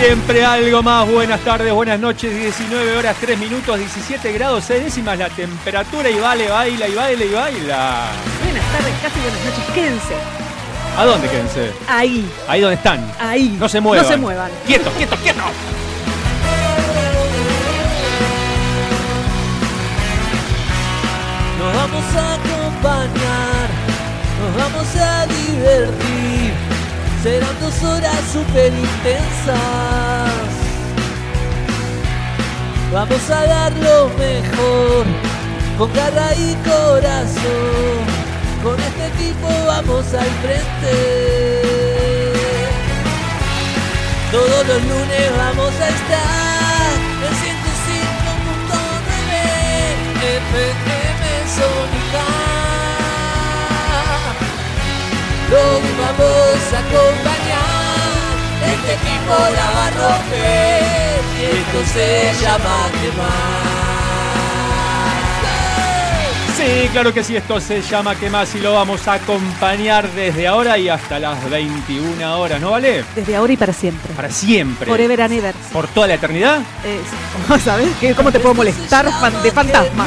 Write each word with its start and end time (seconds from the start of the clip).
Siempre 0.00 0.44
algo 0.44 0.80
más. 0.80 1.10
Buenas 1.10 1.40
tardes, 1.40 1.72
buenas 1.72 1.98
noches. 1.98 2.32
19 2.32 2.96
horas, 2.98 3.16
3 3.20 3.36
minutos, 3.36 3.76
17 3.76 4.32
grados, 4.32 4.64
6 4.64 4.84
décimas 4.84 5.18
la 5.18 5.28
temperatura. 5.28 6.08
Y 6.08 6.20
vale, 6.20 6.48
baila, 6.48 6.86
y 6.86 6.94
baila, 6.94 7.24
y 7.24 7.32
baila. 7.32 8.06
Buenas 8.44 8.64
tardes, 8.72 8.94
casi 9.02 9.18
buenas 9.18 9.44
noches. 9.44 9.74
Quédense. 9.74 10.14
¿A 10.96 11.04
dónde 11.04 11.28
quédense? 11.28 11.72
Ahí. 11.88 12.30
Ahí 12.46 12.60
donde 12.60 12.76
están. 12.76 13.12
Ahí. 13.18 13.56
No 13.58 13.68
se 13.68 13.80
muevan. 13.80 14.04
No 14.04 14.08
se 14.12 14.16
muevan. 14.16 14.50
Quietos, 14.68 14.92
quietos, 14.94 15.18
quietos. 15.18 15.42
Nos 21.58 21.74
vamos 21.74 22.04
a 22.14 22.34
acompañar, 22.34 23.68
nos 24.40 24.56
vamos 24.56 24.96
a 24.96 25.26
divertir. 25.26 26.37
Serán 27.22 27.58
dos 27.60 27.82
horas 27.82 28.20
súper 28.32 28.72
intensas. 28.72 29.58
Vamos 32.92 33.30
a 33.30 33.46
dar 33.46 33.72
lo 33.72 34.08
mejor, 34.16 35.04
con 35.76 35.92
garra 35.92 36.32
y 36.36 36.54
corazón. 36.64 38.06
Con 38.62 38.78
este 38.80 39.06
equipo 39.08 39.48
vamos 39.66 40.14
al 40.14 40.30
frente. 40.42 41.58
Todos 44.30 44.66
los 44.68 44.82
lunes 44.82 45.36
vamos 45.36 45.72
a 45.80 45.88
estar 45.88 46.92
en 47.26 47.32
105.9 47.34 48.98
FM 50.38 51.22
Sónica. 51.56 51.97
Los 55.50 55.80
vamos 55.98 56.60
a 56.74 56.78
acompañar, 56.78 58.18
este 58.66 58.92
equipo 58.94 59.34
la 59.56 59.70
va 59.70 59.86
a 59.86 59.90
romper 59.90 61.20
y 61.40 61.44
esto 61.44 61.92
se 61.92 62.32
llama 62.42 62.76
quemar. 63.00 63.68
Sí, 66.56 66.88
claro 66.92 67.14
que 67.14 67.22
sí, 67.22 67.36
esto 67.36 67.60
se 67.60 67.80
llama 67.82 68.16
¿Qué 68.16 68.28
más? 68.28 68.52
Y 68.56 68.58
lo 68.58 68.74
vamos 68.74 69.06
a 69.06 69.12
acompañar 69.14 70.10
desde 70.10 70.48
ahora 70.48 70.76
y 70.76 70.88
hasta 70.88 71.18
las 71.20 71.48
21 71.48 72.36
horas, 72.38 72.60
¿no 72.60 72.72
vale? 72.72 73.04
Desde 73.14 73.36
ahora 73.36 73.52
y 73.52 73.56
para 73.56 73.72
siempre. 73.72 74.12
Para 74.14 74.28
siempre. 74.30 74.86
Forever 74.90 75.22
and 75.22 75.32
ever. 75.34 75.54
¿Por 75.72 75.86
toda 75.88 76.08
la 76.08 76.14
eternidad? 76.14 76.58
Eh, 76.84 77.00
¿Sabes? 77.64 77.88
¿Qué- 78.00 78.12
¿Cómo 78.14 78.32
te 78.32 78.40
puedo 78.40 78.54
molestar 78.56 79.08
fan- 79.20 79.40
de 79.42 79.52
fantasma? 79.52 80.04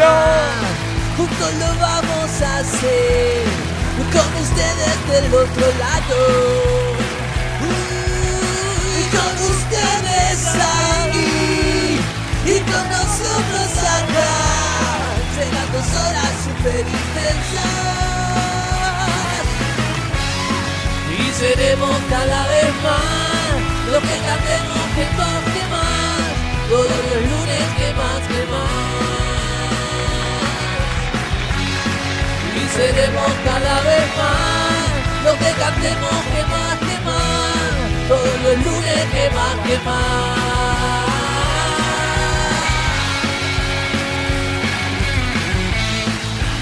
Juntos 1.18 1.54
lo 1.60 1.80
vamos 1.80 2.42
a 2.42 2.58
hacer 2.58 3.71
con 4.10 4.30
ustedes 4.42 4.96
del 5.10 5.34
otro 5.34 5.66
lado. 5.80 6.18
Y 8.98 9.04
con 9.16 9.34
ustedes 9.54 10.38
ahí 10.56 12.00
y 12.46 12.60
con 12.72 12.86
nosotros 12.90 13.72
acá. 13.98 14.34
Serán 15.36 15.68
dos 15.72 15.90
horas 16.02 16.34
super 16.46 16.80
intensas. 16.80 17.82
Y 21.12 21.22
seremos 21.40 21.98
cada 22.10 22.48
vez 22.48 22.72
más 22.84 23.52
lo 23.92 24.00
que 24.00 24.18
cantemos 24.28 24.86
que 24.96 25.06
más, 25.18 25.42
que 25.54 25.64
más. 25.74 26.24
Todos 26.70 27.02
los 27.12 27.22
lunes 27.32 27.66
que 27.78 27.90
más, 27.94 28.22
que 28.28 28.42
más. 28.52 28.71
Seremos 32.76 33.32
cada 33.46 33.82
vez 33.82 34.06
más 34.18 35.26
lo 35.26 35.32
que 35.38 35.52
cantemos 35.60 36.12
que 36.34 36.44
más, 36.54 36.78
que 36.80 36.98
más. 37.06 38.08
Todos 38.08 38.42
los 38.44 38.66
lunes 38.66 39.06
que 39.14 39.30
más, 39.36 39.56
que 39.68 39.78
más. 39.86 40.42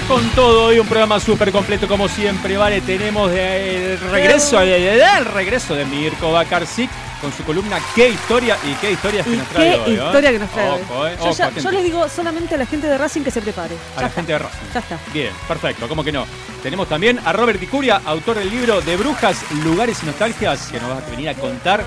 Con 0.08 0.28
todo, 0.30 0.64
hoy 0.66 0.78
un 0.80 0.88
programa 0.88 1.20
súper 1.20 1.52
completo 1.52 1.86
como 1.86 2.08
siempre, 2.08 2.56
¿vale? 2.56 2.80
Tenemos 2.80 3.30
de- 3.30 3.92
el 3.92 4.00
regreso, 4.00 4.60
el, 4.60 4.68
el 4.70 5.24
regreso 5.24 5.76
de 5.76 5.84
Mirko 5.84 6.32
Bakarczyk 6.32 6.90
con 7.20 7.32
su 7.32 7.44
columna 7.44 7.78
¿Qué 7.94 8.08
historia? 8.10 8.56
y 8.64 8.72
qué 8.74 8.92
historias 8.92 9.26
que 9.26 9.34
¿Y 9.34 9.36
nos 9.36 9.48
trae 9.48 9.70
qué 9.70 9.76
hoy, 9.80 9.90
¿eh? 9.90 10.04
historia 10.04 10.32
que 10.32 10.38
nos 10.38 10.50
trae 10.50 10.70
hoy? 10.70 10.78
Eh, 10.80 11.16
Yo, 11.18 11.24
ojo, 11.26 11.32
ya- 11.36 11.50
yo 11.50 11.70
les 11.70 11.84
digo 11.84 12.08
solamente 12.08 12.54
a 12.54 12.58
la 12.58 12.66
gente 12.66 12.86
de 12.86 12.96
Racing 12.98 13.22
que 13.22 13.30
se 13.30 13.42
prepare. 13.42 13.74
a 13.74 13.94
Ya 13.96 14.00
la 14.02 14.06
está. 14.08 14.14
gente 14.20 14.32
de 14.32 14.38
Racing. 14.38 14.58
Ya 14.74 14.80
está. 14.80 14.98
Bien, 15.12 15.30
perfecto, 15.48 15.88
¿cómo 15.88 16.02
que 16.04 16.12
no? 16.12 16.24
Tenemos 16.62 16.88
también 16.88 17.20
a 17.24 17.32
Robert 17.32 17.58
Dicuria, 17.60 18.00
autor 18.04 18.38
del 18.38 18.50
libro 18.50 18.80
de 18.80 18.96
Brujas, 18.96 19.38
Lugares 19.64 19.98
y 20.02 20.06
Nostalgias, 20.06 20.68
que 20.70 20.80
nos 20.80 20.90
va 20.90 20.98
a 20.98 21.10
venir 21.10 21.28
a 21.28 21.34
contar 21.34 21.82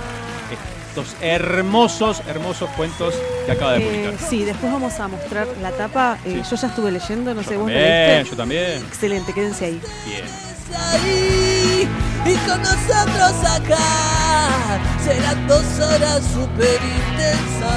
estos 0.89 1.15
hermosos, 1.21 2.21
hermosos 2.27 2.69
cuentos 2.77 3.15
que 3.47 3.51
acaba 3.51 3.73
de 3.73 3.79
Eh, 3.79 4.09
publicar. 4.09 4.29
sí, 4.29 4.43
después 4.43 4.71
vamos 4.71 4.99
a 4.99 5.07
mostrar 5.07 5.47
la 5.61 5.71
tapa. 5.71 6.17
Eh, 6.25 6.43
Yo 6.49 6.55
ya 6.55 6.67
estuve 6.67 6.91
leyendo, 6.91 7.33
no 7.33 7.41
sé, 7.41 7.57
vos 7.57 7.67
lo 7.71 7.75
Bien, 7.77 8.07
leíste. 8.09 8.29
yo 8.29 8.35
también. 8.37 8.83
Excelente, 8.87 9.33
quédense 9.33 9.65
ahí. 9.65 9.81
Bien. 10.05 10.52
Y 12.25 12.35
con 12.47 12.61
nosotros 12.61 13.33
acá. 13.43 14.79
Serán 15.03 15.47
dos 15.47 15.63
horas 15.79 16.21
super 16.33 16.79
intensas. 16.81 17.69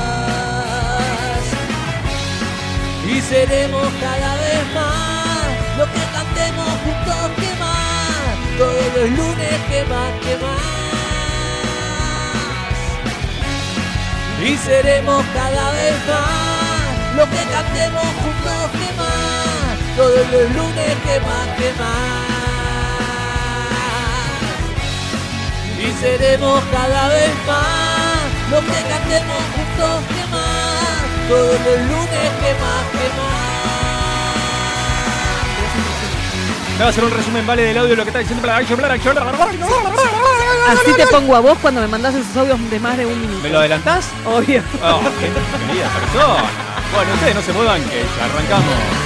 Y 3.09 3.21
seremos 3.21 3.89
cada 4.01 4.35
vez 4.37 4.75
más 4.75 5.47
lo 5.79 5.85
que 5.87 6.05
cantemos 6.13 6.69
juntos 6.85 7.31
que 7.37 7.51
más 7.61 8.37
todos 8.59 8.87
los 8.97 9.11
lunes 9.11 9.57
que 9.69 9.85
más 9.85 10.13
que 10.23 10.37
más. 10.45 10.77
Y 14.43 14.57
seremos 14.59 15.25
cada 15.35 15.71
vez 15.73 15.95
más 16.07 17.17
lo 17.17 17.25
que 17.25 17.43
cantemos 17.51 18.07
juntos 18.23 18.71
que 18.73 18.89
más 18.99 19.97
todos 19.97 20.31
los 20.31 20.51
lunes 20.55 20.97
que 21.07 21.21
más 21.21 21.49
que 21.57 21.73
más 21.81 22.36
y 25.87 25.93
seremos 26.01 26.65
cada 26.73 27.09
vez 27.09 27.31
más 27.47 28.17
lo 28.51 28.61
que 28.61 28.83
cantemos 28.89 29.37
juntos 29.55 30.03
que 30.09 30.27
más 30.33 31.05
todos 31.29 31.61
los 31.61 31.79
lunes 31.79 32.31
que 32.41 32.55
más 32.61 32.85
que 32.93 33.09
más 33.17 33.37
Me 36.77 36.81
va 36.81 36.87
a 36.87 36.89
hacer 36.91 37.05
un 37.05 37.11
resumen, 37.11 37.47
vale, 37.47 37.63
del 37.63 37.79
audio 37.79 37.91
de 37.91 37.97
lo 37.97 38.03
que 38.03 38.11
está 38.11 38.19
diciendo 38.19 38.43
para 38.43 38.59
Así 38.59 38.67
te 40.95 41.07
pongo 41.07 41.35
a 41.35 41.41
vos 41.41 41.57
cuando 41.63 41.81
me 41.81 41.87
mandás 41.87 42.15
esos 42.15 42.37
audios 42.37 42.71
de 42.71 42.79
más 42.81 42.99
de 42.99 43.07
un 43.07 43.19
minuto. 43.19 43.43
¿Me 43.43 43.49
lo 43.49 43.61
adelantás? 43.61 44.11
Obvio. 44.27 44.63
Oh, 44.83 45.01
qué 45.19 45.31
querida 45.31 45.89
persona. 45.89 46.45
Bueno, 46.95 47.15
ustedes 47.15 47.35
no 47.35 47.41
se 47.41 47.55
muevan, 47.55 47.83
que 47.85 48.05
ya 48.19 48.27
arrancamos. 48.27 49.06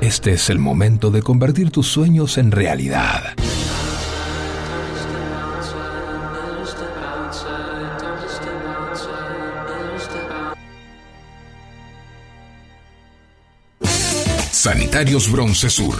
Este 0.00 0.32
es 0.32 0.48
el 0.48 0.58
momento 0.58 1.10
de 1.10 1.22
convertir 1.22 1.70
tus 1.70 1.86
sueños 1.86 2.38
en 2.38 2.50
realidad. 2.52 3.34
Sanitarios 14.50 15.30
Bronce 15.30 15.68
Sur, 15.68 15.96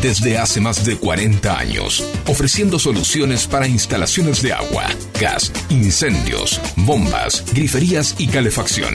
desde 0.00 0.38
hace 0.38 0.60
más 0.60 0.84
de 0.84 0.96
40 0.96 1.58
años, 1.58 2.04
ofreciendo 2.26 2.78
soluciones 2.78 3.46
para 3.46 3.66
instalaciones 3.66 4.42
de 4.42 4.52
agua, 4.52 4.86
gas, 5.20 5.52
incendios, 5.70 6.60
bombas, 6.76 7.44
griferías 7.52 8.14
y 8.18 8.28
calefacción 8.28 8.94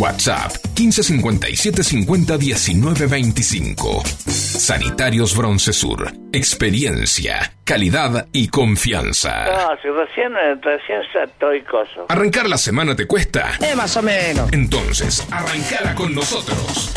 WhatsApp 0.00 0.52
1557 0.76 1.82
50 1.82 2.38
19 2.38 3.06
25. 3.06 4.02
Sanitarios 4.26 5.36
Broncesur. 5.36 6.12
Experiencia, 6.32 7.54
calidad 7.64 8.26
y 8.32 8.48
confianza. 8.48 9.44
No, 9.44 9.76
si 9.82 9.88
recién, 9.88 10.32
recién 10.62 11.00
estoy 11.24 11.62
coso. 11.62 12.06
¿Arrancar 12.08 12.48
la 12.48 12.58
semana 12.58 12.96
te 12.96 13.06
cuesta? 13.06 13.52
Eh, 13.60 13.74
más 13.74 13.96
o 13.96 14.02
menos. 14.02 14.52
Entonces, 14.52 15.26
arrancala 15.30 15.94
con 15.94 16.14
nosotros. 16.14 16.92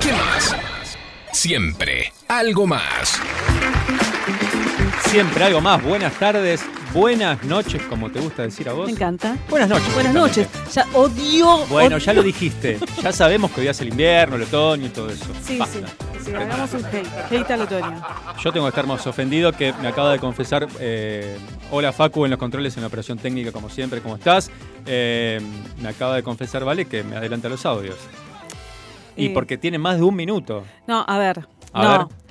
¿Qué 0.00 0.12
más? 0.12 0.56
Siempre, 1.32 2.12
algo 2.28 2.66
más. 2.66 3.20
Siempre 5.12 5.44
algo 5.44 5.60
más. 5.60 5.82
Buenas 5.82 6.14
tardes, 6.14 6.64
buenas 6.94 7.44
noches, 7.44 7.82
como 7.82 8.10
te 8.10 8.18
gusta 8.18 8.44
decir 8.44 8.66
a 8.70 8.72
vos. 8.72 8.86
Me 8.86 8.92
encanta. 8.92 9.36
Buenas 9.50 9.68
noches. 9.68 9.92
Buenas 9.92 10.14
noches. 10.14 10.48
Ya 10.72 10.86
odio. 10.94 11.58
Bueno, 11.66 11.96
odio- 11.96 11.98
ya 11.98 12.14
lo 12.14 12.22
dijiste. 12.22 12.78
Ya 13.02 13.12
sabemos 13.12 13.50
que 13.50 13.60
hoy 13.60 13.68
es 13.68 13.78
el 13.82 13.88
invierno, 13.88 14.36
el 14.36 14.42
otoño 14.44 14.86
y 14.86 14.88
todo 14.88 15.10
eso. 15.10 15.26
Sí, 15.44 15.58
Basta. 15.58 15.80
sí. 15.80 15.94
Sí, 16.24 16.34
hagamos 16.34 16.72
un 16.72 16.84
hate. 16.86 17.06
Hate 17.30 17.50
al 17.50 17.60
otoño. 17.60 18.02
Yo 18.42 18.52
tengo 18.52 18.64
que 18.64 18.70
estar 18.70 18.86
más 18.86 19.06
ofendido 19.06 19.52
que 19.52 19.74
me 19.82 19.88
acaba 19.88 20.12
de 20.12 20.18
confesar. 20.18 20.66
eh, 20.80 21.36
hola 21.70 21.92
Facu 21.92 22.24
en 22.24 22.30
los 22.30 22.38
controles 22.38 22.74
en 22.76 22.80
la 22.82 22.86
operación 22.86 23.18
técnica, 23.18 23.52
como 23.52 23.68
siempre, 23.68 24.00
¿cómo 24.00 24.14
estás? 24.16 24.50
Eh, 24.86 25.40
me 25.82 25.88
acaba 25.90 26.14
de 26.16 26.22
confesar, 26.22 26.64
¿vale? 26.64 26.86
Que 26.86 27.02
me 27.02 27.16
adelanta 27.16 27.50
los 27.50 27.66
audios. 27.66 27.96
Y 29.14 29.26
Eh. 29.26 29.30
porque 29.34 29.58
tiene 29.58 29.78
más 29.78 29.96
de 29.98 30.04
un 30.04 30.14
minuto. 30.16 30.64
No, 30.86 31.04
a 31.06 31.18
ver. 31.18 31.46
A 31.74 31.82
no. 31.82 31.90
ver. 32.08 32.21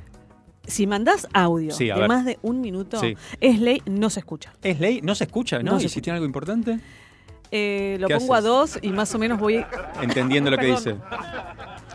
Si 0.67 0.85
mandás 0.87 1.27
audio 1.33 1.71
Sí, 1.73 1.85
de 1.87 1.93
ver. 1.95 2.07
más 2.07 2.23
de 2.25 2.37
un 2.43 2.61
minuto, 2.61 2.99
Sí. 2.99 3.15
es 3.39 3.59
ley, 3.59 3.81
no 3.85 4.09
se 4.09 4.19
escucha. 4.19 4.53
¿Es 4.63 4.79
ley? 4.79 5.01
¿No 5.01 5.15
se 5.15 5.23
escucha? 5.25 5.59
¿No? 5.63 5.71
No 5.71 5.77
¿Y 5.77 5.81
se 5.81 5.89
si 5.89 6.01
tiene 6.01 6.15
algo 6.17 6.25
importante? 6.25 6.79
Eh, 7.51 7.97
lo 7.99 8.07
¿Qué 8.07 8.15
pongo 8.15 8.35
a 8.35 8.41
dos 8.41 8.79
y 8.81 8.89
más 8.91 9.13
o 9.13 9.19
menos 9.19 9.39
voy. 9.39 9.65
Entendiendo 10.01 10.49
lo 10.51 10.57
que 10.57 10.65
dice. 10.77 10.95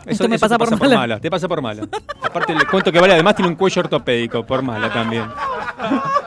Eso, 0.07 0.13
Esto 0.13 0.29
me 0.29 0.37
eso 0.37 0.49
pasa 0.49 0.57
te 0.57 0.77
por 0.77 0.89
mala. 0.89 1.19
Te 1.21 1.31
pasa 1.31 1.49
por 1.49 1.61
mala. 1.61 1.87
Aparte 2.23 2.55
le 2.55 2.65
cuento 2.67 2.93
que 2.93 3.01
vale, 3.01 3.15
además 3.15 3.35
tiene 3.35 3.49
un 3.51 3.57
cuello 3.57 3.81
ortopédico, 3.83 4.47
por 4.47 4.63
mala 4.63 4.93
también. 4.93 5.25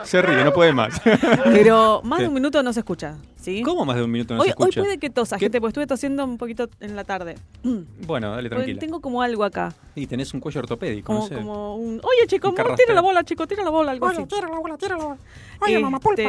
Se 0.04 0.20
ríe, 0.22 0.44
no 0.44 0.52
puede 0.52 0.72
más. 0.72 1.00
Pero 1.44 2.00
más 2.04 2.18
Sí. 2.18 2.22
de 2.24 2.28
un 2.28 2.34
minuto 2.34 2.62
no 2.62 2.72
se 2.72 2.80
escucha. 2.80 3.16
¿sí? 3.36 3.62
¿Cómo 3.62 3.86
más 3.86 3.96
de 3.96 4.02
un 4.02 4.10
minuto 4.10 4.34
no 4.34 4.40
hoy, 4.42 4.48
se 4.48 4.54
hoy 4.58 4.68
escucha? 4.68 4.80
puede 4.82 4.98
que 4.98 5.08
tosa, 5.08 5.36
¿Qué? 5.36 5.46
gente, 5.46 5.60
porque 5.60 5.70
estuve 5.70 5.86
tosiendo 5.86 6.24
un 6.24 6.36
poquito 6.36 6.68
en 6.80 6.94
la 6.94 7.04
tarde. 7.04 7.36
Bueno, 8.06 8.30
dale 8.32 8.48
Porque 8.50 8.56
tranquila. 8.64 8.80
Tengo 8.80 9.00
como 9.00 9.22
algo 9.22 9.44
acá. 9.44 9.72
Y 9.94 10.06
tenés 10.06 10.34
un 10.34 10.40
cuello 10.40 10.60
ortopédico, 10.60 11.06
Como, 11.06 11.20
no 11.20 11.26
sé. 11.26 11.34
como 11.36 11.76
un. 11.76 12.00
Oye, 12.02 12.26
chico, 12.26 12.48
Un 12.50 12.54
tira 12.54 12.92
la 12.94 13.00
bola, 13.00 13.24
chico, 13.24 13.46
tira 13.46 13.62
la 13.64 13.70
bola, 13.70 13.92
algo 13.92 14.06
así. 14.08 14.24
tira 14.26 14.48
la 14.48 14.58
bola, 14.58 14.76
tira 14.76 14.96
la 14.98 15.04
bola. 15.04 15.16
Oye, 15.62 15.78
mamá 15.78 16.00
pulpa. 16.00 16.22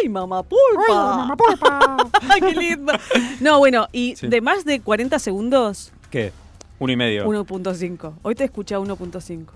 ¡Ay, 0.00 0.08
mamá 0.08 0.42
pulpa! 0.42 0.80
Oye, 0.88 0.94
mamá 0.94 1.36
pulpa. 1.36 1.96
¡Ay, 2.28 2.40
qué 2.40 2.52
lindo! 2.54 2.92
No, 3.40 3.58
bueno, 3.58 3.88
y 3.92 4.14
Sí. 4.16 4.28
de 4.28 4.40
más 4.40 4.64
de 4.64 4.80
40 4.80 5.18
segundos, 5.18 5.92
¿Qué? 6.10 6.32
Uno 6.78 6.92
y 6.92 6.96
medio. 6.96 7.26
1.5. 7.26 8.14
Hoy 8.22 8.34
te 8.34 8.44
escuché 8.44 8.74
a 8.74 8.78
1.5. 8.80 9.46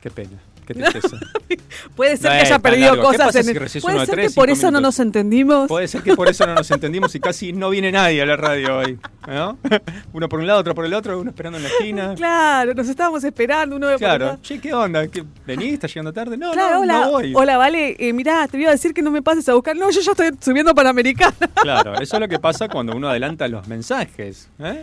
Qué 0.00 0.10
pena. 0.10 0.38
Qué 0.66 0.74
tristeza. 0.74 1.18
Puede 1.96 2.16
ser 2.16 2.30
No 2.32 2.38
que 2.38 2.42
haya 2.46 2.58
perdido 2.58 2.94
largo. 2.96 3.10
¿Qué 3.10 3.16
cosas 3.18 3.36
en 3.36 3.44
si 3.44 3.50
el- 3.50 3.56
recibís 3.56 3.84
Puede 3.84 4.06
ser 4.06 4.18
que 4.20 4.30
por 4.30 4.50
eso 4.50 4.70
no 4.70 4.80
nos 4.80 4.98
entendimos. 4.98 5.68
Puede 5.68 5.88
ser 5.88 6.02
que 6.02 6.14
por 6.16 6.28
eso 6.28 6.46
no 6.46 6.54
nos 6.54 6.70
entendimos 6.70 7.14
y 7.14 7.20
casi 7.20 7.52
no 7.52 7.70
viene 7.70 7.92
nadie 7.92 8.22
a 8.22 8.26
la 8.26 8.36
radio 8.36 8.78
hoy. 8.78 8.98
¿No? 9.26 9.58
Uno 10.12 10.28
por 10.28 10.40
un 10.40 10.46
lado, 10.46 10.60
otro 10.60 10.74
por 10.74 10.84
el 10.84 10.94
otro, 10.94 11.18
uno 11.20 11.30
esperando 11.30 11.58
en 11.58 11.64
la 11.64 11.68
esquina. 11.70 12.14
Claro, 12.24 12.74
nos 12.74 12.88
estábamos 12.88 13.24
esperando 13.24 13.76
uno 13.76 13.88
Claro. 13.98 14.38
Che, 14.42 14.58
¿qué 14.60 14.72
onda? 14.74 15.06
¿Qué, 15.08 15.24
¿Venís? 15.46 15.74
¿Estás 15.74 15.90
llegando 15.92 16.12
tarde? 16.12 16.36
No, 16.36 16.52
Claro, 16.52 16.76
no, 16.76 16.80
hola, 16.82 17.00
no 17.00 17.10
voy. 17.10 17.32
hola, 17.34 17.56
vale, 17.56 17.96
eh, 17.98 18.12
mirá, 18.12 18.46
te 18.48 18.58
iba 18.58 18.68
a 18.70 18.72
decir 18.72 18.92
que 18.94 19.02
no 19.02 19.10
me 19.10 19.22
pases 19.22 19.48
a 19.48 19.54
buscar. 19.54 19.76
No, 19.76 19.90
yo 19.90 20.00
ya 20.00 20.12
estoy 20.12 20.30
subiendo 20.40 20.74
Panamericana. 20.74 21.34
Claro, 21.62 21.94
eso 22.00 22.16
es 22.16 22.20
lo 22.20 22.28
que 22.28 22.38
pasa 22.38 22.68
cuando 22.68 22.94
uno 22.96 23.08
adelanta 23.08 23.46
los 23.48 23.66
mensajes. 23.68 24.48
¿eh? 24.58 24.64
Hay 24.64 24.76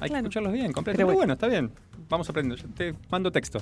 que 0.00 0.08
Claro. 0.08 0.16
escucharlos 0.18 0.52
bien, 0.52 0.72
completo. 0.72 0.96
Pero 0.96 1.06
bueno. 1.06 1.18
bueno, 1.18 1.32
está 1.34 1.46
bien. 1.46 1.70
Vamos 2.08 2.28
aprendiendo. 2.28 2.62
Te 2.76 2.94
mando 3.10 3.30
texto. 3.30 3.60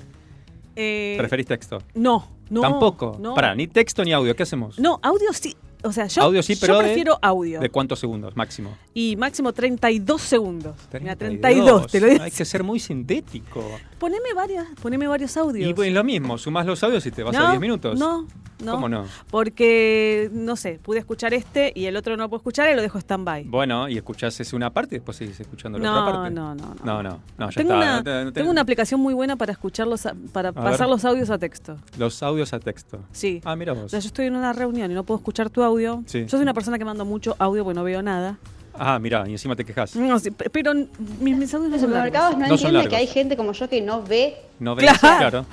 Eh, 0.76 1.14
¿Preferís 1.18 1.46
texto? 1.46 1.78
No, 1.94 2.28
no. 2.50 2.60
Tampoco. 2.60 3.16
No. 3.18 3.34
Pará, 3.34 3.54
ni 3.54 3.66
texto 3.66 4.04
ni 4.04 4.12
audio. 4.12 4.34
¿Qué 4.34 4.42
hacemos? 4.42 4.78
No, 4.78 4.98
audio 5.02 5.32
sí. 5.32 5.56
O 5.84 5.92
sea, 5.92 6.06
yo, 6.06 6.22
audio 6.22 6.42
sí, 6.42 6.56
pero 6.60 6.74
yo 6.74 6.78
de- 6.80 6.84
prefiero 6.86 7.18
audio. 7.22 7.60
¿De 7.60 7.68
cuántos 7.68 7.98
segundos 7.98 8.36
máximo? 8.36 8.76
Y 8.94 9.16
máximo 9.16 9.52
32 9.52 10.20
segundos. 10.22 10.76
Mira, 11.00 11.16
32. 11.16 11.86
32, 11.86 11.86
te 11.90 12.00
lo 12.00 12.06
digo. 12.08 12.22
Hay 12.22 12.30
que 12.30 12.44
ser 12.44 12.62
muy 12.62 12.78
sintético. 12.78 13.64
Poneme, 13.98 14.32
varias, 14.34 14.66
poneme 14.80 15.06
varios 15.06 15.36
audios. 15.36 15.68
Y 15.68 15.74
pues 15.74 15.92
lo 15.92 16.02
mismo, 16.04 16.38
sumás 16.38 16.66
los 16.66 16.82
audios 16.82 17.04
y 17.06 17.10
te 17.10 17.22
vas 17.22 17.34
no, 17.34 17.46
a 17.46 17.50
10 17.50 17.60
minutos. 17.60 17.98
No, 17.98 18.26
no. 18.64 18.72
¿Cómo 18.72 18.88
no? 18.88 19.04
Porque, 19.52 20.30
no 20.32 20.54
sé, 20.56 20.78
pude 20.82 20.98
escuchar 21.00 21.34
este 21.34 21.72
y 21.74 21.86
el 21.86 21.96
otro 21.96 22.16
no 22.16 22.28
puedo 22.28 22.38
escuchar 22.38 22.70
y 22.70 22.76
lo 22.76 22.80
dejo 22.82 22.98
stand-by. 22.98 23.44
Bueno, 23.44 23.88
y 23.88 23.96
escuchás 23.96 24.38
ese 24.40 24.54
una 24.56 24.70
parte 24.72 24.94
y 24.94 24.98
después 24.98 25.16
seguís 25.16 25.38
escuchando 25.40 25.78
la 25.78 25.84
No, 25.84 26.00
otra 26.02 26.12
parte. 26.20 26.30
no, 26.34 26.54
no, 26.54 26.74
no. 26.74 26.84
No, 26.84 27.02
no, 27.02 27.20
no, 27.38 27.50
ya 27.50 27.56
tengo 27.60 27.74
está. 27.74 28.00
una, 28.02 28.24
no 28.24 28.32
tengo 28.32 28.60
aplicación 28.60 29.00
muy 29.00 29.14
buena 29.14 29.34
para 29.36 29.50
escucharlos, 29.52 30.06
a- 30.06 30.14
para 30.32 30.52
ver. 30.52 30.62
pasar 30.62 30.88
los 30.88 31.04
audios 31.04 31.30
a 31.30 31.38
texto. 31.38 31.76
Los 31.98 32.22
audios 32.22 32.52
a 32.52 32.60
texto. 32.60 33.00
Sí. 33.10 33.40
Ah, 33.44 33.56
mira 33.56 33.72
O 33.72 33.76
vos. 33.76 33.90
sea, 33.90 33.98
yo 34.00 34.06
estoy 34.06 34.26
en 34.26 34.36
una 34.36 34.52
reunión 34.52 34.90
y 34.90 34.94
no 34.94 35.02
puedo 35.04 35.18
escuchar 35.18 35.50
tu 35.50 35.62
audio. 35.62 35.71
Sí. 36.06 36.22
Yo 36.22 36.28
soy 36.28 36.40
una 36.42 36.54
persona 36.54 36.78
que 36.78 36.84
mando 36.84 37.04
mucho 37.04 37.34
audio 37.38 37.64
porque 37.64 37.74
no 37.76 37.84
veo 37.84 38.02
nada. 38.02 38.38
Ah, 38.74 38.98
mira, 38.98 39.24
y 39.28 39.32
encima 39.32 39.54
te 39.54 39.64
quejas. 39.64 39.94
No, 39.96 40.18
sí, 40.18 40.30
pero 40.30 40.72
mis, 41.20 41.52
audios 41.54 41.70
no 41.70 41.76
Los 41.76 41.80
son 41.80 41.92
largos. 41.92 42.10
supermercados 42.12 42.32
no, 42.38 42.46
No 42.48 42.54
entienden 42.54 42.88
que 42.88 42.96
hay 42.96 43.06
gente 43.06 43.36
como 43.36 43.52
yo 43.52 43.68
que 43.68 43.80
no 43.82 44.02
ve. 44.02 44.36
No 44.60 44.74
ves, 44.74 44.98
Claro. 44.98 45.18
claro. 45.18 45.46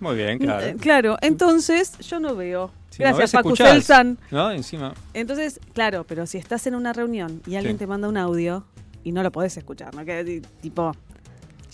Muy 0.00 0.16
bien, 0.16 0.38
claro. 0.38 0.76
Claro, 0.80 1.16
entonces 1.20 1.96
yo 1.98 2.18
no 2.18 2.34
veo. 2.34 2.70
Si 2.90 3.02
no 3.02 3.08
Gracias, 3.08 3.32
ves, 3.32 3.42
Paco 3.42 3.56
Selsan. 3.56 4.18
¿No? 4.30 4.50
Encima. 4.50 4.92
Entonces, 5.14 5.60
claro, 5.72 6.04
pero 6.06 6.26
si 6.26 6.38
estás 6.38 6.66
en 6.66 6.74
una 6.74 6.92
reunión 6.92 7.40
y 7.46 7.54
alguien 7.54 7.76
Sí. 7.76 7.78
te 7.80 7.86
manda 7.86 8.08
un 8.08 8.16
audio 8.16 8.64
y 9.04 9.12
no 9.12 9.22
lo 9.22 9.30
podés 9.30 9.56
escuchar, 9.56 9.94
¿no? 9.94 10.04
Que 10.04 10.24
ti- 10.24 10.42
tipo 10.60 10.94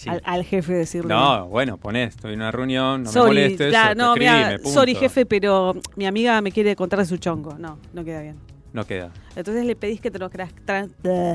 Sí. 0.01 0.09
al, 0.09 0.23
al 0.25 0.45
jefe 0.45 0.73
decirle. 0.73 1.09
No, 1.15 1.47
bueno, 1.49 1.77
ponés, 1.77 2.15
estoy 2.15 2.33
en 2.33 2.41
una 2.41 2.51
reunión, 2.51 3.03
no 3.03 3.11
sorry, 3.13 3.35
me 3.35 3.43
molestes, 3.43 3.75
no, 3.99 4.15
escribime, 4.15 4.59
mira, 4.59 4.71
sorry 4.71 4.95
jefe, 4.95 5.27
pero 5.27 5.75
mi 5.97 6.07
amiga 6.07 6.41
me 6.41 6.51
quiere 6.53 6.75
contar 6.75 7.01
de 7.01 7.05
su 7.05 7.19
chongo. 7.19 7.59
No, 7.59 7.79
no 7.93 8.03
queda 8.03 8.23
bien. 8.23 8.37
No 8.73 8.87
queda. 8.87 9.11
Entonces 9.37 9.67
le 9.67 9.77
pedís 9.77 10.01
que 10.01 10.11
te 10.11 10.19
lo 10.19 10.31
creas. 10.31 10.53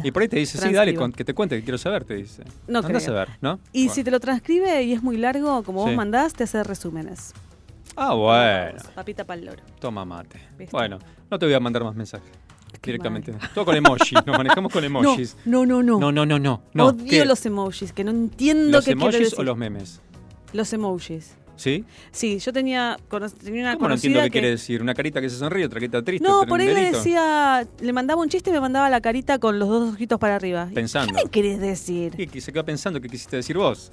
Y 0.03 0.10
por 0.12 0.22
ahí 0.24 0.27
te 0.29 0.38
dice, 0.38 0.57
sí, 0.57 0.72
dale, 0.74 0.95
con- 0.95 1.12
que 1.12 1.24
te 1.24 1.34
cuente, 1.36 1.57
que 1.57 1.63
quiero 1.63 1.77
saber, 1.77 2.05
te 2.05 2.15
dice. 2.15 2.43
No 2.67 2.79
Andás 2.79 3.03
creo. 3.03 3.15
a 3.15 3.19
ver, 3.25 3.29
¿no? 3.41 3.60
Y 3.72 3.84
Bueno. 3.84 3.93
si 3.93 4.03
te 4.03 4.10
lo 4.12 4.19
transcribe 4.19 4.81
y 4.84 4.93
es 4.93 5.03
muy 5.03 5.17
largo, 5.17 5.62
como 5.63 5.84
vos 5.84 5.93
mandás, 5.93 6.34
te 6.34 6.45
hace 6.45 6.63
resúmenes. 6.63 7.34
Ah, 7.98 8.13
bueno. 8.13 8.79
Papita 8.95 9.25
pa'l 9.25 9.45
loro. 9.45 9.62
Toma 9.79 10.05
mate. 10.05 10.39
¿Viste? 10.57 10.75
Bueno, 10.75 10.98
no 11.29 11.38
te 11.38 11.45
voy 11.45 11.53
a 11.53 11.60
mandar 11.60 11.84
más 11.84 11.93
mensajes. 11.95 12.29
Directamente. 12.82 13.34
Todo 13.53 13.65
con 13.65 13.75
emojis, 13.75 14.13
nos 14.25 14.38
manejamos 14.38 14.72
con 14.72 14.84
emojis. 14.84 15.36
No, 15.46 15.65
no, 15.65 15.84
no. 15.84 16.00
No, 16.00 16.12
no, 16.12 16.25
no, 16.25 16.39
no. 16.39 16.62
no. 16.74 16.86
Odio 16.88 17.05
¿Qué? 17.10 17.25
los 17.25 17.46
emojis, 17.46 17.94
que 17.94 18.03
no 18.03 18.12
entiendo 18.12 18.72
¿Los 18.77 18.86
qué 18.86 18.94
quiere 18.94 19.01
emojis 19.08 19.20
decir. 19.20 19.39
o 19.39 19.44
los 19.44 19.58
memes? 19.58 20.01
Los 20.53 20.72
emojis. 20.74 21.36
¿Sí? 21.58 21.86
Sí, 22.12 22.39
yo 22.39 22.51
tenía, 22.51 22.98
tenía 23.41 23.62
una 23.62 23.75
¿Cómo 23.75 23.88
no 23.88 23.96
entiendo 23.96 24.20
qué 24.20 24.25
que... 24.25 24.32
quiere 24.32 24.50
decir? 24.50 24.82
Una 24.82 24.94
carita 24.94 25.22
que 25.22 25.29
se 25.29 25.38
sonríe, 25.38 25.65
otra 25.65 25.79
carita 25.79 26.03
triste. 26.03 26.27
No, 26.27 26.46
por 26.46 26.60
ahí 26.60 26.67
le 26.67 26.91
decía, 26.91 27.65
le 27.79 27.94
mandaba 27.94 28.22
un 28.22 28.27
chiste 28.27 28.50
y 28.50 28.53
me 28.53 28.60
mandaba 28.60 28.89
la 28.89 29.00
carita 29.00 29.39
con 29.39 29.58
los 29.58 29.70
dos 29.70 29.94
ojitos 29.94 30.20
para 30.20 30.36
arriba. 30.36 30.70
Pensando. 30.74 31.13
¿Qué 31.13 31.24
me 31.24 31.29
querés 31.29 31.60
decir? 31.62 32.12
¿Qué, 32.15 32.27
qué 32.27 32.41
se 32.41 32.51
queda 32.51 32.63
pensando 32.63 33.00
qué 33.00 33.08
quisiste 33.08 33.38
decir 33.38 33.58
vos? 33.58 33.91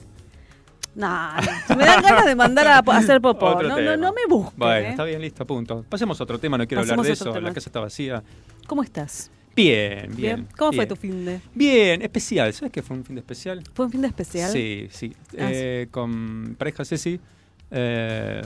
Nah, 0.94 1.40
no. 1.70 1.76
me 1.76 1.84
dan 1.86 2.02
ganas 2.02 2.24
de 2.26 2.34
mandar 2.34 2.66
a, 2.68 2.78
hacer 2.96 3.20
popó. 3.20 3.62
No, 3.62 3.80
no, 3.80 3.96
no 3.96 4.12
me 4.12 4.20
busques. 4.28 4.58
Bueno, 4.58 4.86
¿eh? 4.86 4.90
está 4.90 5.04
bien, 5.04 5.20
listo, 5.20 5.46
punto. 5.46 5.84
Pasemos 5.88 6.20
a 6.20 6.24
otro 6.24 6.38
tema, 6.38 6.58
no 6.58 6.66
quiero 6.66 6.82
Pasemos 6.82 6.98
hablar 6.98 7.06
de 7.06 7.12
eso. 7.12 7.32
tema. 7.32 7.48
La 7.48 7.54
casa 7.54 7.68
está 7.70 7.80
vacía. 7.80 8.22
¿Cómo 8.66 8.82
estás? 8.82 9.30
Bien, 9.56 10.14
bien. 10.16 10.48
¿Cómo 10.56 10.72
fue 10.72 10.86
tu 10.86 10.96
fin 10.96 11.24
de? 11.24 11.40
Bien, 11.54 12.00
especial. 12.02 12.52
¿Sabes 12.54 12.72
qué 12.72 12.82
fue 12.82 12.96
un 12.96 13.04
fin 13.04 13.16
de 13.16 13.20
especial? 13.20 13.62
¿Fue 13.74 13.86
un 13.86 13.92
fin 13.92 14.00
de 14.02 14.08
especial? 14.08 14.50
Sí, 14.50 14.88
sí. 14.90 15.14
Ah, 15.32 15.48
Eh, 15.50 15.88
Con 15.90 16.56
pareja 16.58 16.84
Ceci 16.84 17.20
eh, 17.70 18.42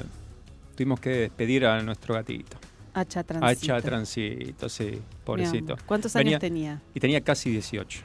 tuvimos 0.75 1.01
que 1.01 1.11
despedir 1.11 1.67
a 1.67 1.81
nuestro 1.83 2.15
gatito. 2.15 2.57
Hacha 2.95 3.23
transito. 3.25 3.75
Hacha 3.75 3.83
Transito, 3.83 4.69
sí, 4.69 5.01
pobrecito. 5.25 5.77
¿Cuántos 5.85 6.15
Venía- 6.15 6.31
años 6.37 6.41
tenía? 6.41 6.81
Y 6.95 7.01
tenía 7.01 7.21
casi 7.21 7.51
18. 7.51 8.01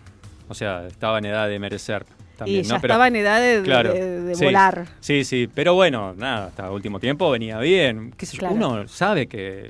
O 0.50 0.53
sea, 0.53 0.86
estaba 0.88 1.17
en 1.19 1.25
edad 1.25 1.48
de 1.48 1.57
merecer 1.60 2.05
también. 2.45 2.60
y 2.62 2.63
ya 2.63 2.75
¿no? 2.75 2.81
Pero- 2.81 2.93
estaba 2.93 3.07
en 3.07 3.15
edad 3.15 3.39
de, 3.41 3.57
de- 3.57 3.63
Claro, 3.63 3.93
de- 3.93 4.21
de 4.21 4.36
sí. 4.36 4.43
volar. 4.45 4.88
Sí, 5.00 5.24
sí, 5.24 5.50
pero 5.53 5.74
bueno, 5.74 6.13
nada, 6.17 6.48
hasta 6.48 6.71
último 6.71 7.00
tiempo 7.00 7.29
venía 7.31 7.57
bien. 7.60 8.13
¿Qué 8.17 8.25
sé 8.25 8.33
yo? 8.38 8.39
Claro. 8.39 8.55
Uno 8.55 8.88
sabe 8.88 9.27
que 9.27 9.65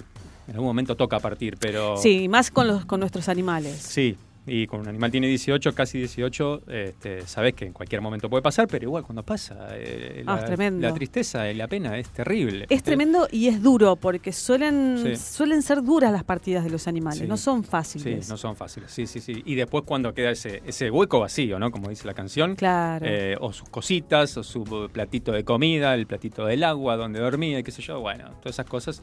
en 0.47 0.53
algún 0.53 0.65
momento 0.67 0.95
toca 0.95 1.19
partir, 1.19 1.57
pero. 1.59 1.97
Sí, 1.97 2.27
más 2.27 2.51
con, 2.51 2.67
los, 2.67 2.85
con 2.85 2.99
nuestros 2.99 3.29
animales. 3.29 3.75
Sí, 3.77 4.17
y 4.53 4.67
con 4.67 4.81
un 4.81 4.88
animal 4.89 5.10
tiene 5.12 5.27
18, 5.27 5.74
casi 5.74 5.98
18, 6.00 6.63
este, 6.67 7.25
sabes 7.25 7.53
que 7.53 7.65
en 7.65 7.72
cualquier 7.74 8.01
momento 8.01 8.29
puede 8.29 8.41
pasar, 8.43 8.67
pero 8.67 8.84
igual 8.84 9.03
cuando 9.03 9.24
pasa, 9.24 9.67
eh, 9.72 10.24
Ah, 10.27 10.34
la, 10.36 10.39
es 10.41 10.46
tremendo. 10.46 10.88
la 10.88 10.93
tristeza 10.93 11.50
y 11.50 11.53
la 11.55 11.67
pena 11.70 11.98
es 11.98 12.10
terrible. 12.10 12.65
Es 12.70 12.84
tremendo 12.84 13.27
y 13.31 13.48
es 13.48 13.62
duro 13.62 13.96
porque 13.96 14.34
suelen, 14.34 15.00
Sí. 15.01 15.15
suelen 15.15 15.62
ser 15.62 15.81
duras 15.84 16.12
las 16.12 16.25
partidas 16.25 16.63
de 16.65 16.70
los 16.70 16.88
animales, 16.88 17.20
Sí. 17.20 17.27
no 17.27 17.38
son 17.38 17.63
Sí, 17.63 17.70
fáciles. 17.70 18.27
no 18.29 18.36
son 18.36 18.55
fáciles. 18.58 18.91
Sí, 18.91 19.08
sí, 19.08 19.22
sí. 19.22 19.41
Y 19.46 19.55
después 19.55 19.84
cuando 19.86 20.13
queda 20.13 20.31
ese, 20.31 20.62
ese 20.65 20.91
hueco 20.91 21.20
vacío, 21.22 21.58
¿no? 21.58 21.72
Como 21.72 21.88
dice 21.89 22.05
la 22.05 22.13
canción. 22.13 22.55
Claro. 22.55 23.05
eh, 23.08 23.38
o 23.39 23.53
sus 23.53 23.70
cositas, 23.70 24.36
o 24.38 24.43
su 24.43 24.89
platito 24.91 25.31
de 25.31 25.43
comida, 25.46 25.93
el 25.96 26.08
platito 26.08 26.46
del 26.46 26.63
agua, 26.65 26.98
donde 26.98 27.20
dormía, 27.22 27.60
y 27.60 27.63
qué 27.63 27.72
sé 27.72 27.81
yo. 27.81 28.00
Bueno, 28.01 28.25
todas 28.41 28.55
esas 28.55 28.65
cosas 28.65 29.01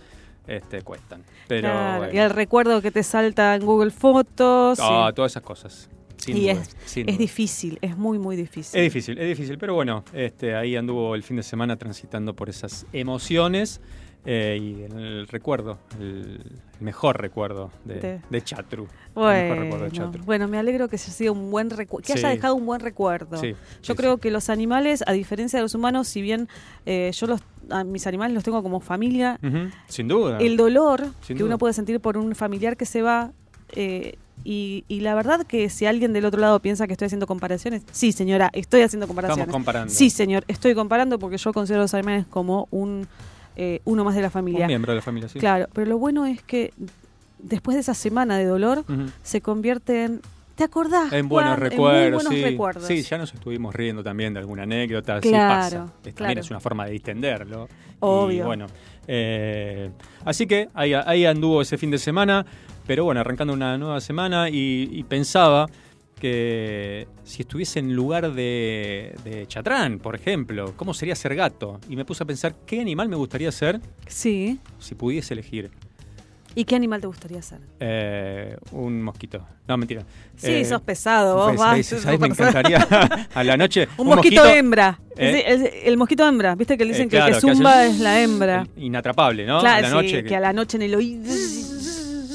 este, 0.48 0.82
cuestan. 0.82 1.22
Pero 1.46 1.68
Claro, 1.68 1.98
bueno. 1.98 2.14
Y 2.14 2.18
el 2.18 2.30
recuerdo 2.30 2.82
que 2.82 2.90
te 2.90 3.02
salta 3.02 3.54
en 3.54 3.64
Google 3.64 3.90
Fotos. 3.90 4.78
Ah, 4.80 5.12
todas 5.14 5.32
esas 5.32 5.42
cosas. 5.42 5.88
Sin 6.16 6.36
y 6.36 6.40
duda, 6.40 6.52
es, 6.52 6.76
sin 6.84 7.08
es 7.08 7.14
duda. 7.14 7.22
difícil, 7.22 7.78
es 7.80 7.96
muy, 7.96 8.18
muy 8.18 8.34
difícil. 8.34 8.80
Es 8.80 8.84
difícil, 8.92 9.18
es 9.18 9.28
difícil, 9.28 9.56
pero 9.56 9.74
bueno, 9.74 10.04
este, 10.12 10.56
ahí 10.56 10.74
anduvo 10.74 11.14
el 11.14 11.22
fin 11.22 11.36
de 11.36 11.44
semana 11.44 11.76
transitando 11.76 12.34
por 12.34 12.48
esas 12.48 12.86
emociones 12.92 13.80
eh, 14.24 14.58
y 14.60 14.82
el 14.82 15.26
recuerdo, 15.28 15.78
el, 16.00 16.40
mejor 16.80 17.20
recuerdo 17.20 17.70
de, 17.84 17.94
De- 18.00 18.20
de 18.28 18.42
Chatru. 18.42 18.84
De 18.84 18.90
Bueno, 19.14 19.88
Chatru. 19.90 20.22
bueno, 20.24 20.48
me 20.48 20.58
alegro 20.58 20.88
que 20.88 20.96
haya 20.96 21.12
sido 21.12 21.32
un 21.32 21.50
buen 21.50 21.70
recuerdo, 21.70 22.06
que 22.06 22.12
Sí. 22.12 22.18
haya 22.18 22.28
dejado 22.30 22.54
un 22.54 22.66
buen 22.66 22.80
recuerdo. 22.80 23.36
Sí, 23.38 23.52
Yo 23.82 23.94
sí, 23.94 23.96
creo 23.96 24.18
que 24.18 24.30
los 24.30 24.48
animales, 24.50 25.02
a 25.06 25.12
diferencia 25.12 25.58
de 25.58 25.62
los 25.62 25.74
humanos, 25.74 26.08
si 26.08 26.20
bien 26.22 26.48
eh, 26.86 27.10
yo 27.14 27.26
los, 27.26 27.40
a 27.70 27.84
mis 27.84 28.06
animales 28.06 28.34
los 28.34 28.44
tengo 28.44 28.62
como 28.62 28.80
familia, 28.80 29.38
Sin 29.88 30.08
duda. 30.08 30.38
el 30.38 30.56
dolor 30.56 31.06
Sin 31.22 31.36
que 31.36 31.42
duda. 31.42 31.46
uno 31.52 31.58
puede 31.58 31.72
sentir 31.74 31.98
por 32.00 32.16
un 32.18 32.34
familiar 32.34 32.76
que 32.76 32.86
se 32.86 33.02
va, 33.02 33.32
eh, 33.72 34.16
y, 34.44 34.84
y 34.86 35.00
la 35.00 35.14
verdad 35.16 35.44
que 35.44 35.68
si 35.68 35.84
alguien 35.84 36.12
del 36.12 36.24
otro 36.24 36.40
lado 36.40 36.60
piensa 36.60 36.86
que 36.86 36.92
estoy 36.92 37.06
haciendo 37.06 37.26
comparaciones, 37.26 37.82
sí 37.90 38.12
señora, 38.12 38.50
estoy 38.52 38.82
haciendo 38.82 39.06
comparaciones. 39.08 39.42
Estamos 39.46 39.52
comparando. 39.52 39.92
Sí 39.92 40.10
señor, 40.10 40.44
estoy 40.46 40.74
comparando 40.76 41.18
porque 41.18 41.38
yo 41.38 41.52
considero 41.52 41.80
a 41.80 41.84
los 41.84 41.94
animales 41.94 42.24
como 42.30 42.68
un 42.70 43.08
eh, 43.58 43.80
uno 43.84 44.04
más 44.04 44.14
de 44.14 44.22
la 44.22 44.30
familia. 44.30 44.60
Un 44.62 44.68
miembro 44.68 44.92
de 44.92 44.96
la 44.96 45.02
familia, 45.02 45.28
sí. 45.28 45.38
Claro, 45.38 45.66
pero 45.74 45.86
lo 45.86 45.98
bueno 45.98 46.24
es 46.24 46.40
que 46.42 46.72
después 47.38 47.74
de 47.74 47.80
esa 47.82 47.92
semana 47.94 48.38
de 48.38 48.44
dolor 48.46 48.84
se 49.22 49.40
convierte 49.42 50.04
en... 50.04 50.20
¿Te 50.54 50.64
acordás? 50.64 51.12
En 51.12 51.28
buenos 51.28 51.56
Juan? 51.56 51.60
recuerdos, 51.70 51.94
en 51.96 52.02
muy 52.02 52.10
buenos 52.14 52.34
sí. 52.34 52.42
recuerdos. 52.42 52.86
Sí, 52.86 53.02
ya 53.02 53.16
nos 53.18 53.32
estuvimos 53.32 53.72
riendo 53.74 54.02
también 54.02 54.32
de 54.34 54.40
alguna 54.40 54.64
anécdota. 54.64 55.20
sí 55.22 55.28
Claro, 55.28 55.54
pasa. 55.54 55.76
Es- 55.76 56.14
También 56.14 56.14
claro. 56.14 56.40
es 56.40 56.50
una 56.50 56.58
forma 56.60 56.86
de 56.86 56.90
distenderlo. 56.92 57.68
Obvio. 58.00 58.42
Y 58.42 58.46
bueno, 58.46 58.66
eh, 59.06 59.90
así 60.24 60.46
que 60.46 60.68
ahí, 60.74 60.94
ahí 60.94 61.24
anduvo 61.26 61.62
ese 61.62 61.78
fin 61.78 61.90
de 61.92 61.98
semana, 61.98 62.44
pero 62.86 63.04
bueno, 63.04 63.20
arrancando 63.20 63.52
una 63.54 63.78
nueva 63.78 64.00
semana 64.00 64.48
y, 64.50 64.88
y 64.92 65.02
pensaba 65.04 65.66
que 66.18 67.06
si 67.24 67.42
estuviese 67.42 67.78
en 67.78 67.94
lugar 67.94 68.32
de, 68.32 69.14
de 69.24 69.46
Chatrán, 69.46 69.98
por 69.98 70.14
ejemplo, 70.14 70.74
¿cómo 70.76 70.92
sería 70.94 71.14
ser 71.14 71.34
gato? 71.34 71.80
Y 71.88 71.96
me 71.96 72.04
puse 72.04 72.22
a 72.22 72.26
pensar 72.26 72.54
qué 72.66 72.80
animal 72.80 73.08
me 73.08 73.16
gustaría 73.16 73.50
ser 73.52 73.80
Sí. 74.06 74.58
si 74.78 74.94
pudiese 74.94 75.34
elegir. 75.34 75.70
¿Y 76.54 76.64
qué 76.64 76.74
animal 76.74 77.00
te 77.00 77.06
gustaría 77.06 77.40
ser? 77.40 77.60
Eh, 77.78 78.56
un 78.72 79.00
mosquito. 79.02 79.46
No, 79.68 79.76
mentira. 79.76 80.02
Sí, 80.36 80.50
Eh, 80.50 80.64
sos 80.64 80.80
pesado, 80.82 81.36
vos 81.36 81.56
vas. 81.56 81.74
ahí, 81.74 81.82
¿sabes? 81.84 82.18
Me 82.18 82.26
encantaría 82.28 82.78
a 83.34 83.44
la 83.44 83.56
noche. 83.56 83.86
Un, 83.96 84.08
mosquito, 84.08 84.44
hembra. 84.44 84.98
¿Eh? 85.16 85.82
El 85.84 85.96
mosquito 85.96 86.26
hembra. 86.26 86.56
Viste 86.56 86.76
que 86.76 86.84
dicen 86.84 87.06
Eh, 87.06 87.08
que 87.10 87.16
el 87.16 87.22
claro, 87.26 87.40
que 87.40 87.46
que 87.46 87.54
zumba 87.54 87.84
es 87.86 88.00
la 88.00 88.20
hembra. 88.22 88.66
inatrapable, 88.76 89.46
¿no? 89.46 89.60
Claro, 89.60 89.78
a 89.78 89.80
la 89.82 89.88
sí, 89.88 89.94
noche. 89.94 90.24
que... 90.24 90.34
a 90.36 90.40
la 90.40 90.52
noche 90.52 90.78
en 90.78 90.82
el 90.82 90.94
oído. 90.96 91.32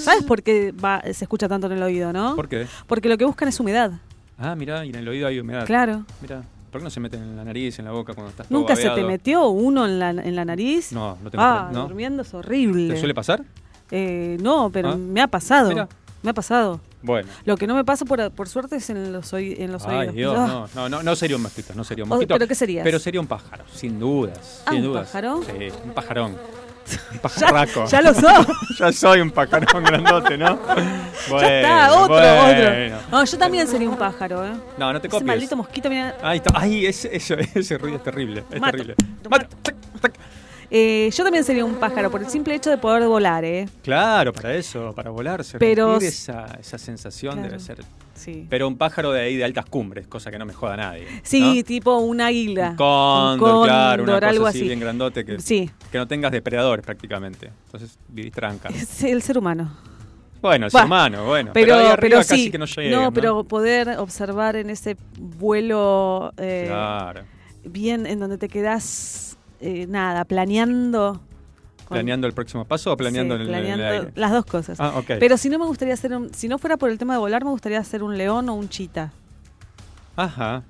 ¿Sabes 0.03 0.24
por 0.24 0.43
qué 0.43 0.72
va, 0.72 1.01
se 1.13 1.25
escucha 1.25 1.48
tanto 1.48 1.67
en 1.67 1.74
el 1.74 1.83
oído, 1.83 2.12
no? 2.13 2.36
¿Por 2.36 2.48
qué? 2.50 2.67
Porque 2.88 3.10
lo 3.10 3.17
que 3.17 3.25
buscan 3.25 3.48
es 3.48 3.60
humedad. 3.60 3.91
Ah, 4.38 4.55
mira, 4.55 4.86
y 4.86 4.89
en 4.89 4.95
el 4.95 5.07
oído 5.07 5.27
hay 5.27 5.39
humedad. 5.39 5.65
Claro. 5.65 6.05
Mira, 6.22 6.43
¿por 6.72 6.81
qué 6.81 6.83
no 6.86 6.89
se 6.89 7.00
meten 7.00 7.22
en 7.24 7.38
la 7.38 7.43
nariz, 7.43 7.77
en 7.79 7.86
la 7.86 7.91
boca 7.91 8.13
cuando 8.13 8.31
estás 8.31 8.48
todo 8.48 8.57
¿Nunca 8.60 8.75
se 8.75 8.89
te 8.89 9.03
metió 9.03 9.48
uno 9.50 9.86
en 9.86 10.00
la, 10.00 10.10
en 10.10 10.36
la 10.36 10.43
nariz? 10.45 10.91
No, 10.91 11.17
no 11.24 11.29
tengo 11.31 11.43
Ah, 11.43 11.69
¿no? 11.72 11.83
durmiendo 11.88 12.24
es 12.24 12.33
horrible. 12.33 12.93
¿Te 12.93 13.00
suele 13.00 13.13
pasar? 13.13 13.43
Eh, 13.91 14.38
no, 14.41 14.69
pero 14.72 14.89
Ah. 14.89 14.95
me 14.98 15.22
ha 15.22 15.27
pasado. 15.27 15.88
Me 16.24 16.29
ha 16.29 16.33
pasado. 16.33 16.79
Bueno. 17.01 17.27
Lo 17.43 17.57
que 17.57 17.67
no 17.67 17.75
me 17.75 17.83
pasa 17.83 18.05
por, 18.05 18.31
por 18.31 18.48
suerte 18.48 18.77
es 18.77 18.89
en 18.89 19.12
los, 19.12 19.33
oí- 19.33 19.55
en 19.60 19.74
los 19.74 19.86
Ay, 19.86 20.07
oídos. 20.07 20.15
Dios, 20.15 20.36
Ah. 20.39 20.67
no, 20.74 20.89
no, 20.89 21.03
no, 21.03 21.15
sería 21.17 21.36
un 21.36 21.41
mosquito, 21.43 21.74
no 21.75 21.83
sería 21.83 22.05
un 22.05 22.10
mosquito. 22.10 22.33
¿pero 22.33 22.48
qué 22.48 22.55
serías? 22.55 22.83
Pero 22.86 22.98
sería 22.98 23.19
un 23.19 23.27
pájaro, 23.27 23.65
sin 23.74 24.00
dudas. 24.00 24.63
Ah, 24.65 24.69
sin 24.72 24.79
¿un 24.79 24.86
dudas. 24.88 25.07
pájaro? 25.07 25.41
Sí, 25.43 25.67
un 25.86 25.91
pajarón. 25.91 26.38
Un 27.13 27.19
pajarraco. 27.19 27.85
ya 27.85 28.01
lo 28.01 28.13
sos. 28.13 28.47
ya 28.79 28.91
soy 28.91 29.21
un 29.21 29.31
pajarón 29.31 29.83
grandote, 29.85 30.37
¿no? 30.37 30.59
ya 30.67 31.59
está, 31.59 31.87
Bueno, 31.89 32.03
otro, 32.03 32.15
bueno. 32.15 32.95
otro. 32.95 33.07
No, 33.11 33.23
yo 33.25 33.37
también 33.37 33.67
sería 33.67 33.89
un 33.89 33.97
pájaro, 33.97 34.45
¿eh? 34.45 34.51
No, 34.77 34.91
no 34.93 34.99
te 34.99 35.07
Ese 35.07 35.11
copies. 35.11 35.27
maldito 35.27 35.55
mosquito, 35.55 35.89
mira. 35.89 36.15
Ahí 36.21 36.37
está. 36.37 36.51
Ay, 36.59 36.85
ese, 36.85 37.15
ese 37.15 37.77
ruido 37.77 37.97
es 37.97 38.03
terrible. 38.03 38.43
Es 38.51 38.59
Mato, 38.59 38.71
terrible. 38.77 38.95
Eh, 40.75 41.11
yo 41.15 41.23
también 41.23 41.43
sería 41.43 41.63
un 41.63 41.75
pájaro 41.75 42.09
por 42.09 42.21
el 42.23 42.29
simple 42.29 42.55
hecho 42.55 42.69
de 42.71 42.77
poder 42.79 43.07
volar, 43.07 43.45
¿eh? 43.45 43.69
Claro, 43.83 44.33
para 44.33 44.55
eso, 44.55 44.91
para 44.95 45.11
volar, 45.11 45.43
Pero 45.59 45.97
esa, 45.97 46.45
esa 46.59 46.77
sensación 46.79 47.33
Claro. 47.33 47.49
debe 47.49 47.59
ser. 47.59 47.77
Sí. 48.24 48.48
Pero 48.50 48.68
un 48.68 48.77
pájaro 48.77 49.12
de 49.12 49.22
ahí 49.22 49.36
de 49.36 49.44
altas 49.44 49.65
cumbres, 49.65 50.08
cosa 50.08 50.32
que 50.32 50.38
no 50.39 50.46
me 50.46 50.53
joda 50.53 50.77
nadie. 50.77 51.06
Sí, 51.24 51.58
¿no? 51.58 51.63
tipo 51.63 51.98
un 51.98 52.22
águila. 52.22 52.70
Un 52.72 52.75
cóndor, 52.77 53.34
Un 53.34 53.39
cóndor, 53.39 53.68
claro, 53.68 54.03
una 54.03 54.13
cosa 54.13 54.27
algo 54.30 54.46
así, 54.48 54.58
así. 54.60 54.68
bien 54.68 54.80
grandote 54.80 55.25
que, 55.25 55.39
Sí. 55.39 55.70
que 55.92 55.98
no 55.98 56.08
tengas 56.08 56.32
depredadores 56.32 56.86
prácticamente. 56.86 57.51
Entonces 57.65 57.98
vivís 58.08 58.32
tranca. 58.32 58.70
Es 58.70 59.03
el 59.03 59.22
ser 59.22 59.38
humano. 59.38 59.75
Bueno, 60.42 60.65
el 60.68 60.75
Va, 60.75 60.80
ser 60.80 60.86
humano, 60.88 61.25
bueno. 61.25 61.51
Pero, 61.53 61.77
pero 62.00 62.18
casi 62.18 62.46
sí. 62.46 62.51
que 62.51 62.58
no 62.58 62.65
llega. 62.65 62.96
no, 63.01 63.12
pero 63.13 63.44
poder 63.46 63.89
observar 63.98 64.56
en 64.58 64.70
ese 64.70 64.98
vuelo 65.18 66.34
eh, 66.38 66.65
Claro. 66.68 67.22
bien 67.63 68.06
en 68.06 68.20
donde 68.20 68.38
te 68.38 68.48
quedas 68.50 69.38
eh, 69.62 69.86
nada, 69.88 70.25
planeando. 70.25 71.22
¿Planeando 71.93 72.27
el 72.27 72.33
próximo 72.33 72.65
paso 72.65 72.91
o 72.91 72.97
planeando 72.97 73.35
Sí, 73.38 73.41
en, 73.43 73.47
el- 73.47 73.53
en 73.53 73.55
el 73.55 73.62
planeando 73.77 73.93
aire? 74.05 74.12
las 74.15 74.31
dos 74.31 74.45
cosas. 74.45 74.79
Ah, 74.79 74.93
ok. 74.97 75.12
Pero 75.19 75.38
si 75.38 75.50
no 75.50 75.57
me 75.59 75.65
gustaría 75.65 75.93
hacer 75.93 76.13
un, 76.13 76.33
si 76.33 76.47
no 76.47 76.57
fuera 76.57 76.75
por 76.77 76.89
el 76.89 76.97
tema 76.97 77.13
de 77.13 77.19
volar, 77.19 77.43
me 77.43 77.51
gustaría 77.51 77.79
hacer 77.79 78.03
un 78.03 78.17
león 78.17 78.50
o 78.50 78.53
un 78.55 78.67
chita. 78.69 79.12
Ajá. 80.15 80.63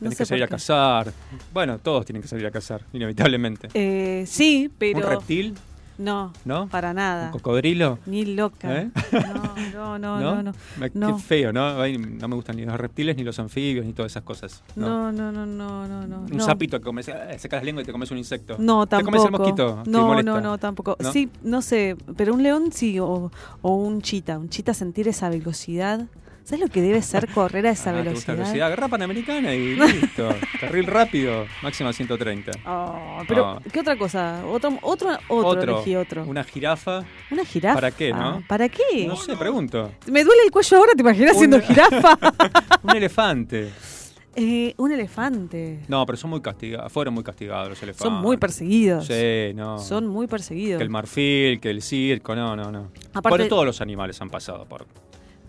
No 0.00 0.10
sé 0.10 0.16
que 0.16 0.24
salir 0.26 0.44
a 0.44 0.48
cazar. 0.48 1.12
Bueno, 1.52 1.78
todos 1.78 2.06
tienen 2.06 2.22
que 2.22 2.28
salir 2.28 2.46
a 2.46 2.50
cazar, 2.50 2.82
inevitablemente. 2.92 3.68
Eh, 3.74 4.24
sí, 4.26 4.70
pero 4.78 4.98
¿Un 5.00 5.04
reptil? 5.04 5.54
No, 6.00 6.32
¿No? 6.44 6.68
para 6.68 6.92
nada. 6.94 7.26
¿Un 7.26 7.32
cocodrilo? 7.32 7.98
Ni 8.06 8.24
loca. 8.24 8.80
¿Eh? 8.80 8.90
No, 9.12 9.98
no, 9.98 9.98
no, 10.20 10.42
no, 10.42 10.52
no. 10.82 11.16
Qué 11.16 11.22
feo, 11.22 11.52
¿no? 11.52 11.74
No 11.86 12.28
me 12.28 12.34
gustan 12.34 12.56
ni 12.56 12.64
los 12.64 12.78
reptiles, 12.78 13.16
ni 13.16 13.22
los 13.22 13.38
anfibios, 13.38 13.84
ni 13.84 13.92
todas 13.92 14.12
esas 14.12 14.22
cosas. 14.22 14.62
No. 14.76 15.12
No, 15.12 15.30
no, 15.30 15.46
no, 15.46 15.86
no, 15.86 16.06
no. 16.06 16.20
Un 16.32 16.40
sapito 16.40 16.78
que 16.78 16.84
comes, 16.84 17.08
eh, 17.08 17.36
sacas 17.38 17.60
la 17.60 17.64
lengua 17.66 17.82
y 17.82 17.86
te 17.86 17.92
comes 17.92 18.10
un 18.10 18.18
insecto. 18.18 18.56
No, 18.58 18.86
¿Te 18.86 18.96
tampoco. 18.96 19.12
comes 19.16 19.24
el 19.26 19.30
mosquito? 19.38 19.82
¿Te 19.84 19.90
No, 19.90 20.22
no, 20.22 20.40
no, 20.40 20.58
tampoco. 20.58 20.96
Sí, 21.12 21.28
no 21.42 21.62
sé, 21.62 21.96
pero 22.16 22.34
un 22.34 22.42
león 22.42 22.72
sí, 22.72 22.98
o, 22.98 23.30
o 23.62 23.74
un 23.76 24.00
chita. 24.02 24.38
Un 24.38 24.48
chita 24.48 24.74
sentir 24.74 25.08
esa 25.08 25.28
velocidad. 25.28 26.06
¿Sabes 26.50 26.64
lo 26.64 26.68
que 26.68 26.82
debe 26.82 27.00
ser 27.00 27.28
correr 27.28 27.64
a 27.68 27.70
esa 27.70 27.90
Ah, 27.90 28.02
¿te 28.02 28.10
gusta 28.10 28.32
velocidad? 28.32 28.34
velocidad? 28.36 28.66
Agarra 28.66 28.88
Panamericana 28.88 29.54
y 29.54 29.76
listo. 29.76 30.28
Carril 30.60 30.84
rápido, 30.88 31.46
máxima 31.62 31.92
130. 31.92 32.50
Oh, 32.66 33.22
pero, 33.28 33.46
Ah. 33.46 33.62
¿qué 33.72 33.78
otra 33.78 33.96
cosa? 33.96 34.42
Otro, 34.44 34.76
otro, 34.82 35.10
otro, 35.28 35.62
elegí 35.76 35.94
otro. 35.94 36.24
Una 36.24 36.42
jirafa. 36.42 37.04
Una 37.30 37.44
jirafa. 37.44 37.74
¿Para 37.76 37.90
qué, 37.92 38.12
no? 38.12 38.42
¿Para 38.48 38.68
qué? 38.68 39.06
No 39.06 39.14
sé, 39.14 39.36
pregunto. 39.36 39.92
Me 40.10 40.24
duele 40.24 40.42
el 40.44 40.50
cuello 40.50 40.76
ahora, 40.78 40.92
¿te 40.96 41.02
imaginas 41.02 41.38
siendo 41.38 41.58
Un- 41.58 41.62
jirafa? 41.62 42.18
Un 42.82 42.96
elefante. 42.96 43.70
Eh, 44.34 44.74
un 44.76 44.90
elefante. 44.92 45.80
No, 45.86 46.04
pero 46.06 46.16
son 46.16 46.30
muy 46.30 46.40
castigados. 46.40 46.90
Fueron 46.92 47.14
muy 47.14 47.22
castigados 47.22 47.68
los 47.68 47.82
elefantes. 47.82 48.02
Son 48.12 48.22
muy 48.22 48.36
perseguidos. 48.38 49.06
Sí, 49.06 49.52
no. 49.54 49.78
Son 49.78 50.06
muy 50.08 50.26
perseguidos. 50.26 50.78
Que 50.78 50.84
el 50.84 50.90
marfil, 50.90 51.60
que 51.60 51.70
el 51.70 51.80
circo, 51.82 52.34
no, 52.34 52.56
no, 52.56 52.72
no. 52.72 52.90
Aparte- 53.12 53.28
Bueno, 53.28 53.46
todos 53.48 53.64
los 53.66 53.80
animales 53.80 54.20
han 54.20 54.30
pasado 54.30 54.64
por. 54.66 54.86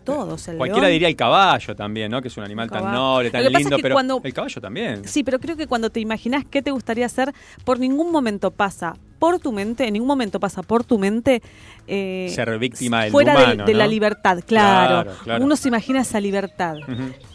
Todos, 0.04 0.48
el 0.48 0.58
Cualquiera 0.58 0.88
león. 0.88 0.94
diría 0.94 1.08
el 1.08 1.16
caballo 1.16 1.76
también, 1.76 2.12
¿no? 2.12 2.22
Que 2.22 2.28
es 2.30 2.38
un 2.38 2.44
animal 2.44 2.70
tan 2.70 2.92
noble, 2.92 3.30
tan 3.32 3.44
es 3.46 3.52
lindo, 3.52 3.76
que 3.78 3.82
pero 3.84 3.96
cuando- 3.96 4.22
el 4.24 4.34
caballo 4.34 4.60
también. 4.62 5.08
Sí, 5.08 5.24
pero 5.24 5.40
creo 5.40 5.56
que 5.56 5.68
cuando 5.68 5.90
te 5.90 6.00
imaginas 6.00 6.44
qué 6.50 6.62
te 6.62 6.72
gustaría 6.72 7.06
hacer, 7.06 7.34
por 7.64 7.80
ningún 7.80 8.12
momento 8.12 8.52
pasa 8.52 8.96
por 9.22 9.38
tu 9.38 9.52
mente, 9.52 9.86
en 9.86 9.94
ningún 9.94 10.08
momento 10.08 10.40
pasa 10.40 10.64
por 10.64 10.84
tu 10.84 10.98
mente 10.98 11.44
eh, 11.88 12.32
Ser 12.34 12.58
víctima 12.58 13.04
del 13.04 13.12
fuera 13.12 13.36
de- 13.36 13.44
humano, 13.44 13.66
de, 13.66 13.74
la 13.76 13.84
¿no? 13.86 13.90
libertad, 13.92 14.40
claro. 14.48 15.04
Claro, 15.04 15.20
claro. 15.24 15.46
Uno 15.46 15.56
se 15.56 15.68
imagina 15.68 16.02
esa 16.02 16.20
libertad. 16.20 16.78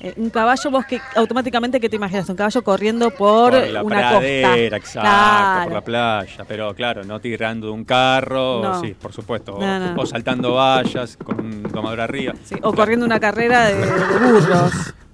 Eh, 0.00 0.14
un 0.16 0.30
caballo, 0.30 0.68
vos 0.72 0.84
que 0.84 1.00
automáticamente 1.14 1.78
que 1.78 1.88
te 1.88 1.94
imaginas, 1.94 2.28
un 2.28 2.34
caballo 2.34 2.62
corriendo 2.64 3.10
por, 3.12 3.52
Por 3.52 3.68
la 3.68 3.82
una 3.84 3.96
pradera, 4.10 4.48
costa. 4.50 4.76
exacto, 4.76 5.00
Claro. 5.00 5.64
por 5.64 5.72
la 5.74 5.80
playa. 5.82 6.44
Pero 6.48 6.74
claro, 6.74 7.04
no 7.04 7.20
tirando 7.20 7.68
de 7.68 7.72
un 7.72 7.84
carro, 7.84 8.62
No. 8.62 8.80
sí, 8.80 8.94
por 9.00 9.12
supuesto. 9.12 9.56
No. 9.60 9.94
O, 9.96 10.06
saltando 10.06 10.54
vallas 10.54 11.16
con 11.16 11.40
un 11.40 11.62
domador 11.62 12.00
arriba. 12.00 12.32
Sí, 12.44 12.56
o 12.62 12.72
corriendo 12.72 13.06
una 13.06 13.20
carrera 13.20 13.66
de, 13.66 13.74
de 13.76 13.86
burros. 13.86 14.72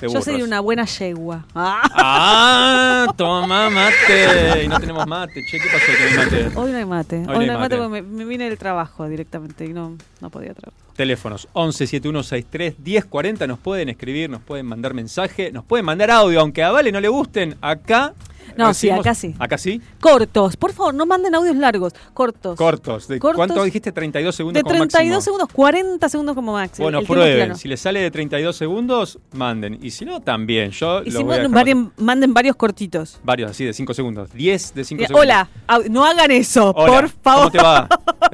de 0.00 0.12
Yo 0.12 0.22
sería 0.22 0.44
una 0.44 0.60
buena 0.60 0.84
yegua. 0.84 1.44
Ah. 1.54 1.82
¡Ah! 1.94 3.14
Toma 3.16 3.70
mate. 3.70 4.64
Y 4.64 4.68
no 4.68 4.78
tenemos 4.80 5.06
mate. 5.06 5.42
Che, 5.50 5.58
¿qué 5.58 5.68
pasó 5.68 5.86
con 5.86 6.06
el 6.06 6.16
mate? 6.16 6.58
Hoy 6.58 6.72
no 6.72 6.78
hay 6.78 6.84
mate. 6.84 7.16
Hoy, 7.16 7.24
no 7.26 7.32
no 7.34 7.40
hay 7.40 7.46
mate, 7.46 7.58
mate. 7.58 7.76
porque 7.76 7.88
me, 7.88 8.02
me 8.02 8.24
vine 8.24 8.44
del 8.48 8.58
trabajo 8.58 9.08
directamente 9.08 9.64
y 9.64 9.72
no, 9.72 9.96
no 10.20 10.30
podía 10.30 10.54
traer. 10.54 10.74
Teléfonos 10.96 11.48
11 11.52 11.86
7163 11.86 12.78
1040. 12.78 13.46
Nos 13.46 13.58
pueden 13.58 13.88
escribir, 13.88 14.30
nos 14.30 14.40
pueden 14.42 14.66
mandar 14.66 14.94
mensaje, 14.94 15.52
nos 15.52 15.64
pueden 15.64 15.84
mandar 15.84 16.10
audio. 16.10 16.40
Aunque 16.40 16.62
a 16.62 16.70
Vale 16.70 16.90
no 16.90 17.00
le 17.00 17.08
gusten, 17.08 17.56
acá. 17.60 18.14
No, 18.56 18.72
sí, 18.72 18.86
recibimos- 18.88 19.00
acá 19.00 19.14
sí. 19.14 19.34
¿Acá 19.38 19.58
sí? 19.58 19.82
Cortos, 20.00 20.56
por 20.56 20.72
favor, 20.72 20.94
no 20.94 21.04
manden 21.04 21.34
audios 21.34 21.56
largos. 21.56 21.92
Cortos. 22.14 22.56
Cortos. 22.56 23.08
¿De 23.08 23.18
Cortos. 23.18 23.36
¿Cuánto 23.36 23.62
dijiste? 23.64 23.92
32 23.92 24.34
segundos 24.34 24.60
De 24.60 24.62
como 24.62 24.74
32 24.74 25.16
máximo. 25.16 25.20
segundos, 25.20 25.48
40 25.52 26.08
segundos 26.08 26.34
como 26.34 26.52
máximo. 26.52 26.84
Bueno, 26.84 27.02
prueben. 27.02 27.56
Si 27.56 27.68
les 27.68 27.80
sale 27.80 28.00
de 28.00 28.10
32 28.10 28.56
segundos, 28.56 29.18
manden. 29.32 29.78
Y 29.82 29.90
si 29.90 30.04
no, 30.06 30.20
también. 30.20 30.70
Yo 30.70 31.02
Y 31.02 31.10
lo 31.10 31.18
si 31.18 31.24
voy 31.24 31.34
a 31.36 31.48
manden, 31.48 31.52
varien- 31.52 31.92
manden 31.98 32.32
varios 32.32 32.56
cortitos. 32.56 33.18
Varios, 33.24 33.50
así, 33.50 33.64
de 33.66 33.74
5 33.74 33.92
segundos. 33.92 34.32
10 34.32 34.74
de 34.74 34.84
5 34.84 35.02
Eh, 35.02 35.06
segundos. 35.08 35.22
Hola, 35.24 35.48
no 35.90 36.06
hagan 36.06 36.30
eso, 36.30 36.70
Hola, 36.74 37.00
por 37.00 37.08
favor. 37.10 37.40
¿Cómo 37.42 37.50
te 37.50 37.58
va? 37.58 37.88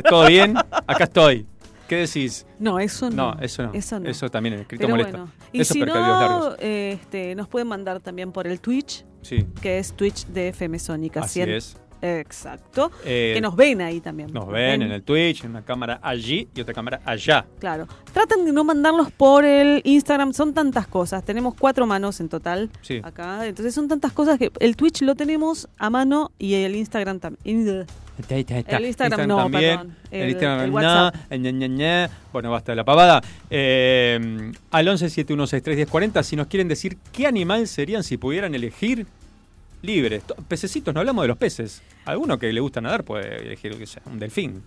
¿Todo 0.08 0.26
bien? 0.28 0.54
Acá 0.86 1.04
estoy. 1.04 1.46
¿Qué 1.88 1.96
decís? 1.96 2.46
No, 2.58 2.78
eso 2.78 3.10
no. 3.10 3.34
No, 3.34 3.40
eso 3.40 3.64
no. 3.64 3.72
Eso 3.74 3.98
no. 4.26 4.30
también 4.30 4.54
en 4.54 4.60
escrito 4.60 4.82
Pero 4.82 4.94
molesta. 4.96 5.18
bueno. 5.18 5.32
Y 5.52 5.60
Eso 5.60 5.74
si 5.74 5.80
no, 5.80 6.54
este, 6.58 7.34
nos 7.34 7.48
pueden 7.48 7.68
mandar 7.68 8.00
también 8.00 8.32
por 8.32 8.46
el 8.46 8.60
Twitch, 8.60 9.04
Sí, 9.20 9.46
que 9.60 9.78
es 9.78 9.92
Twitch 9.92 10.26
de 10.26 10.48
FM 10.48 10.78
Sónica. 10.78 11.20
así 11.20 11.34
100. 11.40 11.50
es. 11.50 11.76
Exacto. 12.04 12.90
Eh, 13.04 13.30
que 13.34 13.40
nos 13.40 13.54
ven 13.54 13.80
ahí 13.80 14.00
también. 14.00 14.32
Nos 14.32 14.48
ven 14.48 14.82
en 14.82 14.90
el 14.90 15.02
Twitch, 15.04 15.44
en 15.44 15.50
una 15.50 15.64
cámara 15.64 16.00
allí 16.02 16.48
y 16.52 16.60
otra 16.60 16.74
cámara 16.74 17.00
allá. 17.04 17.46
Claro. 17.60 17.86
Traten 18.12 18.44
de 18.44 18.52
no 18.52 18.64
mandarlos 18.64 19.12
por 19.12 19.44
el 19.44 19.80
Instagram. 19.84 20.32
Son 20.32 20.52
tantas 20.52 20.88
cosas. 20.88 21.24
Tenemos 21.24 21.54
cuatro 21.54 21.86
manos 21.86 22.20
en 22.20 22.28
total 22.28 22.70
Sí. 22.80 23.00
acá. 23.04 23.46
Entonces 23.46 23.72
son 23.72 23.86
tantas 23.86 24.10
cosas 24.12 24.36
que 24.38 24.50
el 24.58 24.74
Twitch 24.74 25.02
lo 25.02 25.14
tenemos 25.14 25.68
a 25.78 25.90
mano 25.90 26.32
y 26.40 26.54
el 26.54 26.74
Instagram 26.74 27.20
también. 27.20 27.86
Está. 28.18 28.76
El 28.76 28.86
Instagram 28.86 29.26
no, 29.28 29.36
también. 29.36 29.76
perdón. 29.78 29.96
El, 30.10 30.20
El- 30.22 30.30
Instagram 30.30 30.60
el 30.64 30.70
WhatsApp. 30.70 31.14
ña, 31.30 31.50
ña, 31.50 31.66
ña. 31.66 32.10
Bueno, 32.32 32.50
basta 32.50 32.72
de 32.72 32.76
la 32.76 32.84
pavada. 32.84 33.22
Eh, 33.50 34.52
al 34.70 34.88
11 34.88 35.08
7163 35.10 35.76
1040, 35.76 36.22
si 36.22 36.36
nos 36.36 36.46
quieren 36.46 36.68
decir 36.68 36.98
qué 37.12 37.26
animal 37.26 37.66
serían 37.66 38.02
si 38.04 38.16
pudieran 38.18 38.54
elegir 38.54 39.06
libres. 39.82 40.22
To- 40.24 40.34
Pececitos, 40.36 40.92
no 40.94 41.00
hablamos 41.00 41.22
de 41.24 41.28
los 41.28 41.36
peces. 41.38 41.82
Alguno 42.04 42.38
que 42.38 42.52
le 42.52 42.60
gusta 42.60 42.80
nadar 42.80 43.04
puede 43.04 43.36
elegir 43.46 43.76
que 43.76 43.86
sea, 43.86 44.02
un 44.06 44.18
delfín. 44.18 44.62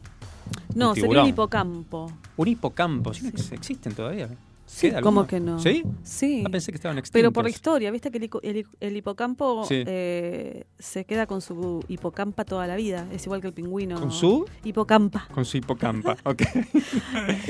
No, 0.75 0.89
Un 0.89 0.95
sería 0.95 1.23
un 1.23 1.29
hipocampo. 1.29 2.11
Un 2.37 2.47
hipocampo. 2.47 3.13
¿sí 3.13 3.27
ex- 3.27 3.51
¿Existen 3.51 3.93
todavía? 3.93 4.29
Sí, 4.67 4.89
¿Queda 4.89 5.01
¿cómo 5.01 5.27
que 5.27 5.39
no? 5.39 5.59
¿Sí? 5.59 5.83
Sí. 6.03 6.43
Ah, 6.45 6.49
pensé 6.49 6.71
que 6.71 6.75
estaban 6.77 6.97
extintos. 6.97 7.19
Pero 7.19 7.31
por 7.31 7.43
la 7.43 7.49
historia, 7.51 7.91
viste 7.91 8.09
que 8.11 8.17
el, 8.17 8.29
el 8.41 8.65
el 8.79 8.97
hipocampo 8.97 9.63
Sí. 9.65 9.83
eh, 9.85 10.65
se 10.79 11.05
queda 11.05 11.27
con 11.27 11.41
su 11.41 11.83
hipocampa 11.87 12.45
toda 12.45 12.65
la 12.67 12.75
vida. 12.75 13.07
Es 13.11 13.25
igual 13.25 13.41
que 13.41 13.47
el 13.47 13.53
pingüino. 13.53 13.99
¿Con 13.99 14.11
su? 14.11 14.45
Hipocampa. 14.63 15.27
Con 15.33 15.45
su 15.45 15.57
hipocampa. 15.57 16.17
ok. 16.23 16.41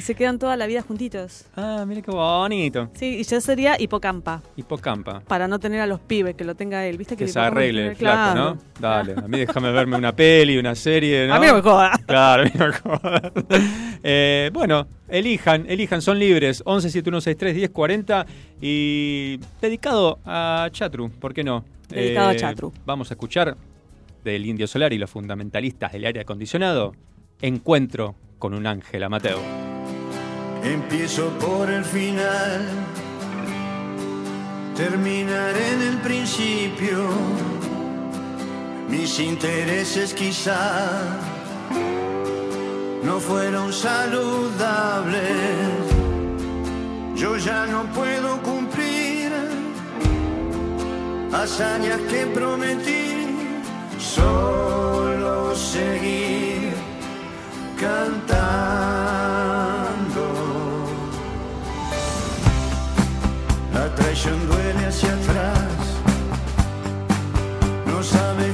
Se 0.01 0.13
quedan 0.15 0.39
toda 0.39 0.57
la 0.57 0.67
vida 0.67 0.81
juntitos. 0.81 1.45
Ah, 1.55 1.85
mira 1.87 2.01
qué 2.01 2.11
bonito. 2.11 2.89
Sí, 2.93 3.17
y 3.19 3.23
yo 3.23 3.39
sería 3.41 3.75
hipocampa. 3.79 4.41
Hipocampa. 4.55 5.21
Para 5.21 5.47
no 5.47 5.57
tener 5.59 5.79
a 5.81 5.87
los 5.87 5.99
pibes, 6.01 6.35
que 6.35 6.43
lo 6.43 6.55
tenga 6.55 6.85
él. 6.85 6.97
¿Viste 6.97 7.15
que, 7.15 7.25
Que 7.25 7.31
se 7.31 7.39
arregle 7.39 7.87
el 7.87 7.95
flaco, 7.95 8.33
claro. 8.33 8.55
¿no? 8.55 8.61
Dale, 8.79 9.13
a 9.13 9.27
mí 9.27 9.39
déjame 9.39 9.71
verme 9.71 9.95
una 9.97 10.13
peli, 10.15 10.57
una 10.57 10.75
serie, 10.75 11.27
¿no? 11.27 11.33
A 11.35 11.39
mí 11.39 11.47
no 11.47 11.55
me 11.55 11.61
joda. 11.61 11.91
Claro, 12.05 12.43
a 12.43 12.45
mí 12.45 12.51
no 12.55 12.67
me 12.67 12.73
joda. 12.73 13.31
Eh, 14.07 14.51
bueno, 14.53 14.87
elijan, 15.07 15.65
elijan, 15.69 16.01
son 16.01 16.19
libres. 16.19 16.61
11 16.65 16.89
7163 16.89 17.55
1040 17.55 18.25
y 18.61 19.39
dedicado 19.61 20.19
a 20.25 20.69
Chatru, 20.71 21.09
¿por 21.11 21.33
qué 21.33 21.43
no? 21.43 21.65
Eh, 21.91 22.01
Dedicado 22.01 22.29
a 22.29 22.35
Chatru. 22.35 22.73
Vamos 22.85 23.11
a 23.11 23.13
escuchar 23.13 23.55
del 24.23 24.45
Indio 24.45 24.67
Solar 24.67 24.91
y 24.93 24.97
los 24.97 25.09
fundamentalistas 25.09 25.91
del 25.93 26.05
aire 26.05 26.21
acondicionado. 26.21 26.95
Encuentro 27.41 28.15
con 28.39 28.53
un 28.53 28.65
ángel 28.65 29.03
Amateo. 29.03 29.39
Empiezo 30.63 31.29
por 31.37 31.69
el 31.69 31.85
final, 31.85 32.67
terminaré 34.75 35.73
en 35.73 35.81
el 35.81 35.97
principio. 35.99 37.07
Mis 38.89 39.19
intereses 39.19 40.13
quizá 40.13 41.19
no 43.05 43.19
fueron 43.19 43.71
saludables. 43.71 45.21
Yo 47.15 47.37
ya 47.37 47.65
no 47.67 47.83
puedo 47.93 48.41
cumplir 48.41 49.31
hazañas 51.31 51.99
que 52.09 52.25
prometí, 52.27 53.27
solo 53.99 55.55
seguir 55.55 56.73
cantando. 57.79 58.25
La 63.73 63.93
traición 63.95 64.47
duele 64.47 64.85
hacia 64.87 65.13
atrás, 65.13 65.69
no 67.85 68.01
sabes 68.03 68.53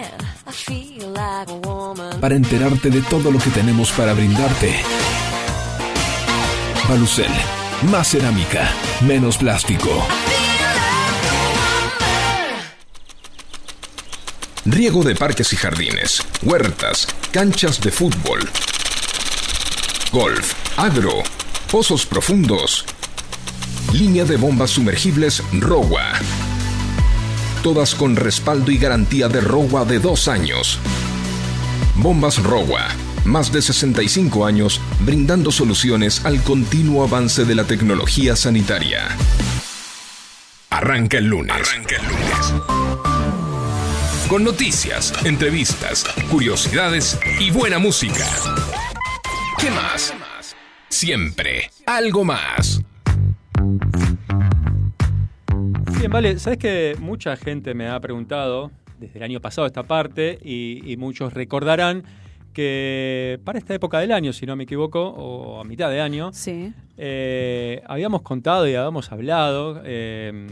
para 2.21 2.35
enterarte 2.35 2.91
de 2.91 3.01
todo 3.01 3.31
lo 3.31 3.39
que 3.39 3.49
tenemos 3.49 3.91
para 3.91 4.13
brindarte. 4.13 4.75
Balucel, 6.87 7.31
más 7.89 8.09
cerámica, 8.09 8.71
menos 9.01 9.37
plástico. 9.37 9.89
Riego 14.65 15.03
de 15.03 15.15
parques 15.15 15.51
y 15.53 15.55
jardines, 15.55 16.21
huertas, 16.43 17.07
canchas 17.31 17.81
de 17.81 17.91
fútbol, 17.91 18.47
golf, 20.11 20.53
agro, 20.77 21.23
pozos 21.71 22.05
profundos, 22.05 22.85
línea 23.91 24.25
de 24.25 24.37
bombas 24.37 24.69
sumergibles 24.69 25.41
ROWA. 25.53 26.13
Todas 27.63 27.95
con 27.95 28.15
respaldo 28.15 28.69
y 28.69 28.77
garantía 28.77 29.27
de 29.27 29.41
ROWA 29.41 29.85
de 29.85 29.97
dos 29.97 30.27
años. 30.27 30.79
Bombas 32.01 32.41
ROWA, 32.41 32.87
más 33.25 33.51
de 33.51 33.61
65 33.61 34.43
años 34.43 34.81
brindando 35.01 35.51
soluciones 35.51 36.25
al 36.25 36.41
continuo 36.41 37.03
avance 37.03 37.45
de 37.45 37.53
la 37.53 37.65
tecnología 37.65 38.35
sanitaria. 38.35 39.07
Arranca 40.71 41.19
el 41.19 41.25
lunes. 41.25 41.55
Arranca 41.55 41.97
el 41.97 42.07
lunes. 42.07 42.53
Con 44.27 44.43
noticias, 44.43 45.13
entrevistas, 45.25 46.05
curiosidades 46.31 47.19
y 47.39 47.51
buena 47.51 47.77
música. 47.77 48.25
¿Qué 49.59 49.69
más? 49.69 50.11
Siempre 50.89 51.69
algo 51.85 52.23
más. 52.23 52.81
Bien, 55.99 56.09
vale, 56.09 56.39
sabes 56.39 56.57
que 56.57 56.95
mucha 56.99 57.37
gente 57.37 57.75
me 57.75 57.87
ha 57.87 57.99
preguntado 57.99 58.71
desde 59.01 59.17
el 59.19 59.23
año 59.23 59.41
pasado 59.41 59.67
esta 59.67 59.83
parte 59.83 60.39
y, 60.41 60.81
y 60.89 60.95
muchos 60.95 61.33
recordarán 61.33 62.03
que 62.53 63.39
para 63.43 63.57
esta 63.59 63.73
época 63.73 63.99
del 63.99 64.11
año, 64.11 64.33
si 64.33 64.45
no 64.45 64.55
me 64.55 64.63
equivoco, 64.63 65.01
o 65.01 65.59
a 65.59 65.63
mitad 65.63 65.89
de 65.89 66.01
año, 66.01 66.31
Sí. 66.33 66.73
eh, 66.97 67.81
habíamos 67.87 68.21
contado 68.21 68.67
y 68.67 68.75
habíamos 68.75 69.11
hablado 69.11 69.81
eh, 69.85 70.47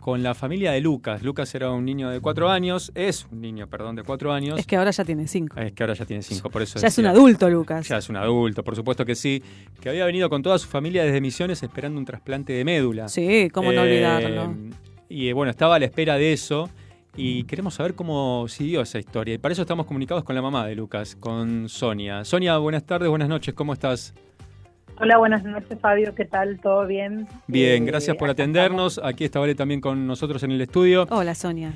con 0.00 0.22
la 0.22 0.34
familia 0.34 0.70
de 0.70 0.80
Lucas. 0.80 1.22
Lucas 1.24 1.52
era 1.56 1.72
un 1.72 1.84
niño 1.84 2.10
de 2.10 2.20
cuatro 2.20 2.48
años, 2.48 2.92
es 2.94 3.26
un 3.32 3.40
niño, 3.40 3.66
perdón, 3.66 3.96
de 3.96 4.04
cuatro 4.04 4.32
años. 4.32 4.56
Es 4.56 4.66
que 4.66 4.76
ahora 4.76 4.92
ya 4.92 5.04
tiene 5.04 5.26
cinco. 5.26 5.58
Es 5.58 5.72
que 5.72 5.82
ahora 5.82 5.94
ya 5.94 6.04
tiene 6.04 6.22
cinco, 6.22 6.48
por 6.48 6.62
eso 6.62 6.78
Ya 6.78 6.86
es 6.86 6.98
un 6.98 7.06
adulto, 7.06 7.50
Lucas. 7.50 7.88
Ya 7.88 7.96
es 7.98 8.08
un 8.08 8.16
adulto, 8.16 8.62
por 8.62 8.76
supuesto 8.76 9.04
que 9.04 9.16
sí. 9.16 9.42
Que 9.80 9.88
había 9.88 10.04
venido 10.04 10.30
con 10.30 10.42
toda 10.42 10.58
su 10.60 10.68
familia 10.68 11.02
desde 11.04 11.20
Misiones 11.20 11.60
esperando 11.62 11.98
un 11.98 12.04
trasplante 12.04 12.52
de 12.52 12.64
médula. 12.64 13.08
Sí, 13.08 13.50
cómo 13.52 13.72
no 13.72 13.80
Eh, 13.84 13.84
olvidarlo. 13.84 14.54
Y 15.08 15.26
eh, 15.28 15.32
bueno, 15.32 15.50
estaba 15.50 15.74
a 15.74 15.78
la 15.80 15.86
espera 15.86 16.16
de 16.18 16.32
eso. 16.32 16.70
Y 17.18 17.44
queremos 17.44 17.74
saber 17.74 17.94
cómo 17.94 18.46
siguió 18.48 18.82
esa 18.82 18.98
historia. 18.98 19.34
Y 19.34 19.38
para 19.38 19.52
eso 19.52 19.62
estamos 19.62 19.86
comunicados 19.86 20.22
con 20.24 20.34
la 20.34 20.42
mamá 20.42 20.66
de 20.66 20.74
Lucas, 20.74 21.16
con 21.16 21.68
Sonia. 21.68 22.24
Sonia, 22.24 22.58
buenas 22.58 22.84
tardes, 22.84 23.08
buenas 23.08 23.28
noches, 23.28 23.54
¿cómo 23.54 23.72
estás? 23.72 24.12
Hola, 24.98 25.18
buenas 25.18 25.42
noches, 25.44 25.78
Fabio. 25.80 26.14
¿Qué 26.14 26.24
tal? 26.26 26.58
¿Todo 26.60 26.86
bien? 26.86 27.26
Bien, 27.46 27.82
Eh, 27.82 27.86
gracias 27.86 28.16
por 28.16 28.28
atendernos. 28.30 29.00
Aquí 29.02 29.24
está 29.24 29.40
Vale 29.40 29.54
también 29.54 29.80
con 29.80 30.06
nosotros 30.06 30.42
en 30.42 30.50
el 30.52 30.60
estudio. 30.60 31.06
Hola, 31.10 31.34
Sonia. 31.34 31.74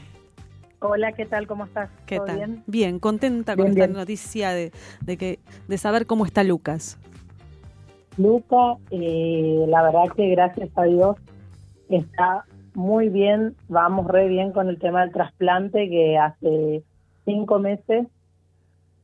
Hola, 0.81 1.13
¿qué 1.13 1.27
tal? 1.27 1.47
¿Cómo 1.47 1.65
estás? 1.65 1.91
¿Qué 2.07 2.17
¿Todo 2.17 2.27
tal? 2.27 2.63
bien? 2.67 2.99
contenta 2.99 3.57
con 3.57 3.67
Bien, 3.67 3.77
esta 3.79 3.87
bien. 3.87 3.99
noticia 3.99 4.51
de, 4.51 4.73
de 5.03 5.17
que 5.19 5.39
de 5.69 5.79
saber 5.79 6.07
cómo 6.07 6.25
está 6.25 6.45
Lucas. 6.45 6.99
Luca, 8.17 8.77
eh, 8.91 9.65
la 9.69 9.83
verdad 9.83 10.05
que 10.17 10.29
gracias 10.31 10.71
a 10.77 10.85
Dios 10.85 11.17
está 11.91 12.45
muy 12.81 13.11
bien. 13.11 13.55
Vamos 13.69 14.07
re 14.07 14.27
bien 14.27 14.53
con 14.53 14.69
el 14.69 14.79
tema 14.79 15.03
del 15.03 15.13
trasplante 15.13 15.89
que 15.89 16.19
hace 16.19 16.83
cinco 17.25 17.59
meses, 17.59 18.09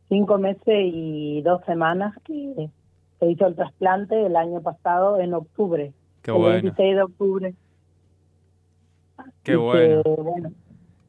cinco 0.09 0.39
meses 0.39 0.65
y 0.67 1.43
dos 1.43 1.63
semanas 1.67 2.17
que 2.25 2.71
se 3.21 3.31
hizo 3.31 3.47
el 3.47 3.55
trasplante 3.55 4.27
el 4.27 4.37
año 4.37 4.63
pasado 4.63 5.21
en 5.21 5.35
octubre. 5.35 5.93
Qué 6.23 6.31
el 6.31 6.37
bueno, 6.39 6.53
26 6.55 6.97
de 6.97 7.03
octubre. 7.03 7.55
qué 9.43 9.53
Así 9.53 9.63
bueno. 9.63 10.03
que, 10.03 10.23
bueno, 10.23 10.51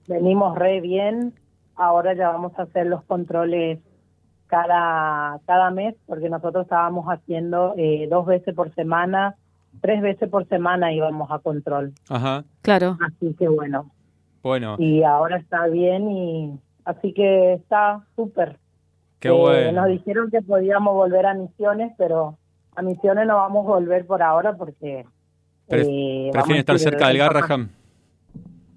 venimos 0.08 0.58
re 0.58 0.82
bien. 0.82 1.34
Ahora 1.75 2.13
ya 2.15 2.30
vamos 2.30 2.51
a 2.60 2.63
hacer 2.63 2.88
los 2.88 3.03
controles 3.06 3.80
cada, 4.47 5.39
cada 5.45 5.71
mes, 5.71 5.95
porque 6.06 6.30
nosotros 6.30 6.65
estábamos 6.65 7.06
haciendo 7.08 7.73
eh, 7.77 8.08
dos 8.10 8.25
veces 8.25 8.53
por 8.56 8.73
semana, 8.73 9.36
tres 9.82 10.02
veces 10.02 10.30
por 10.30 10.48
semana 10.48 10.92
íbamos 10.94 11.30
a 11.32 11.40
control. 11.40 11.94
Ajá, 12.10 12.44
Claro. 12.62 12.98
Así 13.06 13.34
que 13.36 13.48
bueno, 13.48 13.92
bueno, 14.44 14.76
y 14.80 15.04
ahora 15.04 15.38
está 15.38 15.68
bien 15.68 16.10
y 16.12 16.60
así 16.86 17.13
que 17.13 17.54
está 17.54 18.02
súper. 18.16 18.58
qué 19.20 19.30
Eh, 19.30 19.32
bueno. 19.32 19.82
Nos 19.82 19.90
dijeron 19.90 20.30
que 20.32 20.42
podíamos 20.42 20.94
volver 20.94 21.26
a 21.26 21.34
misiones, 21.34 21.92
pero 21.98 22.38
a 22.76 22.82
misiones 22.82 23.26
no 23.28 23.36
vamos 23.38 23.66
a 23.66 23.70
volver 23.70 24.06
por 24.06 24.22
ahora 24.22 24.54
porque... 24.56 25.06
Pre- 25.68 25.82
eh, 25.82 26.30
¿Prefieren 26.32 26.60
estar 26.60 26.80
cerca 26.80 27.08
del 27.10 27.18
Garraham? 27.18 27.70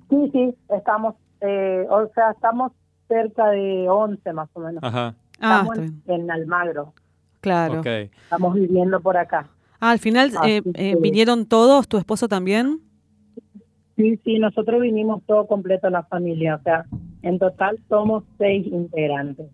Sí, 0.08 0.28
sí, 0.32 0.54
estamos, 0.70 1.14
eh, 1.40 1.86
o 1.88 2.08
sea, 2.14 2.32
estamos 2.32 2.72
cerca 3.06 3.48
de 3.50 3.88
11 3.88 4.32
más 4.32 4.48
o 4.54 4.60
menos. 4.60 4.82
Ajá, 4.82 5.14
Ah, 5.42 5.62
estamos 5.64 5.78
está 5.78 6.14
en, 6.14 6.30
Almagro, 6.30 6.92
Claro. 7.40 7.80
ok. 7.80 7.86
estamos 7.86 8.54
viviendo 8.54 9.00
por 9.00 9.16
acá. 9.16 9.46
Ah, 9.80 9.90
al 9.90 9.98
final 9.98 10.30
eh, 10.44 10.62
que- 10.62 10.90
eh, 10.92 10.96
vinieron 11.00 11.46
todos, 11.46 11.88
tu 11.88 11.96
esposo 11.98 12.28
también. 12.28 12.80
Sí, 13.96 14.18
sí, 14.24 14.38
nosotros 14.38 14.80
vinimos 14.80 15.22
todo 15.26 15.46
completo 15.46 15.90
la 15.90 16.04
familia, 16.04 16.56
o 16.56 16.62
sea, 16.62 16.86
en 17.22 17.38
total 17.38 17.78
somos 17.88 18.24
seis 18.38 18.66
integrantes, 18.66 19.46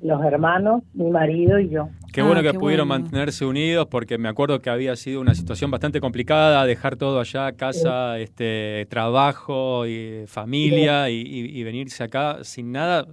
los 0.00 0.24
hermanos, 0.24 0.82
mi 0.92 1.08
marido 1.10 1.58
y 1.60 1.68
yo. 1.68 1.88
Qué 2.12 2.20
Ah, 2.20 2.24
bueno 2.26 2.42
que 2.42 2.50
qué 2.52 2.58
pudieron 2.58 2.88
bueno. 2.88 3.04
mantenerse 3.04 3.44
unidos 3.46 3.86
porque 3.90 4.18
me 4.18 4.28
acuerdo 4.28 4.60
que 4.60 4.70
había 4.70 4.96
sido 4.96 5.20
una 5.20 5.34
situación 5.34 5.70
bastante 5.70 6.00
complicada, 6.00 6.64
dejar 6.66 6.96
todo 6.96 7.20
allá, 7.20 7.52
casa, 7.52 8.18
este, 8.18 8.86
trabajo 8.90 9.86
y 9.86 10.24
familia 10.26 11.08
y, 11.08 11.20
y- 11.22 11.58
y 11.58 11.62
venirse 11.64 12.02
acá 12.02 12.38
sin 12.42 12.72
nada, 12.72 13.06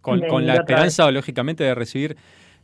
con, 0.00 0.20
con 0.28 0.46
la 0.46 0.56
esperanza, 0.56 1.10
lógicamente, 1.10 1.64
de 1.64 1.74
recibir 1.74 2.16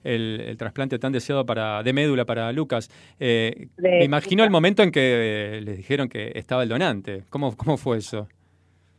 el, 0.04 0.40
el 0.46 0.56
trasplante 0.56 0.98
tan 0.98 1.12
deseado 1.12 1.46
para 1.46 1.82
de 1.82 1.92
médula 1.92 2.24
para 2.24 2.52
Lucas. 2.52 2.90
Eh, 3.18 3.68
De- 3.76 3.90
me 3.98 4.04
imagino 4.04 4.44
el 4.44 4.50
momento 4.50 4.82
en 4.82 4.90
que 4.92 5.58
eh, 5.58 5.60
les 5.62 5.76
dijeron 5.78 6.08
que 6.08 6.32
estaba 6.34 6.62
el 6.62 6.68
donante. 6.68 7.24
¿Cómo, 7.30 7.56
cómo 7.56 7.76
fue 7.76 7.98
eso? 7.98 8.28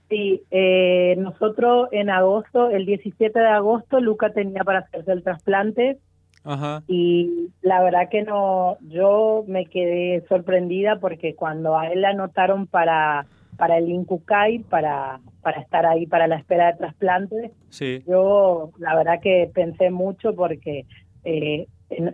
Sí, 0.09 0.43
eh, 0.51 1.15
nosotros 1.17 1.87
en 1.91 2.09
agosto, 2.09 2.69
el 2.69 2.85
17 2.85 3.39
de 3.39 3.47
agosto, 3.47 3.99
Luca 4.01 4.33
tenía 4.33 4.63
para 4.65 4.79
hacerse 4.79 5.11
el 5.13 5.23
trasplante 5.23 5.99
Ajá, 6.43 6.83
y 6.87 7.49
la 7.61 7.81
verdad 7.83 8.09
que 8.09 8.23
no, 8.23 8.77
yo 8.81 9.45
me 9.47 9.65
quedé 9.67 10.25
sorprendida 10.27 10.99
porque 10.99 11.35
cuando 11.35 11.77
a 11.77 11.87
él 11.87 12.01
le 12.01 12.07
anotaron 12.07 12.67
para 12.67 13.27
para 13.57 13.77
el 13.77 13.89
Incucay, 13.89 14.59
para 14.59 15.21
para 15.41 15.61
estar 15.61 15.85
ahí 15.85 16.07
para 16.07 16.27
la 16.27 16.37
espera 16.37 16.67
de 16.71 16.77
trasplante, 16.77 17.51
sí, 17.69 18.03
yo 18.05 18.71
la 18.77 18.95
verdad 18.95 19.19
que 19.21 19.49
pensé 19.53 19.89
mucho 19.91 20.35
porque 20.35 20.85
eh, 21.23 21.67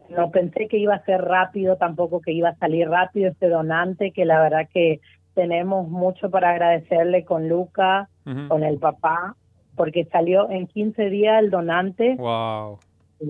no- 0.09 0.31
pensé 0.31 0.67
que 0.67 0.77
iba 0.77 0.95
a 0.95 1.05
ser 1.05 1.21
rápido, 1.21 1.77
tampoco 1.77 2.21
que 2.21 2.31
iba 2.31 2.49
a 2.49 2.57
salir 2.57 2.89
rápido 2.89 3.29
este 3.29 3.47
donante, 3.49 4.11
que 4.11 4.25
la 4.25 4.41
verdad 4.41 4.67
que 4.73 4.99
tenemos 5.33 5.87
mucho 5.87 6.29
para 6.31 6.49
agradecerle 6.51 7.23
con 7.25 7.47
Luca, 7.47 8.09
con 8.47 8.63
el 8.63 8.79
papá, 8.79 9.35
porque 9.75 10.05
salió 10.11 10.49
en 10.49 10.67
15 10.67 11.09
días 11.09 11.39
el 11.43 11.51
donante. 11.51 12.15
wow. 12.17 12.79
Eh, 13.19 13.25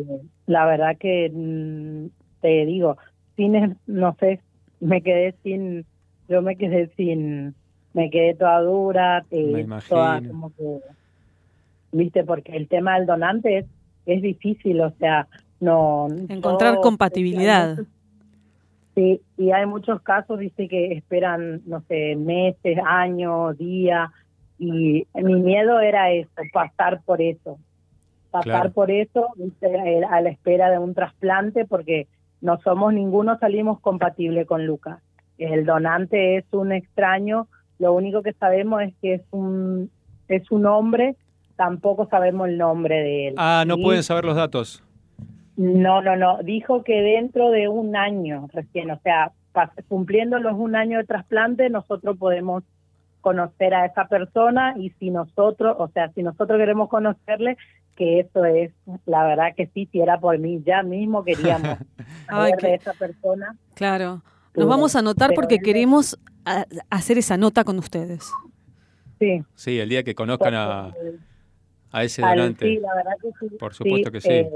La 0.46 0.66
verdad 0.66 0.98
que 0.98 1.30
mm, 1.34 2.08
te 2.42 2.66
digo, 2.66 2.98
sin, 3.36 3.78
no 3.86 4.16
sé, 4.20 4.42
me 4.80 5.02
quedé 5.02 5.36
sin, 5.44 5.86
yo 6.30 6.42
me 6.42 6.56
quedé 6.58 6.90
sin, 6.96 7.56
me 7.98 8.12
quedé 8.12 8.36
toda 8.36 8.62
dura, 8.62 9.26
eh, 9.32 9.52
Me 9.52 9.62
imagino. 9.62 9.90
toda 9.90 10.22
como 10.22 10.52
que, 10.56 10.80
viste, 11.92 12.24
porque 12.24 12.56
el 12.56 12.68
tema 12.68 12.96
del 12.96 13.08
donante 13.08 13.58
es, 13.58 13.66
es 14.06 14.22
difícil, 14.22 14.80
o 14.82 14.92
sea, 15.00 15.28
no. 15.60 16.08
Encontrar 16.30 16.80
compatibilidad. 16.80 17.76
Sí, 18.94 19.20
y 19.38 19.52
hay 19.52 19.66
muchos 19.66 20.00
casos, 20.04 20.38
viste, 20.38 20.68
que 20.68 20.94
esperan, 20.94 21.64
no 21.66 21.82
sé, 21.88 22.16
meses, 22.16 22.78
años, 22.86 23.58
días, 23.58 24.12
y 24.60 25.08
mi 25.16 25.36
miedo 25.36 25.80
era 25.80 26.12
eso, 26.12 26.30
pasar 26.54 27.02
por 27.04 27.20
eso. 27.20 27.58
pasar 28.30 28.44
Claro. 28.44 28.72
por 28.72 28.92
eso 28.92 29.30
¿viste? 29.38 30.04
A 30.06 30.22
la 30.22 30.30
espera 30.30 30.70
de 30.70 30.78
un 30.78 30.94
trasplante 30.94 31.66
porque 31.66 32.08
no 32.42 32.60
somos 32.62 32.94
ninguno 32.94 33.40
salimos 33.40 33.80
compatible 33.80 34.46
con 34.46 34.66
Lucas. 34.68 35.00
El 35.40 35.66
donante 35.66 36.38
es 36.38 36.46
un 36.52 36.72
extraño, 36.72 37.48
lo 37.80 37.94
único 37.94 38.22
que 38.24 38.34
sabemos 38.34 38.82
es 38.84 38.94
que 39.02 39.14
es 39.16 39.22
un 39.32 39.90
es 40.28 40.52
un 40.52 40.66
hombre, 40.66 41.16
tampoco 41.56 42.08
sabemos 42.10 42.48
el 42.50 42.58
nombre 42.58 42.96
de 43.02 43.28
él. 43.30 43.34
Ah, 43.38 43.64
no 43.66 43.78
pueden 43.78 44.04
saber 44.04 44.26
los 44.26 44.36
datos. 44.36 44.84
no, 45.56 46.02
no, 46.02 46.16
no. 46.16 46.40
Dijo 46.44 46.84
que 46.84 47.02
dentro 47.02 47.50
de 47.52 47.68
un 47.70 47.96
año 47.96 48.48
recién, 48.54 48.92
o 48.92 49.00
sea, 49.00 49.32
cumpliendo 49.88 50.38
los 50.40 50.54
un 50.54 50.76
año 50.76 50.98
de 51.00 51.06
trasplante, 51.06 51.70
nosotros 51.70 52.18
podemos 52.18 52.64
conocer 53.22 53.74
a 53.74 53.86
esa 53.86 54.06
persona 54.08 54.76
y 54.78 54.92
si 55.00 55.10
nosotros, 55.10 55.76
o 55.80 55.88
sea, 55.90 56.10
si 56.14 56.22
nosotros 56.24 56.60
queremos 56.60 56.90
conocerle, 56.90 57.58
que 57.96 58.20
eso 58.20 58.46
es, 58.46 58.72
la 59.08 59.24
verdad 59.26 59.56
que 59.56 59.66
sí, 59.74 59.88
si 59.92 60.00
era 60.00 60.20
por 60.20 60.38
mí, 60.38 60.62
ya 60.64 60.84
mismo 60.84 61.24
queríamos 61.24 61.78
Ay, 62.28 62.52
saber 62.52 62.58
qué- 62.60 62.68
de 62.68 62.74
esa 62.76 62.94
persona. 62.94 63.56
Claro. 63.74 64.22
Pero- 64.58 64.68
Nos 64.68 64.76
vamos 64.76 64.96
a 64.96 65.00
anotar 65.00 65.32
porque 65.36 65.60
queremos 65.60 66.18
a- 66.46 66.66
hacer 66.90 67.18
esa 67.20 67.38
nota 67.38 67.64
con 67.64 67.78
ustedes. 67.78 68.32
Sí. 69.20 69.42
Sí, 69.56 69.80
el 69.80 69.90
día 69.90 70.04
que 70.04 70.16
conozcan 70.16 70.54
a, 70.56 70.94
a 71.92 72.04
ese 72.04 72.22
donante. 72.24 72.66
sí, 72.68 72.80
la 72.80 72.96
verdad 72.96 73.12
que 73.22 73.30
sí. 73.40 73.56
Por 73.58 73.74
supuesto 73.74 74.12
que 74.12 74.22
sí. 74.22 74.30
eh, 74.32 74.50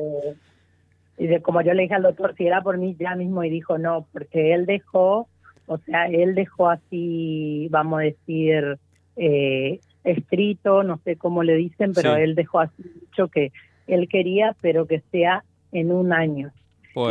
y 1.17 1.27
de, 1.27 1.41
como 1.41 1.61
yo 1.61 1.73
le 1.73 1.83
dije 1.83 1.93
al 1.93 2.01
doctor, 2.03 2.33
si 2.35 2.47
era 2.47 2.61
por 2.61 2.77
mí 2.79 2.95
ya 2.99 3.15
mismo, 3.15 3.43
y 3.43 3.49
dijo 3.51 3.77
no, 3.77 4.07
porque 4.11 4.53
él 4.55 4.65
dejó, 4.65 5.27
o 5.67 5.77
sea, 5.85 6.07
él 6.07 6.33
dejó 6.33 6.69
así, 6.69 7.67
vamos 7.69 7.99
a 7.99 8.03
decir, 8.03 8.79
eh, 9.17 9.79
escrito, 10.03 10.81
no 10.83 10.99
sé 11.03 11.17
cómo 11.17 11.43
le 11.43 11.55
dicen, 11.55 11.93
pero 11.93 12.15
Sí. 12.15 12.21
él 12.21 12.33
dejó 12.35 12.59
así 12.61 12.81
dicho 13.01 13.27
que 13.27 13.51
él 13.87 14.07
quería, 14.09 14.55
pero 14.61 14.87
que 14.87 15.03
sea 15.11 15.43
en 15.71 15.91
un 15.91 16.11
año. 16.11 16.51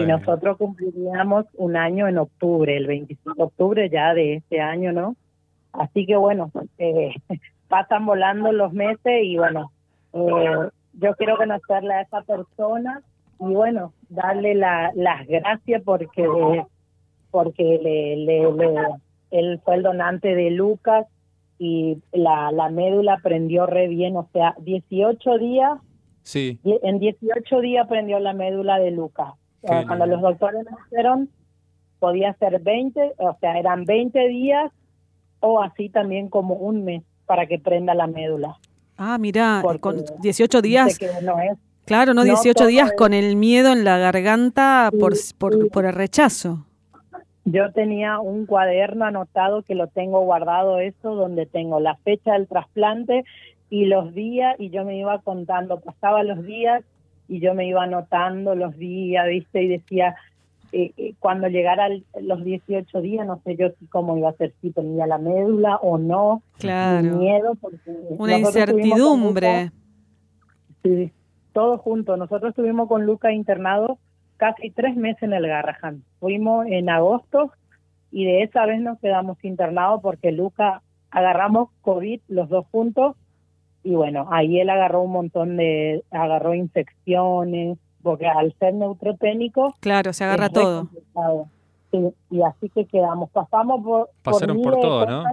Y 0.03 0.07
nosotros 0.07 0.57
cumpliríamos 0.59 1.47
un 1.55 1.77
año 1.77 2.07
en 2.09 2.19
octubre, 2.19 2.77
el 2.77 2.87
25 2.87 3.35
de 3.35 3.43
octubre 3.43 3.91
ya 3.91 4.13
de 4.15 4.35
este 4.37 4.61
año, 4.61 4.93
¿no? 4.93 5.17
Así 5.73 6.05
que 6.07 6.17
bueno, 6.17 6.51
eh, 6.79 7.15
pasan 7.69 8.05
volando 8.07 8.53
los 8.53 8.73
meses 8.73 9.23
y 9.25 9.37
bueno, 9.39 9.71
eh, 10.13 10.69
yo 10.95 11.15
quiero 11.15 11.37
conocerle 11.37 11.95
a 11.95 12.01
esa 12.03 12.23
persona 12.23 13.03
y 13.39 13.45
bueno, 13.55 13.93
darle 14.09 14.55
la, 14.55 14.91
las 14.95 15.27
gracias 15.27 15.83
porque 15.85 16.27
porque 17.31 17.63
le, 17.83 18.17
le, 18.17 18.53
le- 18.53 18.75
él 19.31 19.61
fue 19.65 19.77
el 19.77 19.83
donante 19.85 20.35
de 20.35 20.51
Lucas 20.51 21.07
y 21.59 21.99
la, 22.13 22.51
la 22.53 22.69
médula 22.71 23.19
prendió 23.23 23.67
re 23.67 23.87
bien, 23.87 24.17
o 24.17 24.29
sea, 24.33 24.55
18 24.59 25.39
días 25.39 25.79
Sí, 26.63 26.79
En 26.83 26.99
18 26.99 27.61
días 27.61 27.87
prendió 27.89 28.19
la 28.19 28.33
médula 28.35 28.79
de 28.79 28.91
Lucas. 28.91 29.33
Qué 29.63 29.69
Cuando 29.87 30.07
lindo. 30.07 30.07
los 30.07 30.23
doctores 30.23 30.65
me 30.65 30.77
dijeron, 30.91 31.29
podía 31.99 32.33
ser 32.35 32.61
20, 32.61 33.15
o 33.19 33.37
sea, 33.41 33.59
eran 33.59 33.85
20 33.85 34.29
días 34.29 34.73
o 35.41 35.63
así 35.63 35.89
también 35.89 36.29
como 36.29 36.55
un 36.55 36.85
mes 36.85 37.03
para 37.27 37.47
que 37.47 37.59
prenda 37.59 37.95
la 37.95 38.07
médula. 38.07 38.59
Ah, 38.97 39.17
mira, 39.19 39.63
con 39.81 40.05
18 40.21 40.63
días. 40.63 40.99
No 41.23 41.39
es. 41.39 41.57
Claro, 41.87 42.13
no 42.15 42.23
no 42.23 42.25
18 42.25 42.55
todo 42.55 42.69
días 42.69 42.93
con 42.97 43.15
el 43.15 43.37
miedo 43.37 43.73
en 43.73 43.85
la 43.85 43.99
garganta 43.99 44.91
por, 44.99 45.15
por, 45.39 45.55
sí. 45.55 45.69
por 45.71 45.87
el 45.87 45.93
rechazo. 45.93 46.67
Yo 47.45 47.73
tenía 47.73 48.21
un 48.21 48.47
cuaderno 48.47 49.07
anotado 49.07 49.63
que 49.63 49.75
lo 49.75 49.87
tengo 49.87 50.21
guardado 50.21 50.79
eso, 50.79 51.15
donde 51.15 51.47
tengo 51.47 51.81
la 51.81 51.97
fecha 51.97 52.35
del 52.35 52.47
trasplante 52.47 53.25
y 53.71 53.87
los 53.87 54.15
días, 54.15 54.57
y 54.59 54.71
yo 54.71 54.85
me 54.85 54.99
iba 54.99 55.21
contando, 55.21 55.81
pasaba 55.81 56.23
los 56.23 56.45
días 56.45 56.85
y 57.31 57.41
yo 57.41 57.55
me 57.55 57.67
iba 57.67 57.85
anotando 57.85 58.55
los 58.55 58.77
días, 58.77 59.27
¿viste? 59.29 59.63
Y 59.63 59.69
decía, 59.69 60.17
eh, 60.73 60.93
eh, 60.97 61.15
cuando 61.21 61.47
llegara 61.49 61.87
el- 61.87 62.05
los 62.23 62.45
18 62.45 63.01
días, 63.01 63.27
no 63.27 63.41
sé 63.45 63.57
yo 63.57 63.69
si 63.79 63.87
cómo 63.87 64.17
iba 64.19 64.31
a 64.31 64.35
ser, 64.35 64.53
si 64.61 64.71
tenía 64.73 65.07
la 65.07 65.19
médula 65.19 65.77
o 65.77 65.97
no, 65.99 66.43
Claro. 66.59 67.03
mi 67.03 67.11
miedo, 67.11 67.55
porque 67.61 67.79
Una 68.19 68.37
incertidumbre. 68.39 69.65
Luca- 69.65 69.73
Sí, 70.83 71.13
todos 71.53 71.81
juntos. 71.81 72.19
Nosotros 72.19 72.51
estuvimos 72.51 72.89
con 72.89 73.05
Luca 73.07 73.33
internado 73.33 73.99
casi 74.37 74.71
tres 74.71 74.97
meses 74.97 75.23
en 75.25 75.33
el 75.35 75.47
Garrahan. 75.47 76.03
Fuimos 76.19 76.67
en 76.67 76.89
agosto 76.89 77.53
y 78.11 78.25
de 78.25 78.43
esa 78.43 78.65
vez 78.67 78.81
nos 78.81 78.99
quedamos 78.99 79.37
internados 79.45 80.01
porque 80.03 80.33
Luca 80.33 80.83
agarramos 81.11 81.69
COVID 81.83 82.21
los 82.29 82.49
dos 82.49 82.67
juntos 82.71 83.17
y 83.83 83.95
bueno, 83.95 84.29
ahí 84.31 84.61
él 84.61 84.71
agarró 84.71 85.03
un 85.03 85.13
montón 85.13 85.57
de, 85.57 86.05
agarró 86.11 86.55
infecciones, 86.55 87.79
porque 88.03 88.27
al 88.27 88.55
ser 88.59 88.75
neutropénico 88.75 89.75
Claro, 89.81 90.13
se 90.13 90.25
agarra 90.25 90.49
todo. 90.49 90.89
Sí, 91.91 92.15
y 92.31 92.43
así 92.43 92.69
que 92.69 92.87
quedamos, 92.87 93.31
pasamos 93.31 93.83
por... 93.83 94.11
Pasaron 94.23 94.63
por 94.63 94.81
todo, 94.81 95.07
¿no? 95.07 95.25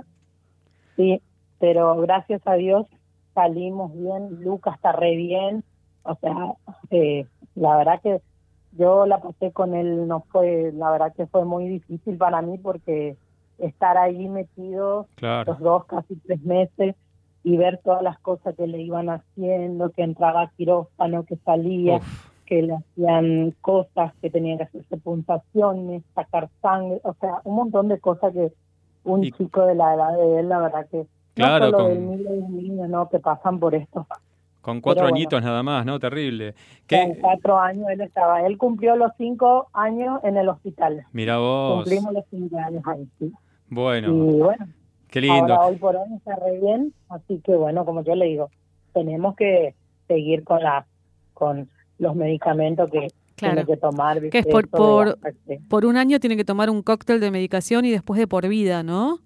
Sí, 0.96 1.22
pero 1.60 1.96
gracias 1.98 2.42
a 2.46 2.54
Dios 2.54 2.88
salimos 3.36 3.94
bien, 3.94 4.44
Lucas 4.44 4.76
está 4.76 4.92
re 4.92 5.16
bien, 5.16 5.64
o 6.02 6.16
sea, 6.16 6.54
eh, 6.90 7.28
la 7.54 7.78
verdad 7.78 8.02
que 8.02 8.22
yo 8.72 9.06
la 9.06 9.20
pasé 9.20 9.52
con 9.52 9.76
él, 9.76 10.08
no 10.08 10.22
fue, 10.32 10.72
la 10.74 10.90
verdad 10.92 11.14
que 11.16 11.28
fue 11.28 11.46
muy 11.46 11.68
difícil 11.68 12.18
para 12.18 12.42
mí 12.42 12.58
porque 12.58 13.16
estar 13.60 13.98
ahí 13.98 14.28
metido 14.28 15.08
claro. 15.16 15.54
los 15.54 15.60
dos 15.60 15.86
casi 15.86 16.16
tres 16.16 16.42
meses 16.42 16.96
y 17.48 17.56
ver 17.56 17.80
todas 17.84 18.02
las 18.02 18.20
cosas 18.20 18.56
que 18.56 18.68
le 18.68 18.82
iban 18.82 19.10
haciendo, 19.10 19.90
que 19.92 20.04
entraba 20.04 20.42
a 20.42 20.52
quirófano, 20.58 21.24
que 21.24 21.38
salía, 21.38 21.96
Uf, 21.98 22.30
que 22.46 22.62
le 22.62 22.76
hacían 22.76 23.54
cosas, 23.62 24.14
que 24.22 24.30
tenían 24.30 24.58
que 24.58 24.64
hacerse 24.66 24.98
puntaciones, 24.98 26.04
sacar 26.14 26.50
sangre, 26.62 27.00
o 27.04 27.14
sea, 27.22 27.40
un 27.46 27.56
montón 27.56 27.88
de 27.88 28.00
cosas 28.00 28.34
que 28.34 28.52
un 29.06 29.24
Y- 29.24 29.32
chico 29.32 29.66
de 29.66 29.76
la 29.76 29.94
edad 29.96 30.18
de 30.18 30.40
él, 30.40 30.50
la 30.50 30.60
verdad 30.60 30.88
que 30.92 31.06
Claro, 31.36 31.72
no 31.72 31.78
solo 31.78 31.84
con- 31.90 32.58
niños 32.58 32.90
¿no? 32.90 33.08
que 33.10 33.20
pasan 33.20 33.60
por 33.60 33.74
esto. 33.76 34.06
con 34.62 34.82
cuatro 34.82 35.08
añitos 35.08 35.42
nada 35.42 35.64
más, 35.64 35.86
¿no? 35.86 35.98
Terrible. 35.98 36.52
Con 36.52 36.60
¿Qué? 36.88 37.18
cuatro 37.22 37.58
años 37.58 37.88
él 37.90 38.02
estaba, 38.02 38.46
él 38.46 38.58
cumplió 38.58 38.98
los 38.98 39.14
cinco 39.18 39.68
años 39.72 40.20
en 40.24 40.36
el 40.36 40.50
hospital. 40.50 41.06
Mira 41.14 41.38
vos. 41.38 41.76
Cumplimos 41.84 42.12
los 42.14 42.26
cinco 42.30 42.58
años 42.58 42.84
ahí, 42.86 43.08
sí. 43.20 43.32
Bueno, 43.70 44.10
Y 44.10 44.40
bueno, 44.42 44.68
qué 45.10 45.22
lindo. 45.22 45.54
ahora 45.54 45.66
hoy 45.66 45.76
por 45.78 45.96
hoy 45.96 46.14
está 46.18 46.36
re 46.36 46.60
bien, 46.60 46.94
así 47.10 47.42
que 47.44 47.56
bueno, 47.56 47.86
como 47.86 48.04
yo 48.04 48.16
le 48.16 48.26
digo, 48.26 48.50
tenemos 48.94 49.36
que 49.36 49.76
seguir 50.08 50.44
con 50.44 50.62
la 50.64 50.86
con 51.34 51.70
los 52.00 52.16
medicamentos 52.16 52.90
que 52.90 53.08
Claro. 53.36 53.56
tiene 53.58 53.66
que 53.68 53.78
tomar. 53.78 54.20
Que 54.32 54.40
es 54.40 54.46
por- 54.48 54.68
por- 54.68 55.20
Por 55.70 55.86
un 55.86 55.96
año 55.98 56.20
tiene 56.20 56.36
que 56.36 56.44
tomar 56.46 56.72
un 56.72 56.82
cóctel 56.82 57.20
de 57.20 57.30
medicación 57.30 57.86
y 57.86 57.92
después 57.92 58.20
de 58.20 58.26
por 58.28 58.48
vida, 58.48 58.82
¿no? 58.82 59.20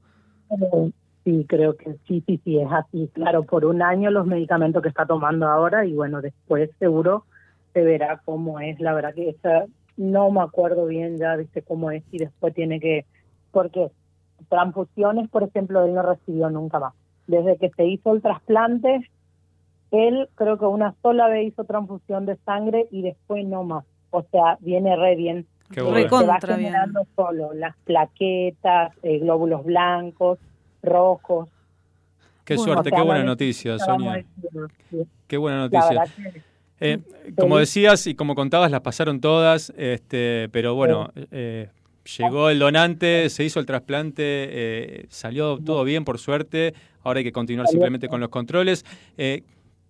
Sí, 1.23 1.45
creo 1.47 1.77
que 1.77 1.95
sí, 2.07 2.23
sí, 2.27 2.41
sí, 2.43 2.59
es 2.59 2.67
así. 2.71 3.09
Claro, 3.13 3.43
por 3.43 3.63
un 3.65 3.81
año 3.81 4.09
los 4.09 4.25
medicamentos 4.25 4.81
que 4.81 4.89
está 4.89 5.05
tomando 5.05 5.47
ahora 5.47 5.85
y 5.85 5.93
bueno, 5.93 6.19
después 6.21 6.69
seguro 6.79 7.25
se 7.73 7.81
verá 7.83 8.21
cómo 8.25 8.59
es. 8.59 8.79
La 8.79 8.93
verdad 8.93 9.13
que 9.13 9.29
esa, 9.29 9.65
no 9.97 10.29
me 10.31 10.41
acuerdo 10.41 10.87
bien 10.87 11.17
ya, 11.17 11.35
viste 11.35 11.61
cómo 11.61 11.91
es 11.91 12.03
y 12.11 12.17
después 12.17 12.53
tiene 12.55 12.79
que, 12.79 13.05
porque 13.51 13.91
transfusiones, 14.49 15.29
por 15.29 15.43
ejemplo, 15.43 15.83
él 15.85 15.93
no 15.93 16.01
recibió 16.03 16.49
nunca 16.49 16.79
más. 16.79 16.93
Desde 17.27 17.57
que 17.57 17.69
se 17.69 17.85
hizo 17.85 18.13
el 18.13 18.21
trasplante, 18.21 19.09
él 19.91 20.29
creo 20.35 20.57
que 20.57 20.65
una 20.65 20.95
sola 21.01 21.27
vez 21.27 21.47
hizo 21.47 21.63
transfusión 21.65 22.25
de 22.25 22.35
sangre 22.45 22.87
y 22.91 23.01
después 23.01 23.45
no 23.45 23.63
más. 23.63 23.85
O 24.11 24.23
sea, 24.31 24.57
viene 24.61 24.95
re 24.95 25.15
bien. 25.15 25.45
Qué 25.71 25.81
bueno. 25.81 25.97
se 25.97 26.03
va 26.03 26.09
Recontra 26.19 26.57
bien. 26.57 26.69
generando 26.71 27.05
solo 27.15 27.53
las 27.53 27.75
plaquetas, 27.85 28.93
eh, 29.03 29.19
glóbulos 29.19 29.63
blancos, 29.63 30.39
rojos. 30.83 31.49
Qué 32.43 32.55
Bueno, 32.55 32.73
suerte, 32.73 32.89
O 32.89 32.91
sea, 32.91 32.97
qué 32.99 33.05
buena 33.05 33.23
no 33.23 33.29
noticia, 33.29 33.79
Sonia. 33.79 34.25
sí. 34.89 34.97
Qué 35.27 35.37
buena 35.37 35.59
noticia. 35.69 36.03
Eh, 36.83 36.97
como 37.37 37.57
decías 37.59 38.07
y 38.07 38.15
como 38.15 38.33
contabas, 38.35 38.71
las 38.71 38.81
pasaron 38.81 39.21
todas, 39.21 39.71
este, 39.77 40.49
pero 40.51 40.73
bueno, 40.73 41.11
eh, 41.31 41.69
llegó 42.17 42.49
el 42.49 42.59
donante, 42.59 43.29
se 43.29 43.43
hizo 43.43 43.59
el 43.59 43.65
trasplante, 43.65 44.23
eh, 44.23 45.05
salió 45.09 45.57
todo 45.57 45.83
bien 45.83 46.05
por 46.05 46.17
suerte, 46.17 46.73
ahora 47.03 47.19
hay 47.19 47.23
que 47.23 47.31
continuar 47.31 47.67
simplemente 47.67 48.07
con 48.07 48.19
los 48.19 48.29
controles. 48.29 48.85
Eh, 49.17 49.43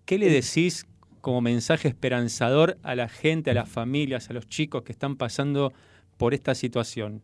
¿Qué 0.04 0.18
le 0.18 0.28
decís 0.28 0.86
como 1.20 1.40
mensaje 1.40 1.88
esperanzador 1.88 2.78
a 2.82 2.94
la 2.94 3.08
gente, 3.08 3.50
a 3.50 3.54
las 3.54 3.68
familias, 3.68 4.30
a 4.30 4.32
los 4.32 4.48
chicos 4.48 4.82
que 4.82 4.92
están 4.92 5.16
pasando 5.16 5.72
por 6.18 6.34
esta 6.34 6.54
situación? 6.54 7.22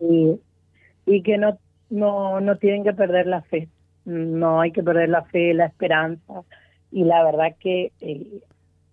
y, 0.00 0.38
y 1.06 1.22
que 1.22 1.38
no, 1.38 1.58
no, 1.90 2.40
no 2.40 2.56
tienen 2.56 2.84
que 2.84 2.92
perder 2.92 3.26
la 3.26 3.42
fe. 3.42 3.68
No 4.04 4.60
hay 4.60 4.72
que 4.72 4.82
perder 4.82 5.08
la 5.08 5.24
fe, 5.24 5.54
la 5.54 5.66
esperanza. 5.66 6.42
Y 6.90 7.04
la 7.04 7.22
verdad 7.24 7.56
que 7.58 7.92
eh, 8.00 8.40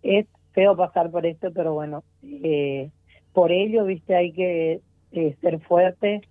es 0.04 0.28
feo 0.54 0.76
pasar 0.76 1.12
por 1.12 1.26
esto, 1.26 1.52
pero 1.54 1.74
bueno, 1.74 2.04
eh, 2.24 2.90
por 3.34 3.52
ello, 3.52 3.86
viste, 3.86 4.16
hay 4.16 4.32
que 4.32 4.82
eh, 5.16 5.36
ser 5.42 5.60
fuerte 5.60 6.22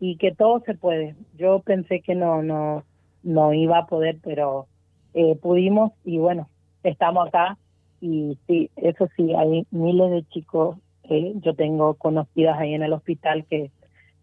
y 0.00 0.16
que 0.16 0.34
todo 0.34 0.60
se 0.66 0.74
puede. 0.74 1.14
Yo 1.38 1.60
pensé 1.60 2.00
que 2.00 2.14
no, 2.14 2.42
no, 2.42 2.84
no 3.22 3.54
iba 3.54 3.78
a 3.78 3.86
poder, 3.86 4.18
pero 4.22 4.66
eh, 5.14 5.36
pudimos 5.36 5.92
y 6.04 6.18
bueno, 6.18 6.48
estamos 6.82 7.28
acá 7.28 7.56
y 8.00 8.36
sí, 8.46 8.70
eso 8.76 9.08
sí, 9.16 9.32
hay 9.34 9.64
miles 9.70 10.10
de 10.10 10.24
chicos, 10.24 10.76
eh, 11.04 11.34
yo 11.36 11.54
tengo 11.54 11.94
conocidas 11.94 12.58
ahí 12.58 12.74
en 12.74 12.82
el 12.82 12.92
hospital 12.92 13.44
que 13.48 13.70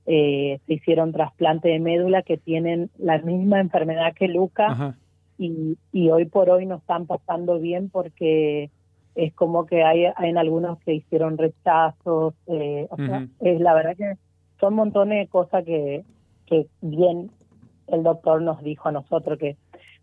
eh, 0.06 0.60
se 0.66 0.74
hicieron 0.74 1.14
trasplante 1.14 1.70
de 1.70 1.80
médula 1.80 2.24
que 2.24 2.38
tienen 2.38 2.90
la 2.98 3.20
misma 3.20 3.60
enfermedad 3.60 4.14
que 4.14 4.28
Luca 4.28 4.68
Ajá. 4.68 4.98
y, 5.38 5.78
y 5.94 6.10
hoy 6.10 6.26
por 6.26 6.50
hoy 6.50 6.66
no 6.66 6.78
están 6.78 7.06
pasando 7.06 7.60
bien 7.60 7.90
porque 7.90 8.70
es 9.26 9.34
como 9.34 9.66
que 9.66 9.84
hay, 9.84 10.06
hay 10.16 10.30
en 10.30 10.38
algunos 10.38 10.80
que 10.80 10.94
hicieron 10.94 11.38
rechazos, 11.38 12.34
eh, 12.48 12.88
o 12.90 12.96
sea, 12.98 13.28
es 13.42 13.60
la 13.60 13.74
verdad 13.74 13.96
que 13.98 14.14
son 14.60 14.74
montones 14.76 15.26
de 15.26 15.28
cosas 15.28 15.64
que, 15.64 16.04
que 16.46 16.68
bien 16.82 17.32
el 17.88 18.04
doctor 18.04 18.42
nos 18.42 18.62
dijo 18.64 18.90
a 18.90 18.92
nosotros 18.92 19.38
que 19.40 19.58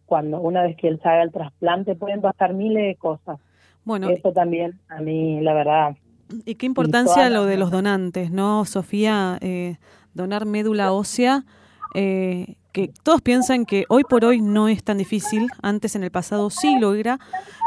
cuando 0.06 0.40
una 0.40 0.62
vez 0.62 0.76
que 0.76 0.88
él 0.88 1.00
se 1.02 1.08
haga 1.08 1.22
el 1.22 1.32
trasplante 1.32 1.94
pueden 1.94 2.20
pasar 2.20 2.54
miles 2.54 2.84
de 2.84 2.96
cosas. 2.96 3.38
Bueno, 3.84 4.08
Eso 4.10 4.32
también 4.32 4.80
a 4.88 5.00
mí, 5.00 5.40
la 5.40 5.54
verdad, 5.54 5.96
y 6.44 6.56
qué 6.56 6.66
importancia 6.66 7.30
lo 7.30 7.44
de 7.44 7.56
los 7.56 7.70
donantes, 7.70 8.30
¿no, 8.30 8.64
Sofía? 8.64 9.38
Eh, 9.40 9.76
donar 10.14 10.46
médula 10.46 10.92
ósea, 10.92 11.44
eh, 11.94 12.56
que 12.76 12.92
todos 13.02 13.22
piensan 13.22 13.64
que 13.64 13.86
hoy 13.88 14.04
por 14.04 14.26
hoy 14.26 14.42
no 14.42 14.68
es 14.68 14.84
tan 14.84 14.98
difícil, 14.98 15.46
antes 15.62 15.96
en 15.96 16.04
el 16.04 16.10
pasado 16.10 16.50
sí 16.50 16.78
lo 16.78 16.92
era, 16.92 17.18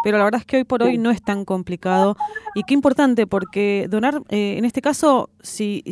pero 0.03 0.19
la 0.19 0.23
verdad 0.23 0.41
es 0.41 0.45
que 0.45 0.57
hoy 0.57 0.65
por 0.65 0.83
hoy 0.83 0.99
no 0.99 1.09
es 1.09 1.23
tan 1.23 1.45
complicado. 1.45 2.15
Y 2.53 2.61
qué 2.61 2.75
importante, 2.75 3.25
porque 3.25 3.87
donar, 3.89 4.21
eh, 4.29 4.59
en 4.59 4.65
este 4.65 4.83
caso, 4.83 5.31
si 5.41 5.83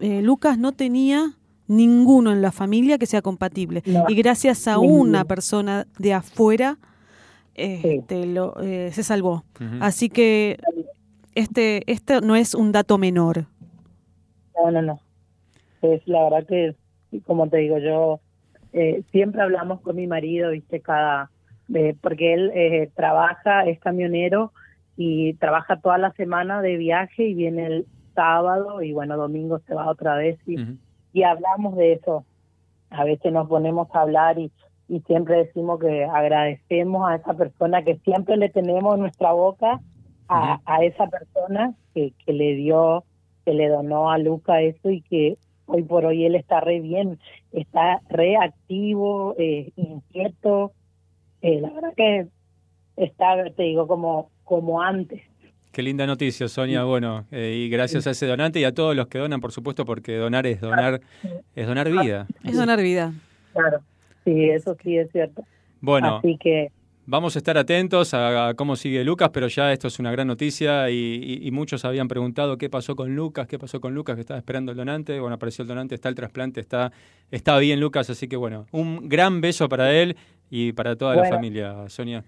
eh, 0.00 0.22
Lucas 0.22 0.58
no 0.58 0.72
tenía 0.72 1.36
ninguno 1.68 2.32
en 2.32 2.42
la 2.42 2.50
familia 2.50 2.98
que 2.98 3.06
sea 3.06 3.22
compatible, 3.22 3.84
No, 3.86 4.06
y 4.08 4.16
gracias 4.16 4.66
a 4.66 4.72
ninguno. 4.72 5.02
una 5.02 5.24
persona 5.24 5.86
de 6.00 6.12
afuera, 6.12 6.78
este, 7.54 8.26
lo, 8.26 8.60
eh, 8.60 8.90
se 8.92 9.04
salvó. 9.04 9.44
Así 9.80 10.08
que 10.08 10.58
este, 11.36 11.84
este 11.86 12.20
no 12.22 12.34
es 12.34 12.56
un 12.56 12.72
dato 12.72 12.98
menor. 12.98 13.46
No, 14.56 14.72
no, 14.72 14.82
no. 14.82 15.00
Es 15.82 16.02
la 16.06 16.24
verdad 16.24 16.44
que, 16.48 16.74
como 17.24 17.48
te 17.48 17.58
digo, 17.58 17.78
yo 17.78 18.18
eh, 18.72 19.02
siempre 19.10 19.42
hablamos 19.42 19.80
con 19.80 19.96
mi 19.96 20.06
marido, 20.06 20.50
viste, 20.50 20.80
cada, 20.80 21.30
eh, 21.74 21.94
porque 22.00 22.34
él 22.34 22.50
eh, 22.54 22.90
trabaja, 22.94 23.66
es 23.66 23.78
camionero 23.80 24.52
y 24.96 25.34
trabaja 25.34 25.80
toda 25.80 25.98
la 25.98 26.12
semana 26.12 26.62
de 26.62 26.76
viaje 26.76 27.24
y 27.24 27.34
viene 27.34 27.66
el 27.66 27.86
sábado 28.14 28.82
y 28.82 28.92
bueno, 28.92 29.16
domingo 29.16 29.58
se 29.60 29.74
va 29.74 29.90
otra 29.90 30.16
vez 30.16 30.38
y, 30.46 30.56
y 31.12 31.22
hablamos 31.22 31.76
de 31.76 31.94
eso. 31.94 32.24
A 32.90 33.04
veces 33.04 33.32
nos 33.32 33.48
ponemos 33.48 33.88
a 33.94 34.02
hablar 34.02 34.38
y, 34.38 34.50
y 34.88 35.00
siempre 35.00 35.36
decimos 35.36 35.80
que 35.80 36.04
agradecemos 36.04 37.08
a 37.08 37.16
esa 37.16 37.34
persona 37.34 37.82
que 37.82 37.96
siempre 37.98 38.36
le 38.36 38.50
tenemos 38.50 38.94
en 38.94 39.00
nuestra 39.00 39.32
boca, 39.32 39.80
a, 40.28 40.60
a 40.64 40.84
esa 40.84 41.06
persona 41.08 41.74
que, 41.94 42.12
que 42.24 42.32
le 42.32 42.54
dio, 42.54 43.04
que 43.44 43.54
le 43.54 43.68
donó 43.68 44.10
a 44.10 44.18
Luca 44.18 44.60
eso 44.62 44.90
y 44.90 45.02
que 45.02 45.36
hoy 45.72 45.82
por 45.82 46.04
hoy 46.04 46.24
él 46.24 46.34
está 46.34 46.60
re 46.60 46.80
bien, 46.80 47.18
está 47.52 48.00
re 48.08 48.36
activo, 48.36 49.34
eh, 49.38 49.70
inquieto. 49.76 50.72
Eh, 51.40 51.60
la 51.60 51.70
verdad 51.70 51.92
que 51.96 52.26
está, 52.96 53.50
te 53.56 53.62
digo, 53.62 53.86
como, 53.86 54.30
como 54.44 54.82
antes. 54.82 55.22
Qué 55.72 55.82
linda 55.82 56.06
noticia, 56.06 56.48
Sonia. 56.48 56.84
Bueno, 56.84 57.24
eh, 57.30 57.54
y 57.56 57.68
gracias 57.70 58.06
a 58.06 58.10
ese 58.10 58.26
donante 58.26 58.60
y 58.60 58.64
a 58.64 58.74
todos 58.74 58.94
los 58.94 59.06
que 59.06 59.18
donan, 59.18 59.40
por 59.40 59.52
supuesto, 59.52 59.86
porque 59.86 60.16
donar 60.16 60.46
es 60.46 60.60
donar, 60.60 61.00
es 61.56 61.66
donar 61.66 61.90
vida. 61.90 62.26
Es 62.44 62.56
donar 62.56 62.80
vida. 62.82 63.14
Claro, 63.54 63.80
sí, 64.24 64.50
eso 64.50 64.76
sí 64.82 64.98
es 64.98 65.10
cierto. 65.10 65.44
Bueno, 65.80 66.18
Así 66.18 66.36
que 66.38 66.70
vamos 67.06 67.34
a 67.36 67.38
estar 67.38 67.58
atentos 67.58 68.14
a, 68.14 68.48
a 68.48 68.54
cómo 68.54 68.76
sigue 68.76 69.04
Lucas, 69.04 69.30
pero 69.32 69.48
ya 69.48 69.72
esto 69.72 69.88
es 69.88 69.98
una 69.98 70.10
gran 70.12 70.26
noticia 70.26 70.88
y, 70.90 70.94
y- 70.94 71.46
y 71.46 71.50
muchos 71.50 71.84
habían 71.84 72.08
preguntado 72.08 72.56
qué 72.58 72.70
pasó 72.70 72.94
con 72.96 73.14
Lucas, 73.14 73.46
qué 73.46 73.58
pasó 73.58 73.80
con 73.80 73.94
Lucas, 73.94 74.14
que 74.14 74.20
estaba 74.22 74.38
esperando 74.38 74.72
el 74.72 74.78
donante. 74.78 75.18
Bueno, 75.20 75.34
apareció 75.36 75.62
el 75.62 75.68
donante, 75.68 75.94
está 75.94 76.08
el 76.08 76.14
trasplante, 76.14 76.60
está, 76.60 76.92
está 77.30 77.58
bien 77.58 77.80
Lucas, 77.80 78.08
así 78.10 78.28
que 78.28 78.36
bueno, 78.36 78.66
un 78.72 79.08
gran 79.08 79.40
beso 79.40 79.68
para 79.68 79.92
él 79.92 80.16
y 80.50 80.72
para 80.72 80.96
toda 80.96 81.16
la 81.16 81.24
familia, 81.24 81.88
Sonia. 81.88 82.24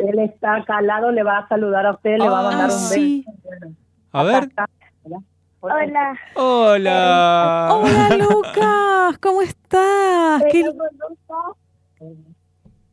él 0.00 0.18
está 0.18 0.56
acá 0.56 0.78
al 0.78 0.86
lado, 0.88 1.12
le 1.12 1.22
va 1.22 1.38
a 1.38 1.48
saludar 1.48 1.86
a 1.86 1.92
usted, 1.92 2.18
le 2.18 2.28
va 2.28 2.40
a 2.40 2.42
mandar 2.42 2.70
Ah, 2.70 2.74
un 2.74 2.80
sí. 2.80 3.24
beso. 3.26 3.38
Bueno, 3.44 3.76
A 4.12 4.22
ver. 4.24 4.48
Hola. 5.62 6.18
Hola. 6.34 7.68
Hola 7.72 8.16
Lucas, 8.16 9.18
¿cómo 9.20 9.42
estás? 9.42 10.42
¿Qué- 10.50 10.64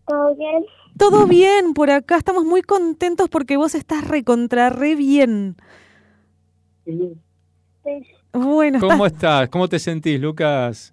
¿Todo 0.07 0.35
bien? 0.35 0.65
Todo 0.97 1.27
bien 1.27 1.73
por 1.73 1.91
acá, 1.91 2.17
estamos 2.17 2.43
muy 2.45 2.61
contentos 2.61 3.29
porque 3.29 3.57
vos 3.57 3.75
estás 3.75 4.07
recontra 4.07 4.69
re 4.69 4.95
bien. 4.95 5.57
Sí. 6.85 7.13
Sí, 7.83 8.07
Bueno, 8.33 8.79
¿Cómo 8.79 9.05
estás- 9.05 9.13
estás? 9.13 9.49
¿Cómo 9.49 9.67
te 9.67 9.79
sentís, 9.79 10.19
Lucas? 10.19 10.91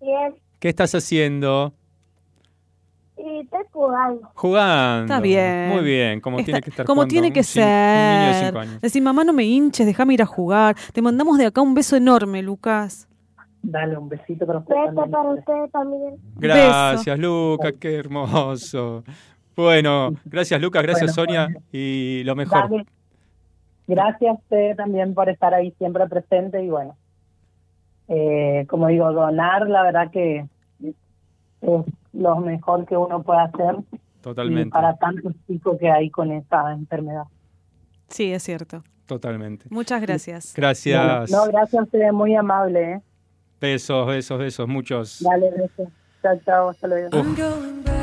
bien. 0.00 0.34
¿Qué 0.58 0.68
estás 0.68 0.94
haciendo? 0.94 1.72
Y 3.18 3.40
estoy 3.40 3.60
jugando. 3.72 4.30
Jugando. 4.34 5.04
Está 5.04 5.20
bien. 5.20 5.68
Muy 5.70 5.82
bien, 5.84 6.20
como 6.20 6.38
está- 6.38 6.44
tiene 6.46 6.60
que 6.62 6.70
estar 6.70 6.86
como 6.86 7.00
jugando 7.02 7.10
tiene 7.12 7.32
que 7.32 7.40
un 7.40 7.44
cin- 7.44 7.62
un 7.62 8.18
niño 8.20 8.26
de 8.28 8.34
ser. 8.34 8.46
cinco 8.46 8.58
años. 8.60 8.80
Decir, 8.80 9.02
mamá, 9.02 9.24
no 9.24 9.32
me 9.32 9.44
hinches, 9.44 9.86
déjame 9.86 10.14
ir 10.14 10.22
a 10.22 10.26
jugar. 10.26 10.76
Te 10.92 11.02
mandamos 11.02 11.38
de 11.38 11.46
acá 11.46 11.60
un 11.62 11.74
beso 11.74 11.96
enorme, 11.96 12.42
Lucas. 12.42 13.05
Dale 13.68 13.98
un 13.98 14.08
besito 14.08 14.46
para 14.46 14.60
usted 14.60 14.74
Beso 14.74 14.94
también. 14.94 15.10
para 15.10 15.28
usted 15.30 15.70
también. 15.72 16.16
Gracias, 16.36 17.18
Lucas, 17.18 17.72
qué 17.80 17.96
hermoso. 17.96 19.02
Bueno, 19.56 20.12
gracias, 20.24 20.60
Lucas, 20.60 20.82
gracias, 20.82 21.16
Bueno, 21.16 21.28
Sonia, 21.28 21.44
bueno. 21.46 21.60
y 21.72 22.22
lo 22.24 22.36
mejor. 22.36 22.70
Dale. 22.70 22.86
Gracias 23.88 24.30
a 24.30 24.34
usted 24.34 24.76
también 24.76 25.14
por 25.14 25.28
estar 25.28 25.54
ahí 25.54 25.72
siempre 25.78 26.06
presente 26.08 26.62
y 26.62 26.68
bueno, 26.70 26.96
eh, 28.08 28.66
como 28.68 28.88
digo, 28.88 29.12
donar 29.12 29.68
la 29.68 29.82
verdad 29.82 30.10
que 30.10 30.44
es 30.80 30.94
lo 32.12 32.36
mejor 32.36 32.84
que 32.86 32.96
uno 32.96 33.22
puede 33.22 33.40
hacer 33.40 33.76
y 33.92 34.22
Totalmente, 34.22 34.70
para 34.70 34.96
tantos 34.96 35.32
chicos 35.46 35.78
que 35.78 35.88
hay 35.90 36.10
con 36.10 36.32
esa 36.32 36.72
enfermedad. 36.72 37.24
Sí, 38.08 38.32
es 38.32 38.42
cierto. 38.42 38.82
totalmente. 39.06 39.66
Muchas 39.70 40.02
gracias. 40.02 40.52
Gracias. 40.56 41.30
No, 41.30 41.46
gracias 41.46 41.80
a 41.80 41.84
usted, 41.84 42.12
muy 42.12 42.34
amable. 42.34 42.92
¿eh? 42.92 43.00
Besos, 43.60 44.06
besos, 44.06 44.38
besos, 44.38 44.68
muchos. 44.68 45.18
Dale, 45.20 45.50
besos. 45.50 45.92
Chao, 46.22 46.40
chao, 46.44 46.68
hasta 46.70 46.86
luego. 46.88 47.18
Uf. 47.18 47.95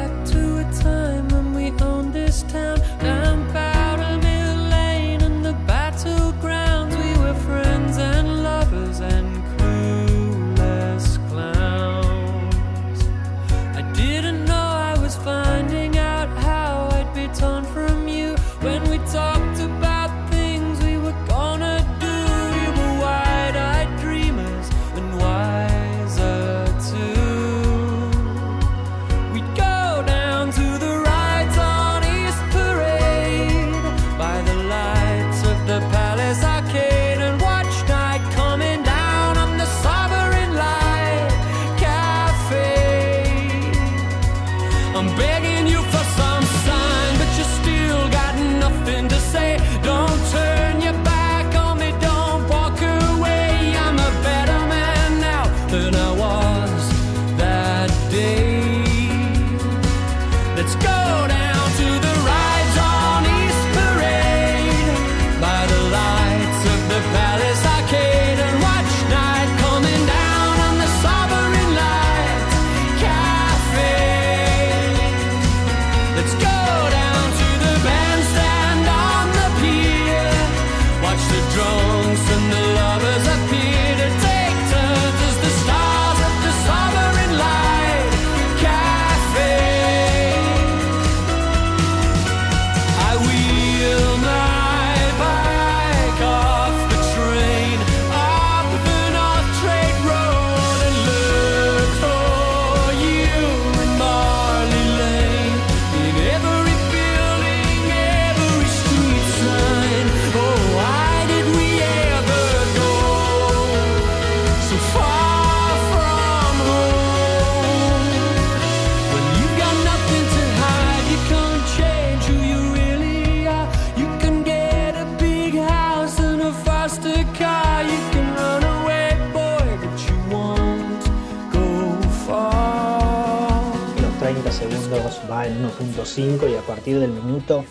Va 135.32 135.46
en 135.48 135.64
1.5 135.64 136.52
y 136.52 136.56
a 136.56 136.62
partir 136.62 137.00
del 137.00 137.12
minuto 137.12 137.64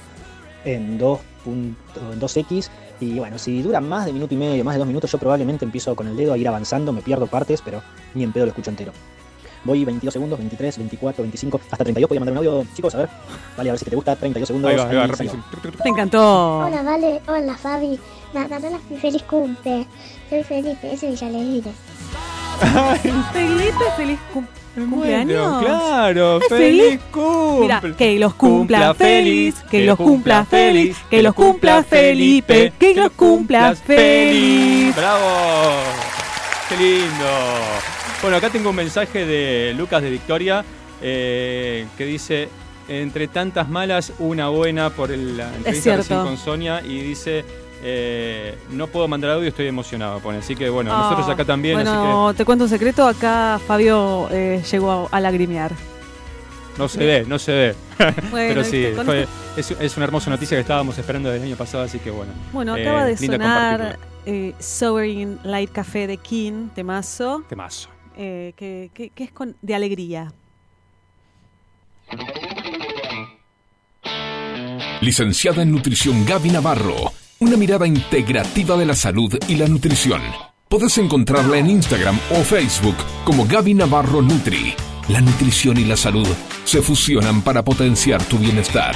en 0.64 0.98
2. 0.98 1.20
en 1.46 1.76
2x. 2.20 2.68
Y 3.00 3.18
bueno, 3.18 3.36
si 3.38 3.62
dura 3.62 3.80
más 3.80 4.06
de 4.06 4.12
minuto 4.12 4.32
y 4.34 4.36
medio, 4.36 4.62
más 4.64 4.74
de 4.74 4.78
dos 4.78 4.86
minutos, 4.86 5.10
yo 5.10 5.18
probablemente 5.18 5.64
empiezo 5.64 5.96
con 5.96 6.06
el 6.06 6.16
dedo 6.16 6.32
a 6.32 6.38
ir 6.38 6.46
avanzando, 6.46 6.92
me 6.92 7.02
pierdo 7.02 7.26
partes, 7.26 7.60
pero 7.60 7.82
ni 8.14 8.22
en 8.22 8.32
pedo 8.32 8.44
lo 8.46 8.50
escucho 8.50 8.70
entero. 8.70 8.92
Voy 9.64 9.84
22 9.84 10.12
segundos, 10.12 10.38
23, 10.38 10.78
24, 10.78 11.22
25, 11.22 11.60
hasta 11.70 11.84
32. 11.84 12.08
Podía 12.08 12.20
mandar 12.20 12.32
un 12.32 12.38
audio, 12.38 12.66
chicos, 12.74 12.94
a 12.94 12.98
ver. 12.98 13.08
Vale, 13.56 13.70
a 13.70 13.72
ver 13.72 13.78
si 13.78 13.84
te 13.84 13.94
gusta. 13.96 14.16
32 14.16 14.46
segundos. 14.46 14.70
Ahí 14.70 14.76
va, 14.76 14.88
ahí 14.88 14.96
va, 14.96 15.02
ahí 15.02 15.08
rapidísimo. 15.10 15.44
salió. 15.52 15.72
Me 15.84 15.90
encantó. 15.90 16.58
Hola, 16.58 16.82
Vale. 16.82 17.20
Hola, 17.28 17.56
Fabi. 17.56 17.98
Nada, 18.34 18.58
nada, 18.58 18.78
feliz 19.00 19.22
cumple. 19.24 19.86
Soy 20.30 20.42
Felipe, 20.44 20.92
ese 20.92 21.10
Villalegre. 21.10 21.72
Felipe, 23.32 23.84
feliz 23.96 24.18
cum- 24.32 24.46
cumpleaños. 24.74 25.62
claro, 25.64 26.38
Ay, 26.42 26.48
feliz 26.48 27.00
cumple. 27.10 27.60
Mira, 27.62 27.96
que 27.96 28.18
los 28.18 28.34
cumpla 28.34 28.94
feliz, 28.94 29.54
que 29.70 29.84
los 29.84 29.96
cumpla 29.98 30.44
feliz, 30.44 30.96
que 31.10 31.22
los 31.22 31.34
cumpla 31.34 31.82
Felipe, 31.84 32.72
que 32.78 32.94
los 32.94 33.10
cumpla 33.12 33.74
feliz. 33.74 34.94
¡Bravo! 34.96 35.28
¡Qué 36.68 36.76
lindo! 36.76 37.26
Bueno, 38.22 38.36
acá 38.36 38.50
tengo 38.50 38.70
un 38.70 38.76
mensaje 38.76 39.26
de 39.26 39.74
Lucas 39.76 40.02
de 40.02 40.10
Victoria 40.10 40.64
eh, 41.02 41.86
que 41.98 42.04
dice: 42.04 42.48
Entre 42.88 43.28
tantas 43.28 43.68
malas, 43.68 44.12
una 44.18 44.48
buena 44.48 44.90
por 44.90 45.10
el- 45.12 45.36
la 45.36 45.48
entrevista 45.56 46.22
con 46.24 46.36
Sonia 46.38 46.80
y 46.84 47.00
dice. 47.00 47.44
Eh, 47.82 48.56
no 48.70 48.86
puedo 48.86 49.08
mandar 49.08 49.32
audio, 49.32 49.48
estoy 49.48 49.66
emocionado. 49.66 50.20
Pone. 50.20 50.38
Así 50.38 50.54
que 50.56 50.68
bueno, 50.70 50.96
nosotros 50.96 51.26
Ah, 51.28 51.32
acá 51.32 51.44
también. 51.44 51.76
así 51.78 51.88
Bueno, 51.90 52.34
te 52.36 52.44
cuento 52.44 52.64
un 52.64 52.70
secreto, 52.70 53.06
acá 53.06 53.60
Fabio 53.66 54.28
eh, 54.30 54.62
llegó 54.70 55.08
a, 55.12 55.16
a 55.16 55.20
lagrimear. 55.20 55.72
no 56.78 56.88
se 56.88 56.98
ve, 57.04 57.24
no 57.26 57.38
se 57.38 57.52
ve. 57.52 57.74
Pero 58.32 58.64
sí, 58.64 58.86
fue- 59.04 59.26
es, 59.56 59.70
es 59.72 59.96
una 59.96 60.04
hermosa 60.04 60.30
noticia 60.30 60.56
que 60.56 60.62
estábamos 60.62 60.96
esperando 60.98 61.28
desde 61.30 61.42
el 61.44 61.48
año 61.50 61.56
pasado, 61.58 61.84
así 61.84 61.98
que 61.98 62.10
bueno. 62.10 62.32
Bueno, 62.52 62.76
eh, 62.76 62.82
acaba 62.82 63.04
de 63.04 63.16
sonar 63.16 63.98
eh, 64.26 64.54
Sovereign 64.58 65.38
Light 65.44 65.70
Café 65.72 66.06
de 66.06 66.16
King, 66.16 66.68
temazo, 66.74 67.42
Temazo. 67.48 67.88
eh, 68.16 68.52
que, 68.56 68.90
que- 68.94 69.10
que 69.10 69.24
es 69.24 69.32
con, 69.32 69.56
de 69.60 69.74
alegría. 69.74 70.32
Licenciada 75.00 75.62
en 75.62 75.72
Nutrición 75.72 76.24
Gaby 76.24 76.50
Navarro. 76.50 77.12
Una 77.42 77.56
mirada 77.56 77.88
integrativa 77.88 78.76
de 78.76 78.86
la 78.86 78.94
salud 78.94 79.36
y 79.48 79.56
la 79.56 79.66
nutrición. 79.66 80.22
Podés 80.68 80.96
encontrarla 80.98 81.58
en 81.58 81.70
Instagram 81.70 82.16
o 82.30 82.36
Facebook 82.36 82.94
como 83.24 83.44
Gaby 83.46 83.74
Navarro 83.74 84.22
Nutri. 84.22 84.74
La 85.08 85.20
nutrición 85.20 85.76
y 85.76 85.84
la 85.84 85.96
salud 85.96 86.28
se 86.64 86.80
fusionan 86.82 87.42
para 87.42 87.64
potenciar 87.64 88.22
tu 88.22 88.38
bienestar. 88.38 88.94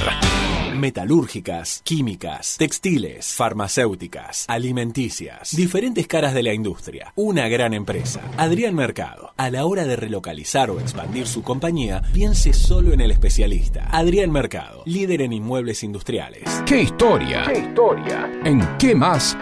Metalúrgicas, 0.77 1.81
químicas, 1.83 2.55
textiles, 2.57 3.33
farmacéuticas, 3.33 4.45
alimenticias, 4.47 5.55
diferentes 5.55 6.07
caras 6.07 6.33
de 6.33 6.43
la 6.43 6.53
industria. 6.53 7.13
Una 7.15 7.47
gran 7.47 7.73
empresa. 7.73 8.21
Adrián 8.37 8.75
Mercado. 8.75 9.33
A 9.37 9.49
la 9.49 9.65
hora 9.65 9.85
de 9.85 9.95
relocalizar 9.95 10.69
o 10.69 10.79
expandir 10.79 11.27
su 11.27 11.43
compañía, 11.43 12.01
piense 12.13 12.53
solo 12.53 12.93
en 12.93 13.01
el 13.01 13.11
especialista. 13.11 13.87
Adrián 13.91 14.31
Mercado, 14.31 14.83
líder 14.85 15.21
en 15.21 15.33
inmuebles 15.33 15.83
industriales. 15.83 16.43
¡Qué 16.65 16.83
historia! 16.83 17.43
¡Qué 17.45 17.59
historia! 17.59 18.31
¿En 18.43 18.77
qué 18.77 18.95
más? 18.95 19.37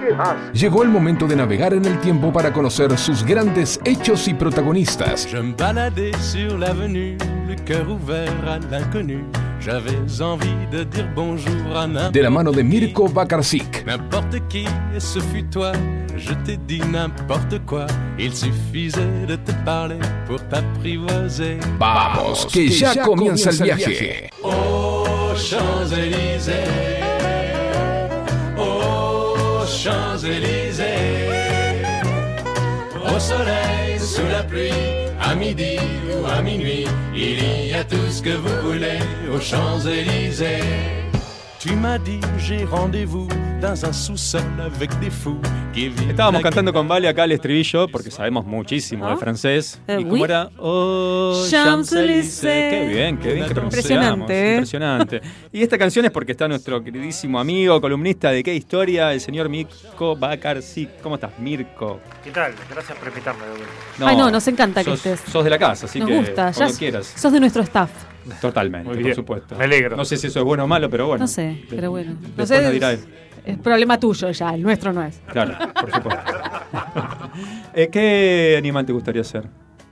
Llegó 0.53 0.83
el 0.83 0.89
momento 0.89 1.27
de 1.27 1.35
navegar 1.35 1.73
en 1.73 1.85
el 1.85 1.99
tiempo 1.99 2.33
para 2.33 2.51
conocer 2.51 2.97
sus 2.97 3.23
grandes 3.23 3.79
hechos 3.85 4.27
y 4.27 4.33
protagonistas. 4.33 5.25
Je 5.25 5.41
me 5.41 5.55
le 7.47 7.55
cœur 7.55 7.89
ouvert 7.89 8.33
à 8.47 8.59
l'inconnu. 8.71 9.23
J'avais 9.59 9.97
envie 10.21 10.67
de 10.71 10.83
dire 10.83 11.07
bonjour 11.15 11.75
à 11.75 11.87
n'importe 11.87 12.13
De 12.13 12.21
la 12.21 12.29
mano 12.29 12.51
de 12.51 12.61
Mirko 12.61 13.07
Bakarczyk. 13.07 13.85
N'importe 13.85 14.47
qui, 14.49 14.65
et 14.95 14.99
ce 14.99 15.19
fut 15.19 15.43
toi. 15.45 15.71
Je 16.17 16.33
t'ai 16.45 16.57
dit 16.57 16.81
n'importe 16.91 17.59
quoi. 17.65 17.87
Il 18.19 18.33
suffisait 18.33 19.25
de 19.27 19.35
te 19.35 19.51
parler 19.65 19.99
pour 20.27 20.41
t'apprivoiser. 20.47 21.57
Vamos, 21.79 22.45
que 22.51 22.59
ya 22.59 23.03
comienza 23.03 23.49
el 23.49 23.63
viaje. 23.63 24.29
Aux 24.43 25.35
Champs-Élysées. 25.35 26.53
Aux 28.57 29.65
Champs-Élysées. 29.65 30.85
Au 33.15 33.19
soleil, 33.19 33.99
sous 33.99 34.27
la 34.31 34.43
pluie, 34.43 34.71
à 35.35 35.37
midi 35.37 35.77
ou 36.13 36.25
à 36.25 36.41
minuit, 36.41 36.85
il 37.13 37.67
y 37.67 37.73
a 37.73 37.83
tout 37.83 38.09
ce 38.09 38.21
que 38.21 38.29
vous 38.29 38.69
voulez 38.69 38.99
aux 39.33 39.39
Champs-Élysées. 39.39 41.04
Estábamos 46.07 46.43
cantando 46.43 46.71
con 46.71 46.87
Vale 46.87 47.07
acá 47.07 47.23
el 47.23 47.31
estribillo 47.31 47.87
porque 47.87 48.11
sabemos 48.11 48.45
muchísimo 48.45 49.07
de 49.07 49.13
¿Ah? 49.13 49.17
francés. 49.17 49.81
Eh, 49.87 49.97
¿Y 49.99 50.03
cómo 50.03 50.13
oui. 50.13 50.23
era? 50.23 50.51
Oh, 50.59 51.43
Champs-Élysées. 51.49 52.69
Qué 52.69 52.87
bien, 52.87 53.17
qué 53.17 53.33
bien 53.33 53.47
que. 53.51 53.59
Impresionante, 53.59 54.33
¿eh? 54.33 54.53
Impresionante. 54.53 55.21
Y 55.51 55.63
esta 55.63 55.79
canción 55.79 56.05
es 56.05 56.11
porque 56.11 56.33
está 56.33 56.47
nuestro 56.47 56.83
queridísimo 56.83 57.39
amigo, 57.39 57.81
columnista 57.81 58.29
de 58.29 58.43
qué 58.43 58.53
historia, 58.53 59.11
el 59.11 59.19
señor 59.19 59.49
Mirko 59.49 60.15
Bakarczyk. 60.15 61.01
¿Cómo 61.01 61.15
estás, 61.15 61.31
Mirko? 61.39 61.99
¿Qué 62.23 62.29
tal? 62.29 62.53
Gracias 62.69 62.95
por 62.95 63.07
invitarme 63.07 63.43
de 63.43 63.49
vuelta. 63.49 64.07
Ay, 64.07 64.15
no, 64.15 64.29
nos 64.29 64.47
encanta 64.47 64.83
que 64.83 64.93
estés. 64.93 65.19
Sos 65.31 65.43
de 65.43 65.49
la 65.49 65.57
casa, 65.57 65.87
así 65.87 65.97
Nos 65.97 66.09
que 66.09 66.17
gusta, 66.17 66.51
ya 66.51 66.67
quieras. 66.77 67.11
sos 67.17 67.33
de 67.33 67.39
nuestro 67.39 67.63
staff. 67.63 67.89
Totalmente, 68.41 68.89
Muy 68.89 69.03
por 69.03 69.15
supuesto. 69.15 69.55
Me 69.55 69.65
alegro. 69.65 69.95
No 69.95 70.05
sé 70.05 70.17
si 70.17 70.27
eso 70.27 70.39
es 70.39 70.45
bueno 70.45 70.63
o 70.63 70.67
malo, 70.67 70.89
pero 70.89 71.07
bueno. 71.07 71.23
No 71.23 71.27
sé, 71.27 71.63
pero 71.69 71.91
bueno. 71.91 72.15
No 72.35 72.45
sé, 72.45 72.61
nos 72.61 72.71
dirá 72.71 72.93
él. 72.93 72.99
es 73.45 73.57
problema 73.57 73.99
tuyo 73.99 74.31
ya, 74.31 74.53
el 74.53 74.61
nuestro 74.61 74.93
no 74.93 75.03
es. 75.03 75.21
Claro, 75.27 75.57
por 75.73 75.91
supuesto. 75.91 76.23
Eh, 77.73 77.89
¿Qué 77.89 78.55
animal 78.57 78.85
te 78.85 78.93
gustaría 78.93 79.23
ser 79.23 79.43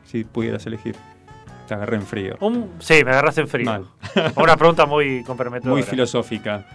si 0.05 0.23
pudieras 0.23 0.65
elegir? 0.65 0.95
Te 1.67 1.73
agarré 1.73 1.97
en 1.97 2.03
frío. 2.03 2.37
Un, 2.39 2.71
sí, 2.79 3.03
me 3.03 3.11
agarraste 3.11 3.41
en 3.41 3.47
frío. 3.49 3.65
Mal. 3.65 3.85
Una 4.37 4.55
pregunta 4.55 4.85
muy 4.85 5.23
comprometedora. 5.23 5.73
Muy 5.73 5.83
filosófica. 5.83 6.65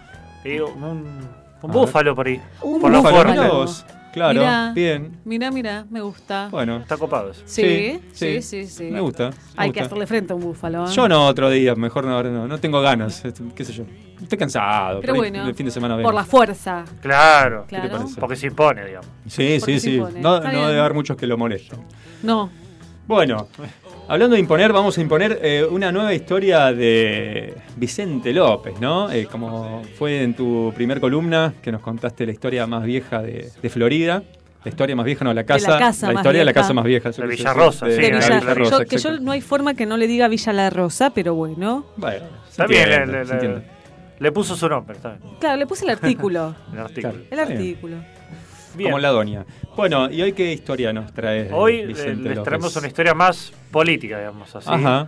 Digo, 0.43 0.67
un, 0.67 1.27
búfalo 1.63 2.15
por 2.15 2.27
ahí. 2.27 2.39
Un 2.61 2.79
por 2.79 2.91
la 2.91 2.99
búfalo. 2.99 3.65
Claro, 4.11 4.39
Mirá. 4.39 4.71
bien. 4.73 5.17
Mira, 5.23 5.51
mira, 5.51 5.85
me 5.89 6.01
gusta. 6.01 6.47
Bueno, 6.49 6.77
Está 6.77 6.97
copado 6.97 7.31
eso. 7.31 7.41
Sí, 7.45 7.99
sí, 8.11 8.41
sí, 8.41 8.41
sí, 8.41 8.67
sí. 8.67 8.83
me 8.85 8.99
gusta. 9.01 9.29
me 9.29 9.35
Hay 9.57 9.71
que 9.71 9.81
hacerle 9.81 10.07
frente 10.07 10.33
a 10.33 10.35
un 10.35 10.41
búfalo. 10.41 10.85
¿eh? 10.87 10.91
Yo 10.93 11.07
no 11.07 11.27
otro 11.27 11.49
día, 11.49 11.75
mejor 11.75 12.05
no, 12.05 12.21
no, 12.23 12.47
no 12.47 12.57
tengo 12.59 12.81
ganas, 12.81 13.23
este, 13.23 13.43
qué 13.55 13.63
sé 13.63 13.73
yo. 13.73 13.83
Estoy 14.21 14.37
cansado, 14.37 14.99
Pero 14.99 15.15
bueno, 15.15 15.47
el 15.47 15.55
fin 15.55 15.65
de 15.65 15.71
semana 15.71 16.01
por 16.01 16.13
la 16.13 16.25
fuerza. 16.25 16.83
Claro. 17.01 17.65
Claro. 17.67 18.05
Porque 18.19 18.35
se 18.35 18.47
impone, 18.47 18.85
digamos. 18.85 19.09
Sí, 19.27 19.57
Porque 19.59 19.79
sí, 19.79 19.91
sí. 19.91 19.95
impone. 19.95 20.19
No, 20.19 20.39
no 20.39 20.67
debe 20.67 20.79
haber 20.79 20.93
muchos 20.93 21.15
que 21.15 21.25
lo 21.25 21.37
molesten. 21.37 21.79
No. 22.23 22.49
Bueno, 23.07 23.47
hablando 24.09 24.33
de 24.35 24.39
imponer, 24.41 24.73
vamos 24.73 24.97
a 24.97 25.01
imponer 25.01 25.39
eh, 25.41 25.65
una 25.69 25.91
nueva 25.91 26.13
historia 26.13 26.73
de 26.73 27.53
Vicente 27.77 28.33
López, 28.33 28.79
¿no? 28.79 29.09
Eh, 29.11 29.27
como 29.31 29.81
fue 29.97 30.23
en 30.23 30.33
tu 30.33 30.73
primer 30.75 30.99
columna, 30.99 31.53
que 31.61 31.71
nos 31.71 31.81
contaste 31.81 32.25
la 32.25 32.31
historia 32.31 32.67
más 32.67 32.83
vieja 32.83 33.21
de, 33.21 33.49
de 33.61 33.69
Florida. 33.69 34.23
La 34.63 34.69
historia 34.69 34.93
más 34.93 35.05
vieja, 35.05 35.23
no, 35.23 35.33
la 35.33 35.45
casa. 35.45 35.77
casa 35.79 36.07
más 36.07 36.15
historia 36.17 36.39
de 36.39 36.45
la 36.45 36.53
casa 36.53 36.73
más 36.73 36.83
vieja. 36.83 37.11
De 37.11 37.27
Villarrosa, 37.27 37.85
sí, 37.85 37.91
De 37.93 37.97
de 37.97 38.11
Villa- 38.11 38.39
Villarrosa, 38.41 38.79
yo- 38.79 38.85
que 38.85 38.97
yo 38.97 39.19
no 39.21 39.31
hay 39.31 39.39
forma 39.39 39.73
que 39.73 39.85
no 39.85 39.95
le 39.95 40.05
diga 40.05 40.27
Villa 40.27 40.51
La 40.51 40.69
Rosa, 40.69 41.11
pero 41.11 41.33
bueno. 41.33 41.85
Está 42.49 42.65
bien, 42.67 43.09
le, 44.19 44.31
puso 44.33 44.57
su 44.57 44.67
nombre, 44.67 44.97
está 44.97 45.13
bien. 45.13 45.35
Claro, 45.39 45.55
le 45.55 45.65
puse 45.65 45.85
el 45.85 45.91
artículo. 45.91 46.53
El 46.73 46.79
artículo. 46.79 47.13
Claro. 47.13 47.25
El 47.31 47.39
artículo. 47.39 47.95
Bien. 48.75 48.91
Como 48.91 48.99
la 48.99 49.09
doña. 49.09 49.45
Bueno, 49.75 50.09
¿y 50.11 50.21
hoy 50.21 50.33
qué 50.33 50.51
historia 50.51 50.91
nos 50.93 51.11
trae 51.13 51.49
Hoy 51.51 51.79
eh, 51.79 51.85
Vicente 51.87 52.29
les 52.29 52.37
López? 52.37 52.43
traemos 52.43 52.75
una 52.75 52.87
historia 52.87 53.13
más 53.13 53.51
política, 53.71 54.17
digamos 54.17 54.55
así. 54.55 54.69
Ajá. 54.71 55.07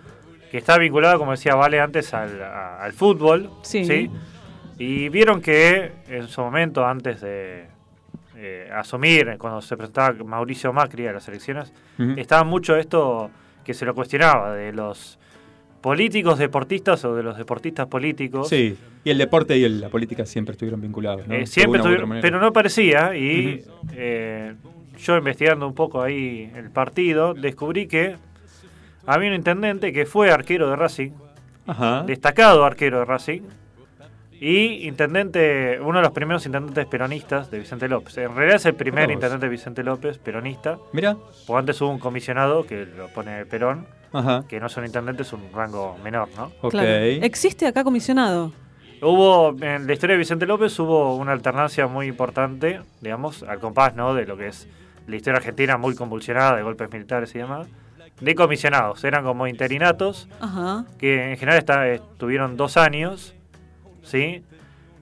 Que 0.50 0.58
está 0.58 0.78
vinculada, 0.78 1.18
como 1.18 1.32
decía 1.32 1.56
Vale 1.56 1.80
antes, 1.80 2.14
al, 2.14 2.42
a- 2.42 2.82
al 2.84 2.94
fútbol. 2.94 3.50
Sí. 3.62 4.10
Y 4.78 5.10
vieron 5.10 5.42
que 5.42 5.92
en 6.10 6.28
su 6.28 6.42
momento, 6.42 6.86
antes 6.86 7.22
de 7.22 7.68
eh, 8.36 8.70
asumir, 8.76 9.36
cuando 9.38 9.62
se 9.62 9.78
presentaba 9.78 10.12
Mauricio 10.24 10.74
Macri 10.74 11.06
a 11.08 11.14
las 11.14 11.28
elecciones, 11.28 11.72
estaba 12.18 12.44
mucho 12.44 12.76
esto 12.76 13.30
que 13.64 13.74
se 13.76 13.86
lo 13.86 13.94
cuestionaba, 13.94 14.56
de 14.56 14.74
los 14.74 15.20
políticos 15.82 16.38
deportistas 16.40 17.04
o 17.06 17.16
de 17.16 17.24
los 17.24 17.38
deportistas 17.38 17.88
políticos. 17.88 18.48
Sí, 18.50 18.78
y 19.04 19.10
el 19.10 19.18
deporte 19.18 19.58
y 19.58 19.64
el- 19.64 19.82
la 19.82 19.90
política 19.90 20.26
siempre 20.26 20.54
estuvieron 20.54 20.80
vinculados, 20.82 21.28
¿no? 21.28 21.34
Eh, 21.34 21.46
siempre 21.48 21.80
una 21.80 21.80
u 21.80 21.82
otra 21.82 21.90
tuvieron- 21.90 22.10
manera. 22.10 22.22
pero 22.22 22.40
no 22.40 22.54
parecía 22.54 23.16
y 23.16 23.64
eh, 23.94 24.54
yo 25.00 25.18
investigando 25.18 25.68
un 25.68 25.74
poco 25.74 26.02
ahí 26.02 26.52
el 26.56 26.70
partido 26.70 27.34
descubrí 27.34 27.88
que 27.88 28.16
había 29.08 29.30
un 29.30 29.36
intendente 29.36 29.92
que 29.92 30.06
fue 30.06 30.30
arquero 30.32 30.70
de 30.70 30.76
Racing, 30.76 31.12
Ajá. 31.66 32.04
destacado 32.04 32.64
arquero 32.64 33.00
de 33.00 33.06
Racing 33.06 33.42
y 34.40 34.88
intendente, 34.88 35.80
uno 35.82 36.00
de 36.00 36.04
los 36.04 36.12
primeros 36.14 36.46
intendentes 36.46 36.86
peronistas 36.88 37.52
de 37.52 37.60
Vicente 37.60 37.88
López. 37.88 38.18
En 38.18 38.36
realidad 38.36 38.56
es 38.58 38.66
el 38.66 38.74
primer 38.76 39.10
intendente 39.12 39.46
de 39.46 39.50
Vicente 39.52 39.84
López 39.84 40.18
peronista, 40.18 40.78
Mira, 40.94 41.16
porque 41.48 41.60
antes 41.60 41.82
hubo 41.82 41.90
un 41.92 42.00
comisionado 42.00 42.66
que 42.66 42.86
lo 42.86 43.08
pone 43.10 43.46
Perón 43.46 43.86
Ajá. 44.14 44.44
que 44.48 44.60
no 44.60 44.68
es 44.68 44.78
un 44.78 44.86
intendente, 44.86 45.22
es 45.24 45.34
un 45.34 45.42
rango 45.54 45.98
menor, 46.04 46.30
¿no? 46.36 46.52
Ok. 46.62 46.72
Claro. 46.72 46.88
¿Existe 46.90 47.68
acá 47.68 47.84
comisionado? 47.84 48.52
Hubo, 49.02 49.56
en 49.62 49.88
la 49.88 49.94
historia 49.94 50.14
de 50.14 50.20
Vicente 50.20 50.46
López 50.46 50.78
hubo 50.80 51.16
una 51.16 51.32
alternancia 51.32 51.88
muy 51.88 52.08
importante, 52.08 52.82
digamos, 53.02 53.42
al 53.44 53.60
compás, 53.60 53.96
¿no? 53.96 54.14
De 54.14 54.26
lo 54.26 54.38
que 54.38 54.48
es 54.48 54.68
la 55.08 55.16
historia 55.16 55.38
argentina 55.38 55.78
muy 55.78 55.96
convulsionada, 55.96 56.56
de 56.56 56.62
golpes 56.64 56.92
militares 56.92 57.34
y 57.34 57.40
demás, 57.40 57.68
de 58.20 58.36
comisionados. 58.36 59.04
Eran 59.04 59.24
como 59.24 59.48
interinatos, 59.48 60.28
Ajá. 60.40 60.86
que 61.00 61.32
en 61.32 61.38
general 61.38 61.58
está- 61.58 61.88
estuvieron 61.88 62.58
dos 62.58 62.78
años, 62.78 63.34
¿sí? 64.04 64.44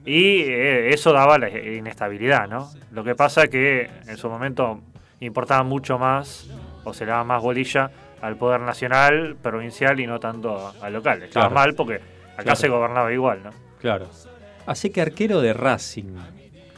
Y 0.06 0.40
eh, 0.44 0.94
eso 0.94 1.12
daba 1.12 1.36
la 1.38 1.50
inestabilidad, 1.50 2.48
¿no? 2.48 2.70
Lo 2.92 3.04
que 3.04 3.14
pasa 3.14 3.48
que 3.48 3.90
en 4.06 4.16
su 4.16 4.30
momento 4.30 4.80
importaba 5.20 5.62
mucho 5.62 5.98
más, 5.98 6.48
o 6.84 6.94
se 6.94 7.04
le 7.04 7.10
daba 7.10 7.24
más 7.24 7.42
bolilla 7.42 7.90
al 8.22 8.36
poder 8.36 8.60
nacional, 8.60 9.36
provincial 9.42 9.98
y 10.00 10.06
no 10.06 10.18
tanto 10.20 10.72
al 10.80 10.92
local. 10.92 11.22
Estaba 11.22 11.48
Claro. 11.48 11.54
mal 11.54 11.74
porque 11.74 11.94
acá 12.34 12.42
Claro. 12.42 12.56
se 12.56 12.68
gobernaba 12.68 13.12
igual, 13.12 13.42
¿no? 13.44 13.50
Claro. 13.80 14.08
Así 14.66 14.90
que 14.90 15.00
arquero 15.00 15.40
de 15.40 15.52
Racing. 15.52 16.16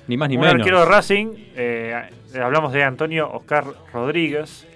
Ni 0.09 0.17
más 0.17 0.29
ni 0.29 0.37
un 0.37 0.43
menos. 0.43 0.57
arquero 0.57 0.81
de 0.81 0.87
Racing, 0.87 1.27
eh, 1.57 2.09
hablamos 2.43 2.73
de 2.73 2.83
Antonio 2.85 3.31
Oscar 3.33 3.65
Rodríguez, 3.93 4.67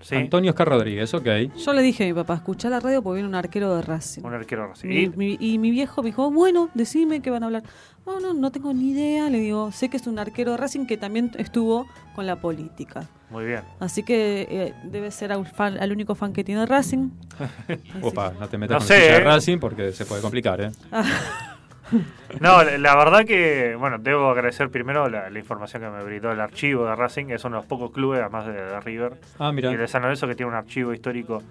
¿sí? 0.00 0.14
Antonio 0.16 0.50
Oscar 0.50 0.68
Rodríguez, 0.68 1.12
ok. 1.14 1.26
Yo 1.56 1.72
le 1.72 1.82
dije 1.82 2.04
a 2.04 2.06
mi 2.06 2.12
papá, 2.14 2.34
escuchá 2.34 2.68
la 2.70 2.80
radio 2.80 3.02
porque 3.02 3.16
viene 3.16 3.28
un 3.28 3.34
arquero 3.34 3.74
de 3.76 3.82
Racing. 3.82 4.22
un 4.24 4.34
arquero 4.34 4.62
de 4.62 4.68
Racing. 4.68 4.88
Mi- 4.88 5.02
Y- 5.02 5.08
mi- 5.10 5.36
y 5.40 5.58
mi 5.58 5.70
viejo 5.70 6.02
me 6.02 6.08
dijo, 6.10 6.30
bueno, 6.30 6.70
decime 6.74 7.20
qué 7.20 7.30
van 7.30 7.42
a 7.42 7.46
hablar. 7.46 7.62
No, 8.06 8.20
no, 8.20 8.32
no 8.32 8.50
tengo 8.50 8.72
ni 8.72 8.90
idea. 8.92 9.28
Le 9.28 9.38
digo, 9.40 9.70
sé 9.72 9.88
que 9.90 9.96
es 9.98 10.06
un 10.06 10.18
arquero 10.18 10.52
de 10.52 10.56
Racing 10.56 10.86
que 10.86 10.96
también 10.96 11.30
estuvo 11.36 11.86
con 12.14 12.26
la 12.26 12.36
política. 12.40 13.06
muy 13.30 13.44
bien. 13.44 13.60
Así 13.80 14.02
que 14.02 14.46
eh, 14.50 14.74
debe 14.84 15.10
ser 15.10 15.30
al, 15.32 15.46
fan- 15.46 15.76
al 15.78 15.92
único 15.92 16.14
fan 16.14 16.32
que 16.32 16.42
tiene 16.44 16.64
Racing. 16.64 17.10
Opa, 18.02 18.32
no 18.40 18.48
te 18.48 18.56
metas 18.56 18.74
No 18.76 18.78
con 18.78 18.86
sé, 18.88 19.08
el 19.08 19.12
de. 19.18 19.20
Racing 19.24 19.58
porque 19.58 19.92
se 19.92 20.06
puede 20.06 20.22
complicar, 20.22 20.60
¿eh? 20.62 20.70
No, 22.40 22.62
la, 22.62 22.94
verdad 22.96 23.24
que, 23.24 23.74
bueno, 23.78 23.98
debo 23.98 24.30
agradecer 24.30 24.68
primero 24.70 25.08
la, 25.08 25.30
la 25.30 25.38
información 25.38 25.82
que 25.82 25.88
me 25.88 26.02
brindó 26.04 26.30
el 26.30 26.40
archivo 26.40 26.84
de 26.86 26.94
Racing, 26.94 27.26
es 27.30 27.42
uno 27.44 27.56
de 27.56 27.62
los 27.62 27.66
pocos 27.66 27.90
clubes, 27.90 28.20
además 28.20 28.46
de, 28.46 28.52
de 28.52 28.80
River 28.80 29.14
Ah, 29.38 29.50
mira. 29.50 29.72
y 29.72 29.76
de 29.76 29.88
San 29.88 30.02
Lorenzo, 30.02 30.26
que 30.28 30.34
tiene 30.34 30.50
un 30.50 30.56
archivo 30.56 30.92
histórico 30.92 31.42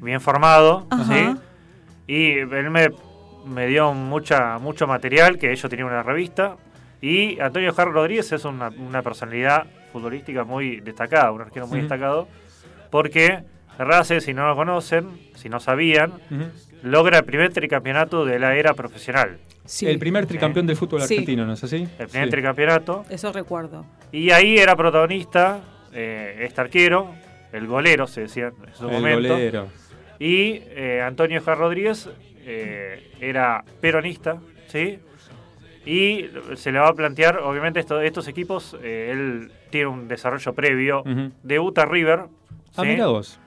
bien 0.00 0.20
formado, 0.20 0.86
Ajá. 0.90 1.04
¿sí? 1.12 1.36
Y 2.06 2.30
él 2.38 2.70
me, 2.70 2.88
me 3.46 3.66
dio 3.66 3.92
mucha 3.92 4.58
mucho 4.58 4.86
material, 4.86 5.38
que 5.38 5.50
ellos 5.50 5.68
tenían 5.68 5.88
una 5.88 6.02
revista, 6.04 6.56
y 7.00 7.38
Antonio 7.40 7.74
Jarro 7.74 7.92
Rodríguez 7.92 8.30
es 8.32 8.44
una, 8.44 8.68
una 8.68 9.02
personalidad 9.02 9.66
futbolística 9.92 10.44
muy 10.44 10.80
destacada, 10.80 11.32
un 11.32 11.40
arquero 11.42 11.66
muy 11.66 11.80
destacado, 11.80 12.28
porque 12.90 13.42
Racing, 13.78 14.20
si 14.20 14.32
no 14.32 14.46
lo 14.46 14.56
conocen, 14.56 15.08
si 15.34 15.48
no 15.48 15.60
sabían. 15.60 16.12
Logra 16.86 17.18
el 17.18 17.24
primer 17.24 17.52
tricampeonato 17.52 18.24
de 18.24 18.38
la 18.38 18.56
era 18.56 18.74
profesional. 18.74 19.38
Sí. 19.64 19.86
El 19.86 19.98
primer 19.98 20.26
tricampeón 20.26 20.66
del 20.66 20.76
fútbol 20.76 21.02
Sí. 21.02 21.14
argentino, 21.14 21.44
¿no 21.44 21.52
es 21.54 21.64
así? 21.64 21.88
El 21.98 22.06
primer 22.08 22.26
Sí. 22.28 22.30
tricampeonato. 22.30 23.04
Eso 23.10 23.32
recuerdo. 23.32 23.84
Y 24.12 24.30
ahí 24.30 24.56
era 24.58 24.76
protagonista 24.76 25.60
eh, 25.92 26.44
este 26.44 26.60
arquero, 26.60 27.14
el 27.52 27.66
golero, 27.66 28.06
se 28.06 28.22
decía 28.22 28.48
en 28.48 28.74
su 28.74 28.86
El 28.86 28.92
momento. 28.92 29.28
golero. 29.30 29.68
Y 30.18 30.60
eh, 30.66 31.00
Antonio 31.02 31.40
Jar 31.42 31.56
Rodríguez 31.58 32.08
eh, 32.44 33.12
era 33.20 33.64
peronista, 33.80 34.36
¿sí? 34.68 34.98
Y 35.86 36.26
se 36.56 36.70
le 36.72 36.78
va 36.80 36.88
a 36.88 36.92
plantear, 36.94 37.38
obviamente, 37.38 37.80
esto- 37.80 38.00
estos 38.00 38.28
equipos, 38.28 38.76
eh, 38.82 39.10
él 39.12 39.50
tiene 39.70 39.86
un 39.86 40.06
desarrollo 40.08 40.52
previo. 40.52 41.00
Ujú. 41.02 41.30
Debuta 41.42 41.84
River. 41.86 42.24
Ah, 42.76 42.82
¿sí? 42.82 42.88
mira 42.88 43.06
vos. 43.06 43.38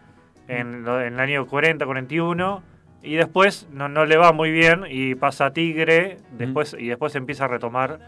en, 0.47 0.83
lo- 0.83 0.99
en 1.01 1.13
el 1.13 1.19
año 1.19 1.45
40, 1.45 1.85
41, 1.85 2.63
y 3.03 3.15
después 3.15 3.67
no, 3.71 3.87
no 3.89 4.05
le 4.05 4.17
va 4.17 4.31
muy 4.33 4.51
bien 4.51 4.83
y 4.89 5.15
pasa 5.15 5.47
a 5.47 5.53
Tigre, 5.53 6.17
después 6.37 6.75
y 6.77 6.87
después 6.87 7.15
empieza 7.15 7.45
a 7.45 7.47
retomar 7.47 7.99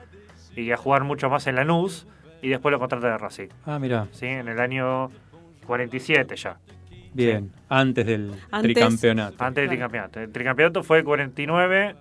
y 0.56 0.72
a 0.72 0.78
jugar 0.78 1.04
mucho 1.04 1.30
más 1.30 1.48
en 1.48 1.56
Lanús, 1.56 2.08
y 2.42 2.50
después 2.50 2.72
lo 2.72 2.80
contrata 2.80 3.08
de 3.08 3.18
Racing, 3.18 3.48
Ah, 3.66 3.80
mira. 3.80 4.08
¿sí? 4.12 4.26
en 4.26 4.48
el 4.48 4.60
año 4.60 5.10
47 5.68 6.36
ya, 6.36 6.58
Bien. 7.14 7.52
Antes 7.68 8.06
del 8.06 8.32
Antes- 8.52 8.62
tricampeonato. 8.74 9.36
antes 9.44 9.62
del 9.64 9.68
tricampeonato. 9.70 10.20
El 10.22 10.32
tricampeonato 10.32 10.82
fue 10.82 11.04
49, 11.04 11.96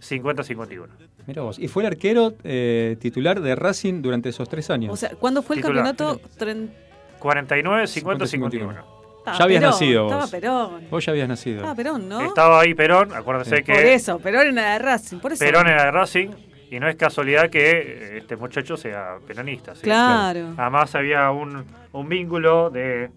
50, 0.00 0.42
51. 0.42 0.92
Mira 1.28 1.42
vos. 1.42 1.58
Y 1.60 1.68
fue 1.68 1.84
el 1.84 1.86
arquero 1.88 2.34
eh, 2.42 2.96
titular 3.00 3.40
de 3.40 3.54
Racing 3.54 4.02
durante 4.02 4.28
esos 4.28 4.48
tres 4.48 4.68
años. 4.70 4.92
O 4.92 4.96
sea, 4.96 5.10
¿cuándo 5.10 5.42
fue 5.42 5.56
el 5.56 5.62
campeonato? 5.62 6.20
Tren- 6.38 6.70
49, 7.20 7.86
50, 7.86 8.26
51. 8.26 8.70
Estaba 8.72 8.95
Ya 9.32 9.44
habías 9.44 9.60
Perón, 9.60 9.70
nacido 9.72 10.02
vos. 10.04 10.12
Estaba 10.12 10.30
Perón. 10.30 10.80
Vos 10.90 11.04
ya 11.04 11.12
habías 11.12 11.28
nacido. 11.28 11.56
Estaba 11.56 11.74
Perón, 11.74 12.08
¿no? 12.08 12.20
Estaba 12.20 12.60
ahí 12.60 12.74
Perón, 12.74 13.14
acuérdense 13.14 13.56
Sí. 13.58 13.62
que 13.62 13.72
Por 13.72 13.82
eso, 13.84 14.18
Perón 14.18 14.58
era 14.58 14.72
de 14.74 14.78
Racing. 14.78 15.18
Por 15.18 15.32
eso. 15.32 15.44
Perón 15.44 15.66
era 15.68 15.84
de 15.84 15.90
Racing, 15.90 16.28
y 16.70 16.80
no 16.80 16.88
es 16.88 16.96
casualidad 16.96 17.48
que 17.50 17.70
eh, 17.70 18.18
este 18.18 18.36
muchacho 18.36 18.76
sea 18.76 19.16
peronista. 19.26 19.74
¿sí? 19.74 19.82
Claro. 19.82 20.54
Además 20.56 20.94
había 20.94 21.30
un, 21.30 21.64
un 21.92 22.08
vínculo 22.08 22.70
de 22.70 23.10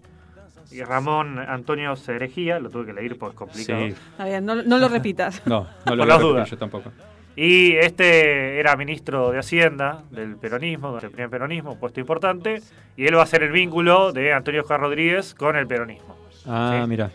Ramón 0.86 1.38
Antonio 1.38 1.96
Cerejía, 1.96 2.60
lo 2.60 2.70
tuve 2.70 2.86
que 2.86 2.92
leer 2.92 3.18
porque 3.18 3.34
es 3.34 3.38
complicado. 3.38 3.80
Sí. 3.80 3.86
Está 4.12 4.24
bien, 4.24 4.44
no, 4.46 4.54
no 4.62 4.78
lo 4.78 4.88
repitas. 4.88 5.42
No, 5.46 5.62
no 5.62 5.68
Por 5.84 5.96
lo 5.96 6.04
las 6.04 6.14
a 6.14 6.18
repetir 6.18 6.32
dudas. 6.32 6.50
yo 6.50 6.58
tampoco. 6.58 6.92
Y 7.42 7.72
este 7.78 8.60
era 8.60 8.76
ministro 8.76 9.30
de 9.30 9.38
Hacienda 9.38 10.02
del 10.10 10.36
peronismo, 10.36 11.00
del 11.00 11.10
primer 11.10 11.30
peronismo, 11.30 11.80
puesto 11.80 11.98
importante, 11.98 12.60
y 12.98 13.06
él 13.06 13.16
va 13.16 13.22
a 13.22 13.26
ser 13.26 13.42
el 13.42 13.50
vínculo 13.50 14.12
de 14.12 14.34
Antonio 14.34 14.62
Juan 14.62 14.82
Rodríguez 14.82 15.34
con 15.34 15.56
el 15.56 15.66
peronismo. 15.66 16.18
Ah, 16.46 16.80
Sí. 16.82 16.86
mira. 16.86 17.10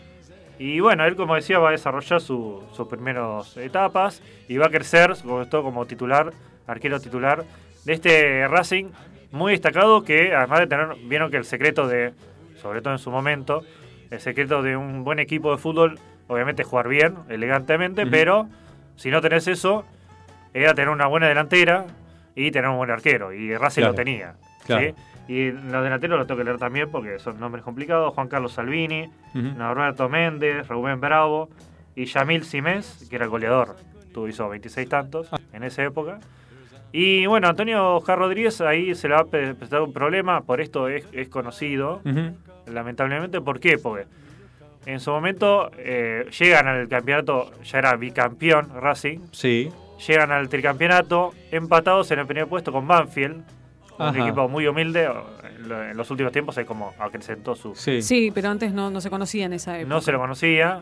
Y 0.58 0.80
bueno, 0.80 1.04
él 1.04 1.14
como 1.14 1.36
decía 1.36 1.60
va 1.60 1.68
a 1.68 1.70
desarrollar 1.70 2.20
su- 2.20 2.60
sus 2.72 2.88
primeras 2.88 3.56
etapas 3.56 4.20
y 4.48 4.56
va 4.56 4.66
a 4.66 4.70
crecer, 4.70 5.14
sobre 5.14 5.46
todo 5.46 5.62
como 5.62 5.86
titular, 5.86 6.32
arquero 6.66 6.98
titular 6.98 7.44
de 7.84 7.92
este 7.92 8.48
Racing 8.48 8.86
muy 9.30 9.52
destacado 9.52 10.02
que 10.02 10.34
además 10.34 10.58
de 10.58 10.66
tener, 10.66 10.88
vieron 11.04 11.30
que 11.30 11.36
el 11.36 11.44
secreto 11.44 11.86
de, 11.86 12.14
sobre 12.60 12.80
todo 12.82 12.94
en 12.94 12.98
su 12.98 13.12
momento, 13.12 13.62
el 14.10 14.18
secreto 14.18 14.60
de 14.60 14.76
un 14.76 15.04
buen 15.04 15.20
equipo 15.20 15.52
de 15.52 15.58
fútbol, 15.58 16.00
obviamente 16.26 16.62
es 16.62 16.68
jugar 16.68 16.88
bien, 16.88 17.14
elegantemente, 17.28 18.08
pero 18.08 18.48
si 18.96 19.10
no 19.10 19.20
tenés 19.20 19.46
eso, 19.46 19.84
era 20.62 20.74
tener 20.74 20.88
una 20.90 21.06
buena 21.06 21.28
delantera 21.28 21.84
y 22.34 22.50
tener 22.50 22.70
un 22.70 22.76
buen 22.76 22.90
arquero. 22.90 23.32
Y 23.32 23.54
Racing 23.56 23.82
Claro. 23.82 23.92
lo 23.92 23.96
tenía. 23.96 24.34
Claro. 24.64 24.86
¿sí? 24.86 24.94
Y 25.32 25.50
los 25.50 25.82
delanteros 25.82 26.18
los 26.18 26.26
tengo 26.26 26.38
que 26.38 26.44
leer 26.44 26.58
también 26.58 26.90
porque 26.90 27.18
son 27.18 27.38
nombres 27.40 27.64
complicados. 27.64 28.14
Juan 28.14 28.28
Carlos 28.28 28.52
Salvini, 28.52 29.10
Ujú. 29.34 29.38
Norberto 29.58 30.08
Méndez, 30.08 30.68
Rubén 30.68 31.00
Bravo 31.00 31.48
y 31.94 32.04
Yamil 32.04 32.44
Simés, 32.44 33.06
que 33.10 33.16
era 33.16 33.24
el 33.24 33.30
goleador. 33.30 33.76
Tuvo 34.14 34.28
hizo 34.28 34.48
26 34.48 34.88
tantos 34.88 35.28
Ah. 35.32 35.38
en 35.52 35.62
esa 35.64 35.82
época. 35.82 36.20
Y 36.92 37.26
bueno, 37.26 37.48
Antonio 37.48 38.00
Jar 38.00 38.18
Rodríguez 38.18 38.60
ahí 38.60 38.94
se 38.94 39.08
le 39.08 39.14
va 39.14 39.20
a 39.22 39.24
presentar 39.24 39.82
un 39.82 39.92
problema, 39.92 40.40
por 40.42 40.60
esto 40.60 40.88
es, 40.88 41.06
es 41.12 41.28
conocido, 41.28 42.00
lamentablemente. 42.66 43.40
¿Por 43.40 43.60
qué? 43.60 43.78
Porque 43.78 44.06
en 44.86 45.00
su 45.00 45.10
momento 45.10 45.70
eh, 45.78 46.26
llegan 46.38 46.68
al 46.68 46.88
campeonato, 46.88 47.50
ya 47.64 47.78
era 47.78 47.96
bicampeón 47.96 48.70
Racing, 48.80 49.18
Sí. 49.32 49.70
Llegan 50.06 50.32
al 50.32 50.48
tricampeonato 50.48 51.32
empatados 51.50 52.10
en 52.10 52.18
el 52.20 52.26
primer 52.26 52.46
puesto 52.46 52.72
con 52.72 52.86
Banfield, 52.86 53.36
un 53.98 54.06
Ajá. 54.06 54.18
equipo 54.18 54.48
muy 54.48 54.66
humilde. 54.66 55.04
En 55.04 55.68
lo- 55.68 55.82
en 55.82 55.96
los 55.96 56.10
últimos 56.10 56.32
tiempos 56.32 56.56
es 56.58 56.66
como 56.66 56.92
acrecentó 56.98 57.54
su... 57.56 57.74
Sí. 57.74 58.02
Sí, 58.02 58.30
pero 58.34 58.50
antes 58.50 58.72
no, 58.72 58.90
no 58.90 59.00
se 59.00 59.08
conocía 59.10 59.46
en 59.46 59.54
esa 59.54 59.78
época. 59.78 59.94
No 59.94 60.00
se 60.00 60.12
lo 60.12 60.18
conocía. 60.18 60.80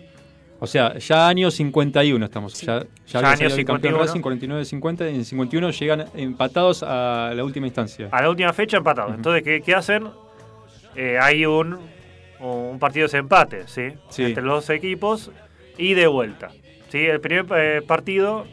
O 0.61 0.67
sea, 0.67 0.97
ya 0.99 1.29
año 1.29 1.51
51 1.51 2.25
estamos. 2.25 2.61
Ya, 2.61 2.81
ya, 2.81 2.87
Ya 3.07 3.19
año 3.21 3.37
salido 3.37 3.57
el 3.59 3.65
campeón 3.65 3.95
51. 4.09 4.57
Racing 4.57 4.81
49-50 4.81 5.12
y 5.12 5.17
en 5.17 5.25
51 5.25 5.71
llegan 5.71 6.05
empatados 6.15 6.83
a 6.83 7.33
la 7.35 7.45
última 7.45 7.67
instancia. 7.67 8.09
A 8.11 8.23
la 8.23 8.31
última 8.31 8.53
fecha 8.53 8.77
empatados. 8.77 9.15
Entonces, 9.15 9.43
¿qué, 9.43 9.61
qué 9.62 9.75
hacen? 9.75 10.09
Eh, 10.97 11.19
hay 11.21 11.45
un, 11.45 11.79
un 12.41 12.79
partido 12.79 13.07
de 13.07 13.12
desempate, 13.12 13.67
¿sí? 13.69 13.89
Sí. 14.11 14.25
Entre 14.25 14.43
los 14.43 14.67
dos 14.67 14.71
equipos 14.71 15.31
y 15.77 15.95
de 15.95 16.07
vuelta. 16.07 16.51
¿sí? 16.89 16.99
El 16.99 17.21
primer 17.21 17.47
eh, 17.57 17.83
partido 17.87 18.47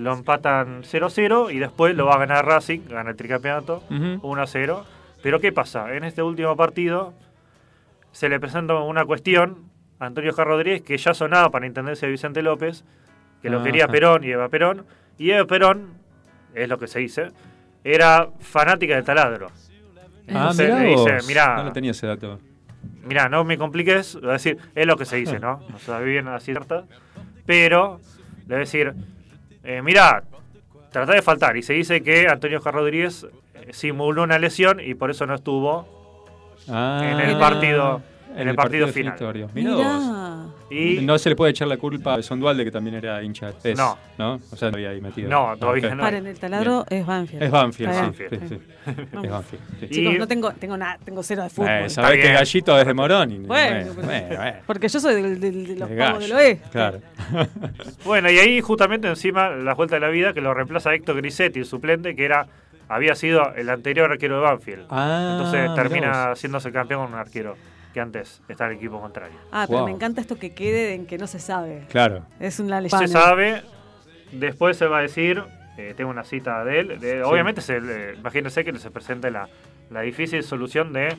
lo 0.00 0.12
empatan 0.14 0.82
0-0 0.82 1.52
y 1.52 1.58
después 1.58 1.94
lo 1.94 2.06
va 2.06 2.14
a 2.14 2.18
ganar 2.18 2.46
Racing, 2.46 2.80
gana 2.88 3.10
el 3.10 3.16
tricampeonato 3.16 3.82
Ujú. 3.90 4.20
1-0. 4.34 4.82
Pero 5.22 5.40
¿qué 5.40 5.52
pasa? 5.52 5.94
En 5.94 6.04
este 6.04 6.22
último 6.22 6.56
partido 6.56 7.12
se 8.12 8.28
le 8.28 8.40
presenta 8.40 8.74
una 8.74 9.04
cuestión 9.04 9.70
a 9.98 10.06
Antonio 10.06 10.32
Jar 10.32 10.46
Rodríguez 10.46 10.82
que 10.82 10.96
ya 10.96 11.12
sonaba 11.14 11.50
para 11.50 11.62
la 11.62 11.66
intendencia 11.68 12.06
de 12.06 12.12
Vicente 12.12 12.42
López, 12.42 12.84
que 13.42 13.50
lo 13.50 13.58
Ajá. 13.58 13.66
quería 13.66 13.88
Perón 13.88 14.24
y 14.24 14.30
Eva 14.30 14.48
Perón. 14.48 14.84
Y 15.18 15.30
Eva 15.30 15.46
Perón, 15.46 15.88
es 16.54 16.68
lo 16.68 16.78
que 16.78 16.86
se 16.86 16.98
dice, 17.00 17.30
era 17.84 18.28
fanática 18.40 18.94
del 18.94 19.04
taladro. 19.04 19.48
Ah, 20.32 20.52
mirá 20.56 20.78
le 20.80 20.88
dice, 20.88 21.12
vos. 21.16 21.26
mirá, 21.28 21.56
No 21.56 21.64
lo 21.64 21.72
tenía 21.72 21.90
ese 21.90 22.06
dato. 22.06 22.38
mirá, 23.04 23.28
no 23.28 23.44
me 23.44 23.58
compliques, 23.58 24.16
a 24.16 24.32
decir, 24.32 24.56
es 24.74 24.86
lo 24.86 24.96
que 24.96 25.04
se 25.04 25.16
dice, 25.16 25.38
¿no? 25.38 25.60
No 25.70 25.78
sabe 25.78 26.06
bien 26.06 26.28
así 26.28 26.46
cierta, 26.46 26.84
pero 27.46 28.00
le 28.46 28.54
va 28.54 28.56
a 28.56 28.60
decir, 28.60 28.94
eh, 29.64 29.82
mirá, 29.82 30.22
trata 30.90 31.12
de 31.12 31.22
faltar. 31.22 31.56
Y 31.56 31.62
se 31.62 31.72
dice 31.74 32.02
que 32.02 32.28
Antonio 32.28 32.60
Jar 32.60 32.74
Rodríguez 32.74 33.26
eh, 33.54 33.68
simuló 33.72 34.22
una 34.22 34.38
lesión 34.38 34.80
y 34.80 34.94
por 34.94 35.10
eso 35.10 35.26
no 35.26 35.34
estuvo 35.34 35.98
Ah, 36.68 37.00
en 37.10 37.20
el 37.20 37.38
partido, 37.38 38.02
en 38.36 38.48
el 38.48 38.54
partido 38.54 38.86
final. 38.88 39.14
Mirá. 39.54 40.39
Y 40.70 41.00
No 41.02 41.18
se 41.18 41.28
le 41.30 41.36
puede 41.36 41.50
echar 41.50 41.66
la 41.68 41.76
culpa 41.76 42.14
a 42.14 42.22
Sondualde, 42.22 42.64
que 42.64 42.70
también 42.70 42.94
era 42.96 43.22
hincha 43.22 43.46
de 43.48 43.52
PES, 43.54 43.76
No. 43.78 43.98
¿no? 44.18 44.40
O 44.52 44.56
sea, 44.56 44.70
no 44.70 44.76
había 44.76 44.90
ahí 44.90 45.00
metido. 45.00 45.28
No, 45.28 45.56
todavía 45.58 45.88
Ok. 45.88 45.94
no. 45.94 46.02
Paren, 46.02 46.26
el 46.26 46.38
taladro 46.38 46.86
es 46.88 47.04
Banfield. 47.04 47.42
Es 47.42 47.50
Banfield, 47.50 47.92
sí. 48.14 48.24
sí, 48.30 48.36
sí. 48.48 48.58
Es 48.86 49.30
Banfield. 49.30 49.62
sí. 49.80 49.88
Chicos, 49.88 50.14
no 50.18 50.26
tengo, 50.28 50.52
tengo 50.52 50.76
nada, 50.76 50.98
tengo 51.04 51.22
cero 51.22 51.42
de 51.42 51.50
fútbol. 51.50 51.70
Eh, 51.70 51.90
sabés 51.90 52.20
que. 52.24 52.32
Gallito 52.32 52.78
es 52.78 52.86
de 52.86 52.94
Morón. 52.94 53.30
y- 53.32 53.38
Bueno, 53.40 53.92
bueno, 53.94 54.08
bueno. 54.36 54.56
Porque 54.66 54.88
yo 54.88 55.00
soy 55.00 55.14
del, 55.20 55.40
del- 55.40 55.66
de 55.66 55.76
los 55.76 55.88
De 55.90 55.96
pavos 55.96 56.12
gallo, 56.20 56.20
del 56.20 56.32
oeste. 56.32 56.68
Claro. 56.70 57.00
Bueno, 58.04 58.30
y 58.30 58.38
ahí 58.38 58.60
justamente 58.60 59.08
encima 59.08 59.50
la 59.50 59.74
vuelta 59.74 59.96
de 59.96 60.00
la 60.00 60.08
vida 60.08 60.32
que 60.32 60.40
lo 60.40 60.54
reemplaza 60.54 60.94
Héctor 60.94 61.16
Grisetti, 61.16 61.58
el 61.60 61.64
suplente, 61.66 62.14
que 62.16 62.24
era 62.24 62.46
había 62.88 63.14
sido 63.14 63.54
el 63.54 63.68
anterior 63.70 64.10
arquero 64.10 64.36
de 64.36 64.42
Banfield. 64.42 64.86
Ah, 64.90 65.36
Entonces 65.36 65.74
termina 65.74 66.30
vos. 66.30 66.38
siéndose 66.38 66.72
campeón 66.72 67.04
con 67.04 67.12
un 67.14 67.18
arquero 67.18 67.56
que 67.92 68.00
antes 68.00 68.40
está 68.48 68.66
en 68.66 68.72
el 68.72 68.76
equipo 68.78 69.00
contrario. 69.00 69.36
Ah, 69.52 69.64
pero 69.66 69.80
Wow. 69.80 69.88
me 69.88 69.94
encanta 69.94 70.20
esto 70.20 70.38
que 70.38 70.52
quede 70.54 70.94
en 70.94 71.06
que 71.06 71.18
no 71.18 71.26
se 71.26 71.38
sabe. 71.40 71.84
Claro. 71.90 72.24
Es 72.38 72.60
una 72.60 72.76
Se 72.76 72.82
leyenda. 72.82 73.08
sabe, 73.08 73.62
después 74.32 74.76
se 74.76 74.86
va 74.86 74.98
a 74.98 75.02
decir, 75.02 75.42
eh, 75.76 75.94
tengo 75.96 76.10
una 76.10 76.24
cita 76.24 76.64
de 76.64 76.80
él, 76.80 77.00
de- 77.00 77.22
obviamente 77.22 77.60
se, 77.60 77.80
le- 77.80 78.14
imagínense 78.14 78.64
que 78.64 78.78
se 78.78 78.90
presente 78.90 79.30
la, 79.30 79.48
la 79.90 80.02
difícil 80.02 80.42
solución 80.42 80.92
de 80.92 81.14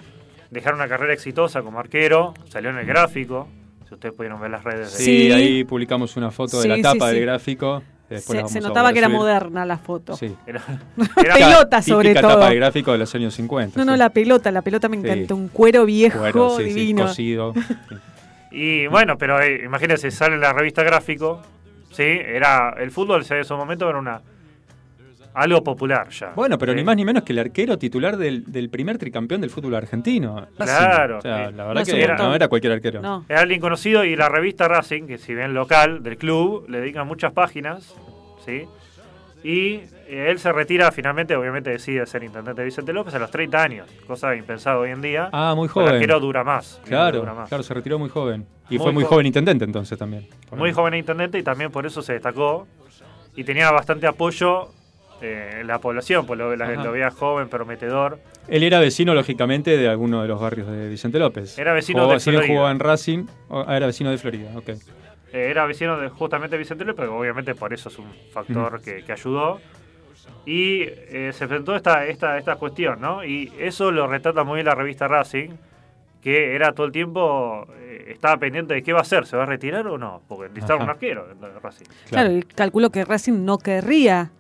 dejar 0.49 0.73
una 0.75 0.87
carrera 0.87 1.13
exitosa 1.13 1.61
como 1.61 1.79
arquero, 1.79 2.33
salió 2.49 2.69
en 2.69 2.77
el 2.77 2.85
gráfico, 2.85 3.47
si 3.87 3.93
ustedes 3.95 4.13
pudieron 4.15 4.39
ver 4.39 4.51
las 4.51 4.63
redes 4.63 4.91
de 4.91 4.97
Sí, 4.97 5.03
Sí. 5.27 5.31
ahí 5.31 5.63
publicamos 5.65 6.15
una 6.15 6.31
foto 6.31 6.61
de 6.61 6.67
la 6.69 6.75
sí, 6.75 6.81
tapa 6.81 7.09
sí. 7.09 7.15
del 7.15 7.21
gráfico. 7.25 7.83
Se, 8.19 8.59
notaba 8.61 8.91
que 8.91 8.99
era 8.99 9.09
moderna 9.09 9.65
la 9.65 9.77
foto. 9.77 10.15
Sí. 10.17 10.35
Era- 10.45 10.61
pelota 11.15 11.81
sobre 11.81 12.13
todo. 12.13 12.29
tapa 12.39 12.53
gráfico 12.53 12.91
de 12.91 12.97
los 12.97 13.13
años 13.15 13.33
50. 13.35 13.79
No, 13.79 13.85
no, 13.85 13.95
la 13.95 14.09
pelota, 14.09 14.51
la 14.51 14.61
pelota 14.61 14.89
me 14.89 14.97
Sí. 15.01 15.07
encanta. 15.07 15.33
Un 15.35 15.47
cuero 15.47 15.85
viejo, 15.85 16.19
Cuero, 16.19 16.57
sí, 16.57 16.63
sí, 16.63 16.69
divino. 16.73 17.03
cosido. 17.07 17.53
Y 18.53 18.85
bueno, 18.87 19.17
pero 19.17 19.41
eh, 19.41 19.61
imagínense, 19.63 20.11
sale 20.11 20.37
la 20.37 20.51
revista 20.51 20.83
gráfico, 20.83 21.41
¿sí? 21.91 22.03
Era, 22.03 22.75
el 22.77 22.91
fútbol 22.91 23.25
en 23.29 23.37
ese 23.37 23.53
momento 23.53 23.89
era 23.89 23.97
una 23.97 24.19
algo 25.33 25.63
popular 25.63 26.09
ya. 26.09 26.33
Bueno, 26.35 26.57
pero 26.57 26.73
¿sí? 26.73 26.77
ni 26.77 26.83
más 26.83 26.95
ni 26.95 27.05
menos 27.05 27.23
que 27.23 27.33
el 27.33 27.39
arquero 27.39 27.77
titular 27.77 28.17
del, 28.17 28.51
del 28.51 28.69
primer 28.69 28.97
tricampeón 28.97 29.41
del 29.41 29.49
fútbol 29.49 29.75
argentino. 29.75 30.47
Claro. 30.57 31.19
O 31.19 31.21
sea, 31.21 31.49
Sí. 31.49 31.53
la 31.55 31.65
verdad 31.67 31.85
que 31.85 32.01
era- 32.03 32.17
no 32.17 32.35
era 32.35 32.47
cualquier 32.47 32.73
arquero. 32.73 33.01
No. 33.01 33.25
Era 33.29 33.41
alguien 33.41 33.61
conocido 33.61 34.03
y 34.03 34.15
la 34.15 34.29
revista 34.29 34.67
Racing, 34.67 35.07
que 35.07 35.17
si 35.17 35.33
bien 35.33 35.53
local 35.53 36.03
del 36.03 36.17
club, 36.17 36.65
le 36.69 36.79
dedican 36.81 37.07
muchas 37.07 37.31
páginas, 37.33 37.95
¿sí? 38.45 38.65
Y 39.43 39.75
eh, 40.07 40.27
él 40.29 40.37
se 40.37 40.51
retira 40.53 40.91
finalmente, 40.91 41.35
obviamente 41.35 41.71
decide 41.71 42.05
ser 42.05 42.23
intendente 42.23 42.61
de 42.61 42.65
Vicente 42.65 42.93
López 42.93 43.15
a 43.15 43.19
los 43.19 43.31
30 43.31 43.63
años, 43.63 43.87
cosa 44.05 44.35
impensada 44.35 44.77
hoy 44.77 44.91
en 44.91 45.01
día. 45.01 45.29
Ah, 45.33 45.53
muy 45.55 45.65
El 45.65 45.71
joven. 45.71 45.93
arquero 45.95 46.19
dura 46.19 46.43
más. 46.43 46.79
Claro, 46.85 47.19
dura 47.21 47.33
más. 47.33 47.49
claro, 47.49 47.63
se 47.63 47.73
retiró 47.73 47.97
muy 47.97 48.09
joven. 48.09 48.45
Y 48.69 48.77
Muy 48.77 48.83
fue 48.83 48.93
muy 48.93 49.03
joven. 49.03 49.09
joven 49.15 49.25
intendente 49.25 49.65
entonces 49.65 49.97
también. 49.97 50.27
Muy 50.55 50.71
joven 50.73 50.93
intendente 50.93 51.39
y 51.39 51.43
también 51.43 51.71
por 51.71 51.85
eso 51.87 52.01
se 52.03 52.13
destacó 52.13 52.67
y 53.35 53.43
tenía 53.43 53.71
bastante 53.71 54.05
apoyo 54.05 54.69
eh, 55.21 55.63
la 55.65 55.79
población, 55.79 56.25
pues 56.25 56.37
lo, 56.39 56.55
la- 56.55 56.71
lo 56.71 56.91
veía 56.91 57.11
joven, 57.11 57.47
prometedor. 57.49 58.19
Él 58.47 58.63
era 58.63 58.79
vecino, 58.79 59.13
lógicamente, 59.13 59.77
de 59.77 59.87
alguno 59.87 60.21
de 60.21 60.27
los 60.27 60.39
barrios 60.41 60.67
de 60.69 60.89
Vicente 60.89 61.19
López. 61.19 61.57
Era 61.59 61.73
vecino 61.73 61.99
Jugaba- 61.99 62.13
de 62.15 62.19
si 62.19 62.29
bien 62.31 62.39
Florida. 62.41 62.53
jugaba 62.55 62.71
en 62.71 62.79
Racing, 62.79 63.25
o- 63.49 63.63
ah, 63.67 63.77
era 63.77 63.85
vecino 63.85 64.09
de 64.11 64.17
Florida, 64.17 64.51
ok. 64.55 64.69
Eh, 64.69 64.77
era 65.31 65.65
vecino 65.65 65.97
de 65.97 66.09
justamente 66.09 66.57
Vicente 66.57 66.83
López, 66.83 67.05
pero 67.05 67.17
obviamente 67.17 67.55
por 67.55 67.73
eso 67.73 67.89
es 67.89 67.97
un 67.99 68.11
factor 68.33 68.81
que, 68.81 69.03
que 69.03 69.11
ayudó. 69.11 69.59
Y 70.45 70.81
eh, 70.83 71.31
se 71.33 71.47
presentó 71.47 71.75
esta, 71.75 72.05
esta, 72.07 72.37
esta 72.37 72.55
cuestión, 72.55 72.99
¿no? 72.99 73.23
Y 73.23 73.51
eso 73.59 73.91
lo 73.91 74.07
retrata 74.07 74.43
muy 74.43 74.55
bien 74.55 74.65
la 74.65 74.75
revista 74.75 75.07
Racing, 75.07 75.49
que 76.21 76.55
era 76.55 76.73
todo 76.73 76.85
el 76.87 76.91
tiempo, 76.91 77.67
eh, 77.79 78.05
estaba 78.09 78.37
pendiente 78.37 78.73
de 78.73 78.83
qué 78.83 78.91
va 78.93 78.99
a 78.99 79.01
hacer, 79.03 79.25
¿se 79.25 79.37
va 79.37 79.43
a 79.43 79.45
retirar 79.45 79.87
o 79.87 79.97
no? 79.97 80.21
Porque 80.27 80.49
necesitaba 80.49 80.83
un 80.83 80.89
arquero 80.89 81.27
Racing. 81.61 81.85
Claro, 82.09 82.31
y 82.31 82.41
calculo 82.43 82.89
que 82.89 83.05
Racing 83.05 83.45
no 83.45 83.57
querría 83.57 84.31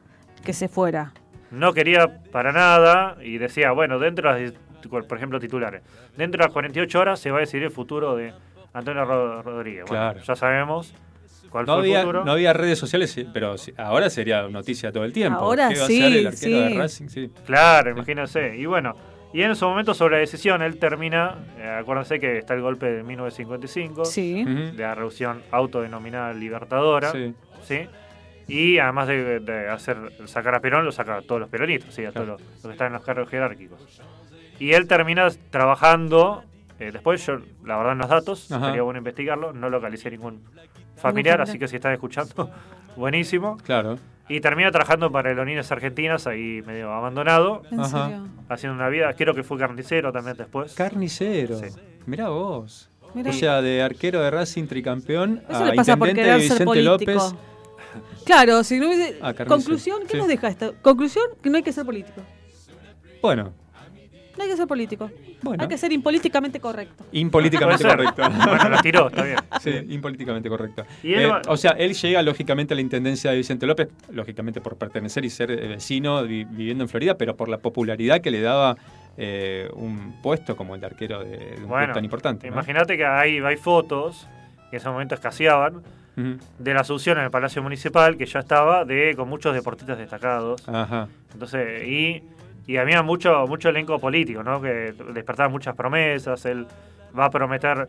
que 0.41 0.53
se 0.53 0.67
fuera. 0.67 1.13
No 1.51 1.73
quería 1.73 2.21
para 2.31 2.51
nada 2.51 3.17
y 3.21 3.37
decía, 3.37 3.71
bueno, 3.71 3.99
dentro 3.99 4.33
de 4.33 4.53
las, 4.53 5.05
por 5.05 5.17
ejemplo, 5.17 5.39
titulares, 5.39 5.81
dentro 6.17 6.39
de 6.39 6.45
las 6.45 6.53
48 6.53 6.99
horas 6.99 7.19
se 7.19 7.29
va 7.31 7.37
a 7.37 7.41
decidir 7.41 7.63
el 7.65 7.71
futuro 7.71 8.15
de 8.15 8.33
Antonio 8.73 9.03
Ro- 9.05 9.41
Rodríguez. 9.41 9.85
Bueno, 9.87 10.03
Claro. 10.13 10.21
ya 10.25 10.35
sabemos 10.35 10.93
cuál 11.49 11.65
No 11.65 11.73
fue 11.73 11.81
había, 11.81 11.99
el 11.99 12.05
futuro. 12.05 12.25
no 12.25 12.31
había 12.31 12.53
redes 12.53 12.79
sociales, 12.79 13.11
sí, 13.11 13.27
pero 13.33 13.57
sí, 13.57 13.73
ahora 13.77 14.09
sería 14.09 14.47
noticia 14.47 14.91
todo 14.93 15.03
el 15.03 15.11
tiempo. 15.11 15.39
Ahora 15.39 15.67
¿Qué 15.69 15.79
va 15.79 15.85
sí, 15.87 16.01
a 16.01 16.05
hacer 16.07 16.17
el 16.19 16.27
arquero 16.27 16.39
sí. 16.67 16.73
de 16.73 16.79
Racing? 16.79 17.07
Sí. 17.09 17.31
Claro, 17.45 17.91
imagínense. 17.91 18.55
Y 18.55 18.65
bueno, 18.65 18.95
y 19.33 19.41
en 19.43 19.53
su 19.57 19.65
momento 19.67 19.93
sobre 19.93 20.15
la 20.15 20.19
decisión, 20.21 20.61
él 20.61 20.77
termina, 20.79 21.35
eh, 21.57 21.77
acuérdense 21.81 22.17
que 22.19 22.37
está 22.37 22.53
el 22.53 22.61
golpe 22.61 22.85
de 22.89 23.03
1955, 23.03 24.05
Sí. 24.05 24.43
De 24.45 24.81
la 24.83 24.95
revolución 24.95 25.41
autodenominada 25.51 26.31
Libertadora, 26.33 27.11
Sí. 27.11 27.33
¿sí? 27.63 27.79
Y 28.47 28.79
además 28.79 29.07
de, 29.07 29.39
de 29.39 29.69
hacer 29.69 29.97
sacar 30.25 30.55
a 30.55 30.59
Perón, 30.59 30.83
lo 30.85 30.91
saca 30.91 31.17
a 31.17 31.21
todos 31.21 31.39
los 31.41 31.49
peronistas, 31.49 31.93
¿sí? 31.93 32.03
a 32.05 32.11
Claro. 32.11 32.35
todos 32.37 32.41
los, 32.41 32.53
los 32.55 32.63
que 32.65 32.71
están 32.71 32.87
en 32.87 32.93
los 32.93 33.03
cargos 33.03 33.29
jerárquicos. 33.29 34.01
Y 34.59 34.73
él 34.73 34.87
termina 34.87 35.27
trabajando, 35.49 36.43
eh, 36.79 36.91
después 36.91 37.25
yo, 37.25 37.39
la 37.65 37.77
verdad 37.77 37.93
en 37.93 37.99
los 37.99 38.09
datos, 38.09 38.51
Ajá. 38.51 38.67
sería 38.67 38.81
bueno 38.81 38.97
investigarlo, 38.99 39.53
no 39.53 39.69
localicé 39.69 40.11
ningún 40.11 40.41
familiar, 40.97 41.41
así 41.41 41.57
que 41.57 41.67
si 41.67 41.77
están 41.77 41.93
escuchando, 41.93 42.49
buenísimo. 42.95 43.57
Claro. 43.63 43.97
Y 44.29 44.39
termina 44.39 44.71
trabajando 44.71 45.11
para 45.11 45.29
Aerolíneas 45.29 45.71
Argentinas, 45.71 46.27
ahí 46.27 46.61
medio 46.65 46.91
abandonado, 46.91 47.63
¿En 47.71 47.79
Ajá. 47.79 48.07
serio? 48.09 48.27
haciendo 48.49 48.75
una 48.77 48.87
vida. 48.89 49.13
Creo 49.13 49.33
que 49.33 49.43
fue 49.43 49.57
carnicero 49.57 50.11
también 50.11 50.37
después. 50.37 50.73
Carnicero. 50.73 51.57
Sí. 51.57 51.65
Mirá 52.05 52.29
vos. 52.29 52.89
Mirá. 53.13 53.31
O 53.31 53.33
sea, 53.33 53.61
de 53.61 53.81
arquero 53.81 54.21
de 54.21 54.31
Racing 54.31 54.67
tricampeón 54.67 55.41
Eso 55.49 55.63
a 55.63 55.65
le 55.65 55.73
pasa 55.73 55.97
por 55.97 56.07
intendente 56.07 56.37
de 56.37 56.43
Vicente 56.43 56.65
político. 56.65 57.11
López. 57.13 57.35
Claro, 58.25 58.63
si 58.63 58.79
no 58.79 58.87
hubiese... 58.87 59.17
Ah. 59.21 59.33
Conclusión, 59.33 60.01
¿qué 60.03 60.11
Sí. 60.13 60.17
nos 60.17 60.27
deja 60.27 60.47
esto? 60.47 60.75
Conclusión, 60.81 61.25
que 61.41 61.49
no 61.49 61.57
hay 61.57 61.63
que 61.63 61.71
ser 61.73 61.85
político. 61.85 62.21
Bueno, 63.21 63.53
No 64.37 64.43
hay 64.43 64.49
que 64.49 64.55
ser 64.57 64.67
político. 64.67 65.11
bueno. 65.41 65.61
Hay 65.63 65.69
que 65.69 65.77
ser 65.77 65.91
impolíticamente 65.91 66.59
correcto. 66.59 67.05
Impolíticamente 67.11 67.83
correcto. 67.83 68.21
Bueno, 68.47 68.69
la 68.69 68.81
tiró, 68.81 69.07
está 69.09 69.23
bien. 69.23 69.37
Sí, 69.59 69.71
impolíticamente 69.93 70.49
correcto. 70.49 70.85
Y 71.03 71.13
él 71.13 71.21
Eh, 71.23 71.27
va- 71.27 71.41
O 71.47 71.57
sea, 71.57 71.71
él 71.71 71.93
llega 71.93 72.21
lógicamente 72.21 72.73
a 72.73 72.75
la 72.75 72.81
intendencia 72.81 73.31
de 73.31 73.37
Vicente 73.37 73.65
López, 73.67 73.89
lógicamente 74.11 74.61
por 74.61 74.77
pertenecer 74.77 75.25
y 75.25 75.29
ser 75.29 75.51
eh, 75.51 75.67
vecino 75.67 76.23
vi- 76.23 76.45
viviendo 76.45 76.83
en 76.83 76.89
Florida, 76.89 77.17
pero 77.17 77.35
por 77.35 77.49
la 77.49 77.57
popularidad 77.57 78.21
que 78.21 78.31
le 78.31 78.41
daba 78.41 78.77
eh, 79.17 79.69
un 79.73 80.21
puesto 80.23 80.55
como 80.55 80.73
el 80.75 80.81
de 80.81 80.87
arquero 80.87 81.19
de, 81.23 81.37
de 81.37 81.45
un 81.49 81.55
club 81.57 81.67
Bueno, 81.67 81.93
tan 81.93 82.05
importante. 82.05 82.47
¿no? 82.47 82.53
imagínate 82.53 82.95
que 82.97 83.05
hay, 83.05 83.39
hay 83.39 83.57
fotos 83.57 84.27
que 84.69 84.77
en 84.77 84.81
ese 84.81 84.89
momento 84.89 85.13
escaseaban 85.15 85.83
De 86.15 86.73
la 86.73 86.81
asunción 86.81 87.17
en 87.17 87.23
el 87.25 87.31
Palacio 87.31 87.63
Municipal, 87.63 88.17
que 88.17 88.25
ya 88.25 88.39
estaba 88.39 88.85
de 88.85 89.13
con 89.15 89.29
muchos 89.29 89.53
deportistas 89.53 89.97
destacados. 89.97 90.67
Ajá. 90.67 91.07
Entonces, 91.33 91.87
y, 91.87 92.21
y 92.67 92.77
había 92.77 93.01
mucho, 93.01 93.45
mucho 93.47 93.69
elenco 93.69 93.97
político, 93.99 94.43
¿no? 94.43 94.61
Que 94.61 94.93
despertaba 95.13 95.49
muchas 95.49 95.75
promesas. 95.75 96.45
Él 96.45 96.67
va 97.17 97.25
a 97.25 97.29
prometer, 97.29 97.87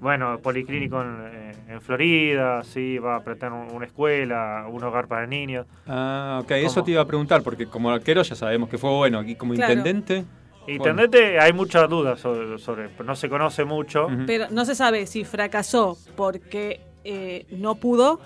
bueno, 0.00 0.38
policlínico 0.38 1.00
en, 1.02 1.52
en 1.68 1.80
Florida, 1.80 2.62
sí, 2.62 2.98
va 2.98 3.16
a 3.16 3.20
prometer 3.20 3.50
un- 3.52 3.70
una 3.72 3.86
escuela, 3.86 4.66
un 4.70 4.84
hogar 4.84 5.08
para 5.08 5.26
niños. 5.26 5.66
Ah, 5.86 6.40
ok, 6.42 6.50
eso 6.52 6.84
te 6.84 6.90
iba 6.92 7.00
a 7.02 7.06
preguntar, 7.06 7.42
porque 7.42 7.66
como 7.66 7.90
arquero 7.90 8.22
ya 8.22 8.34
sabemos 8.34 8.68
que 8.68 8.78
fue 8.78 8.90
bueno, 8.90 9.18
aquí 9.18 9.34
como 9.34 9.54
Claro. 9.54 9.72
intendente. 9.72 10.24
Intendente, 10.68 11.40
hay 11.40 11.52
muchas 11.52 11.88
dudas 11.88 12.20
sobre, 12.20 12.56
sobre- 12.58 12.88
no 13.04 13.16
se 13.16 13.28
conoce 13.28 13.64
mucho. 13.64 14.06
Pero 14.26 14.46
no 14.50 14.64
se 14.64 14.74
sabe 14.76 15.06
si 15.06 15.24
fracasó 15.24 15.96
porque 16.16 16.80
eh, 17.04 17.46
no 17.50 17.74
pudo, 17.76 18.20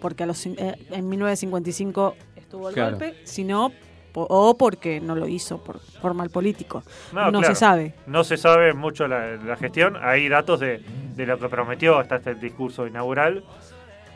porque 0.00 0.22
a 0.22 0.26
los, 0.26 0.44
cin- 0.46 0.56
eh, 0.58 0.76
en 0.90 1.08
1955 1.08 2.16
estuvo 2.36 2.68
el 2.68 2.74
Claro. 2.74 2.90
golpe, 2.98 3.14
sino 3.24 3.72
o 4.14 4.56
porque 4.58 5.00
no 5.00 5.14
lo 5.14 5.28
hizo 5.28 5.62
por, 5.62 5.80
por 6.02 6.12
mal 6.12 6.28
político. 6.30 6.82
No, 7.12 7.30
claro, 7.30 7.42
se 7.44 7.54
sabe. 7.54 7.94
No 8.08 8.24
se 8.24 8.36
sabe 8.36 8.72
mucho 8.74 9.06
la, 9.06 9.36
la 9.36 9.56
gestión. 9.56 9.96
Hay 10.02 10.28
datos 10.28 10.58
de, 10.58 10.82
de 11.14 11.26
lo 11.26 11.38
que 11.38 11.48
prometió 11.48 11.98
hasta 11.98 12.16
este 12.16 12.34
discurso 12.34 12.86
inaugural, 12.88 13.44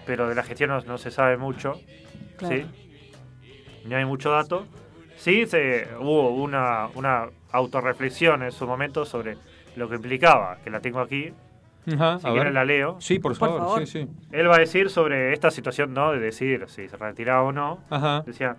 pero 0.05 0.29
de 0.29 0.35
la 0.35 0.43
gestión 0.43 0.71
no, 0.71 0.81
no 0.81 0.99
se 0.99 1.13
sabe 1.13 1.37
mucho. 1.37 1.81
Claro. 2.37 2.57
¿sí? 2.57 2.65
No 3.85 3.97
hay 3.97 4.05
mucho 4.05 4.31
dato. 4.33 4.67
Sí, 5.17 5.47
se, 5.47 5.87
hubo 6.01 6.31
una, 6.31 6.89
una 6.97 7.29
autorreflexión 7.53 8.43
en 8.43 8.51
su 8.51 8.67
momento 8.67 9.05
sobre 9.05 9.37
lo 9.77 9.89
que 9.89 9.95
implicaba, 9.97 10.59
que 10.65 10.71
la 10.71 10.81
tengo 10.81 10.99
aquí. 10.99 11.33
Ajá, 11.95 12.19
Si 12.21 12.27
a 12.29 12.33
quieren 12.33 12.55
la 12.55 12.65
leo. 12.65 12.97
Sí, 13.01 13.19
por 13.19 13.33
Por 13.33 13.39
favor, 13.39 13.61
favor. 13.61 13.87
sí, 13.87 14.05
sí. 14.05 14.09
Él 14.31 14.49
va 14.49 14.57
a 14.57 14.59
decir 14.59 14.89
sobre 14.91 15.33
esta 15.33 15.51
situación, 15.51 15.93
¿no? 15.95 16.13
De 16.13 16.21
decidir 16.21 16.65
si 16.69 16.89
se 16.89 16.97
retiraba 16.97 17.43
o 17.43 17.53
no. 17.53 17.81
Ajá. 17.91 18.23
Decía, 18.25 18.57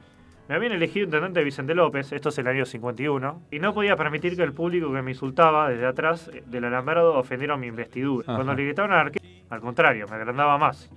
me 0.49 0.55
habían 0.55 0.73
elegido 0.73 1.05
intendente 1.05 1.41
Vicente 1.43 1.73
López, 1.73 2.11
esto 2.11 2.29
es 2.29 2.37
el 2.37 2.47
año 2.47 2.65
51, 2.65 3.43
y 3.49 3.59
no 3.59 3.73
podía 3.73 3.95
permitir 3.95 4.35
que 4.35 4.43
el 4.43 4.51
público 4.51 4.91
que 4.91 5.01
me 5.01 5.11
insultaba 5.11 5.69
desde 5.69 5.85
atrás 5.85 6.29
eh, 6.33 6.43
del 6.45 6.65
alambrado 6.65 7.15
ofendiera 7.17 7.55
mi 7.55 7.67
investidura. 7.67 8.25
Ajá. 8.27 8.35
Cuando 8.35 8.53
le 8.55 8.63
gritaban 8.65 8.91
al 8.91 8.99
arquero, 8.99 9.25
al 9.49 9.61
contrario, 9.61 10.05
me 10.09 10.15
agrandaba 10.15 10.57
más. 10.57 10.89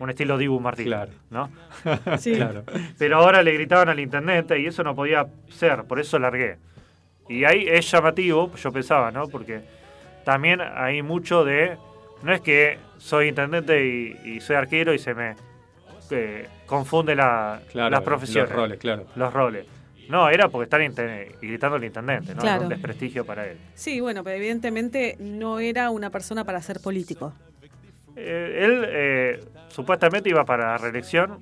Un 0.00 0.10
estilo 0.10 0.38
Dibu 0.38 0.60
Martínez, 0.60 0.88
Claro. 0.88 1.12
¿no? 1.30 1.50
Sí. 2.18 2.34
Claro. 2.34 2.64
Pero 2.98 3.16
ahora 3.16 3.42
le 3.42 3.52
gritaban 3.52 3.88
al 3.88 3.98
intendente 4.00 4.58
y 4.58 4.66
eso 4.66 4.82
no 4.84 4.94
podía 4.94 5.26
ser, 5.48 5.84
por 5.84 5.98
eso 6.00 6.18
largué. 6.18 6.56
Y 7.28 7.44
ahí 7.44 7.64
es 7.68 7.90
llamativo, 7.90 8.52
yo 8.56 8.72
pensaba, 8.72 9.10
¿no? 9.10 9.26
Porque 9.28 9.60
también 10.28 10.60
hay 10.60 11.00
mucho 11.00 11.42
de... 11.42 11.78
No 12.22 12.34
es 12.34 12.42
que 12.42 12.76
soy 12.98 13.28
intendente 13.28 13.82
y, 13.86 14.14
y 14.26 14.40
soy 14.42 14.56
arquero 14.56 14.92
y 14.92 14.98
se 14.98 15.14
me 15.14 15.36
eh, 16.10 16.46
confunde 16.66 17.14
la, 17.14 17.62
Claro, 17.72 17.88
las 17.88 18.02
profesiones. 18.02 18.50
los 18.50 18.58
roles, 18.58 18.78
claro. 18.78 19.06
Los 19.16 19.32
roles. 19.32 19.66
No, 20.10 20.28
era 20.28 20.50
porque 20.50 20.64
están 20.64 20.82
gritando 21.40 21.76
al 21.76 21.84
intendente, 21.84 22.34
¿no? 22.34 22.42
Era 22.42 22.42
Claro. 22.42 22.62
un 22.64 22.68
desprestigio 22.68 23.24
para 23.24 23.46
él. 23.48 23.56
Sí, 23.74 24.00
bueno, 24.00 24.22
pero 24.22 24.36
evidentemente 24.36 25.16
no 25.18 25.60
era 25.60 25.88
una 25.88 26.10
persona 26.10 26.44
para 26.44 26.60
ser 26.60 26.80
político. 26.80 27.32
Eh, 28.14 28.60
él 28.64 28.84
eh, 28.86 29.44
supuestamente 29.68 30.28
iba 30.28 30.44
para 30.44 30.72
la 30.72 30.76
reelección. 30.76 31.38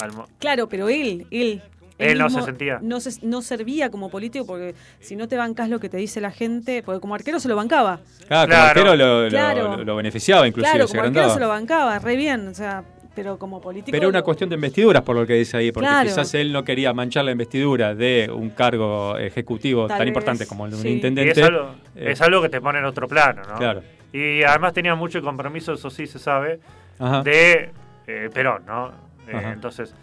al 0.00 0.10
Claro, 0.38 0.68
pero 0.68 0.88
él, 0.88 1.26
él. 1.32 1.62
Él 1.98 2.18
no 2.18 2.28
se 2.28 2.42
sentía. 2.42 2.78
No, 2.82 2.98
se- 3.00 3.24
no 3.24 3.40
servía 3.42 3.90
como 3.90 4.10
político 4.10 4.44
porque 4.46 4.74
si 5.00 5.14
no 5.16 5.28
te 5.28 5.36
bancas 5.36 5.68
lo 5.68 5.78
que 5.78 5.88
te 5.88 5.96
dice 5.96 6.20
la 6.20 6.30
gente, 6.32 6.82
porque 6.82 7.00
como 7.00 7.14
arquero 7.14 7.38
se 7.38 7.48
lo 7.48 7.54
bancaba. 7.56 8.00
Claro, 8.26 8.46
como 8.46 8.46
Claro. 8.46 8.68
arquero 8.68 8.96
lo, 8.96 9.22
lo- 9.24 9.28
Claro. 9.28 9.76
lo- 9.76 9.84
lo 9.84 9.96
beneficiaba, 9.96 10.46
inclusive, 10.48 10.72
claro, 10.72 10.86
se 10.88 10.92
como 10.96 11.02
arquero 11.06 11.20
agrandaba. 11.26 11.34
se 11.34 11.40
lo 11.40 11.48
bancaba, 11.48 11.98
re 12.00 12.16
bien, 12.16 12.48
o 12.48 12.54
sea, 12.54 12.82
pero 13.14 13.38
como 13.38 13.60
político. 13.60 13.92
Pero 13.96 14.08
una 14.08 14.22
cuestión 14.22 14.50
de 14.50 14.56
investiduras, 14.56 15.02
por 15.02 15.14
lo 15.14 15.24
que 15.24 15.34
dice 15.34 15.56
ahí, 15.56 15.70
porque 15.70 15.86
Claro. 15.88 16.08
quizás 16.08 16.34
él 16.34 16.52
no 16.52 16.64
quería 16.64 16.92
manchar 16.92 17.24
la 17.24 17.30
investidura 17.30 17.94
de 17.94 18.28
un 18.34 18.50
cargo 18.50 19.16
ejecutivo 19.16 19.86
Tal 19.86 19.98
tan 19.98 20.06
vez, 20.06 20.08
importante 20.08 20.46
como 20.48 20.64
el 20.64 20.72
de 20.72 20.76
un 20.78 20.82
sí. 20.82 20.88
Intendente. 20.88 21.40
es 21.40 21.46
algo, 21.46 21.74
Eh, 21.94 22.10
es 22.10 22.20
algo 22.20 22.42
que 22.42 22.48
te 22.48 22.60
pone 22.60 22.80
en 22.80 22.86
otro 22.86 23.06
plano, 23.06 23.42
¿no? 23.48 23.54
Claro. 23.54 23.82
Y 24.12 24.42
además 24.42 24.72
tenía 24.72 24.96
mucho 24.96 25.22
compromiso, 25.22 25.74
eso 25.74 25.90
sí 25.90 26.08
se 26.08 26.18
sabe, 26.18 26.58
Ajá. 26.98 27.22
de 27.22 27.70
eh, 28.08 28.30
Perón, 28.34 28.64
¿no? 28.66 28.88
Eh, 29.28 29.40
entonces, 29.52 29.94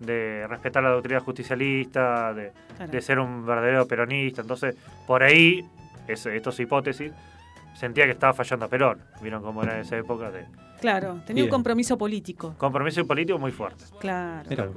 de 0.00 0.46
respetar 0.48 0.82
la 0.82 0.90
doctrina 0.90 1.20
justicialista, 1.20 2.34
de, 2.34 2.52
Claro. 2.76 2.90
de 2.92 3.00
ser 3.02 3.18
un 3.18 3.46
verdadero 3.46 3.86
peronista. 3.86 4.40
Entonces, 4.42 4.74
por 5.06 5.22
ahí, 5.22 5.64
es, 6.08 6.24
esto 6.26 6.50
es 6.50 6.60
hipótesis, 6.60 7.12
sentía 7.74 8.04
que 8.06 8.12
estaba 8.12 8.32
fallando 8.32 8.64
a 8.66 8.68
Perón. 8.68 9.00
Vieron 9.22 9.42
cómo 9.42 9.62
era 9.62 9.74
en 9.74 9.80
esa 9.82 9.96
época 9.96 10.30
de 10.30 10.44
Claro, 10.80 11.20
tenía 11.26 11.44
un 11.44 11.50
compromiso 11.50 11.98
político. 11.98 12.54
compromiso 12.56 13.06
político 13.06 13.38
muy 13.38 13.52
fuerte. 13.52 13.84
Claro. 14.00 14.50
Era- 14.50 14.68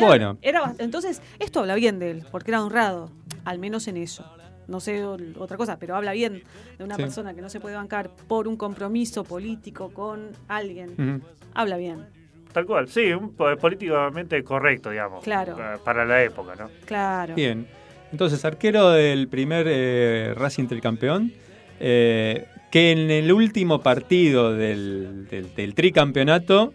Bueno. 0.00 0.38
era 0.42 0.74
entonces, 0.78 1.22
esto 1.38 1.60
habla 1.60 1.74
bien 1.76 1.98
de 1.98 2.10
él, 2.10 2.24
porque 2.30 2.50
era 2.50 2.62
honrado, 2.62 3.10
al 3.44 3.58
menos 3.58 3.86
en 3.88 3.96
eso. 3.96 4.24
No 4.68 4.78
sé 4.80 5.04
otra 5.04 5.56
cosa, 5.56 5.78
pero 5.78 5.96
habla 5.96 6.12
bien 6.12 6.42
de 6.78 6.84
una 6.84 6.94
Sí. 6.96 7.02
persona 7.02 7.34
que 7.34 7.42
no 7.42 7.48
se 7.48 7.60
puede 7.60 7.74
bancar 7.76 8.10
por 8.28 8.46
un 8.48 8.56
compromiso 8.56 9.22
político 9.24 9.90
con 9.90 10.30
alguien. 10.48 11.22
Habla 11.54 11.76
bien, 11.76 12.06
Tal 12.52 12.66
cual, 12.66 12.88
sí, 12.88 13.12
un 13.12 13.34
po- 13.34 13.56
políticamente 13.56 14.42
correcto, 14.44 14.90
digamos. 14.90 15.24
Claro. 15.24 15.56
pa- 15.56 15.78
Para 15.82 16.04
la 16.04 16.22
época, 16.22 16.54
¿no? 16.58 16.70
claro. 16.84 17.34
Bien. 17.34 17.66
Entonces, 18.10 18.44
arquero 18.44 18.90
del 18.90 19.28
primer 19.28 19.66
eh, 19.68 20.34
Racing 20.36 20.66
del 20.68 20.80
campeón, 20.82 21.32
eh, 21.80 22.46
que 22.70 22.92
en 22.92 23.10
el 23.10 23.32
último 23.32 23.80
partido 23.80 24.52
del, 24.54 25.26
del- 25.30 25.54
del 25.54 25.74
tricampeonato 25.74 26.74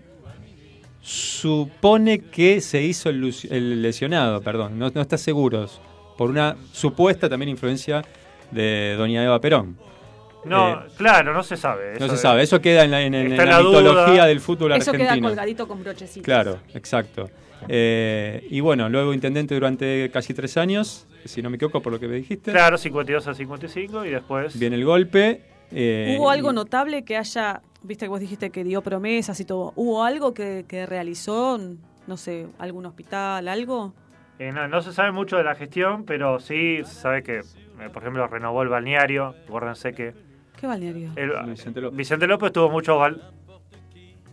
supone 1.01 2.19
que 2.19 2.59
se 2.61 2.81
hizo 2.83 3.09
el, 3.09 3.33
el 3.49 3.81
lesionado, 3.81 4.41
perdón, 4.41 4.77
no, 4.79 4.89
no 4.93 5.01
está 5.01 5.17
seguro, 5.17 5.67
por 6.17 6.29
una 6.29 6.57
supuesta 6.73 7.29
también 7.29 7.49
influencia 7.49 8.03
de 8.51 8.95
doña 8.97 9.23
Eva 9.23 9.39
Perón. 9.39 9.77
No, 10.47 10.73
Eh, 10.73 10.87
claro, 10.97 11.33
no 11.33 11.43
se 11.43 11.57
sabe. 11.57 11.91
no 11.91 11.97
eso 11.97 12.07
se 12.07 12.11
de- 12.13 12.17
sabe, 12.17 12.43
eso 12.43 12.61
queda 12.61 12.83
en 12.83 12.91
la, 12.91 13.01
en- 13.01 13.13
en 13.13 13.31
Está 13.31 13.43
en 13.43 13.49
la 13.49 13.57
mitología 13.59 14.25
del 14.25 14.39
fútbol 14.39 14.71
Eso 14.73 14.91
queda 14.91 15.03
argentino. 15.05 15.29
colgadito 15.29 15.67
con 15.67 15.83
brochecitos. 15.83 16.23
Claro, 16.23 16.59
exacto. 16.73 17.29
Eh, 17.67 18.45
y 18.49 18.59
bueno, 18.59 18.87
luego 18.89 19.13
intendente 19.13 19.53
durante 19.55 20.09
casi 20.11 20.33
tres 20.33 20.57
años, 20.57 21.07
si 21.25 21.41
no 21.41 21.49
me 21.49 21.55
equivoco 21.57 21.81
por 21.81 21.91
lo 21.91 21.99
que 21.99 22.07
me 22.07 22.15
dijiste. 22.15 22.51
Claro, 22.51 22.77
52 22.77 23.27
a 23.27 23.33
55 23.33 24.05
y 24.05 24.09
después... 24.11 24.57
Viene 24.57 24.75
el 24.75 24.85
golpe. 24.85 25.41
eh, 25.71 26.15
¿Hubo 26.17 26.29
algo 26.29 26.53
notable 26.53 27.03
que 27.03 27.17
haya, 27.17 27.61
viste 27.81 28.05
que 28.05 28.09
vos 28.09 28.19
dijiste 28.19 28.49
que 28.51 28.63
dio 28.63 28.81
promesas 28.81 29.39
y 29.39 29.45
todo, 29.45 29.73
¿hubo 29.75 30.03
algo 30.03 30.33
que, 30.33 30.65
que 30.67 30.85
realizó, 30.85 31.59
no 32.07 32.17
sé, 32.17 32.47
algún 32.59 32.85
hospital, 32.85 33.47
algo? 33.47 33.93
Eh, 34.39 34.51
no, 34.51 34.67
no 34.67 34.81
se 34.81 34.93
sabe 34.93 35.11
mucho 35.11 35.35
de 35.37 35.43
la 35.43 35.55
gestión, 35.55 36.05
pero 36.05 36.39
sí 36.39 36.77
se 36.85 36.93
sabe 36.93 37.23
que, 37.23 37.39
eh, 37.39 37.43
por 37.91 38.03
ejemplo, 38.03 38.25
renovó 38.27 38.61
el 38.61 38.69
balneario. 38.69 39.33
Acuérdense 39.47 39.93
que 39.93 40.13
¿Qué 40.59 40.67
balneario? 40.67 41.11
el- 41.15 41.31
Vicente 41.49 41.81
López. 41.81 41.97
Vicente 41.97 42.27
López 42.27 42.51
tuvo 42.51 42.69
muchos 42.69 42.97
bal- 42.97 43.21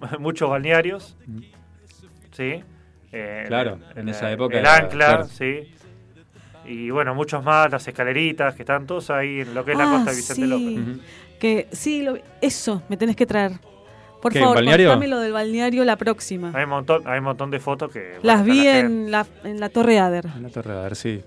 muchos 0.18 0.48
balnearios. 0.50 1.16
Mm. 1.26 1.38
Sí. 2.32 2.62
Eh, 3.12 3.44
Claro, 3.46 3.78
en 3.94 4.08
esa 4.08 4.30
época 4.32 4.54
El 4.54 4.60
era- 4.62 4.76
ancla, 4.76 5.06
claro. 5.06 5.24
sí. 5.24 5.70
Y 6.66 6.90
bueno, 6.90 7.14
muchos 7.14 7.44
más, 7.44 7.70
las 7.70 7.86
escaleritas, 7.86 8.54
que 8.54 8.62
están 8.62 8.86
todos 8.86 9.10
ahí 9.10 9.40
en 9.40 9.54
lo 9.54 9.64
que 9.64 9.72
es 9.72 9.78
la 9.78 9.84
Ah, 9.84 9.90
costa 9.96 10.10
de 10.10 10.16
Vicente 10.16 10.42
sí. 10.42 10.48
López. 10.48 11.04
Que 11.38 11.68
sí, 11.72 12.02
lo- 12.02 12.18
eso 12.40 12.82
me 12.88 12.96
tenés 12.96 13.16
que 13.16 13.26
traer. 13.26 13.52
Por 14.22 14.32
¿Qué, 14.32 14.40
favor, 14.40 14.64
contame 14.64 15.06
lo 15.06 15.20
del 15.20 15.32
balneario 15.32 15.84
la 15.84 15.96
próxima. 15.96 16.50
Hay 16.54 16.64
un 16.64 16.70
montón, 16.70 17.02
hay 17.06 17.18
un 17.18 17.24
montón 17.24 17.50
de 17.50 17.60
fotos 17.60 17.92
que... 17.92 18.14
Las 18.22 18.42
vi 18.42 18.66
en 18.66 19.10
la, 19.10 19.26
en 19.44 19.60
la 19.60 19.68
Torre 19.68 19.98
Ader. 19.98 20.24
En 20.34 20.42
la 20.44 20.48
Torre 20.48 20.72
de 20.72 20.78
Ader, 20.78 20.96
sí. 20.96 21.22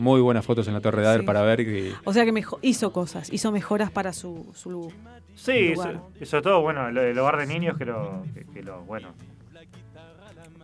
Muy 0.00 0.20
buenas 0.22 0.46
fotos 0.46 0.66
en 0.66 0.72
la 0.74 0.80
Torre 0.80 1.02
de 1.02 1.08
Ader 1.08 1.20
Sí. 1.20 1.26
para 1.26 1.42
ver. 1.42 1.60
y- 1.60 1.94
O 2.04 2.12
sea 2.14 2.24
que 2.24 2.32
mejo- 2.32 2.58
hizo 2.62 2.90
cosas, 2.92 3.30
hizo 3.32 3.52
mejoras 3.52 3.90
para 3.90 4.12
su, 4.14 4.50
su 4.54 4.90
Sí, 5.34 5.74
lugar. 5.74 6.00
y 6.18 6.24
sobre 6.24 6.42
todo, 6.42 6.62
bueno, 6.62 6.88
el, 6.88 6.96
el 6.96 7.18
hogar 7.18 7.36
de 7.36 7.46
niños 7.46 7.76
que 7.76 7.84
lo, 7.84 8.22
que, 8.34 8.46
que 8.46 8.62
lo, 8.62 8.80
bueno, 8.84 9.08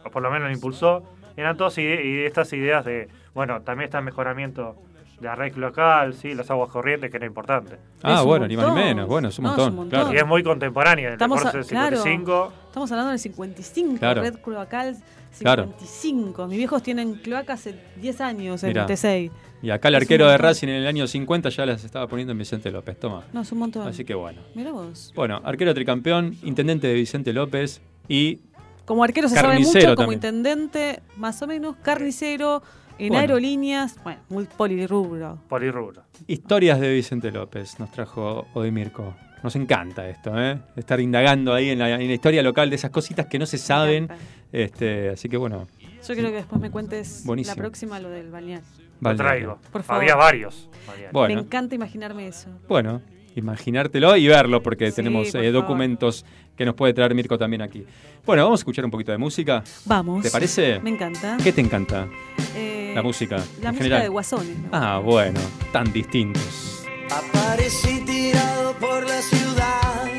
o 0.05 0.11
por 0.11 0.23
lo 0.23 0.31
menos 0.31 0.49
lo 0.49 0.55
impulsó. 0.55 1.03
Eran 1.37 1.57
todas 1.57 1.77
ide- 1.77 2.03
y 2.03 2.25
estas 2.25 2.51
ideas 2.55 2.85
de, 2.87 3.09
bueno, 3.35 3.61
también 3.61 3.87
está 3.87 3.99
el 3.99 4.05
mejoramiento 4.07 4.77
de 5.21 5.27
la 5.27 5.35
red 5.35 5.55
local, 5.57 6.15
sí, 6.15 6.35
las 6.35 6.51
aguas 6.51 6.71
corrientes, 6.71 7.11
que 7.11 7.17
era 7.19 7.27
importante. 7.27 7.77
Ah, 8.03 8.21
Es 8.21 8.25
bueno, 8.25 8.47
ni 8.49 8.57
más 8.57 8.69
ni 8.69 8.75
menos. 8.75 9.07
Bueno, 9.07 9.29
es 9.29 9.39
un 9.39 9.45
No, 9.45 9.51
es 9.51 9.57
montón. 9.57 9.73
un 9.73 9.77
montón. 9.81 10.01
claro. 10.01 10.15
Y 10.15 10.19
es 10.19 10.27
muy 10.27 10.43
contemporánea, 10.43 11.05
del 11.07 11.13
Estamos 11.15 11.45
a- 11.45 11.53
del 11.53 11.65
claro. 11.67 11.97
55. 11.99 12.53
Estamos 12.69 12.91
hablando 12.93 13.11
del 13.11 13.19
55, 13.19 13.99
Claro. 13.99 14.23
red 14.23 14.35
cloacal 14.41 14.97
Claro. 15.43 15.65
55. 15.79 16.47
Mis 16.47 16.59
viejos 16.59 16.83
tienen 16.83 17.15
cloaca 17.15 17.55
hace 17.55 17.75
10 18.01 18.21
años 18.21 18.63
en 18.63 18.69
Mirá. 18.71 18.87
T6. 18.87 19.31
Y 19.63 19.71
acá 19.71 19.89
el 19.89 19.95
Es 19.97 20.03
arquero 20.03 20.29
de. 20.29 20.37
Racing 20.39 20.69
en 20.69 20.75
el 20.75 20.87
año 20.87 21.07
50 21.07 21.49
ya 21.49 21.67
las 21.67 21.85
estaba 21.85 22.07
poniendo 22.09 22.33
en 22.33 22.39
Vicente 22.39 22.71
López. 22.71 22.99
Toma. 22.99 23.25
No, 23.33 23.41
es 23.43 23.53
un 23.53 23.59
montón. 23.59 23.87
Así 23.89 24.05
que 24.05 24.15
bueno. 24.15 24.41
Mira 24.55 24.73
vos. 24.73 25.13
Bueno, 25.15 25.41
arquero 25.45 25.73
tricampeón, 25.75 26.37
intendente 26.43 26.87
de 26.87 26.95
Vicente 26.95 27.33
López 27.33 27.81
y 28.09 28.41
Como 28.85 29.03
arquero 29.05 29.29
se 29.29 29.35
sabe 29.35 29.59
mucho, 29.59 29.81
como 29.81 29.95
también. 29.97 30.13
intendente, 30.15 31.01
más 31.17 31.41
o 31.43 31.47
menos, 31.47 31.77
carnicero, 31.83 32.63
en 32.99 33.09
Bueno. 33.09 33.21
aerolíneas, 33.21 33.97
bueno, 34.05 34.21
muy 34.29 34.45
polirrubro. 34.45 35.39
Polirrubro. 35.49 36.03
historias 36.27 36.81
de 36.81 36.93
Vicente 36.95 37.31
López. 37.33 37.79
Nos 37.81 37.91
trajo 37.91 38.47
Odimirko. 38.55 39.15
Nos 39.43 39.55
encanta 39.57 40.09
esto, 40.09 40.33
¿eh? 40.41 40.59
Estar 40.77 40.99
indagando 41.01 41.55
ahí 41.55 41.71
en 41.71 41.79
la, 41.79 41.91
en 42.01 42.07
la 42.09 42.15
historia 42.15 42.43
local 42.43 42.69
de 42.71 42.77
esas 42.77 42.91
cositas 42.91 43.27
que 43.27 43.39
no 43.39 43.47
se 43.47 43.59
saben. 43.59 44.09
Este, 44.53 45.11
así 45.11 45.29
que 45.29 45.37
bueno, 45.37 45.67
Yo 46.07 46.15
quiero 46.15 46.31
que 46.31 46.37
después 46.37 46.61
me 46.61 46.71
cuentes 46.71 47.23
Buenísimo. 47.25 47.55
la 47.57 47.63
próxima 47.63 48.01
lo 48.01 48.09
del 48.11 48.31
balneario. 48.31 48.67
Lo 49.01 49.15
traigo. 49.15 49.59
Por 49.71 49.83
favor. 49.83 50.03
Había 50.03 50.17
varios. 50.17 50.69
Bueno. 51.13 51.35
Me 51.35 51.41
encanta 51.41 51.75
imaginarme 51.75 52.27
eso. 52.29 52.49
Bueno, 52.67 53.03
imaginártelo 53.37 54.17
y 54.17 54.27
verlo, 54.27 54.63
porque 54.63 54.91
Sí, 54.91 54.97
tenemos 54.97 55.31
por 55.31 55.45
eh, 55.45 55.53
documentos 55.53 56.25
que 56.57 56.65
nos 56.65 56.75
puede 56.75 56.95
traer 56.95 57.15
Mirko 57.15 57.37
también 57.39 57.61
aquí. 57.63 57.85
Bueno, 58.25 58.45
vamos 58.45 58.61
a 58.61 58.63
escuchar 58.63 58.85
un 58.85 58.91
poquito 58.91 59.13
de 59.13 59.19
música. 59.19 59.63
Vamos. 59.85 60.23
¿Te 60.23 60.31
parece? 60.31 60.81
Me 60.81 60.91
encanta. 60.91 61.37
¿Qué 61.45 61.53
te 61.53 61.61
encanta? 61.61 62.09
Eh, 62.57 62.93
La 62.95 63.03
música. 63.03 63.37
La 63.37 63.43
en 63.43 63.47
música 63.61 63.73
general. 63.75 64.03
de 64.03 64.09
Guasones. 64.09 64.59
¿no? 64.59 64.69
Ah, 64.73 64.99
bueno, 65.05 65.39
tan 65.73 65.93
distintos. 65.93 66.76
Aparecí 67.11 68.01
tirado 68.01 68.75
por 68.79 69.07
la 69.07 69.23
ciudad, 69.23 70.11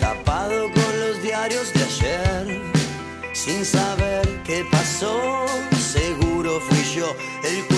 tapado 0.00 0.70
con 0.72 1.00
los 1.00 1.22
diarios 1.22 1.72
de 1.74 1.82
ayer, 1.84 2.62
sin 3.32 3.64
saber 3.64 4.42
qué 4.44 4.64
pasó. 4.70 5.46
Seguro 5.78 6.60
fui 6.60 6.84
yo 6.94 7.14
el 7.44 7.71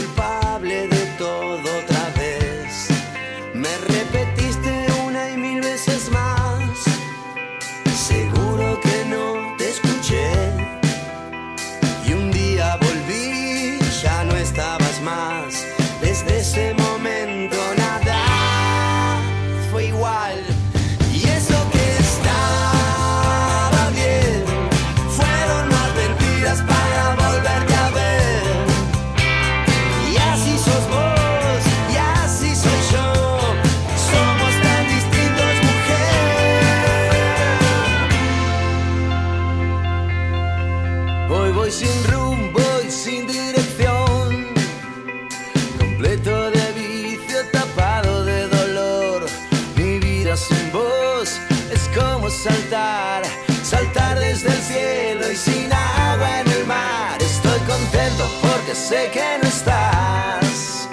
sé 58.84 59.10
que 59.10 59.38
no 59.42 59.48
estás. 59.48 60.88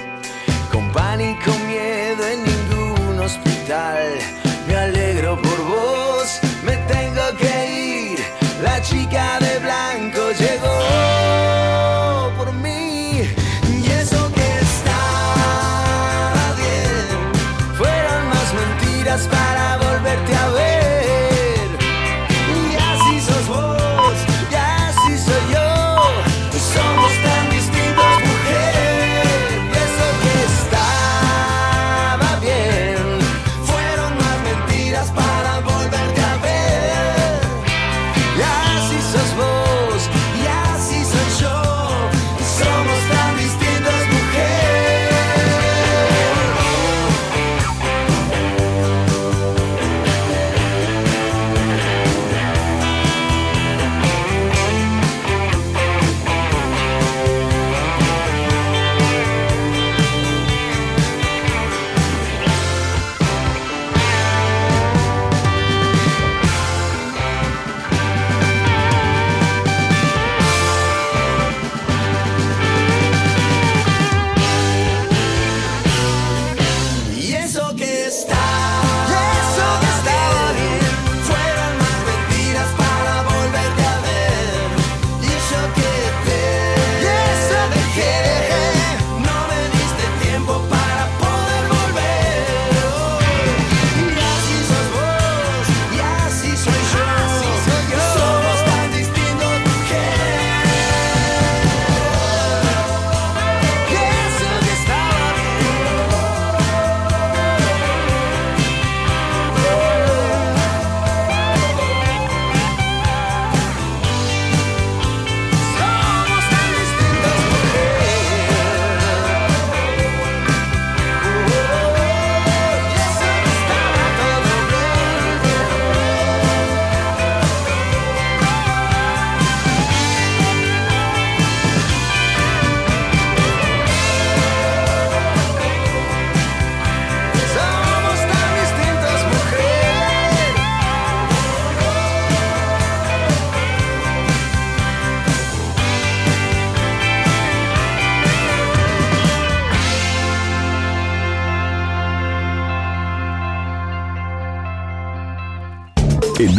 Con 0.71 0.89
pánico, 0.93 1.51
miedo 1.67 2.25
en 2.25 2.43
ningún 2.43 3.19
hospital. 3.19 4.40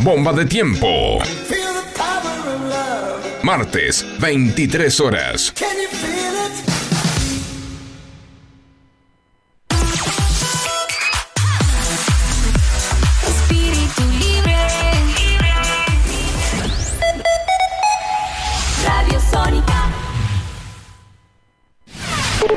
Bomba 0.00 0.32
de 0.32 0.46
tiempo. 0.46 1.18
Martes, 3.42 4.04
23 4.20 5.00
horas. 5.00 5.52
Espíritu 13.26 14.02
libre. 14.18 14.56
Radio 18.84 19.20
Sónica. 19.30 19.90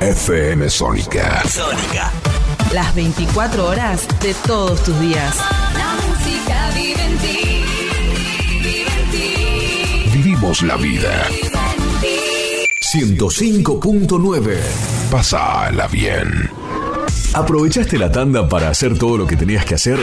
FM 0.01 0.69
Sónica. 0.69 1.43
Sónica. 1.47 2.11
Las 2.71 2.93
24 2.95 3.65
horas 3.65 4.07
de 4.21 4.33
todos 4.33 4.83
tus 4.83 4.99
días. 5.01 5.37
Vive 6.75 7.03
en 7.03 7.17
ti. 7.17 7.63
Vive 8.63 8.91
en 8.99 9.11
ti. 9.11 10.17
Vivimos 10.17 10.61
la 10.63 10.77
vida. 10.77 11.27
Vive 11.29 11.47
en 11.47 12.01
ti. 12.01 13.17
105.9. 13.17 14.57
Pásala 15.09 15.87
bien. 15.87 16.49
¿Aprovechaste 17.33 17.97
la 17.97 18.11
tanda 18.11 18.47
para 18.47 18.69
hacer 18.69 18.97
todo 18.97 19.17
lo 19.17 19.27
que 19.27 19.35
tenías 19.35 19.65
que 19.65 19.75
hacer? 19.75 19.99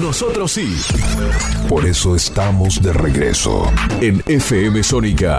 Nosotros 0.00 0.52
sí. 0.52 0.76
Por 1.68 1.86
eso 1.86 2.16
estamos 2.16 2.82
de 2.82 2.92
regreso. 2.92 3.70
En 4.00 4.22
FM 4.26 4.82
Sónica 4.82 5.38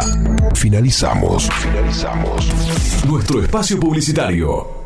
Finalizamos. 0.58 1.50
Finalizamos. 1.52 2.48
nuestro 3.08 3.42
espacio 3.42 3.80
publicitario. 3.80 4.77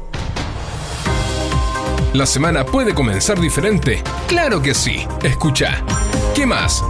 ¿La 2.14 2.26
semana 2.26 2.66
puede 2.66 2.94
comenzar 2.94 3.40
diferente? 3.40 4.04
Claro 4.28 4.62
que 4.62 4.74
sí. 4.74 5.08
Escucha. 5.24 5.82
¿Qué 6.36 6.46
más? 6.46 6.84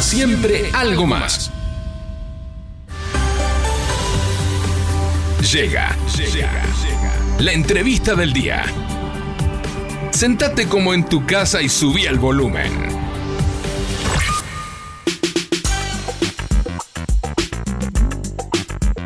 Siempre 0.00 0.68
algo 0.72 1.06
más. 1.06 1.52
Llega, 5.52 5.96
llega, 6.16 6.50
la 7.38 7.52
entrevista 7.52 8.16
del 8.16 8.32
día. 8.32 8.64
Sentate 10.10 10.66
como 10.66 10.92
en 10.92 11.04
tu 11.04 11.24
casa 11.24 11.62
y 11.62 11.68
subí 11.68 12.06
el 12.06 12.18
volumen. 12.18 12.72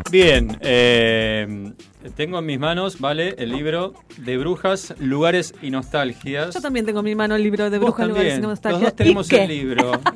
Bien, 0.09 0.57
eh, 0.61 1.73
tengo 2.15 2.39
en 2.39 2.45
mis 2.45 2.59
manos, 2.59 2.99
¿vale? 2.99 3.35
El 3.37 3.51
libro 3.51 3.93
de 4.17 4.37
brujas, 4.37 4.93
lugares 4.99 5.53
y 5.61 5.71
nostalgias. 5.71 6.53
Yo 6.53 6.61
también 6.61 6.85
tengo 6.85 6.99
en 6.99 7.05
mi 7.05 7.15
mano 7.15 7.35
el 7.35 7.43
libro 7.43 7.69
de 7.69 7.79
Brujas, 7.79 8.07
Lugares 8.07 8.27
y 8.27 8.35
también. 8.35 8.49
Nostalgia. 8.49 8.79
Los 8.79 8.89
dos 8.89 8.95
tenemos 8.95 9.27
¿Y 9.27 9.29
qué? 9.29 9.43
el 9.43 9.49
libro. 9.49 9.91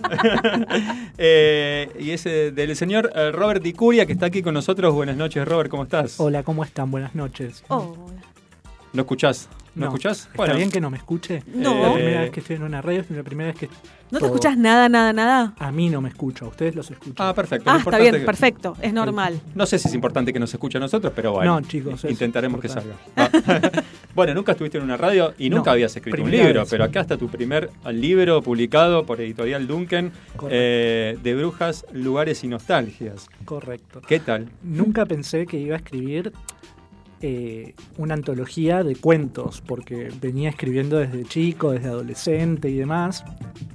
Eh, 1.23 1.89
y 1.99 2.11
es 2.11 2.25
eh, 2.25 2.51
del 2.51 2.75
señor 2.75 3.11
eh, 3.13 3.31
Robert 3.31 3.61
Dicuria, 3.61 4.05
que 4.05 4.13
está 4.13 4.27
aquí 4.27 4.41
con 4.41 4.53
nosotros. 4.53 4.93
Buenas 4.93 5.15
noches, 5.17 5.47
Robert, 5.47 5.69
¿cómo 5.69 5.83
estás? 5.83 6.19
Hola, 6.19 6.41
¿cómo 6.43 6.63
están? 6.63 6.89
Buenas 6.89 7.13
noches. 7.13 7.63
Oh, 7.67 7.95
¿No 8.93 9.01
escuchás? 9.01 9.47
¿No, 9.73 9.85
escuchás? 9.85 10.29
¿Está 10.33 10.53
bien 10.53 10.69
que 10.69 10.81
no 10.81 10.89
me 10.89 10.97
escuche? 10.97 11.43
No. 11.53 11.71
Es 11.73 11.87
la 11.87 11.93
primera 11.93 12.21
vez 12.21 12.31
que 12.31 12.39
estoy 12.41 12.55
en 12.57 12.63
una 12.63 12.81
radio, 12.81 13.01
es 13.01 13.09
la 13.11 13.23
primera 13.23 13.51
vez 13.51 13.59
que... 13.59 13.69
¿No 14.11 14.19
te 14.19 14.25
escuchas 14.25 14.57
nada, 14.57 14.89
nada, 14.89 15.13
nada? 15.13 15.53
A 15.57 15.71
mí 15.71 15.89
no 15.89 16.01
me 16.01 16.09
escucho, 16.09 16.43
a 16.43 16.47
ustedes 16.49 16.75
los 16.75 16.91
escucho. 16.91 17.15
Ah, 17.23 17.33
perfecto. 17.33 17.71
Ah, 17.71 17.77
está 17.77 17.97
bien, 17.97 18.15
que- 18.15 18.19
perfecto, 18.25 18.75
es 18.81 18.91
normal. 18.91 19.39
No 19.55 19.65
sé 19.65 19.79
si 19.79 19.87
es 19.87 19.93
importante 19.93 20.33
que 20.33 20.39
nos 20.39 20.53
escuche 20.53 20.77
a 20.77 20.81
nosotros, 20.81 21.13
pero 21.15 21.31
bueno. 21.31 21.61
No, 21.61 21.65
chicos, 21.65 22.03
es 22.03 22.11
Intentaremos 22.11 22.59
que 22.59 22.67
salga. 22.67 22.95
Va. 23.17 23.29
bueno, 24.13 24.33
nunca 24.33 24.51
estuviste 24.51 24.77
en 24.77 24.83
una 24.83 24.97
radio 24.97 25.33
y 25.37 25.49
nunca 25.49 25.67
No, 25.67 25.71
habías 25.71 25.95
escrito 25.95 26.21
un 26.21 26.29
libro, 26.29 26.59
vez. 26.61 26.69
pero 26.69 26.83
acá 26.83 26.99
está 26.99 27.15
tu 27.17 27.29
primer 27.29 27.69
libro 27.93 28.41
publicado 28.41 29.05
por 29.05 29.21
Editorial 29.21 29.65
Duncan 29.65 30.11
eh, 30.49 31.17
de 31.23 31.35
brujas, 31.35 31.85
lugares 31.93 32.43
y 32.43 32.49
nostalgias. 32.49 33.29
Correcto. 33.45 34.01
¿Qué 34.05 34.19
tal? 34.19 34.49
Nunca 34.61 35.05
pensé 35.05 35.45
que 35.45 35.57
iba 35.57 35.75
a 35.75 35.79
escribir 35.79 36.33
eh, 37.21 37.73
una 37.97 38.13
antología 38.13 38.83
de 38.83 38.95
cuentos, 38.95 39.61
porque 39.65 40.11
venía 40.21 40.49
escribiendo 40.49 40.97
desde 40.97 41.23
chico, 41.23 41.71
desde 41.71 41.87
adolescente 41.89 42.69
y 42.69 42.75
demás, 42.75 43.23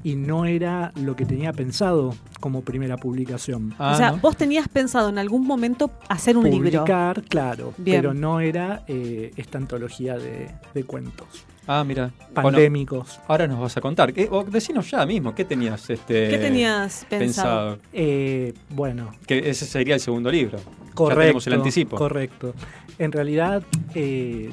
y 0.03 0.17
no 0.17 0.45
era 0.47 0.93
lo 1.03 1.17
que 1.17 1.25
tenía 1.25 1.53
pensado 1.53 2.15
como 2.41 2.63
primera 2.63 2.97
publicación. 2.97 3.75
Ah, 3.79 3.93
o 3.95 3.97
sea, 3.97 4.13
vos 4.13 4.37
tenías 4.37 4.69
pensado 4.69 5.09
en 5.09 5.19
algún 5.19 5.47
momento 5.47 5.91
hacer 6.09 6.37
un 6.37 6.45
libro. 6.45 6.59
Publicar, 6.59 7.23
claro, 7.23 7.73
Bien. 7.79 7.99
pero 7.99 8.15
no 8.15 8.41
era 8.41 8.85
eh, 8.89 9.33
esta 9.37 9.59
antología 9.59 10.17
de, 10.19 10.49
de 10.75 10.85
cuentos. 10.85 11.27
Ah, 11.69 11.83
mira. 11.85 12.13
Pandémicos. 12.33 13.19
ahora 13.27 13.49
nos 13.49 13.59
vas 13.59 13.77
a 13.77 13.81
contar. 13.81 14.13
¿Qué, 14.13 14.29
o 14.31 14.45
decinos 14.45 14.89
ya 14.91 15.05
mismo, 15.05 15.35
¿qué 15.35 15.45
tenías 15.45 15.91
este, 15.91 16.29
¿Qué 16.29 16.39
tenías 16.39 17.05
pensado? 17.11 17.79
Eh, 17.93 18.55
bueno, 18.71 19.11
Que 19.27 19.51
ese 19.51 19.67
sería 19.67 19.95
el 19.95 20.01
segundo 20.01 20.31
libro. 20.31 20.59
correcto. 20.95 21.15
Ya 21.15 21.21
tenemos 21.23 21.47
el 21.49 21.53
anticipo. 21.55 21.97
Correcto. 21.97 22.55
En 22.99 23.13
realidad, 23.13 23.63
eh, 23.95 24.51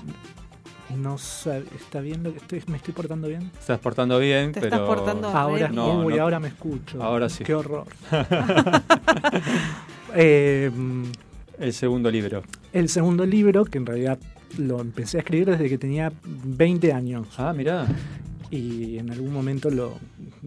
no 0.97 1.15
sab- 1.17 1.63
está 1.75 2.01
bien 2.01 2.23
lo 2.23 2.31
que 2.33 2.37
estoy, 2.39 2.63
me 2.67 2.77
estoy 2.77 2.93
portando 2.93 3.27
bien. 3.27 3.49
Te 3.51 3.59
estás 3.59 3.79
portando 3.79 4.19
bien, 4.19 4.51
Te 4.51 4.61
pero... 4.61 4.75
estás 4.75 4.87
portando 4.87 5.27
Ahora, 5.29 5.69
No, 5.69 6.03
uy, 6.05 6.15
no. 6.15 6.21
ahora 6.23 6.39
me 6.39 6.49
escucho. 6.49 7.01
Ahora 7.01 7.29
sí. 7.29 7.43
Qué 7.43 7.55
horror. 7.55 7.87
Eh, 10.15 10.69
El 11.59 11.73
segundo 11.73 12.11
libro. 12.11 12.43
el 12.71 12.89
segundo 12.89 13.25
libro, 13.25 13.65
que 13.65 13.79
en 13.79 13.85
realidad 13.85 14.19
lo 14.57 14.79
empecé 14.79 15.17
a 15.17 15.21
escribir 15.21 15.47
desde 15.49 15.67
que 15.69 15.77
tenía 15.79 16.11
20 16.23 16.93
años. 16.93 17.27
Ah, 17.37 17.51
mirá. 17.55 17.87
Y 18.51 18.99
en 18.99 19.09
algún 19.09 19.33
momento 19.33 19.71
lo, 19.71 19.97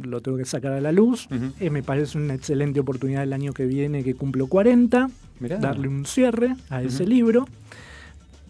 lo 0.01 0.21
tengo 0.21 0.39
que 0.39 0.45
sacar 0.45 0.73
a 0.73 0.81
la 0.81 0.93
luz. 0.93 1.27
Eh, 1.59 1.71
me 1.71 1.83
parece 1.83 2.17
una 2.17 2.35
excelente 2.35 2.79
oportunidad 2.79 3.25
el 3.25 3.33
año 3.33 3.53
que 3.53 3.67
viene 3.67 4.05
que 4.05 4.15
cumplo 4.15 4.47
40. 4.47 5.09
Mirá. 5.41 5.57
Darle 5.59 5.89
un 5.89 6.07
cierre 6.07 6.55
a 6.71 6.83
ese 6.83 7.05
libro. 7.05 7.49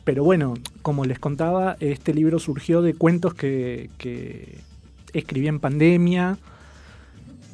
Pero 0.06 0.22
bueno, 0.22 0.54
como 0.82 1.04
les 1.04 1.18
contaba, 1.18 1.76
este 1.80 2.14
libro 2.14 2.38
surgió 2.38 2.80
de 2.80 2.94
cuentos 2.94 3.34
que, 3.34 3.90
que 3.98 4.56
escribí 5.12 5.48
en 5.48 5.58
pandemia. 5.58 6.38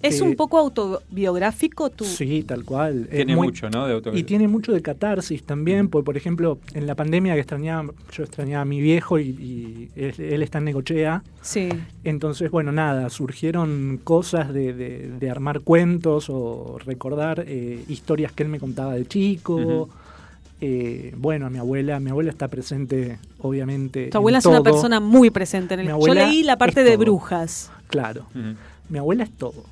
¿Es 0.03 0.21
Eh, 0.21 0.25
un 0.25 0.35
poco 0.35 0.59
autobiográfico 0.59 1.89
tu...? 1.89 2.05
Sí, 2.05 2.43
tal 2.43 2.65
cual. 2.65 3.09
Tiene 3.11 3.37
muy- 3.37 3.47
mucho, 3.47 3.71
¿no? 3.71 3.87
De 3.87 4.03
Y 4.19 4.25
tiene 4.25 4.49
mucho 4.49 4.73
de 4.73 4.83
catarsis 4.83 5.45
también, 5.45 5.89
porque 5.89 6.05
por 6.05 6.17
ejemplo, 6.19 6.59
en 6.75 6.87
la 6.87 6.95
pandemia 6.95 7.33
que 7.35 7.41
extrañaba, 7.41 7.91
yo 8.13 8.23
extrañaba 8.25 8.63
a 8.63 8.65
mi 8.67 8.83
viejo 8.83 9.19
y, 9.19 9.23
y 9.29 9.89
él, 9.97 10.15
él 10.19 10.43
está 10.43 10.59
en 10.59 10.65
Necochea. 10.65 11.23
Sí. 11.41 11.71
Entonces, 12.05 12.51
bueno, 12.51 12.71
nada, 12.71 13.09
surgieron 13.09 13.99
cosas 14.05 14.53
de, 14.53 14.75
de- 14.75 15.09
de 15.19 15.31
armar 15.31 15.61
cuentos 15.61 16.27
o 16.29 16.79
recordar 16.85 17.45
eh, 17.47 17.83
historias 17.89 18.33
que 18.33 18.43
él 18.43 18.51
me 18.51 18.61
contaba 18.61 18.93
de 18.95 19.07
chico. 19.07 19.55
Ujú. 19.57 19.89
Eh, 20.65 21.13
bueno, 21.17 21.51
mi 21.51 21.59
abuela, 21.59 21.99
mi 21.99 22.11
abuela 22.11 22.31
está 22.31 22.47
presente, 22.47 23.19
obviamente. 23.41 24.07
Tu 24.11 24.17
abuela 24.17 24.39
en 24.39 24.41
es 24.41 24.47
una 24.47 24.63
persona 24.63 25.01
muy 25.01 25.31
presente 25.31 25.75
en 25.75 25.81
el... 25.81 25.89
Yo 25.89 26.15
leí 26.15 26.45
la 26.45 26.57
parte 26.57 26.85
de 26.85 26.97
brujas. 26.97 27.73
Claro. 27.89 28.27
Mi 28.89 28.99
abuela 28.99 29.25
es 29.25 29.31
todo. 29.33 29.65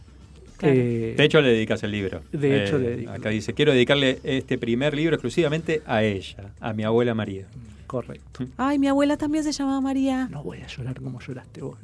Claro. 0.57 0.74
Eh, 0.76 1.14
De 1.16 1.24
hecho, 1.24 1.41
le 1.41 1.51
dedicas 1.53 1.84
el 1.84 1.93
libro. 1.93 2.22
De 2.32 2.64
hecho, 2.64 2.76
Eh, 2.76 2.80
le 2.80 2.91
dedico. 2.91 3.12
Acá 3.12 3.28
dice, 3.28 3.55
quiero 3.55 3.70
dedicarle 3.72 4.18
este 4.24 4.59
primer 4.59 4.93
libro 4.95 5.14
exclusivamente 5.14 5.80
a 5.86 6.03
ella, 6.03 6.51
a 6.61 6.72
mi 6.72 6.82
abuela 6.82 7.14
María. 7.14 7.47
Correcto. 7.86 8.45
Ay, 8.57 8.80
mi 8.80 8.88
abuela 8.88 9.16
también 9.16 9.45
se 9.45 9.53
llamaba 9.53 9.80
María. 9.80 10.26
No 10.28 10.43
voy 10.43 10.59
a 10.59 10.66
llorar 10.66 11.01
como 11.01 11.20
lloraste 11.20 11.62
vos. 11.62 11.78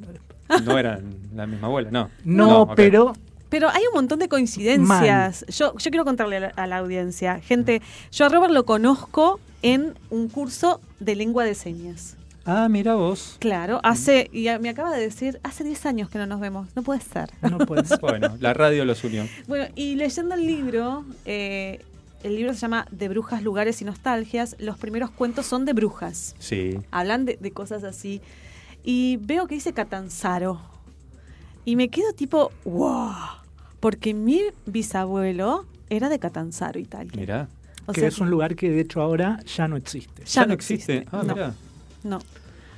No 0.65 0.77
eran 0.77 1.03
la 1.33 1.47
misma 1.47 1.67
abuela, 1.67 1.91
no. 1.91 2.09
No, 2.25 2.73
pero 2.75 3.13
Pero 3.49 3.69
hay 3.69 3.81
un 3.91 3.93
montón 3.95 4.19
de 4.19 4.27
coincidencias. 4.29 5.45
Yo, 5.49 5.73
yo 5.77 5.91
quiero 5.91 6.03
contarle 6.05 6.37
a 6.37 6.39
la, 6.39 6.47
a 6.55 6.67
la 6.67 6.77
audiencia. 6.77 7.39
Gente, 7.39 7.81
yo 8.11 8.25
a 8.25 8.29
Robert 8.29 8.53
lo 8.53 8.65
conozco 8.65 9.39
en 9.61 9.93
un 10.09 10.27
curso 10.29 10.81
de 10.99 11.15
lengua 11.15 11.43
de 11.45 11.55
señas. 11.55 12.15
Ah, 12.45 12.69
mira 12.69 12.95
vos. 12.95 13.35
Claro, 13.39 13.81
hace, 13.83 14.29
y 14.31 14.47
a- 14.47 14.57
me 14.59 14.69
acaba 14.69 14.91
de 14.95 15.01
decir, 15.01 15.39
hace 15.43 15.63
10 15.65 15.85
años 15.85 16.09
que 16.09 16.17
no 16.17 16.25
nos 16.25 16.39
vemos. 16.39 16.67
No 16.75 16.81
puede 16.83 17.01
ser. 17.01 17.29
no 17.41 17.57
puede 17.59 17.85
ser. 17.85 17.99
Bueno, 17.99 18.37
la 18.39 18.53
radio 18.53 18.85
los 18.85 19.03
unió. 19.03 19.27
Bueno, 19.47 19.65
y 19.75 19.95
leyendo 19.95 20.35
el 20.35 20.45
libro, 20.47 21.03
eh, 21.25 21.81
el 22.23 22.35
libro 22.37 22.53
se 22.53 22.61
llama 22.61 22.87
De 22.89 23.09
brujas, 23.09 23.43
lugares 23.43 23.81
y 23.81 23.85
nostalgias. 23.85 24.55
Los 24.59 24.77
primeros 24.77 25.11
cuentos 25.11 25.45
son 25.45 25.65
de 25.65 25.73
brujas. 25.73 26.35
Sí. 26.39 26.77
Hablan 26.91 27.25
de, 27.25 27.37
de 27.39 27.51
cosas 27.51 27.83
así. 27.83 28.21
y 28.83 29.17
veo 29.21 29.47
que 29.47 29.55
dice 29.55 29.73
Catanzaro. 29.73 30.61
Y 31.67 31.75
me 31.75 31.89
quedo 31.89 32.13
tipo, 32.13 32.53
wow, 32.63 33.11
porque 33.81 34.13
mi 34.13 34.39
bisabuelo 34.65 35.65
era 35.89 36.07
de 36.07 36.17
Catanzaro, 36.17 36.79
Italia. 36.79 37.11
Mirá. 37.13 37.49
O 37.87 37.91
que 37.91 37.99
sea, 37.99 38.07
es 38.07 38.19
un 38.19 38.29
lugar 38.29 38.55
que 38.55 38.69
de 38.69 38.79
hecho 38.79 39.01
ahora 39.01 39.41
ya 39.45 39.67
no 39.67 39.75
existe. 39.75 40.23
Ya 40.23 40.45
no 40.45 40.53
existe. 40.53 41.05
Ah, 41.11 41.23
No. 41.25 41.33
mirá. 41.35 41.53
No. 42.03 42.19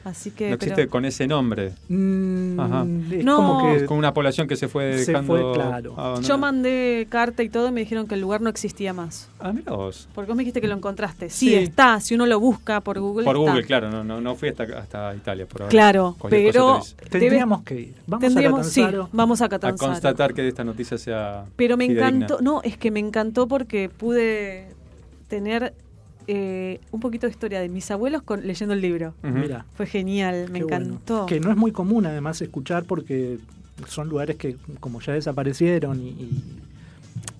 Así 0.05 0.31
que. 0.31 0.49
No 0.49 0.57
pero- 0.57 0.71
existe 0.71 0.87
con 0.89 1.03
ese 1.05 1.27
nombre. 1.27 1.73
Mm, 1.89 2.59
Ajá. 2.59 2.85
es 3.11 3.23
No. 3.25 3.35
como 3.35 3.73
que 3.73 3.85
Con 3.85 3.97
una 3.97 4.13
población 4.13 4.47
que 4.47 4.55
se 4.55 4.67
fue 4.67 4.97
Se 4.99 5.11
dejando. 5.11 5.27
fue, 5.33 5.53
claro. 5.53 5.93
abandonada. 5.97 6.21
Yo 6.21 6.37
mandé 6.37 7.07
carta 7.09 7.43
y 7.43 7.49
todo 7.49 7.67
y 7.67 7.71
me 7.71 7.81
dijeron 7.81 8.07
que 8.07 8.15
el 8.15 8.21
lugar 8.21 8.39
no 8.41 8.49
existía 8.49 8.93
más. 8.93 9.29
Ah, 9.39 9.51
mira 9.51 9.73
vos. 9.73 10.07
Porque 10.15 10.29
vos 10.29 10.37
me 10.37 10.41
dijiste 10.43 10.61
que 10.61 10.67
lo 10.67 10.75
encontraste. 10.75 11.29
Sí, 11.29 11.49
Sí. 11.49 11.55
está. 11.55 11.99
Si 11.99 12.15
uno 12.15 12.25
lo 12.25 12.39
busca 12.39 12.79
por 12.81 12.99
Google. 12.99 13.25
Por 13.25 13.35
está. 13.35 13.49
Google, 13.51 13.65
claro, 13.65 13.91
no, 13.91 14.03
no, 14.03 14.21
no 14.21 14.35
fui 14.35 14.49
hasta, 14.49 14.63
hasta 14.63 15.13
Italia 15.15 15.45
por 15.45 15.63
ahora. 15.63 15.69
Claro, 15.71 16.15
Cualquier 16.17 16.53
pero 16.53 16.79
tendríamos 17.09 17.63
que 17.63 17.79
ir. 17.81 17.95
Vamos 18.07 18.21
Tendríamos, 18.25 18.59
a 18.67 18.69
sí, 18.69 18.85
vamos 19.11 19.41
a 19.41 19.45
a 19.45 19.49
Catanzaro. 19.49 19.91
constatar 19.91 20.33
que 20.33 20.47
esta 20.47 20.63
noticia 20.63 20.97
sea. 20.97 21.45
Pero 21.55 21.75
me 21.77 21.87
fidedigna. 21.87 22.07
encantó, 22.09 22.39
no, 22.41 22.61
es 22.63 22.77
que 22.77 22.89
me 22.89 22.99
encantó 23.01 23.47
porque 23.47 23.89
pude 23.89 24.67
tener 25.27 25.73
eh, 26.31 26.79
un 26.91 26.99
poquito 26.99 27.25
de 27.25 27.31
historia 27.31 27.59
de 27.59 27.69
mis 27.69 27.89
abuelos 27.89 28.21
con, 28.21 28.45
leyendo 28.45 28.73
el 28.75 28.81
libro. 28.81 29.15
Mira, 29.23 29.65
Fue 29.75 29.85
genial, 29.87 30.47
me 30.51 30.59
qué 30.59 30.65
bueno. 30.65 30.85
encantó. 30.85 31.25
Que 31.25 31.39
no 31.39 31.49
es 31.49 31.57
muy 31.57 31.71
común 31.71 32.05
además 32.05 32.39
escuchar 32.41 32.83
porque 32.85 33.39
son 33.87 34.09
lugares 34.09 34.35
que 34.35 34.55
como 34.79 35.01
ya 35.01 35.13
desaparecieron 35.13 35.99
y, 36.01 36.09
y 36.09 36.43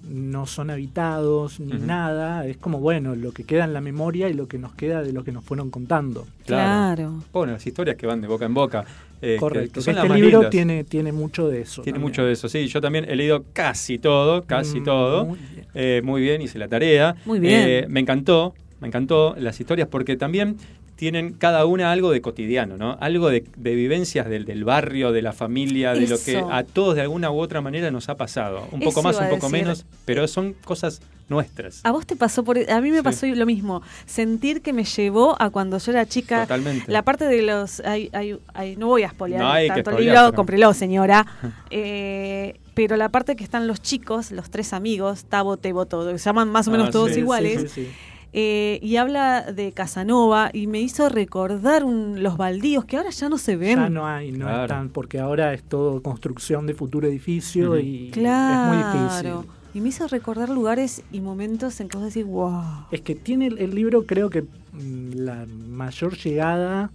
no 0.10 0.48
son 0.48 0.72
habitados 0.72 1.60
ni 1.60 1.74
nada. 1.74 2.48
Es 2.48 2.58
como, 2.58 2.80
bueno, 2.80 3.16
lo 3.16 3.32
que 3.32 3.44
queda 3.44 3.64
en 3.66 3.74
la 3.74 3.82
memoria 3.82 4.28
y 4.28 4.34
lo 4.34 4.48
que 4.48 4.58
nos 4.58 4.74
queda 4.74 5.04
de 5.04 5.14
lo 5.14 5.24
que 5.24 5.32
nos 5.32 5.44
fueron 5.44 5.70
contando. 5.70 6.26
Claro. 6.48 7.24
Bueno, 7.32 7.54
las 7.54 7.68
historias 7.68 7.96
que 7.96 8.08
van 8.08 8.22
de 8.22 8.28
boca 8.28 8.46
en 8.46 8.54
boca. 8.56 8.86
eh, 9.22 9.34
que- 9.34 9.38
Correcto. 9.38 9.82
Que, 9.84 9.94
las 9.94 10.06
este 10.06 10.16
libro 10.16 10.30
lindas. 10.40 10.50
tiene, 10.50 10.84
tiene 10.86 11.12
mucho 11.12 11.48
de 11.50 11.62
eso. 11.62 11.82
Tiene 11.84 11.98
también. 11.98 12.10
mucho 12.12 12.24
de 12.26 12.32
eso, 12.32 12.48
sí. 12.50 12.66
Yo 12.68 12.80
también 12.82 13.06
he 13.08 13.16
leído 13.18 13.44
casi 13.54 14.00
todo, 14.00 14.44
casi 14.46 14.80
Mm, 14.80 14.84
todo. 14.86 15.26
muy 15.26 15.38
bien. 15.54 15.66
Eh, 15.76 16.02
muy 16.04 16.22
bien, 16.22 16.42
hice 16.42 16.58
la 16.58 16.68
tarea. 16.70 17.16
Muy 17.26 17.40
bien. 17.40 17.62
Eh, 17.68 17.86
me 17.90 18.00
encantó, 18.00 18.56
me 18.82 18.88
encantó 18.88 19.36
las 19.38 19.60
historias 19.60 19.88
porque 19.90 20.16
también 20.18 20.58
tienen 20.96 21.32
cada 21.32 21.66
una 21.66 21.94
algo 21.94 22.12
de 22.12 22.20
cotidiano, 22.22 22.76
¿no? 22.76 22.98
Algo 23.00 23.30
de, 23.30 23.46
de 23.56 23.74
vivencias 23.76 24.28
del, 24.28 24.44
del 24.44 24.66
barrio, 24.66 25.14
de 25.14 25.22
la 25.22 25.32
familia, 25.32 25.94
de 25.94 26.08
lo 26.08 26.18
que 26.22 26.38
a 26.52 26.64
todos 26.66 26.96
de 26.96 27.02
alguna 27.02 27.32
u 27.32 27.40
otra 27.40 27.62
manera 27.62 27.90
nos 27.90 28.10
ha 28.10 28.18
pasado. 28.18 28.68
Un 28.74 28.82
poco 28.82 29.02
más, 29.02 29.16
un 29.18 29.30
poco 29.30 29.48
decir. 29.48 29.52
menos, 29.64 29.86
pero 30.04 30.28
son 30.28 30.54
cosas 30.66 31.02
nuestras. 31.30 31.80
A 31.86 31.92
vos 31.92 32.06
te 32.06 32.18
pasó 32.18 32.44
por, 32.44 32.58
a 32.70 32.82
mí 32.82 32.92
me 32.92 32.98
Sí. 32.98 33.04
pasó 33.04 33.26
lo 33.28 33.46
mismo, 33.46 33.82
sentir 34.06 34.62
que 34.62 34.74
me 34.74 34.84
llevó 34.84 35.42
a 35.42 35.50
cuando 35.52 35.78
yo 35.78 35.92
era 35.94 36.06
chica. 36.06 36.42
Totalmente. 36.42 36.92
La 36.92 37.04
parte 37.04 37.26
de 37.30 37.44
los, 37.44 37.80
hay, 37.82 38.10
hay, 38.12 38.38
hay- 38.54 38.76
no 38.76 38.88
voy 38.88 39.04
a 39.04 39.12
spoilear 39.12 39.42
No 39.42 39.74
tanto 39.74 39.92
spoilear, 39.92 40.02
libro, 40.16 40.26
pero- 40.32 40.36
cómprelo 40.36 40.74
señora. 40.74 41.26
Eh, 41.72 42.60
pero 42.74 42.98
la 42.98 43.10
parte 43.10 43.36
que 43.36 43.44
están 43.44 43.68
los 43.68 43.82
chicos, 43.82 44.32
los 44.32 44.50
tres 44.50 44.74
amigos, 44.74 45.26
Tabo, 45.26 45.58
Tebo, 45.58 45.86
todo, 45.86 46.12
que 46.12 46.18
se 46.18 46.26
llaman 46.26 46.50
más 46.50 46.68
o 46.68 46.72
menos 46.72 46.88
Ah, 46.90 46.92
todos 46.92 47.12
sí, 47.14 47.20
iguales. 47.20 47.62
Sí, 47.62 47.68
sí, 47.68 47.86
sí. 47.86 47.92
Eh, 48.32 48.80
y 48.84 48.98
habla 48.98 49.52
de 49.52 49.72
Casanova 49.72 50.52
y 50.54 50.68
me 50.68 50.80
hizo 50.80 51.10
recordar 51.10 51.84
un- 51.84 52.22
los 52.22 52.38
baldíos 52.38 52.86
que 52.86 52.98
ahora 52.98 53.10
ya 53.10 53.28
no 53.28 53.38
se 53.40 53.56
ven. 53.56 53.78
Ya 53.80 53.90
no 53.90 54.06
hay, 54.08 54.32
no 54.32 54.46
Claro. 54.46 54.62
están, 54.64 54.90
porque 54.90 55.20
ahora 55.20 55.54
es 55.54 55.64
todo 55.64 56.02
construcción 56.04 56.68
de 56.68 56.74
futuro 56.76 57.08
edificio 57.08 57.80
y 57.80 58.10
Claro. 58.12 58.74
es 58.74 58.94
muy 58.94 59.02
difícil. 59.02 59.50
Y 59.74 59.82
me 59.82 59.90
hizo 59.90 60.08
recordar 60.08 60.50
lugares 60.50 61.04
y 61.12 61.22
momentos 61.22 61.80
en 61.80 61.90
que 61.90 61.98
vos 61.98 62.06
decís, 62.08 62.26
wow. 62.26 62.62
Es 62.92 63.02
que 63.02 63.16
tiene 63.16 63.48
el, 63.48 63.58
el 63.60 63.74
libro, 63.76 64.06
creo 64.06 64.30
que 64.30 64.42
mm, 64.44 65.12
la 65.14 65.46
mayor 65.70 66.16
llegada 66.18 66.92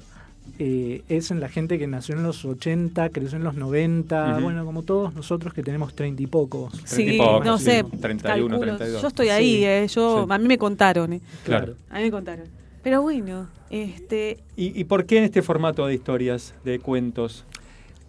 eh, 0.59 1.03
es 1.09 1.31
en 1.31 1.41
la 1.41 1.49
gente 1.49 1.79
que 1.79 1.87
nació 1.87 2.15
en 2.15 2.23
los 2.23 2.45
80, 2.45 3.09
creció 3.11 3.37
en 3.39 3.45
los 3.45 3.55
90, 3.55 4.33
Ujú. 4.35 4.43
bueno, 4.45 4.65
como 4.65 4.83
todos 4.83 5.15
nosotros 5.15 5.53
que 5.55 5.63
tenemos 5.63 5.95
30 5.95 6.23
y 6.23 6.27
pocos. 6.27 6.73
Treinta 6.73 6.91
Sí, 6.97 7.03
y 7.15 7.19
pocos, 7.19 7.45
no 7.45 7.59
sí, 7.59 7.65
sé, 7.65 7.85
31, 8.01 8.23
calculo. 8.23 8.59
32. 8.77 9.03
Yo 9.03 9.09
estoy 9.09 9.29
ahí, 9.31 9.57
Sí. 9.57 9.65
eh, 9.65 9.87
yo, 9.89 10.25
Sí. 10.27 10.33
a 10.33 10.39
mí 10.39 10.47
me 10.49 10.59
contaron. 10.59 11.13
eh. 11.15 11.21
Claro. 11.45 11.75
A 11.91 11.99
mí 11.99 12.05
me 12.05 12.11
contaron. 12.11 12.47
Pero 12.83 13.01
bueno, 13.03 13.49
este, 13.71 14.39
¿Y, 14.57 14.79
y 14.79 14.85
por 14.85 15.07
qué 15.07 15.19
en 15.19 15.25
este 15.25 15.41
formato 15.43 15.87
de 15.87 15.95
historias, 15.95 16.55
de 16.65 16.79
cuentos? 16.79 17.45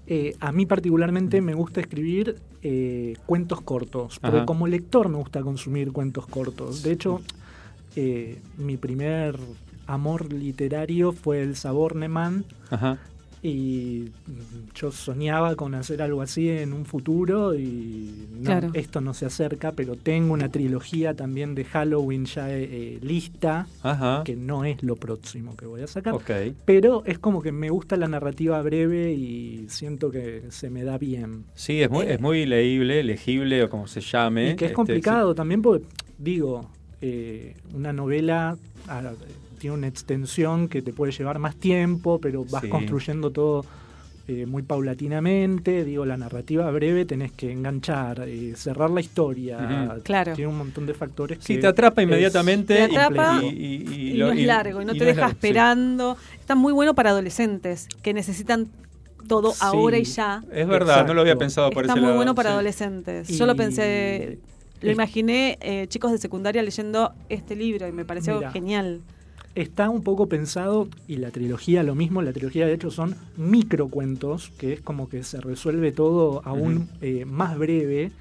Eh, 0.07 0.35
a 0.39 0.51
mí 0.51 0.65
particularmente 0.65 1.41
me 1.41 1.53
gusta 1.55 1.79
escribir 1.81 2.35
eh, 2.61 3.15
cuentos 3.25 3.61
cortos, 3.61 4.19
porque 4.19 4.37
Ajá. 4.37 4.45
como 4.45 4.67
lector 4.67 5.07
me 5.09 5.17
gusta 5.17 5.41
consumir 5.41 5.91
cuentos 5.91 6.27
cortos. 6.27 6.83
De 6.83 6.91
hecho, 6.91 7.21
eh, 7.95 8.39
mi 8.57 8.75
primer 8.77 9.37
amor 9.87 10.31
literario 10.31 11.11
fue 11.11 11.41
el 11.41 11.55
Saborneman 11.55 12.45
Ajá. 12.69 12.97
y 13.43 14.05
yo 14.73 14.91
soñaba 14.91 15.55
con 15.55 15.75
hacer 15.75 16.01
algo 16.01 16.21
así 16.23 16.49
en 16.49 16.73
un 16.73 16.83
futuro 16.85 17.53
y 17.53 18.27
no, 18.33 18.43
Claro. 18.43 18.69
esto 18.73 19.01
no 19.01 19.13
se 19.13 19.25
acerca, 19.27 19.71
pero 19.71 19.95
tengo 19.95 20.33
una 20.33 20.49
trilogía 20.49 21.13
también 21.13 21.53
de 21.53 21.63
Halloween 21.65 22.25
ya 22.25 22.47
eh, 22.51 22.97
lista, 23.03 23.67
Ajá. 23.83 24.23
que 24.25 24.35
no 24.35 24.65
es 24.65 24.81
lo 24.81 24.95
próximo 24.95 25.55
que 25.55 25.65
voy 25.67 25.81
a 25.81 25.87
sacar. 25.87 26.13
Ok. 26.15 26.31
Pero 26.65 27.03
es 27.05 27.19
como 27.19 27.41
que 27.43 27.51
me 27.51 27.69
gusta 27.69 27.97
la 27.97 28.07
narrativa 28.07 28.59
breve 28.63 29.13
y 29.13 29.65
siento 29.69 30.09
que 30.09 30.43
se 30.49 30.69
me 30.71 30.83
da 30.83 30.97
bien. 30.97 31.43
Sí, 31.53 31.81
es 31.83 31.89
muy, 31.91 32.05
es 32.07 32.19
muy 32.19 32.45
leíble, 32.47 33.03
legible 33.03 33.63
o 33.63 33.69
como 33.69 33.87
se 33.87 34.01
llame. 34.01 34.51
Y 34.51 34.55
que 34.55 34.65
es 34.65 34.71
Este, 34.71 34.73
complicado 34.75 35.35
también 35.35 35.61
porque, 35.61 35.85
digo, 36.17 36.67
eh, 37.01 37.55
una 37.75 37.93
novela 37.93 38.57
tiene 39.55 39.75
una 39.75 39.87
extensión 39.87 40.67
que 40.67 40.81
te 40.81 40.93
puede 40.93 41.11
llevar 41.11 41.39
más 41.39 41.55
tiempo, 41.55 42.19
pero 42.19 42.45
vas 42.45 42.61
Sí. 42.63 42.69
construyendo 42.69 43.31
todo 43.31 43.65
eh, 44.27 44.47
muy 44.47 44.63
paulatinamente. 44.63 45.83
Digo, 45.83 46.03
la 46.03 46.17
narrativa 46.17 46.69
breve 46.71 47.05
tenés 47.05 47.31
que 47.31 47.51
enganchar, 47.51 48.23
eh, 48.27 48.53
cerrar 48.55 48.89
la 48.89 48.99
historia. 49.01 49.99
Claro. 50.03 50.33
Tiene 50.33 50.49
un 50.49 50.57
montón 50.57 50.87
de 50.87 50.95
factores 50.95 51.37
Sí, 51.41 51.55
que 51.55 51.61
te 51.61 51.67
atrapa 51.67 52.01
inmediatamente. 52.01 52.73
Te 52.75 52.83
atrapa 52.83 53.41
y, 53.43 53.47
y- 53.47 53.51
y- 53.87 54.11
y, 54.11 54.13
lo- 54.15 54.27
no 54.27 54.33
es 54.33 54.45
largo 54.47 54.81
y 54.81 54.85
no 54.85 54.95
y 54.95 54.97
te 54.97 55.03
es 55.03 55.07
deja 55.15 55.21
largo, 55.21 55.31
sí. 55.33 55.35
esperando. 55.47 56.17
Está 56.39 56.55
muy 56.55 56.73
bueno 56.73 56.95
para 56.95 57.11
adolescentes 57.11 57.87
que 58.01 58.13
necesitan 58.15 58.67
todo 59.27 59.51
Sí. 59.51 59.57
ahora 59.61 59.97
y 59.99 60.03
ya. 60.05 60.43
Es 60.51 60.67
verdad, 60.67 61.05
no 61.05 61.13
lo 61.13 61.21
había 61.21 61.35
pensado 61.35 61.69
por 61.69 61.83
Está 61.83 61.93
ese 61.93 61.99
muy 62.01 62.07
lado. 62.07 62.15
bueno 62.17 62.33
para 62.33 62.49
sí. 62.49 62.53
adolescentes. 62.53 63.27
Yo 63.27 63.45
lo 63.45 63.55
pensé, 63.55 64.39
lo 64.81 64.91
imaginé 64.91 65.57
eh, 65.61 65.85
chicos 65.87 66.11
de 66.11 66.17
secundaria 66.17 66.63
leyendo 66.63 67.13
este 67.29 67.55
libro 67.55 67.87
y 67.87 67.91
me 67.91 68.05
pareció 68.05 68.37
Mira. 68.37 68.51
genial. 68.51 69.01
Está 69.55 69.89
un 69.89 70.03
poco 70.03 70.27
pensado, 70.27 70.89
y 71.07 71.15
la 71.17 71.31
trilogía 71.31 71.81
lo 71.81 71.95
mismo, 71.95 72.21
la 72.21 72.33
trilogía 72.33 72.67
de 72.67 72.73
hecho 72.73 72.91
son 72.91 73.15
microcuentos, 73.37 74.51
que 74.57 74.73
es 74.73 74.81
como 74.81 75.07
que 75.07 75.23
se 75.23 75.39
resuelve 75.39 75.93
todo 75.93 76.41
aún 76.45 76.89
eh, 77.01 77.23
más 77.25 77.57
breve. 77.57 78.11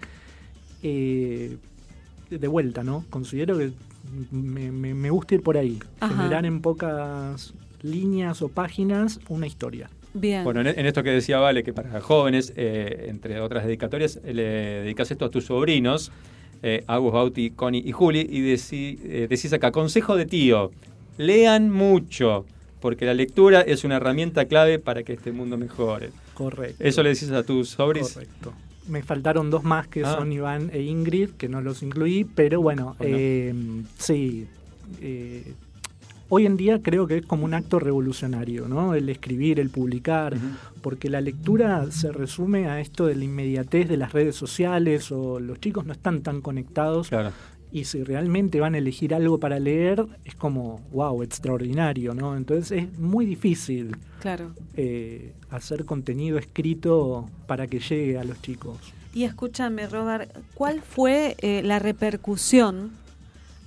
Eh, 0.83 1.57
de 2.31 2.49
vuelta, 2.49 2.83
¿no? 2.83 3.05
Considero 3.11 3.57
que 3.59 3.71
me, 4.33 4.73
me- 4.73 4.95
me 4.95 5.11
gusta 5.11 5.35
ir 5.35 5.43
por 5.43 5.57
ahí, 5.57 5.79
Ajá. 6.01 6.15
generar 6.17 6.47
en 6.47 6.61
pocas 6.61 7.53
líneas 7.83 8.41
o 8.43 8.49
páginas 8.49 9.21
una 9.29 9.47
historia. 9.47 9.89
Bien. 10.15 10.43
Bueno, 10.45 10.61
en, 10.61 10.69
en 10.69 10.87
esto 10.87 11.03
que 11.03 11.11
decía 11.11 11.39
Vale, 11.39 11.63
que 11.63 11.73
para 11.73 12.01
jóvenes, 12.01 12.53
eh, 12.57 13.07
entre 13.09 13.41
otras 13.41 13.65
dedicatorias, 13.65 14.21
le 14.25 14.43
dedicas 14.43 15.11
esto 15.11 15.25
a 15.27 15.31
tus 15.31 15.45
sobrinos, 15.47 16.11
eh, 16.63 16.83
Agus, 16.87 17.13
Bauti, 17.13 17.51
Connie 17.51 17.83
y 17.85 17.93
Juli, 17.93 18.21
y 18.29 18.41
decí- 18.41 18.99
eh, 19.05 19.27
decís 19.29 19.53
acá, 19.53 19.71
consejo 19.71 20.17
de 20.17 20.27
tío, 20.27 20.71
lean 21.17 21.71
mucho, 21.71 22.45
porque 22.81 23.05
la 23.07 23.15
lectura 23.15 23.61
es 23.63 23.85
una 23.85 23.97
herramienta 23.97 24.45
clave 24.47 24.79
para 24.79 25.03
que 25.03 25.13
este 25.15 25.33
mundo 25.33 25.57
mejore. 25.57 26.11
Correcto. 26.35 26.83
Eso 26.83 27.03
le 27.03 27.11
decís 27.11 27.31
a 27.31 27.43
tus 27.43 27.71
sobrinos. 27.71 28.13
Correcto. 28.13 28.53
Me 28.89 29.03
faltaron 29.03 29.49
dos 29.51 29.65
más 29.65 29.89
que 29.89 30.05
Ah. 30.05 30.17
son 30.19 30.31
Iván 30.33 30.71
e 30.73 30.83
Ingrid, 30.83 31.31
que 31.31 31.49
no 31.49 31.61
los 31.63 31.83
incluí, 31.83 32.25
pero 32.25 32.61
bueno, 32.61 32.97
Bueno. 32.99 33.17
eh, 33.19 33.55
sí. 33.99 34.47
eh, 35.01 35.55
hoy 36.29 36.45
en 36.45 36.57
día 36.59 36.81
creo 36.83 37.07
que 37.07 37.19
es 37.19 37.27
como 37.27 37.47
un 37.47 37.55
acto 37.55 37.79
revolucionario, 37.79 38.69
¿no? 38.69 38.95
El 38.95 39.09
escribir, 39.09 39.59
el 39.61 39.71
publicar, 39.71 40.37
porque 40.83 41.09
la 41.09 41.23
lectura 41.23 41.91
se 41.91 42.13
resume 42.13 42.67
a 42.69 42.81
esto 42.81 43.07
de 43.07 43.15
la 43.15 43.25
inmediatez 43.25 43.89
de 43.89 43.97
las 43.97 44.13
redes 44.13 44.37
sociales 44.37 45.11
o 45.11 45.41
los 45.41 45.59
chicos 45.61 45.87
no 45.87 45.93
están 45.95 46.21
tan 46.21 46.43
conectados. 46.43 47.09
Claro. 47.09 47.31
Y 47.75 47.87
si 47.87 48.05
realmente 48.05 48.61
van 48.61 48.77
a 48.77 48.79
elegir 48.79 49.13
algo 49.15 49.41
para 49.41 49.59
leer, 49.59 50.07
es 50.25 50.37
como, 50.37 50.81
wow, 50.93 51.25
extraordinario, 51.25 52.15
¿no? 52.15 52.37
Entonces 52.37 52.85
es 52.85 52.99
muy 53.01 53.27
difícil 53.27 53.97
Claro. 54.21 54.53
eh, 54.77 55.33
hacer 55.51 55.85
contenido 55.85 56.39
escrito 56.39 57.29
para 57.49 57.67
que 57.67 57.81
llegue 57.81 58.17
a 58.17 58.23
los 58.23 58.41
chicos. 58.41 58.79
Y 59.13 59.25
escúchame, 59.25 59.89
Robert, 59.89 60.31
¿cuál 60.55 60.83
fue 60.83 61.35
eh, 61.41 61.63
la 61.65 61.81
repercusión 61.81 62.93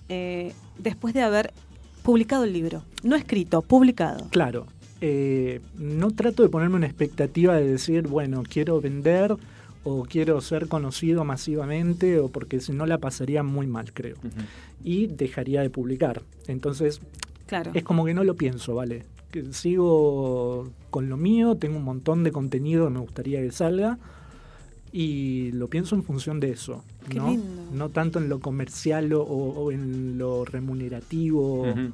eh, 0.07 0.53
después 0.77 1.13
de 1.13 1.21
haber 1.23 1.51
publicado 2.01 2.45
el 2.45 2.53
libro? 2.53 2.83
No 3.03 3.17
escrito, 3.17 3.61
publicado. 3.61 4.29
Claro, 4.29 4.67
eh, 5.01 5.59
no 5.77 6.11
trato 6.11 6.43
de 6.43 6.49
ponerme 6.49 6.77
una 6.77 6.87
expectativa 6.87 7.55
de 7.55 7.67
decir, 7.67 8.07
bueno, 8.07 8.43
quiero 8.49 8.79
vender 8.79 9.35
o 9.89 10.03
quiero 10.03 10.41
ser 10.41 10.67
conocido 10.67 11.23
masivamente 11.23 12.19
o 12.19 12.27
porque 12.27 12.59
si 12.59 12.73
no 12.73 12.85
la 12.85 12.97
pasaría 12.97 13.41
muy 13.43 13.67
mal, 13.67 13.93
creo. 13.93 14.17
Y 14.83 15.07
dejaría 15.07 15.61
de 15.61 15.69
publicar. 15.69 16.21
Entonces, 16.47 16.99
Claro. 17.45 17.71
es 17.73 17.83
como 17.83 18.03
que 18.05 18.13
no 18.13 18.23
lo 18.25 18.35
pienso, 18.35 18.75
¿vale? 18.75 19.03
que 19.31 19.51
sigo 19.53 20.69
con 20.89 21.09
lo 21.09 21.17
mío, 21.17 21.55
tengo 21.55 21.77
un 21.77 21.83
montón 21.83 22.23
de 22.23 22.31
contenido 22.31 22.85
que 22.87 22.93
me 22.93 22.99
gustaría 23.01 23.41
que 23.41 23.51
salga 23.51 23.97
y 24.93 25.51
lo 25.51 25.67
pienso 25.67 25.95
en 25.95 26.03
función 26.03 26.39
de 26.39 26.51
eso, 26.51 26.83
Qué 27.09 27.17
¿no? 27.19 27.29
lindo. 27.29 27.45
No 27.73 27.89
tanto 27.89 28.19
en 28.19 28.29
lo 28.29 28.39
comercial 28.39 29.11
o, 29.13 29.21
o 29.21 29.71
en 29.71 30.17
lo 30.17 30.45
remunerativo. 30.45 31.63
Ujú. 31.69 31.91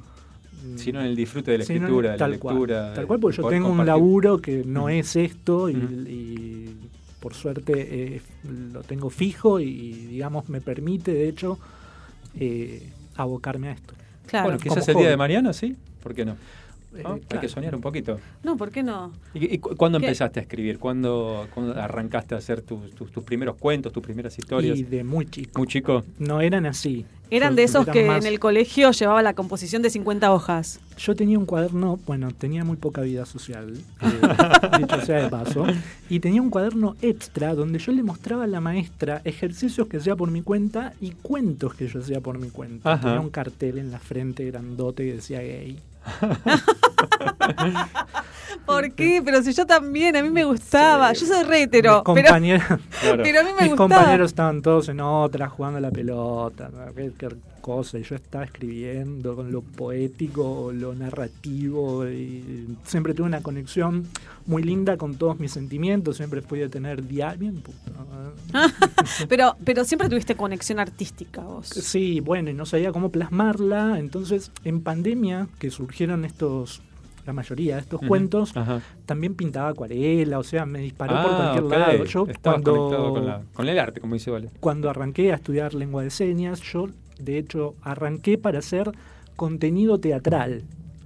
Sino 0.76 1.00
en 1.00 1.06
el 1.06 1.16
disfrute 1.16 1.50
de 1.50 1.58
la 1.58 1.64
escritura, 1.64 2.10
de 2.12 2.14
la 2.14 2.18
tal 2.18 2.30
lectura. 2.30 2.80
Cual, 2.82 2.94
tal 2.94 3.06
cual, 3.08 3.20
porque 3.20 3.36
yo 3.36 3.48
tengo 3.48 3.68
un 3.68 3.84
laburo 3.84 4.38
que 4.38 4.64
no 4.64 4.88
es 4.88 5.16
esto 5.16 5.68
y 5.68 5.74
por 7.24 7.32
suerte 7.32 7.72
eh, 7.76 8.20
lo 8.44 8.82
tengo 8.82 9.08
fijo 9.08 9.58
y 9.58 9.92
digamos 9.92 10.50
me 10.50 10.60
permite 10.60 11.14
de 11.14 11.26
hecho 11.26 11.58
eh, 12.38 12.90
abocarme 13.16 13.68
a 13.68 13.72
esto. 13.72 13.94
Claro. 14.26 14.48
Bueno, 14.48 14.60
quizás 14.60 14.86
el 14.88 14.96
día 14.96 15.08
de 15.08 15.16
mañana, 15.16 15.54
¿sí? 15.54 15.74
¿Por 16.02 16.14
qué 16.14 16.26
no? 16.26 16.36
Eh, 16.96 17.02
¿No? 17.02 17.14
Hay 17.14 17.20
claro. 17.20 17.40
que 17.40 17.48
soñar 17.48 17.74
un 17.74 17.80
poquito. 17.80 18.18
No, 18.42 18.56
¿por 18.56 18.70
qué 18.70 18.82
no? 18.82 19.12
¿Y, 19.34 19.54
y 19.54 19.58
cu- 19.58 19.74
cuándo 19.76 19.98
¿Qué? 19.98 20.06
empezaste 20.06 20.40
a 20.40 20.42
escribir? 20.42 20.78
¿Cuándo, 20.78 21.46
cuándo 21.54 21.74
arrancaste 21.80 22.34
a 22.34 22.38
hacer 22.38 22.60
tus, 22.62 22.92
tus, 22.94 23.10
tus 23.10 23.24
primeros 23.24 23.56
cuentos, 23.56 23.92
tus 23.92 24.02
primeras 24.02 24.38
historias? 24.38 24.78
Y 24.78 24.82
de 24.84 25.02
muy 25.04 25.26
chico. 25.26 25.58
Muy 25.58 25.66
chico. 25.66 26.04
No 26.18 26.40
eran 26.40 26.66
así. 26.66 27.04
Eran 27.30 27.50
Yo- 27.52 27.56
de 27.56 27.62
esos 27.64 27.82
eran 27.84 27.92
que 27.94 28.04
más- 28.06 28.24
en 28.24 28.32
el 28.32 28.38
colegio 28.38 28.90
llevaba 28.92 29.22
la 29.22 29.34
composición 29.34 29.82
de 29.82 29.90
50 29.90 30.32
hojas. 30.32 30.78
Yo 30.98 31.16
tenía 31.16 31.38
un 31.38 31.46
cuaderno, 31.46 31.98
bueno, 32.06 32.28
tenía 32.30 32.62
muy 32.64 32.76
poca 32.76 33.00
vida 33.00 33.26
social, 33.26 33.74
eh, 34.02 34.06
dicho 34.78 35.00
sea 35.00 35.22
de 35.24 35.28
paso, 35.30 35.66
y 36.08 36.20
tenía 36.20 36.40
un 36.42 36.50
cuaderno 36.50 36.94
extra 37.02 37.54
donde 37.54 37.80
yo 37.80 37.90
le 37.92 38.02
mostraba 38.04 38.44
a 38.44 38.46
la 38.46 38.60
maestra 38.60 39.20
ejercicios 39.24 39.88
que 39.88 39.96
hacía 39.96 40.14
por 40.14 40.30
mi 40.30 40.42
cuenta 40.42 40.92
y 41.00 41.10
cuentos 41.12 41.74
que 41.74 41.88
yo 41.88 41.98
hacía 41.98 42.20
por 42.20 42.38
mi 42.38 42.50
cuenta. 42.50 42.92
Ajá. 42.92 43.02
Tenía 43.02 43.20
un 43.20 43.30
cartel 43.30 43.78
en 43.78 43.90
la 43.90 43.98
frente 43.98 44.44
grandote 44.44 45.04
que 45.04 45.14
decía 45.14 45.40
gay. 45.40 45.78
¿Por 48.66 48.92
qué? 48.92 49.22
Pero 49.24 49.42
si 49.42 49.52
yo 49.52 49.66
también, 49.66 50.16
a 50.16 50.22
mí 50.22 50.30
me 50.30 50.44
gustaba. 50.44 51.12
Yo 51.12 51.26
soy 51.26 51.44
rétero. 51.44 52.02
Pero, 52.04 52.06
compañeros, 52.24 52.62
pero 53.02 53.40
a 53.40 53.42
mí 53.42 53.50
me 53.56 53.62
mis 53.62 53.70
gustaba. 53.70 53.76
compañeros 53.76 54.30
estaban 54.30 54.62
todos 54.62 54.88
en 54.88 55.00
otra, 55.00 55.48
jugando 55.48 55.78
a 55.78 55.80
la 55.80 55.90
pelota, 55.90 56.70
cualquier 56.94 57.36
cosa, 57.64 57.98
y 57.98 58.02
yo 58.02 58.14
estaba 58.14 58.44
escribiendo 58.44 59.36
con 59.36 59.50
lo 59.50 59.62
poético, 59.62 60.70
lo 60.70 60.94
narrativo, 60.94 62.06
y 62.06 62.76
siempre 62.84 63.14
tuve 63.14 63.26
una 63.26 63.42
conexión 63.42 64.06
muy 64.44 64.62
linda 64.62 64.98
con 64.98 65.14
todos 65.14 65.40
mis 65.40 65.52
sentimientos, 65.52 66.18
siempre 66.18 66.40
a 66.40 66.68
tener 66.68 67.06
diario. 67.06 67.52
Puto. 67.52 67.72
pero, 69.28 69.56
pero 69.64 69.84
siempre 69.84 70.10
tuviste 70.10 70.36
conexión 70.36 70.78
artística 70.78 71.40
vos. 71.40 71.68
Sí, 71.68 72.20
bueno, 72.20 72.50
y 72.50 72.54
no 72.54 72.66
sabía 72.66 72.92
cómo 72.92 73.10
plasmarla, 73.10 73.98
entonces 73.98 74.52
en 74.64 74.82
pandemia 74.82 75.48
que 75.58 75.70
surgieron 75.94 76.24
estos 76.24 76.82
la 77.24 77.32
mayoría 77.32 77.76
de 77.76 77.80
estos 77.80 78.00
cuentos, 78.06 78.54
ajá. 78.54 78.82
también 79.06 79.34
pintaba 79.34 79.70
acuarela, 79.70 80.38
o 80.38 80.42
sea, 80.42 80.66
me 80.66 80.80
disparó 80.80 81.14
por 81.22 81.30
Ah, 81.30 81.36
cualquier 81.54 81.64
lado. 81.78 82.04
Yo 82.04 82.26
Estabas 82.28 82.60
cuando, 82.60 82.72
conectado 82.72 83.12
con, 83.14 83.26
la- 83.26 83.42
con 83.54 83.66
el 83.68 83.78
arte, 83.78 84.00
como 84.02 84.12
dice 84.12 84.30
Vale. 84.30 84.50
cuando 84.60 84.90
arranqué 84.90 85.32
a 85.32 85.36
estudiar 85.36 85.72
lengua 85.72 86.02
de 86.02 86.10
señas, 86.10 86.60
yo 86.60 86.88
de 87.18 87.38
hecho 87.38 87.76
arranqué 87.80 88.36
para 88.36 88.58
hacer 88.58 88.90
contenido 89.36 89.98
teatral. 89.98 90.64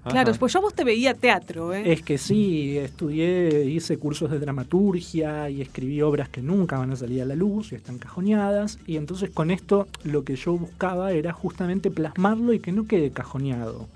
Claro, 0.09 0.33
pues 0.41 0.55
yo 0.55 0.61
vos 0.63 0.73
te 0.75 0.83
veía 0.85 1.13
teatro, 1.15 1.73
¿eh? 1.75 1.93
Es 1.93 2.01
que 2.03 2.17
sí, 2.19 2.79
estudié, 2.79 3.67
hice 3.67 3.99
cursos 3.99 4.31
de 4.31 4.39
dramaturgia 4.41 5.51
y 5.51 5.61
escribí 5.61 6.01
obras 6.03 6.31
que 6.31 6.41
nunca 6.41 6.79
van 6.79 6.91
a 6.93 6.97
salir 6.97 7.21
a 7.23 7.27
la 7.27 7.37
luz 7.37 7.71
y 7.73 7.75
están 7.77 7.99
cajoneadas. 7.99 8.79
Y 8.87 8.97
entonces 8.97 9.29
con 9.31 9.51
esto 9.51 9.87
lo 10.05 10.25
que 10.25 10.35
yo 10.35 10.57
buscaba 10.57 11.13
era 11.13 11.33
justamente 11.35 11.91
plasmarlo 11.91 12.55
y 12.55 12.59
que 12.59 12.73
no 12.73 12.87
quede 12.87 13.11
cajoneado, 13.11 13.87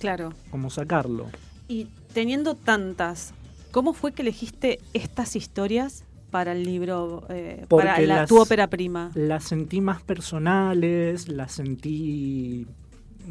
Claro. 0.00 0.32
como 0.50 0.70
sacarlo. 0.70 1.26
Y 1.68 1.88
teniendo 2.12 2.54
tantas, 2.54 3.32
¿cómo 3.72 3.92
fue 3.92 4.12
que 4.12 4.22
elegiste 4.22 4.78
estas 4.92 5.36
historias 5.36 6.04
para 6.30 6.52
el 6.52 6.64
libro, 6.64 7.24
eh, 7.28 7.64
para 7.68 7.98
la- 8.00 8.06
las- 8.20 8.28
tu 8.28 8.38
ópera 8.40 8.68
prima? 8.68 9.10
Las 9.14 9.44
sentí 9.44 9.80
más 9.80 10.02
personales, 10.02 11.28
las 11.28 11.52
sentí 11.52 12.66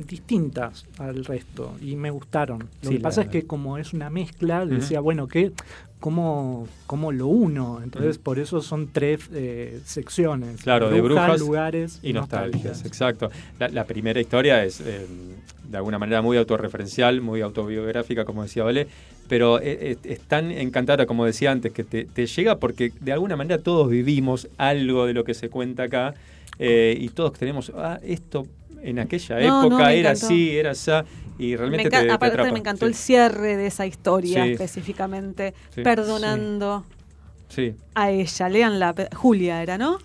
distintas 0.08 0.86
al 1.00 1.24
resto 1.24 1.76
y 1.82 1.96
me 1.96 2.10
gustaron. 2.10 2.60
Lo 2.82 2.90
Sí, 2.90 2.98
que 2.98 3.02
pasa 3.02 3.22
la- 3.22 3.26
es 3.26 3.32
que 3.32 3.46
como 3.48 3.78
es 3.78 3.94
una 3.94 4.10
mezcla, 4.10 4.66
decía, 4.66 5.00
bueno, 5.00 5.28
¿qué? 5.28 5.54
¿Cómo, 6.02 6.68
cómo 6.86 7.12
lo 7.14 7.28
uno? 7.28 7.80
Entonces 7.82 8.18
por 8.18 8.38
eso 8.38 8.62
son 8.62 8.90
tres 8.92 9.22
eh, 9.34 9.80
secciones. 9.86 10.62
Claro, 10.62 10.90
de 10.90 11.00
brujas 11.02 11.40
lugares 11.40 12.00
y 12.04 12.12
nostalgias. 12.14 12.64
nostalgias. 12.64 12.86
Exacto. 12.86 13.30
La, 13.58 13.70
la 13.70 13.86
primera 13.86 14.20
historia 14.20 14.64
es 14.66 14.82
eh, 14.82 15.08
de 15.70 15.78
alguna 15.78 16.00
manera 16.00 16.22
muy 16.22 16.38
autorreferencial, 16.38 17.22
muy 17.22 17.42
autobiográfica, 17.42 18.26
como 18.26 18.44
decía 18.44 18.64
Vale, 18.64 18.88
pero 19.28 19.60
es, 19.60 19.78
es- 19.82 19.98
es 20.04 20.20
tan 20.22 20.52
encantadora, 20.52 21.06
como 21.06 21.26
decía 21.26 21.52
antes, 21.52 21.72
que 21.72 21.84
te, 21.84 22.06
te 22.06 22.26
llega 22.28 22.58
porque 22.58 22.92
de 23.00 23.12
alguna 23.12 23.36
manera 23.36 23.62
todos 23.62 23.90
vivimos 23.90 24.48
algo 24.58 25.06
de 25.06 25.14
lo 25.14 25.24
que 25.24 25.34
se 25.34 25.50
cuenta 25.50 25.84
acá 25.84 26.14
eh, 26.60 26.96
y 27.00 27.10
todos 27.10 27.34
tenemos, 27.34 27.72
ah, 27.76 28.00
esto 28.04 28.46
en 28.82 29.00
aquella 29.00 29.40
No, 29.40 29.62
época 29.66 29.86
me 29.88 30.00
era 30.00 30.12
encantó. 30.12 30.26
así, 30.28 30.56
era 30.58 30.72
esa, 30.72 31.06
y 31.40 31.52
Me 31.52 31.58
realmente 31.58 31.90
enca- 31.90 32.02
te, 32.02 32.06
te 32.06 32.12
aparte 32.12 32.52
me 32.52 32.60
encantó 32.60 32.86
Sí. 32.86 32.90
el 32.92 32.96
cierre 32.96 33.58
de 33.58 33.68
esa 33.68 33.86
historia 33.88 34.44
Sí. 34.46 34.52
específicamente, 34.52 35.54
Sí. 35.74 35.82
perdonando 35.82 36.86
a 37.96 38.12
ella. 38.12 38.50
Leanla, 38.50 38.94
Julia 39.16 39.62
era, 39.64 39.78
¿no? 39.78 39.98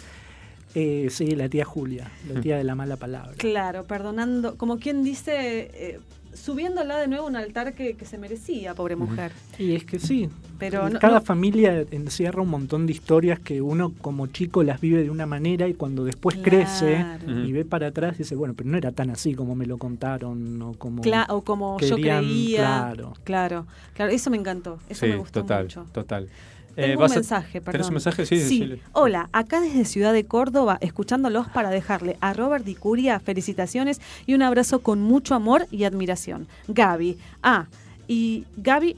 Eh, 0.74 1.08
sí, 1.10 1.26
la 1.34 1.48
tía 1.48 1.64
Julia, 1.64 2.10
la 2.32 2.40
tía 2.40 2.56
de 2.56 2.64
la 2.64 2.74
mala 2.74 2.96
palabra. 2.96 3.32
Claro, 3.36 3.84
perdonando, 3.84 4.56
como 4.56 4.78
quien 4.78 5.02
dice, 5.02 5.70
eh, 5.74 6.00
subiéndola 6.32 6.98
de 6.98 7.08
nuevo 7.08 7.24
a 7.26 7.28
un 7.28 7.36
altar 7.36 7.74
que, 7.74 7.94
que 7.94 8.04
se 8.04 8.18
merecía, 8.18 8.74
pobre 8.74 8.94
mujer. 8.94 9.32
Y 9.58 9.74
es 9.74 9.84
que 9.84 9.98
sí. 9.98 10.28
Pero 10.60 10.88
no- 10.90 11.00
Cada 11.00 11.18
no- 11.20 11.24
familia 11.24 11.84
encierra 11.90 12.42
un 12.42 12.50
montón 12.50 12.86
de 12.86 12.92
historias 12.92 13.40
que 13.40 13.60
uno 13.62 13.92
como 14.00 14.26
chico 14.28 14.62
las 14.62 14.78
vive 14.80 15.02
de 15.02 15.10
una 15.10 15.24
manera 15.26 15.66
y 15.66 15.74
cuando 15.74 16.04
después 16.04 16.36
Claro. 16.36 16.50
crece 16.50 17.04
y 17.46 17.50
ve 17.52 17.64
para 17.64 17.88
atrás 17.88 18.18
dice, 18.18 18.36
bueno, 18.36 18.52
pero 18.54 18.68
no 18.70 18.76
era 18.76 18.92
tan 18.92 19.08
así 19.10 19.34
como 19.34 19.54
me 19.56 19.64
lo 19.66 19.78
contaron 19.78 20.60
o 20.62 20.74
como, 20.74 21.02
Cla- 21.02 21.26
o 21.30 21.40
como 21.42 21.80
yo 21.80 21.96
querían, 21.96 22.18
creía. 22.24 22.58
Claro. 22.58 23.14
claro, 23.24 23.66
claro, 23.94 24.12
eso 24.12 24.30
me 24.30 24.36
encantó, 24.36 24.78
eso 24.88 25.06
Sí, 25.06 25.10
me 25.12 25.16
gustó 25.16 25.40
total, 25.40 25.64
mucho. 25.64 25.86
total. 25.92 26.28
Tengo 26.74 27.02
Eh, 27.02 27.06
un 27.06 27.10
mensaje, 27.14 27.60
perdón. 27.60 27.72
¿Tenés 27.72 27.86
un 27.88 27.94
mensaje? 27.94 28.26
Sí, 28.26 28.36
decile. 28.36 28.80
Hola, 28.92 29.28
acá 29.32 29.60
desde 29.60 29.84
Ciudad 29.84 30.12
de 30.12 30.24
Córdoba, 30.24 30.78
escuchándolos 30.80 31.48
para 31.48 31.70
dejarle 31.70 32.16
a 32.20 32.32
Robert 32.32 32.64
Di 32.64 32.74
Curia 32.74 33.20
felicitaciones 33.20 34.00
y 34.26 34.34
un 34.34 34.42
abrazo 34.42 34.80
con 34.80 35.00
mucho 35.02 35.34
amor 35.34 35.66
y 35.70 35.84
admiración. 35.84 36.46
Gaby. 36.68 37.18
Ah, 37.42 37.66
y 38.08 38.44
Gaby, 38.56 38.96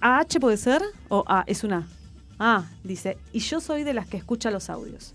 ¿AH 0.00 0.40
puede 0.40 0.56
ser? 0.56 0.82
¿O 1.08 1.24
A? 1.26 1.44
Es 1.46 1.64
una 1.64 1.86
Ah, 2.38 2.64
dice, 2.82 3.18
y 3.32 3.38
yo 3.38 3.60
soy 3.60 3.84
de 3.84 3.94
las 3.94 4.06
que 4.08 4.16
escucha 4.16 4.50
los 4.50 4.68
audios. 4.68 5.14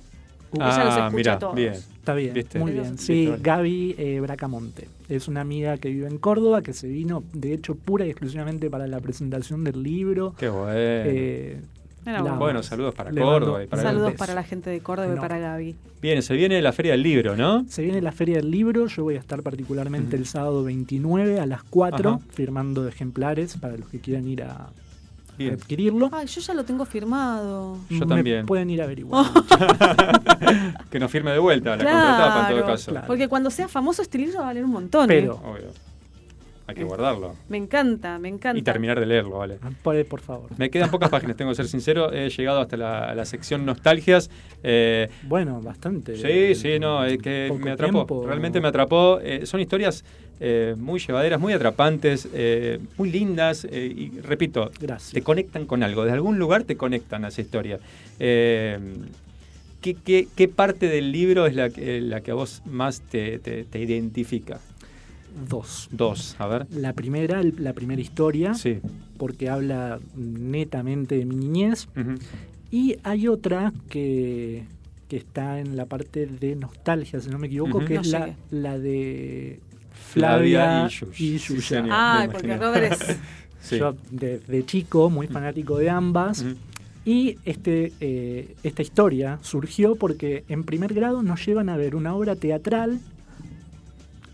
Ella 0.53 0.65
los 0.85 0.93
Ah, 0.95 1.07
escucha 1.07 1.09
mirá, 1.11 1.39
todos. 1.39 1.55
bien. 1.55 1.73
Está 1.73 2.13
bien, 2.13 2.33
¿Viste? 2.33 2.57
muy 2.57 2.71
bien. 2.71 2.97
Sí, 2.97 3.29
Gaby 3.41 3.95
eh, 3.97 4.19
Bracamonte. 4.21 4.87
Es 5.09 5.27
una 5.27 5.41
amiga 5.41 5.77
que 5.77 5.89
vive 5.89 6.07
en 6.07 6.17
Córdoba, 6.19 6.61
que 6.61 6.71
se 6.71 6.87
vino, 6.87 7.23
de 7.33 7.53
hecho, 7.53 7.75
pura 7.75 8.05
y 8.05 8.09
exclusivamente 8.11 8.69
para 8.69 8.87
la 8.87 9.01
presentación 9.01 9.65
del 9.65 9.83
libro. 9.83 10.33
Qué 10.37 10.47
bueno. 10.47 10.71
Eh, 10.73 11.59
Bueno, 12.37 12.63
saludos 12.63 12.95
para 12.95 13.11
le 13.11 13.21
Córdoba 13.21 13.63
y 13.63 13.67
para 13.67 13.81
Saludos 13.83 14.13
para 14.13 14.33
la 14.33 14.43
gente 14.43 14.69
de 14.69 14.79
Córdoba 14.79 15.13
y 15.15 15.19
para 15.19 15.37
Gaby. 15.39 15.75
Bien, 16.01 16.21
se 16.21 16.33
viene 16.35 16.61
la 16.61 16.71
Feria 16.71 16.93
del 16.93 17.03
Libro, 17.03 17.35
¿no? 17.35 17.65
Se 17.67 17.81
viene 17.81 18.01
la 18.01 18.11
Feria 18.11 18.37
del 18.37 18.49
Libro, 18.51 18.87
yo 18.87 19.03
voy 19.03 19.15
a 19.15 19.19
estar 19.19 19.41
particularmente 19.43 20.15
el 20.15 20.25
sábado 20.25 20.63
29 20.63 21.39
a 21.39 21.45
las 21.45 21.63
4 21.63 22.09
Ajá. 22.09 22.19
firmando 22.33 22.87
ejemplares 22.87 23.57
para 23.57 23.75
los 23.77 23.89
que 23.89 23.99
quieran 23.99 24.27
ir 24.27 24.43
a, 24.43 24.67
Bien. 25.37 25.53
adquirirlo. 25.55 26.09
Ay, 26.13 26.27
yo 26.27 26.41
ya 26.41 26.53
lo 26.53 26.63
tengo 26.63 26.85
firmado. 26.85 27.77
Yo 27.89 27.99
Me 27.99 28.05
también. 28.05 28.45
Pueden 28.45 28.69
ir 28.69 28.81
a 28.81 28.85
averiguar. 28.85 29.25
que 30.89 30.99
nos 30.99 31.11
firme 31.11 31.31
de 31.31 31.39
vuelta 31.39 31.75
la 31.75 31.83
contratapa 31.83 32.39
en 32.41 32.47
todo 32.47 32.57
Claro, 32.65 32.65
caso. 32.65 32.93
Porque 33.07 33.27
cuando 33.27 33.49
sea 33.49 33.67
famoso 33.67 34.01
este 34.01 34.17
libro 34.17 34.35
va 34.37 34.43
a 34.43 34.47
valer 34.47 34.63
un 34.63 34.71
montón. 34.71 35.07
Pero- 35.07 35.33
¿eh? 35.33 35.47
Obvio. 35.49 35.86
Hay 36.67 36.75
que 36.75 36.83
guardarlo. 36.83 37.33
Me 37.47 37.55
encanta, 37.57 38.19
me 38.19 38.27
encanta. 38.27 38.59
Y 38.59 38.61
terminar 38.61 38.99
de 38.99 39.05
leerlo, 39.05 39.37
¿vale? 39.37 39.57
Por, 39.81 40.05
por 40.05 40.19
favor. 40.19 40.49
Me 40.57 40.69
quedan 40.69 40.91
pocas 40.91 41.09
páginas, 41.09 41.37
tengo 41.37 41.51
que 41.51 41.55
ser 41.55 41.67
sincero. 41.67 42.11
He 42.11 42.29
llegado 42.29 42.59
hasta 42.59 42.75
la, 42.75 43.15
la 43.15 43.25
sección 43.25 43.65
nostalgias. 43.65 44.29
Eh, 44.63 45.07
Bueno, 45.23 45.61
bastante. 45.61 46.17
sí, 46.17 46.55
sí, 46.55 46.77
no, 46.77 47.05
es 47.05 47.19
que 47.19 47.49
me 47.57 47.71
atrapó. 47.71 47.93
tiempo. 48.05 48.25
Realmente 48.27 48.59
me 48.59 48.67
atrapó. 48.67 49.19
Eh, 49.21 49.45
son 49.45 49.61
historias 49.61 50.03
eh, 50.41 50.75
muy 50.77 50.99
llevaderas, 50.99 51.39
muy 51.39 51.53
atrapantes, 51.53 52.27
eh, 52.33 52.79
muy 52.97 53.11
lindas. 53.11 53.65
eh, 53.71 53.85
y 53.95 54.19
repito, 54.19 54.69
Gracias. 54.79 55.13
te 55.13 55.21
conectan 55.23 55.65
con 55.67 55.83
algo. 55.83 56.03
De 56.03 56.11
algún 56.11 56.37
lugar 56.37 56.63
te 56.65 56.75
conectan 56.75 57.23
a 57.23 57.29
esa 57.29 57.39
historia. 57.39 57.79
Eh, 58.19 58.77
¿qué, 59.79 59.93
qué, 59.95 60.27
qué 60.35 60.47
parte 60.49 60.87
del 60.89 61.13
libro 61.13 61.45
es 61.45 61.55
la, 61.55 61.69
que- 61.69 62.01
la 62.01 62.19
que 62.19 62.31
a 62.31 62.33
vos 62.33 62.61
más 62.65 62.99
te, 63.01 63.39
te- 63.39 63.63
te 63.63 63.79
identifica? 63.79 64.59
Dos. 65.49 65.87
Dos, 65.91 66.35
a 66.39 66.47
ver. 66.47 66.67
La 66.71 66.93
primera, 66.93 67.39
el- 67.41 67.55
la 67.59 67.73
primera 67.73 68.01
historia, 68.01 68.53
Sí. 68.53 68.79
porque 69.17 69.49
habla 69.49 69.99
netamente 70.15 71.17
de 71.17 71.25
mi 71.25 71.35
niñez. 71.35 71.87
Y 72.71 72.97
hay 73.03 73.27
otra 73.27 73.71
que, 73.89 74.63
que 75.07 75.17
está 75.17 75.59
en 75.59 75.75
la 75.77 75.85
parte 75.85 76.25
de 76.25 76.55
nostalgia, 76.55 77.19
si 77.19 77.29
no 77.29 77.37
me 77.39 77.47
equivoco, 77.47 77.79
que 77.79 77.95
No 77.95 78.01
es 78.01 78.07
la, 78.07 78.35
la 78.51 78.77
de 78.79 79.59
Flavia 80.11 80.87
Flavia 80.89 81.11
y 81.17 81.23
y 81.35 81.39
Sí, 81.39 81.73
me 81.75 82.29
porque. 82.31 82.57
Robert 82.57 82.91
es 83.01 83.17
Sí. 83.61 83.79
Yo 83.79 83.95
desde 84.11 84.65
chico, 84.65 85.09
muy 85.09 85.27
fanático 85.27 85.77
de 85.77 85.89
ambas. 85.89 86.45
Y 87.03 87.37
este, 87.45 87.91
eh, 87.99 88.55
esta 88.63 88.81
historia 88.81 89.39
surgió 89.41 89.95
porque 89.95 90.43
en 90.47 90.63
primer 90.63 90.93
grado 90.93 91.21
nos 91.23 91.45
llevan 91.45 91.67
a 91.69 91.75
ver 91.77 91.95
una 91.95 92.13
obra 92.15 92.35
teatral 92.35 92.99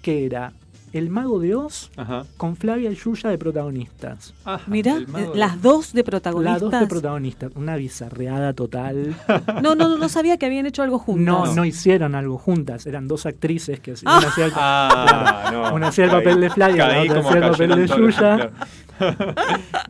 que 0.01 0.25
era 0.25 0.53
El 0.93 1.09
Mago 1.09 1.39
de 1.39 1.55
Oz 1.55 1.89
Ajá. 1.97 2.23
con 2.37 2.55
Flavia 2.55 2.91
y 2.91 2.95
Yuya 2.95 3.29
de 3.31 3.37
protagonistas. 3.37 4.33
Mira, 4.67 4.99
las 5.33 5.61
dos 5.61 5.91
de 5.93 6.03
protagonistas. 6.03 6.61
Las 6.61 6.71
dos 6.71 6.79
de 6.79 6.87
protagonistas. 6.87 7.51
Una 7.55 7.75
bizarreada 7.75 8.53
total. 8.53 9.15
No, 9.61 9.75
no, 9.75 9.97
no 9.97 10.09
sabía 10.09 10.37
que 10.37 10.45
habían 10.45 10.65
hecho 10.65 10.83
algo 10.83 10.99
juntas. 10.99 11.25
No, 11.25 11.53
no 11.55 11.65
hicieron 11.65 12.15
algo 12.15 12.37
juntas. 12.37 12.85
Eran 12.85 13.07
dos 13.07 13.25
actrices 13.25 13.79
que 13.79 13.93
hacían. 13.93 14.11
Ah. 14.13 14.17
Una 14.19 14.27
hacía 14.27 14.45
el, 14.45 14.51
Ah, 14.55 15.49
no. 15.51 15.73
una 15.75 15.87
hacía 15.87 16.05
el 16.05 16.11
papel 16.11 16.41
de 16.41 16.49
Flavia, 16.49 16.87
la 16.87 17.01
otra 17.01 17.19
hacía 17.19 17.37
el 17.37 17.51
papel 17.51 17.69
de 17.75 17.87
Yuya. 17.87 18.51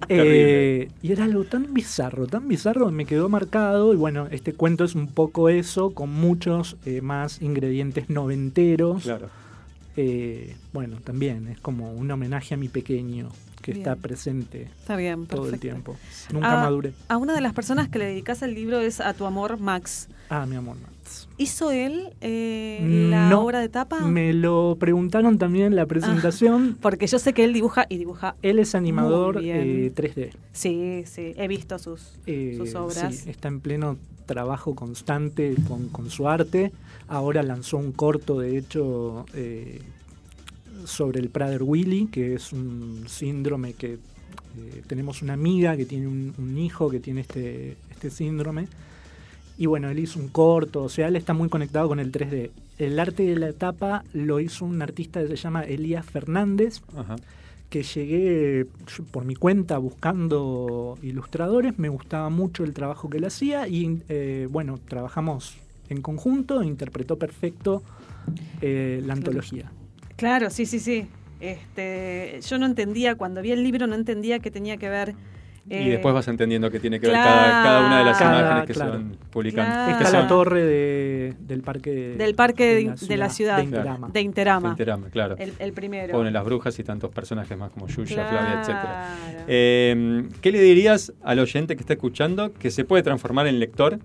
Eh, 0.10 0.90
y 1.02 1.12
era 1.12 1.26
algo 1.26 1.44
tan 1.44 1.74
bizarro, 1.74 2.28
tan 2.28 2.48
bizarro, 2.48 2.90
me 2.92 3.06
quedó 3.06 3.30
marcado. 3.30 3.94
Y 3.94 3.98
bueno, 3.98 4.28
este 4.32 4.54
cuento 4.54 4.84
es 4.84 4.96
un 4.96 5.08
poco 5.08 5.50
eso, 5.50 5.92
con 5.92 6.10
muchos 6.10 6.78
eh, 6.86 7.02
más 7.02 7.42
ingredientes 7.42 8.10
noventeros. 8.10 9.04
Claro. 9.04 9.30
Eh, 9.96 10.56
bueno, 10.74 10.98
también 11.04 11.48
es 11.48 11.60
como 11.60 11.92
un 11.94 12.10
homenaje 12.10 12.54
a 12.56 12.58
mi 12.58 12.68
pequeño, 12.68 13.30
que 13.62 13.74
Bien. 13.74 13.88
está 13.88 13.96
presente 13.96 14.64
Está 14.80 14.96
bien, 14.96 15.26
todo 15.28 15.50
el 15.50 15.60
tiempo. 15.60 15.96
Nunca 16.32 16.60
a, 16.60 16.64
maduré. 16.64 16.94
A 17.08 17.18
una 17.18 17.34
de 17.36 17.42
las 17.42 17.54
personas 17.54 17.90
que 17.90 18.00
le 18.00 18.06
dedicas 18.06 18.42
el 18.42 18.54
libro 18.56 18.80
es 18.82 19.00
a 19.00 19.14
tu 19.14 19.26
amor, 19.26 19.60
Max. 19.60 20.10
Ah, 20.30 20.46
mi 20.46 20.56
amor, 20.56 20.78
Max. 20.82 21.28
¿Hizo 21.38 21.70
él 21.72 22.10
eh, 22.22 23.08
la 23.12 23.30
No, 23.30 23.42
obra 23.42 23.60
de 23.60 23.70
tapa? 23.70 24.00
Me 24.02 24.34
lo 24.34 24.78
preguntaron 24.80 25.38
también 25.38 25.68
en 25.68 25.76
la 25.76 25.86
presentación. 25.86 26.76
Porque 26.82 27.06
yo 27.08 27.20
sé 27.20 27.34
que 27.34 27.44
él 27.44 27.54
dibuja 27.54 27.86
y 27.88 27.98
dibuja. 27.98 28.36
Él 28.42 28.58
es 28.60 28.74
animador 28.74 29.40
eh, 29.44 29.92
3D. 29.94 30.32
Sí, 30.54 31.04
sí, 31.06 31.34
he 31.38 31.48
visto 31.48 31.78
sus, 31.78 32.14
Eh, 32.26 32.56
sus 32.58 32.74
obras. 32.76 33.16
sí, 33.16 33.30
está 33.30 33.48
en 33.48 33.60
pleno 33.60 33.98
trabajo 34.26 34.74
constante 34.76 35.56
con, 35.68 35.90
con 35.90 36.10
su 36.10 36.28
arte. 36.28 36.72
Ahora 37.14 37.44
lanzó 37.44 37.78
un 37.78 37.92
corto, 37.92 38.40
de 38.40 38.58
hecho, 38.58 39.28
eh, 39.36 39.82
sobre 40.84 41.20
el 41.20 41.30
Prader-Willi, 41.30 42.08
que 42.08 42.34
es 42.34 42.52
un 42.52 43.04
síndrome 43.08 43.74
que 43.74 43.94
eh, 43.94 44.82
tenemos 44.88 45.22
una 45.22 45.34
amiga 45.34 45.78
que 45.78 45.86
tiene 45.86 46.08
un, 46.08 46.34
un 46.40 46.58
hijo 46.58 46.90
que 46.90 47.00
tiene 47.00 47.22
este, 47.22 47.78
este 47.92 48.10
síndrome. 48.10 48.68
Y 49.60 49.68
bueno, 49.68 49.92
él 49.92 50.00
hizo 50.00 50.20
un 50.20 50.30
corto, 50.30 50.82
o 50.82 50.90
sea, 50.90 51.08
él 51.08 51.16
está 51.16 51.36
muy 51.36 51.50
conectado 51.50 51.88
con 51.88 52.00
el 52.00 52.12
3D. 52.12 52.50
El 52.80 53.00
arte 53.00 53.22
de 53.22 53.36
la 53.36 53.54
tapa 53.54 54.04
lo 54.14 54.40
hizo 54.40 54.66
un 54.66 54.82
artista 54.82 55.22
que 55.22 55.28
se 55.28 55.36
llama 55.36 55.62
Elías 55.66 56.08
Fernández, 56.08 56.82
Ajá. 56.98 57.18
que 57.70 57.84
llegué 57.84 58.66
por 59.12 59.24
mi 59.24 59.36
cuenta 59.36 59.78
buscando 59.78 60.98
ilustradores, 61.04 61.78
me 61.78 61.90
gustaba 61.90 62.32
mucho 62.32 62.64
el 62.64 62.74
trabajo 62.74 63.08
que 63.08 63.18
él 63.18 63.26
hacía 63.26 63.68
y 63.68 64.02
eh, 64.10 64.48
bueno, 64.50 64.80
trabajamos 64.88 65.58
en 65.94 66.02
conjunto, 66.02 66.62
interpretó 66.64 67.18
perfecto 67.18 67.82
eh, 68.62 69.02
la 69.06 69.14
antología. 69.14 69.72
Claro, 70.18 70.50
sí, 70.50 70.66
sí, 70.66 70.80
sí. 70.80 71.08
Este, 71.40 72.40
yo 72.48 72.58
no 72.58 72.66
entendía, 72.66 73.16
cuando 73.16 73.42
vi 73.42 73.52
el 73.52 73.64
libro 73.64 73.88
no 73.88 73.96
entendía 73.96 74.40
que 74.40 74.50
tenía 74.52 74.78
que 74.78 74.88
ver... 74.90 75.16
y 75.70 75.74
eh, 75.76 75.90
después 75.90 76.14
vas 76.14 76.28
entendiendo 76.30 76.72
que 76.72 76.80
tiene 76.80 77.00
que 77.02 77.08
ver 77.08 77.16
cada, 77.18 77.64
cada 77.64 77.86
una 77.86 78.00
de 78.00 78.06
las 78.06 78.18
Cada- 78.18 78.40
imágenes 78.40 78.66
que 78.68 78.74
claro. 78.74 78.94
son 78.94 79.18
publicando. 79.30 79.74
Claro. 79.74 79.92
Está 79.92 80.06
Que 80.06 80.18
la 80.18 80.28
torre 80.28 80.64
de- 80.64 81.34
del 81.40 81.62
parque 81.62 81.90
de, 81.92 82.16
del 82.18 82.36
parque 82.36 82.96
de, 82.96 83.18
la 83.18 83.30
ciudad, 83.30 83.58
de 83.58 83.64
Interama. 83.66 84.10
de 84.10 84.22
Interama. 84.22 84.68
De 84.70 84.72
Interama, 84.74 85.08
claro. 85.10 85.36
El, 85.38 85.54
el 85.60 85.74
primero. 85.74 86.14
Ponen 86.14 86.32
las 86.34 86.46
brujas 86.46 86.78
y 86.80 86.84
tantos 86.84 87.12
personajes 87.12 87.58
más 87.58 87.72
como 87.72 87.88
Yuya, 87.88 88.16
Claro. 88.16 88.30
Flavia, 88.30 88.60
etcétera. 88.62 89.16
Eh, 89.48 90.24
¿Qué 90.42 90.52
le 90.52 90.62
dirías 90.62 91.12
al 91.24 91.40
oyente 91.40 91.76
que 91.76 91.82
está 91.82 91.94
escuchando 91.94 92.54
que 92.54 92.72
se 92.72 92.86
puede 92.86 93.04
transformar 93.04 93.48
en 93.48 93.60
lector? 93.60 94.00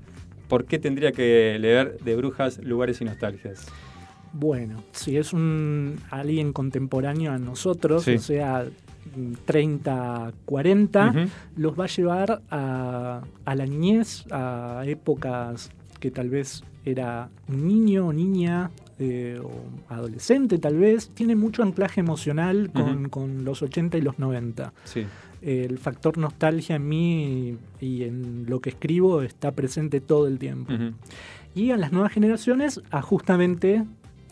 ¿Por 0.48 0.64
qué 0.64 0.78
tendría 0.78 1.12
que 1.12 1.56
leer 1.60 1.98
de 1.98 2.16
brujas, 2.16 2.58
lugares 2.64 3.00
y 3.00 3.04
nostalgias? 3.04 3.66
Bueno, 4.32 4.82
si 4.92 5.16
es 5.16 5.32
un 5.32 5.96
alguien 6.10 6.52
contemporáneo 6.52 7.32
a 7.32 7.38
nosotros, 7.38 8.04
Sí. 8.04 8.14
o 8.16 8.18
sea, 8.18 8.66
30, 9.44 10.32
40, 10.44 11.08
Ujú. 11.10 11.18
los 11.56 11.78
va 11.78 11.84
a 11.84 11.88
llevar 11.88 12.42
a, 12.50 13.22
a 13.44 13.54
la 13.54 13.66
niñez, 13.66 14.24
a 14.30 14.82
épocas 14.86 15.70
que 16.00 16.10
tal 16.10 16.28
vez 16.30 16.62
era 16.84 17.28
un 17.48 17.66
niño 17.66 18.06
o 18.08 18.12
niña 18.12 18.70
eh, 18.98 19.38
o 19.42 19.50
adolescente 19.92 20.58
tal 20.58 20.76
vez, 20.76 21.10
tiene 21.10 21.36
mucho 21.36 21.62
anclaje 21.62 22.00
emocional 22.00 22.70
con, 22.72 23.08
con 23.08 23.44
los 23.44 23.62
80 23.62 23.96
y 23.98 24.00
los 24.00 24.18
90. 24.18 24.72
Sí. 24.84 25.04
El 25.40 25.78
factor 25.78 26.19
nostalgia 26.19 26.77
en 26.77 26.89
mí 26.89 27.56
y 27.81 28.05
en 28.05 28.47
lo 28.48 28.60
que 28.60 28.70
escribo 28.70 29.23
está 29.23 29.52
presente 29.52 30.01
todo 30.01 30.27
el 30.27 30.39
tiempo. 30.39 30.73
Y 31.55 31.70
a 31.70 31.77
las 31.77 31.93
nuevas 31.93 32.12
generaciones 32.12 32.81
a 32.90 33.02
justamente 33.02 33.85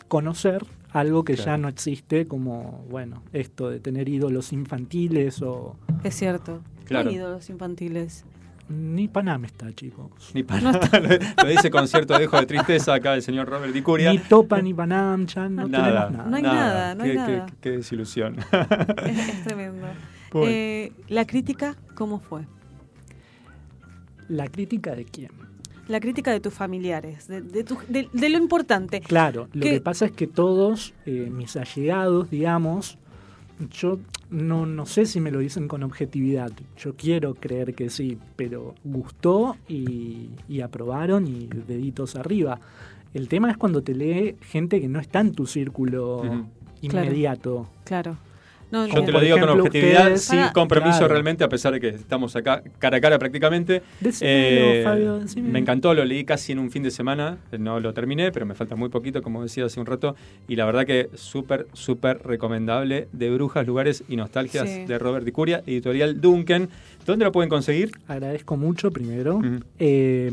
conocer 0.07 0.65
algo 0.91 1.23
que 1.23 1.35
ya 1.35 1.57
no 1.57 1.67
existe, 1.67 2.27
como, 2.27 2.85
bueno, 2.89 3.21
esto 3.33 3.69
de 3.69 3.79
tener 3.79 4.09
ídolos 4.09 4.53
infantiles 4.53 5.41
o... 5.41 5.75
Es 6.03 6.15
cierto. 6.15 6.61
Claro. 6.85 7.09
Hay 7.09 7.15
ídolos 7.15 7.49
infantiles. 7.49 8.25
Ni 8.69 9.07
Panam 9.07 9.45
está, 9.45 9.71
chicos. 9.73 10.31
Ni 10.33 10.43
para 10.43 10.71
lo 11.43 11.49
dice 11.49 11.71
con 11.71 11.87
cierto 11.87 12.17
dejo 12.17 12.37
de 12.37 12.45
tristeza 12.45 12.95
acá 12.95 13.13
el 13.13 13.21
señor 13.21 13.47
Robert 13.47 13.73
Di 13.73 13.81
Curia. 13.81 14.11
Ni 14.11 14.17
Topa 14.17 14.61
ni 14.61 14.73
Panam, 14.73 15.25
ya 15.25 15.47
no 15.47 15.67
nada, 15.67 16.07
tenemos 16.07 16.11
nada. 16.11 16.29
No 16.29 16.35
hay 16.35 16.43
nada, 16.43 16.95
no 16.95 17.03
hay 17.03 17.09
qué, 17.11 17.15
nada. 17.15 17.45
Qué, 17.45 17.53
qué 17.61 17.71
desilusión. 17.77 18.37
Es, 19.05 19.29
es 19.29 19.43
tremendo. 19.45 19.87
Eh, 20.47 20.91
la 21.09 21.25
crítica, 21.25 21.75
¿cómo 21.95 22.19
fue? 22.19 22.41
¿La 24.29 24.47
crítica 24.47 24.95
de 24.95 25.05
quién? 25.05 25.31
La 25.87 25.99
crítica 26.01 26.31
de 26.31 26.41
tus 26.41 26.53
familiares, 26.53 27.27
de, 27.27 27.41
de, 27.41 27.63
tu- 27.63 27.77
de- 27.87 28.09
de 28.11 28.29
lo 28.29 28.37
importante. 28.37 28.99
Claro, 28.99 29.47
lo 29.53 29.61
que 29.61 29.81
pasa 29.81 30.05
es 30.05 30.11
que 30.11 30.27
todos 30.27 30.93
eh, 31.05 31.29
mis 31.31 31.55
allegados, 31.55 32.29
digamos, 32.29 32.97
yo 33.71 33.97
no, 34.29 34.65
no 34.65 34.85
sé 34.85 35.05
si 35.05 35.21
me 35.21 35.31
lo 35.31 35.39
dicen 35.39 35.69
con 35.69 35.83
objetividad. 35.83 36.51
Yo 36.77 36.95
quiero 36.97 37.35
creer 37.35 37.73
que 37.73 37.89
sí, 37.89 38.17
pero 38.35 38.75
gustó 38.83 39.55
y, 39.69 40.29
y 40.49 40.59
aprobaron 40.59 41.25
y 41.25 41.47
deditos 41.47 42.17
arriba. 42.17 42.59
El 43.13 43.29
tema 43.29 43.49
es 43.49 43.55
cuando 43.57 43.81
te 43.81 43.95
lee 43.95 44.35
gente 44.41 44.81
que 44.81 44.89
no 44.89 44.99
está 44.99 45.21
en 45.21 45.31
tu 45.31 45.47
círculo 45.47 46.21
inmediato. 46.81 47.69
Claro. 47.85 48.17
No, 48.69 48.85
Yo 48.85 49.01
te 49.03 49.11
lo 49.13 49.21
digo 49.21 49.39
con 49.39 49.49
objetividad, 49.49 50.01
ustedes- 50.07 50.23
sin 50.23 50.39
Para- 50.39 50.51
compromiso 50.53 50.97
Claro. 50.99 51.13
realmente, 51.13 51.43
a 51.43 51.49
pesar 51.49 51.71
de 51.73 51.79
que 51.79 51.87
estamos 51.89 52.35
acá 52.35 52.61
cara 52.79 52.97
a 52.97 53.01
cara 53.01 53.17
prácticamente. 53.17 53.81
Decímelo, 54.01 54.83
Fabio, 54.83 55.19
decime. 55.19 55.49
me 55.49 55.59
encantó, 55.59 55.93
lo 55.93 56.03
leí 56.03 56.25
casi 56.25 56.51
en 56.51 56.59
un 56.59 56.69
fin 56.69 56.83
de 56.83 56.91
semana, 56.91 57.37
no 57.57 57.79
lo 57.79 57.93
terminé, 57.93 58.31
pero 58.33 58.45
me 58.45 58.55
falta 58.55 58.75
muy 58.75 58.89
poquito, 58.89 59.21
como 59.21 59.41
decía 59.41 59.63
hace 59.65 59.79
un 59.79 59.85
rato, 59.85 60.15
y 60.49 60.55
la 60.57 60.65
verdad 60.65 60.85
que 60.85 61.09
súper, 61.15 61.67
súper 61.73 62.19
recomendable, 62.25 63.07
de 63.13 63.29
Brujas, 63.29 63.65
Lugares 63.65 64.03
y 64.09 64.17
Nostalgias, 64.17 64.69
Sí. 64.69 64.85
de 64.85 64.99
Robert 64.99 65.23
Di 65.25 65.31
Curia, 65.31 65.63
editorial 65.65 66.19
Duncan. 66.19 66.67
¿Dónde 67.05 67.23
lo 67.23 67.31
pueden 67.31 67.49
conseguir? 67.49 67.91
Agradezco 68.07 68.57
mucho 68.57 68.91
primero. 68.91 69.39
Eh, 69.79 70.29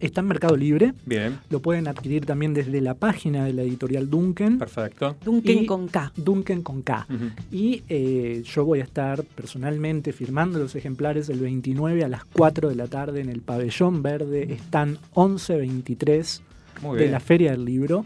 está 0.00 0.20
en 0.20 0.26
Mercado 0.28 0.56
Libre. 0.56 0.94
Bien, 1.04 1.38
Lo 1.50 1.60
pueden 1.60 1.88
adquirir 1.88 2.26
también 2.26 2.54
desde 2.54 2.80
la 2.80 2.94
página 2.94 3.44
de 3.44 3.52
la 3.52 3.62
editorial 3.62 4.08
Duncan. 4.10 4.58
perfecto. 4.58 5.16
Duncan 5.24 5.54
Y- 5.58 5.66
con 5.66 5.88
K. 5.88 6.12
Duncan 6.16 6.62
con 6.62 6.82
K. 6.82 7.06
Y 7.50 7.82
eh, 7.88 8.42
yo 8.44 8.64
voy 8.64 8.80
a 8.80 8.84
estar 8.84 9.22
personalmente 9.24 10.12
firmando 10.12 10.58
los 10.58 10.74
ejemplares 10.74 11.28
el 11.28 11.40
29 11.40 12.04
a 12.04 12.08
las 12.08 12.24
4 12.24 12.68
de 12.68 12.74
la 12.74 12.86
tarde 12.86 13.20
en 13.20 13.28
el 13.28 13.40
pabellón 13.42 14.02
verde. 14.02 14.52
Están 14.52 14.98
11.23 15.14 16.40
Muy 16.82 16.96
de 16.96 17.02
bien. 17.04 17.12
la 17.12 17.20
Feria 17.20 17.52
del 17.52 17.64
Libro. 17.64 18.04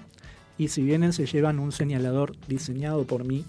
Y 0.59 0.69
si 0.69 0.83
vienen, 0.83 1.13
se 1.13 1.27
llevan 1.27 1.59
un 1.59 1.73
señalador 1.73 2.35
diseñado 2.47 3.05
por 3.05 3.25
mí. 3.25 3.45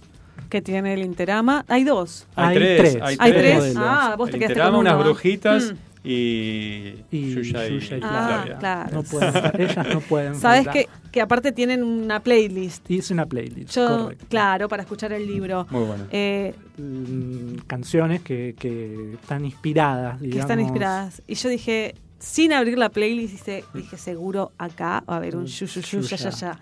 Que 0.49 0.61
tiene 0.61 0.93
el 0.93 1.01
Interama. 1.01 1.65
Hay 1.67 1.83
dos. 1.83 2.25
Hay, 2.35 2.49
Hay 2.49 2.55
tres, 2.55 2.79
tres. 2.79 2.97
hay 3.03 3.15
Hay 3.19 3.31
tres. 3.31 3.73
Ah, 3.77 4.15
vos 4.17 4.29
te 4.29 4.37
El 4.37 4.39
quedaste 4.39 4.53
Interama, 4.53 4.71
con 4.77 4.79
unas 4.81 4.93
uno. 4.95 5.03
brujitas 5.03 5.73
Mm. 5.73 5.75
Y, 6.03 6.95
Y 7.11 7.33
Yuya 7.35 7.67
y, 7.67 7.79
Yuya 7.79 7.97
y 7.97 8.01
Ah, 8.03 8.45
claro. 8.59 8.89
No 8.95 9.03
pueden, 9.03 9.61
ellas 9.61 9.87
no 9.93 9.99
pueden 10.01 10.35
Sabes 10.35 10.67
que, 10.67 10.87
que 11.11 11.21
aparte 11.21 11.51
tienen 11.51 11.83
una 11.83 12.19
playlist. 12.21 12.89
Hice 12.89 13.13
una 13.13 13.25
playlist, 13.25 13.71
Yo, 13.75 14.03
correcto. 14.05 14.25
claro, 14.29 14.67
para 14.67 14.83
escuchar 14.83 15.13
el 15.13 15.27
libro. 15.27 15.67
Muy 15.69 15.83
bueno. 15.83 16.05
Eh, 16.11 16.53
Mm, 16.77 17.57
canciones 17.67 18.21
que, 18.21 18.55
que 18.57 19.13
están 19.13 19.45
inspiradas, 19.45 20.17
que 20.19 20.25
digamos. 20.27 20.41
están 20.45 20.59
inspiradas. 20.61 21.21
Y 21.27 21.35
yo 21.35 21.49
dije, 21.49 21.93
sin 22.17 22.53
abrir 22.53 22.75
la 22.79 22.89
playlist, 22.89 23.33
dije, 23.33 23.63
dije 23.75 23.97
seguro 23.97 24.51
acá 24.57 25.03
va 25.07 25.13
a 25.15 25.17
haber 25.17 25.35
un 25.35 25.45
yu, 25.45 25.65
yu, 25.67 25.81
yu, 25.81 26.01
ya, 26.01 26.17
ya, 26.17 26.29
ya. 26.31 26.59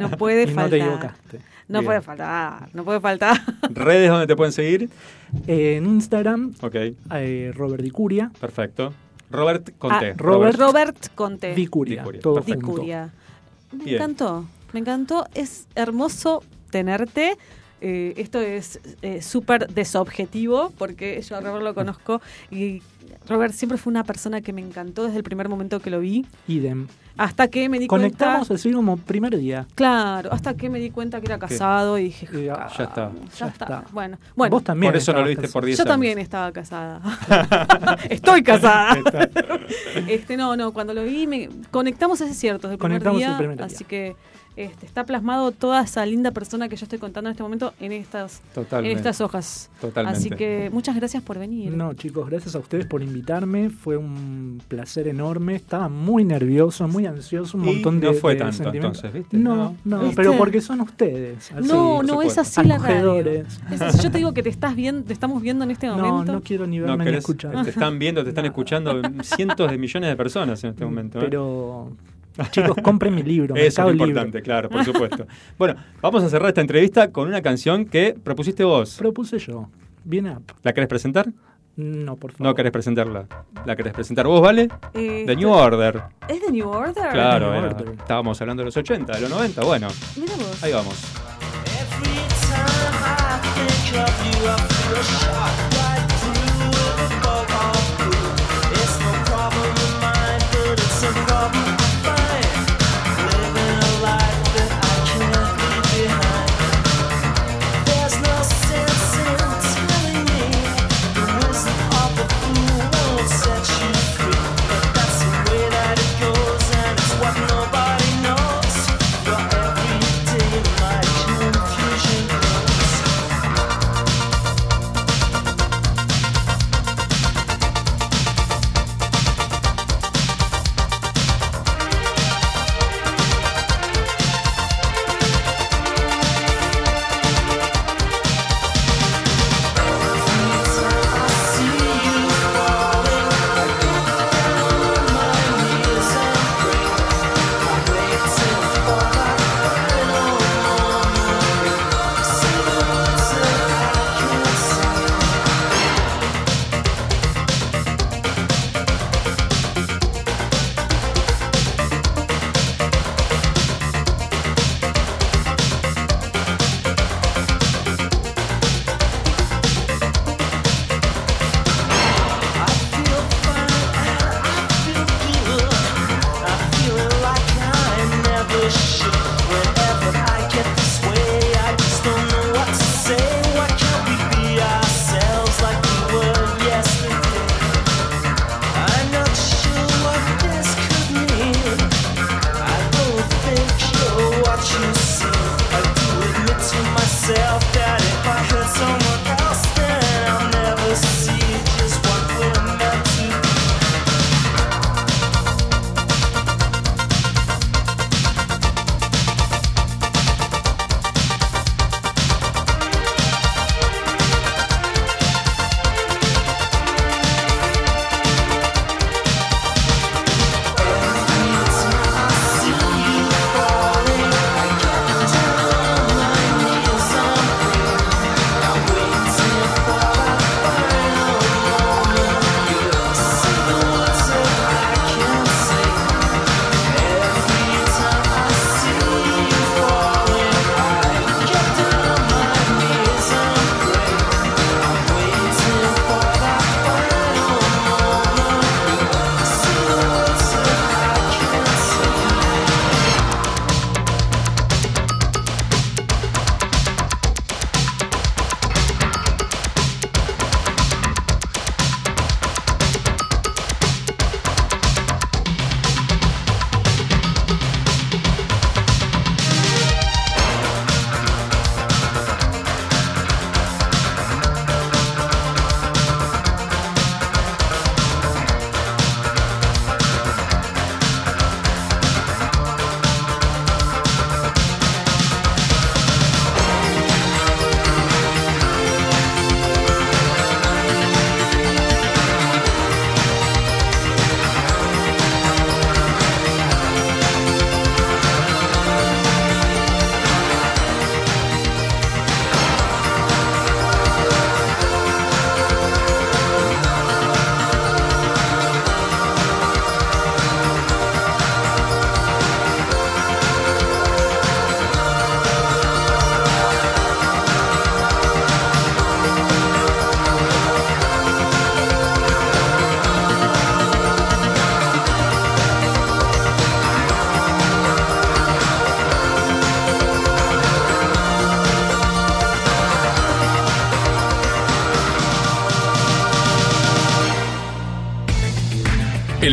No 0.00 0.10
puede 0.10 0.42
Y 0.44 0.46
no 0.46 0.52
faltar. 0.54 0.70
te 0.70 0.76
equivocaste. 0.84 1.40
No 1.68 1.80
Bien. 1.80 1.86
puede 1.86 2.00
faltar, 2.00 2.68
no 2.74 2.84
puede 2.84 3.00
faltar. 3.00 3.36
¿Redes 3.70 4.08
donde 4.10 4.26
te 4.26 4.36
pueden 4.36 4.52
seguir? 4.52 4.88
Eh, 5.46 5.76
en 5.76 5.86
Instagram, 5.86 6.54
Ok, 6.62 6.74
eh, 6.74 7.52
Robert 7.54 7.82
Dicuria. 7.82 8.30
perfecto. 8.40 8.92
Robert 9.30 9.70
Conte. 9.78 10.10
Ah, 10.10 10.14
Robert, 10.16 10.56
Robert 10.56 11.08
Conte. 11.16 11.54
Dicuria, 11.54 12.02
Dicuria, 12.02 12.20
todo. 12.20 12.42
Me 13.72 13.84
Bien. 13.84 13.96
encantó, 13.96 14.46
me 14.72 14.78
encantó. 14.80 15.26
Es 15.34 15.66
hermoso 15.74 16.44
tenerte. 16.70 17.36
Eh, 17.80 18.14
esto 18.16 18.40
es 18.40 18.80
eh, 19.02 19.20
súper 19.20 19.68
desobjetivo 19.68 20.72
porque 20.78 21.20
yo 21.20 21.36
a 21.36 21.40
Robert 21.40 21.62
lo 21.62 21.74
conozco 21.74 22.22
y 22.50 22.82
Robert 23.28 23.52
siempre 23.52 23.76
fue 23.76 23.90
una 23.90 24.02
persona 24.04 24.40
que 24.40 24.52
me 24.52 24.62
encantó 24.62 25.04
desde 25.04 25.18
el 25.18 25.24
primer 25.24 25.48
momento 25.48 25.80
que 25.80 25.90
lo 25.90 26.00
vi. 26.00 26.24
Idem. 26.48 26.86
Hasta 27.18 27.48
que 27.48 27.68
me 27.70 27.78
di 27.78 27.86
Conectamos 27.86 28.48
cuenta. 28.48 28.54
así 28.54 28.72
como 28.72 28.98
primer 28.98 29.36
día. 29.38 29.66
Claro, 29.74 30.30
hasta 30.32 30.54
que 30.54 30.68
me 30.68 30.78
di 30.78 30.90
cuenta 30.90 31.18
que 31.20 31.26
era 31.26 31.38
casado 31.38 31.98
y 31.98 32.04
dije, 32.04 32.44
Ya 32.44 32.66
está. 32.78 33.10
ya, 33.38 33.46
está. 33.46 33.84
Bueno, 33.90 34.18
bueno. 34.34 34.50
Vos 34.54 34.64
también. 34.64 34.92
Por 34.92 34.98
eso 34.98 35.12
no 35.14 35.20
lo 35.22 35.28
viste 35.28 35.48
por 35.48 35.62
casado. 35.62 35.66
10 35.66 35.78
Yo 35.78 35.82
años. 35.84 35.92
también 35.92 36.18
estaba 36.18 36.52
casada. 36.52 37.00
Estoy 38.10 38.42
casada. 38.42 38.98
este 40.08 40.36
no, 40.36 40.56
no, 40.56 40.72
cuando 40.72 40.92
lo 40.94 41.04
vi 41.04 41.26
me 41.26 41.48
conectamos 41.70 42.20
ese 42.20 42.34
cierto 42.34 42.68
desde 42.68 42.74
el 42.74 42.78
primer 42.78 43.02
Conectamos 43.02 43.18
día, 43.18 43.30
el 43.32 43.36
primer 43.38 43.56
día. 43.56 43.66
así 43.66 43.84
que 43.84 44.14
este, 44.56 44.86
está 44.86 45.04
plasmado 45.04 45.52
toda 45.52 45.82
esa 45.82 46.04
linda 46.06 46.30
persona 46.30 46.68
que 46.68 46.76
yo 46.76 46.84
estoy 46.86 46.98
contando 46.98 47.28
en 47.28 47.32
este 47.32 47.42
momento 47.42 47.74
en 47.80 47.92
estas 47.92 48.40
en 48.72 48.86
estas 48.86 49.20
hojas. 49.20 49.70
Totalmente. 49.80 50.18
Así 50.18 50.30
que 50.30 50.70
muchas 50.72 50.96
gracias 50.96 51.22
por 51.22 51.38
venir. 51.38 51.76
No, 51.76 51.92
chicos, 51.94 52.28
gracias 52.30 52.54
a 52.54 52.58
ustedes 52.58 52.86
por 52.86 53.02
invitarme. 53.02 53.68
Fue 53.70 53.96
un 53.96 54.62
placer 54.68 55.08
enorme. 55.08 55.54
Estaba 55.56 55.88
muy 55.88 56.24
nervioso, 56.24 56.88
muy 56.88 57.04
ansioso, 57.06 57.58
un 57.58 57.68
Y 57.68 57.72
montón 57.74 58.00
de 58.00 58.06
no 58.08 58.14
fue 58.14 58.32
de 58.34 58.40
tanto, 58.40 58.56
sentimientos. 58.56 59.04
entonces, 59.04 59.12
¿viste? 59.12 59.36
No, 59.36 59.56
No. 59.56 59.76
no, 59.84 59.98
¿Viste? 60.00 60.16
pero 60.16 60.36
porque 60.38 60.60
son 60.60 60.80
ustedes. 60.80 61.52
así, 61.52 61.68
no, 61.68 62.02
no 62.02 62.22
es 62.22 62.38
así 62.38 62.62
la 62.64 62.78
radio. 62.78 63.20
Es- 63.20 64.02
yo 64.02 64.10
te 64.10 64.18
digo 64.18 64.32
que 64.32 64.42
te 64.42 64.48
estás 64.48 64.74
viendo, 64.74 65.02
te 65.04 65.12
estamos 65.12 65.42
viendo 65.42 65.64
en 65.64 65.70
este 65.72 65.86
No, 65.86 65.98
momento. 65.98 66.32
no 66.32 66.40
quiero 66.40 66.66
ni 66.66 66.78
No, 66.78 66.86
verme 66.86 67.10
ni 67.10 67.16
escuchar. 67.18 67.62
te 67.62 67.70
están 67.70 67.98
viendo, 67.98 68.22
te 68.24 68.30
están 68.30 68.46
escuchando 68.52 69.02
cientos 69.22 69.70
de 69.70 69.76
millones 69.78 70.08
de 70.10 70.16
personas 70.16 70.64
en 70.64 70.70
este 70.70 70.84
momento. 70.84 71.20
¿eh? 71.20 71.28
Chicos, 72.50 72.76
compren 72.82 73.14
mi 73.14 73.22
libro. 73.22 73.54
Eso 73.56 73.82
Mercado 73.82 73.88
es 73.90 73.94
Libre. 73.94 74.08
importante, 74.08 74.42
claro, 74.42 74.68
por 74.68 74.84
supuesto. 74.84 75.26
bueno, 75.58 75.76
vamos 76.02 76.22
a 76.24 76.28
cerrar 76.28 76.48
esta 76.48 76.60
entrevista 76.60 77.10
con 77.10 77.28
una 77.28 77.40
canción 77.42 77.84
que 77.86 78.14
propusiste 78.22 78.64
vos. 78.64 78.96
Propuse 78.98 79.38
yo. 79.38 79.68
Bien 80.04 80.28
up. 80.28 80.42
¿La 80.62 80.72
querés 80.72 80.88
presentar? 80.88 81.26
No, 81.76 82.16
por 82.16 82.32
favor. 82.32 82.46
No 82.46 82.54
querés 82.54 82.72
presentarla. 82.72 83.26
¿La 83.66 83.76
querés 83.76 83.92
presentar 83.92 84.26
vos, 84.26 84.40
vale? 84.40 84.68
Eh, 84.94 85.24
The 85.26 85.36
New 85.36 85.50
Order. 85.50 86.02
¿Es 86.28 86.40
de 86.40 86.50
New 86.50 86.68
Order? 86.68 87.10
Claro, 87.12 87.50
New 87.52 87.58
era- 87.64 87.74
Order. 87.76 87.88
estábamos 87.98 88.40
hablando 88.40 88.62
de 88.62 88.64
los 88.66 88.76
80, 88.76 89.12
de 89.14 89.20
los 89.20 89.30
90, 89.30 89.62
bueno, 89.62 89.88
Mira 90.16 90.34
vos. 90.36 90.62
ahí 90.62 90.72
vamos. 90.72 90.94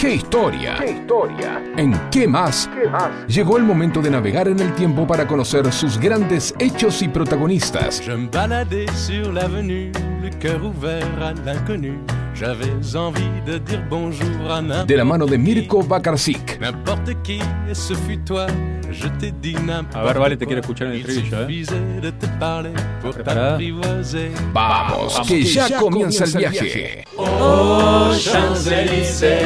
¿Qué 0.04 0.16
historia? 0.16 0.76
¿Qué 0.80 0.92
historia? 0.92 1.64
¿En 1.78 1.94
qué 2.10 2.28
más? 2.28 2.70
¿Qué 2.74 2.90
más? 2.90 3.26
Llegó 3.28 3.56
el 3.56 3.64
momento 3.64 4.02
de 4.02 4.10
navegar 4.10 4.50
en 4.50 4.60
el 4.60 4.76
tiempo 4.76 5.08
para 5.08 5.26
conocer 5.26 5.72
sus 5.72 5.98
grandes 5.98 6.54
hechos 6.60 7.02
y 7.02 7.08
protagonistas. 7.08 8.02
Je 8.02 8.12
me 8.12 8.28
baladais 8.28 8.92
sur 8.92 9.32
l'avenue, 9.32 9.94
le 10.22 10.30
cœur 10.42 10.62
ouvert 10.62 11.08
à 11.22 11.34
l'inconnu. 11.46 12.00
J'avais 12.36 12.96
envie 12.98 13.42
de 13.46 13.58
dire 13.60 13.82
bonjour 13.90 14.52
à 14.52 14.62
n'importe 14.62 14.90
De 14.90 14.96
la 14.96 15.06
mano 15.06 15.26
de 15.26 15.36
Mirko 15.38 15.84
Bakarczyk. 15.84 16.60
N'importe 16.60 17.12
qui, 17.24 17.40
et 17.70 17.74
ce 17.76 17.94
fut 17.94 18.18
toi, 18.26 18.48
je 18.92 19.08
t'ai 19.20 19.32
dit 19.32 19.54
n'importe 19.56 19.96
A 19.96 20.04
ver, 20.04 20.20
Vale, 20.20 20.38
te 20.38 20.46
quiero 20.46 20.62
escuchar 20.62 20.88
en 20.88 20.94
el 20.94 21.00
estribillo, 21.02 21.38
¿eh? 21.38 21.42
suffisait 21.46 22.02
de 22.02 22.10
te 22.12 22.26
parler 22.40 22.72
pour 23.02 23.12
¿Preparada? 23.12 23.50
t'apprivoiser. 23.52 24.32
Vamos, 24.54 25.20
que 25.28 25.44
ya 25.44 25.78
comienza 25.78 26.26
el 26.26 26.32
viaje. 26.38 27.06
Oh, 27.18 28.12
Champs-Élysées. 28.18 29.38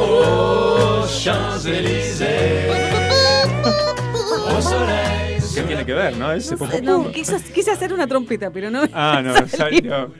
Oh, 0.00 1.04
Champs-Élysées. 1.08 2.68
Au 4.56 4.60
soleil. 4.60 5.40
¿Qué 5.54 5.62
tiene 5.62 5.84
que 5.84 5.94
ver, 5.94 6.16
no? 6.16 6.30
Ese 6.32 6.56
popó- 6.56 6.80
No, 6.82 7.10
quise, 7.10 7.36
quise 7.54 7.70
hacer 7.70 7.92
una 7.92 8.06
trompeta, 8.06 8.50
pero 8.50 8.70
no. 8.70 8.82
Ah, 8.92 9.20
no, 9.24 9.34
salió. 9.48 9.48
salió. 9.56 10.10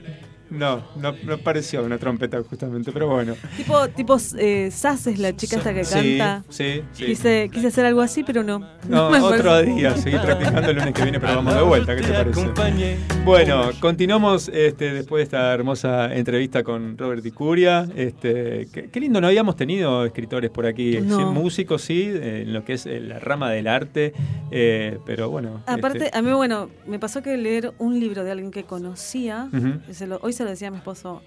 No, 0.51 0.83
no, 0.97 1.15
no 1.23 1.37
pareció 1.39 1.83
una 1.83 1.97
trompeta 1.97 2.41
justamente, 2.43 2.91
pero 2.91 3.07
bueno. 3.07 3.35
Tipo, 3.57 3.87
tipo 3.89 4.17
eh, 4.37 4.69
Sass 4.71 5.07
es 5.07 5.17
la 5.17 5.35
chica 5.35 5.57
esta 5.57 5.73
que 5.73 5.81
canta. 5.83 6.43
sí, 6.49 6.81
sí. 6.91 7.05
Quise, 7.05 7.49
quise 7.51 7.67
hacer 7.67 7.85
algo 7.85 8.01
así, 8.01 8.23
pero 8.23 8.43
no. 8.43 8.59
No, 8.87 9.07
otro 9.25 9.61
día, 9.63 9.95
seguir 9.97 10.19
practicando 10.21 10.69
el 10.69 10.75
lunes 10.77 10.93
que 10.93 11.03
viene, 11.03 11.19
pero 11.19 11.35
vamos 11.37 11.55
de 11.55 11.61
vuelta, 11.61 11.95
¿qué 11.95 12.01
te 12.01 12.11
parece? 12.13 12.97
Bueno, 13.23 13.69
continuamos 13.79 14.49
este, 14.53 14.93
después 14.93 15.19
de 15.21 15.23
esta 15.23 15.53
hermosa 15.53 16.13
entrevista 16.13 16.63
con 16.63 16.97
Robert 16.97 17.23
Dicuria. 17.23 17.87
Este, 17.95 18.67
qué, 18.73 18.89
qué 18.91 18.99
lindo, 18.99 19.21
no 19.21 19.27
habíamos 19.27 19.55
tenido 19.55 20.05
escritores 20.05 20.49
por 20.49 20.65
aquí, 20.65 20.99
No. 21.01 21.17
Sí, 21.17 21.23
músicos 21.25 21.81
sí, 21.81 22.11
en 22.13 22.51
lo 22.53 22.65
que 22.65 22.73
es 22.73 22.85
eh, 22.85 22.99
la 22.99 23.19
rama 23.19 23.49
del 23.51 23.67
arte, 23.67 24.13
eh, 24.51 24.97
pero 25.05 25.29
bueno. 25.29 25.61
Aparte, 25.65 26.05
este, 26.05 26.17
a 26.17 26.21
mí, 26.21 26.31
bueno, 26.33 26.69
me 26.87 26.99
pasó 26.99 27.21
que 27.21 27.37
leer 27.37 27.73
un 27.77 27.99
libro 27.99 28.23
de 28.23 28.31
alguien 28.31 28.51
que 28.51 28.63
conocía, 28.63 29.49
que 29.87 29.93
se 29.93 30.07
lo- 30.07 30.19
hoy 30.21 30.33
se 30.33 30.40
lo 30.43 30.49
decía 30.49 30.67
a 30.69 30.71
mi 30.71 30.77
esposo, 30.77 31.21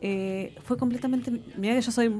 eh, 0.00 0.54
fue 0.62 0.76
completamente, 0.76 1.30
mira 1.56 1.74
que 1.74 1.80
yo 1.82 1.92
soy 1.92 2.12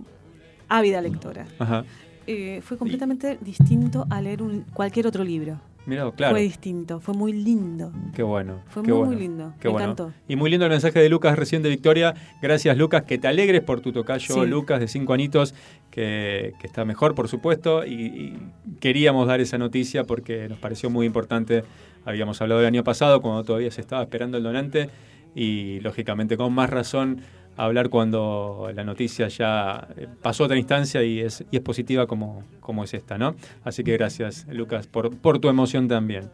ávida 0.68 1.01
lectora, 1.01 1.47
Ajá. 1.59 1.85
eh, 2.27 2.60
fue 2.62 2.77
completamente 2.78 3.39
distinto 3.40 4.06
a 4.10 4.20
leer 4.20 4.43
un, 4.43 4.62
cualquier 4.73 5.06
otro 5.06 5.23
libro. 5.24 5.60
Mirá, 5.86 6.10
claro. 6.10 6.35
Fue 6.35 6.43
distinto, 6.43 6.98
fue 6.98 7.14
muy 7.14 7.32
lindo. 7.32 7.93
Qué 8.12 8.24
bueno. 8.24 8.59
Fue 8.66 8.82
qué 8.82 8.90
muy, 8.90 8.98
bueno, 8.98 9.12
muy 9.12 9.20
lindo. 9.20 9.55
Qué 9.60 9.68
me 9.68 9.73
bueno. 9.74 9.93
encantó. 9.93 10.12
Y 10.27 10.35
muy 10.35 10.51
lindo 10.51 10.66
el 10.66 10.73
mensaje 10.73 10.98
de 10.98 11.09
Lucas 11.09 11.39
recién 11.39 11.62
de 11.62 11.68
Victoria. 11.68 12.12
Gracias, 12.43 12.77
Lucas. 12.77 13.05
Que 13.05 13.18
te 13.18 13.28
alegres 13.28 13.62
por 13.62 13.81
tu 13.81 13.93
tocayo, 13.93 14.35
Sí. 14.35 14.47
Lucas, 14.51 14.81
de 14.81 14.89
cinco 14.89 15.12
anitos, 15.12 15.55
que, 15.93 16.55
que 16.60 16.66
está 16.66 16.85
mejor, 16.85 17.14
por 17.14 17.28
supuesto. 17.28 17.86
Y, 17.86 17.93
y 17.93 18.39
queríamos 18.81 19.28
dar 19.28 19.40
esa 19.40 19.59
noticia 19.59 20.02
porque 20.02 20.48
nos 20.48 20.59
pareció 20.59 20.90
muy 20.90 21.06
importante. 21.06 21.62
Habíamos 22.05 22.43
hablado 22.43 22.62
el 22.62 22.66
año 22.66 22.82
pasado, 22.82 23.23
cuando 23.23 23.44
todavía 23.44 23.70
se 23.70 23.81
estaba 23.81 24.02
esperando 24.02 24.39
el 24.39 24.43
donante. 24.43 24.90
Y 25.39 25.81
lógicamente, 25.81 26.39
con 26.39 26.55
más 26.55 26.71
razón, 26.71 27.21
hablar 27.59 27.91
cuando 27.91 28.71
la 28.75 28.85
noticia 28.85 29.29
ya 29.29 29.87
eh, 29.97 30.09
pasó 30.23 30.45
a 30.45 30.47
otra 30.47 30.57
instancia 30.57 31.03
y 31.03 31.21
es, 31.21 31.45
y 31.51 31.57
es 31.57 31.63
positiva 31.63 32.07
como, 32.07 32.43
como 32.61 32.85
es 32.85 32.95
esta, 32.95 33.19
¿no? 33.19 33.37
Así 33.63 33.85
que 33.85 33.93
gracias, 33.93 34.47
Lucas, 34.51 34.87
por, 34.87 35.15
por 35.15 35.39
tu 35.39 35.51
emoción 35.51 35.89
también. 35.89 36.31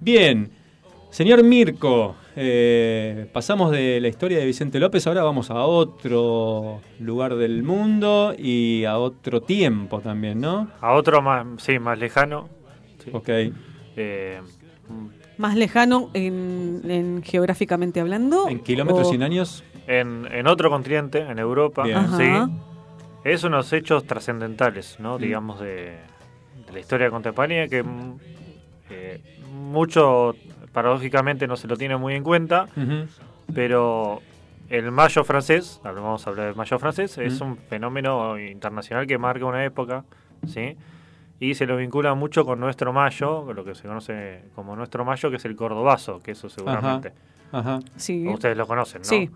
Bien, 0.00 0.50
señor 1.10 1.44
Mirko, 1.44 2.16
eh, 2.34 3.28
pasamos 3.32 3.70
de 3.70 4.00
la 4.00 4.08
historia 4.08 4.38
de 4.38 4.46
Vicente 4.46 4.80
López, 4.80 5.06
ahora 5.06 5.22
vamos 5.22 5.48
a 5.52 5.64
otro 5.64 6.80
lugar 6.98 7.36
del 7.36 7.62
mundo 7.62 8.34
y 8.36 8.84
a 8.86 8.98
otro 8.98 9.42
tiempo 9.42 10.00
también, 10.00 10.40
¿no? 10.40 10.68
A 10.80 10.94
otro 10.94 11.22
más, 11.22 11.46
sí, 11.58 11.78
más 11.78 11.96
lejano. 11.96 12.48
Sí. 13.04 13.10
Ok. 13.12 13.28
Eh, 13.96 14.40
Más 15.42 15.56
lejano 15.56 16.08
en, 16.14 16.82
en 16.88 17.20
geográficamente 17.24 17.98
hablando. 17.98 18.48
¿En 18.48 18.60
kilómetros 18.60 19.08
o- 19.08 19.10
sin 19.10 19.24
años? 19.24 19.64
en, 19.88 20.28
en 20.30 20.46
otro 20.46 20.70
continente, 20.70 21.18
en 21.18 21.36
Europa, 21.40 21.84
sí. 22.16 22.30
Es 23.24 23.42
unos 23.42 23.72
hechos 23.72 24.06
trascendentales, 24.06 25.00
¿no? 25.00 25.18
Mm. 25.18 25.20
Digamos, 25.20 25.58
de, 25.60 25.96
de 26.64 26.72
la 26.72 26.78
historia 26.78 27.10
contemporánea 27.10 27.66
que 27.66 27.82
mm, 27.82 28.18
eh, 28.90 29.20
mucho, 29.50 30.36
paradójicamente, 30.72 31.48
no 31.48 31.56
se 31.56 31.66
lo 31.66 31.76
tiene 31.76 31.96
muy 31.96 32.14
en 32.14 32.22
cuenta, 32.22 32.68
Ujú. 32.76 33.08
pero 33.52 34.22
el 34.68 34.92
mayo 34.92 35.24
francés, 35.24 35.80
vamos 35.82 36.24
a 36.24 36.30
hablar 36.30 36.46
del 36.46 36.54
mayo 36.54 36.78
francés, 36.78 37.18
es 37.18 37.40
Mm. 37.40 37.44
un 37.44 37.56
fenómeno 37.56 38.38
internacional 38.38 39.08
que 39.08 39.18
marca 39.18 39.44
una 39.44 39.64
época, 39.64 40.04
¿sí? 40.46 40.76
Y 41.44 41.54
se 41.56 41.66
lo 41.66 41.76
vincula 41.76 42.14
mucho 42.14 42.44
con 42.44 42.60
nuestro 42.60 42.92
mayo, 42.92 43.52
lo 43.52 43.64
que 43.64 43.74
se 43.74 43.82
conoce 43.88 44.44
como 44.54 44.76
nuestro 44.76 45.04
mayo, 45.04 45.28
que 45.28 45.36
es 45.38 45.44
el 45.44 45.56
cordobazo, 45.56 46.22
que 46.22 46.30
eso 46.30 46.48
seguramente. 46.48 47.12
Ajá. 47.50 47.80
Sí. 47.96 48.28
Ustedes 48.28 48.56
lo 48.56 48.64
conocen, 48.66 49.02
¿no? 49.02 49.08
Sí. 49.08 49.28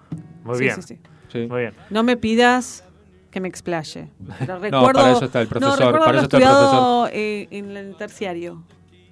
Muy 0.44 0.58
bien. 0.60 0.76
sí, 0.76 0.82
sí. 0.94 0.98
Sí. 1.32 1.46
Muy 1.50 1.62
bien. 1.62 1.74
No 1.90 2.04
me 2.04 2.16
pidas 2.16 2.84
que 3.32 3.40
me 3.40 3.48
explaye. 3.48 4.08
Pero 4.38 4.54
No, 4.54 4.60
recuerdo, 4.60 4.92
para 4.92 5.10
eso 5.12 5.24
está 5.24 5.40
el 5.40 5.48
profesor, 5.48 5.80
No, 5.80 5.86
recuerdo 5.86 6.04
para 6.06 6.18
eso 6.18 6.24
está 6.26 6.36
el 6.36 6.42
estudiado 6.44 7.08
eh, 7.12 7.48
en 7.50 7.76
el 7.76 7.96
terciario. 7.96 8.62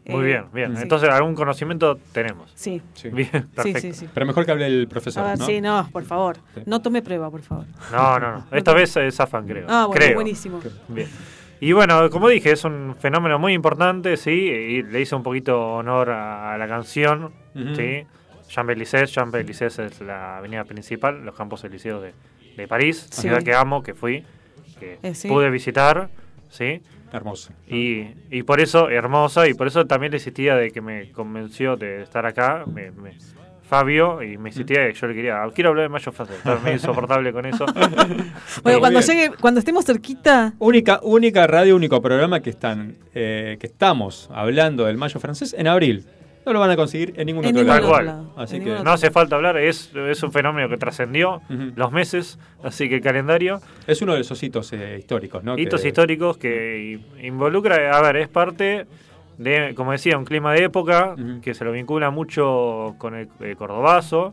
Muy 0.07 0.23
Eh, 0.23 0.27
bien, 0.27 0.45
bien. 0.53 0.77
sí. 0.77 0.83
Entonces, 0.83 1.09
algún 1.11 1.35
conocimiento 1.35 1.99
tenemos. 2.13 2.53
Sí. 2.55 2.81
Bien, 3.11 3.29
Sí, 3.33 3.41
perfecto. 3.57 3.81
sí, 3.81 3.93
sí. 3.93 4.09
Pero 4.15 4.25
mejor 4.27 4.47
que 4.47 4.53
hable 4.53 4.67
el 4.67 4.87
profesor, 4.87 5.25
ver, 5.25 5.39
¿no? 5.41 5.47
sí, 5.47 5.61
no, 5.61 5.89
por 5.91 6.05
favor. 6.05 6.37
Sí. 6.55 6.61
No 6.67 6.81
tome 6.81 7.03
prueba, 7.03 7.29
por 7.29 7.43
favor. 7.43 7.67
No, 7.91 8.21
no, 8.21 8.33
no. 8.37 8.45
Esta 8.53 8.73
vez 8.73 8.97
es 8.99 9.17
zafan, 9.17 9.47
creo. 9.49 9.67
Ah, 9.69 9.87
bueno, 9.87 10.01
creo. 10.01 10.15
buenísimo. 10.15 10.61
Bien. 10.89 11.09
Y 11.61 11.73
bueno, 11.73 12.11
como 12.11 12.29
dije, 12.29 12.53
es 12.53 12.65
un 12.65 12.95
fenómeno 12.99 13.39
muy 13.39 13.53
importante, 13.55 14.17
sí, 14.17 14.31
y 14.31 14.83
le 14.83 15.01
hice 15.01 15.15
un 15.15 15.23
poquito 15.23 15.75
honor 15.77 16.11
a, 16.11 16.57
la 16.59 16.69
canción, 16.69 17.33
sí. 17.75 18.05
Champs-Élysées, 18.49 19.11
Champs-Élysées 19.13 19.79
es 19.79 20.01
la 20.01 20.39
avenida 20.39 20.65
principal, 20.65 21.25
los 21.25 21.35
Campos 21.35 21.65
Elíseos 21.65 22.03
de, 22.03 22.13
de 22.57 22.69
París, 22.69 23.09
Sí. 23.11 23.23
ciudad 23.23 23.43
que 23.43 23.55
amo, 23.55 23.83
que 23.83 23.95
fui, 23.95 24.25
que 24.79 24.99
Eh, 25.03 25.15
sí. 25.15 25.29
pude 25.29 25.49
visitar, 25.51 26.09
sí. 26.51 26.83
Hermoso. 27.13 27.53
Y, 27.69 28.09
y 28.31 28.43
por 28.43 28.61
eso, 28.61 28.91
hermosa, 28.91 29.47
y 29.49 29.55
por 29.55 29.69
eso 29.69 29.87
también 29.87 30.11
le 30.11 30.19
insistía 30.19 30.57
de 30.57 30.71
que 30.73 30.81
me 30.81 31.13
convenció 31.13 31.77
de 31.77 32.03
estar 32.03 32.27
acá, 32.27 32.65
me- 32.67 32.91
me- 32.91 33.17
Fabio, 33.69 34.23
y 34.23 34.37
me 34.39 34.51
insistía 34.51 34.87
que 34.87 34.93
yo 34.95 35.07
le 35.07 35.15
quería, 35.15 35.43
quiero 35.55 35.71
hablar 35.71 35.85
de 35.85 35.89
Mayo 35.89 36.13
francés, 36.13 36.37
estaba 36.37 36.61
medio 36.61 36.75
insoportable 36.75 37.33
con 37.33 37.47
eso. 37.47 37.65
Bueno, 38.63 38.79
cuando 38.81 39.01
bien. 39.01 39.03
llegue, 39.19 39.37
cuando 39.41 39.59
estemos 39.59 39.85
cerquita, 39.85 40.53
Única, 40.59 41.01
única 41.03 41.47
radio, 41.47 41.75
único 41.77 42.01
programa 42.03 42.41
que 42.41 42.51
están 42.51 42.97
eh, 43.15 43.57
que 43.59 43.67
estamos 43.67 44.29
hablando 44.33 44.85
del 44.85 44.97
mayo 44.99 45.19
francés 45.21 45.55
en 45.59 45.67
abril. 45.67 46.05
No 46.47 46.53
lo 46.53 46.61
van 46.61 46.71
a 46.71 46.77
conseguir 46.77 47.15
en 47.17 47.25
ningún 47.27 47.43
En 47.47 47.57
otro 47.57 47.63
ningún 47.63 47.75
lado. 47.77 47.91
otro 47.91 48.03
lado. 48.05 48.35
Así 48.37 48.57
En 48.57 48.65
que 48.65 48.71
No 48.85 48.91
hace 48.93 49.11
falta 49.11 49.35
hablar, 49.37 49.57
es, 49.57 49.91
es 49.95 50.23
un 50.23 50.31
fenómeno 50.31 50.69
que 50.69 50.77
trascendió 50.77 51.41
los 51.75 51.91
meses, 51.91 52.39
así 52.63 52.87
que 52.91 52.97
el 52.97 53.01
calendario. 53.01 53.61
es 53.87 54.03
uno 54.03 54.13
de 54.15 54.21
esos 54.21 54.43
hitos 54.43 54.71
eh, 54.75 54.97
históricos, 54.99 55.43
¿no? 55.43 55.59
hitos 55.59 55.81
Que- 55.81 55.89
históricos 55.89 56.37
que 56.37 57.01
involucra, 57.23 57.97
a 57.97 58.03
ver, 58.03 58.17
es 58.17 58.29
parte 58.29 58.85
de, 59.39 59.75
como 59.75 59.93
decía, 59.93 60.17
un 60.19 60.25
clima 60.25 60.53
de 60.53 60.65
época 60.65 61.15
que 61.43 61.55
se 61.55 61.65
lo 61.65 61.73
vincula 61.73 62.11
mucho 62.11 62.95
con 62.99 63.15
el, 63.15 63.29
eh, 63.41 63.55
cordobazo. 63.57 64.33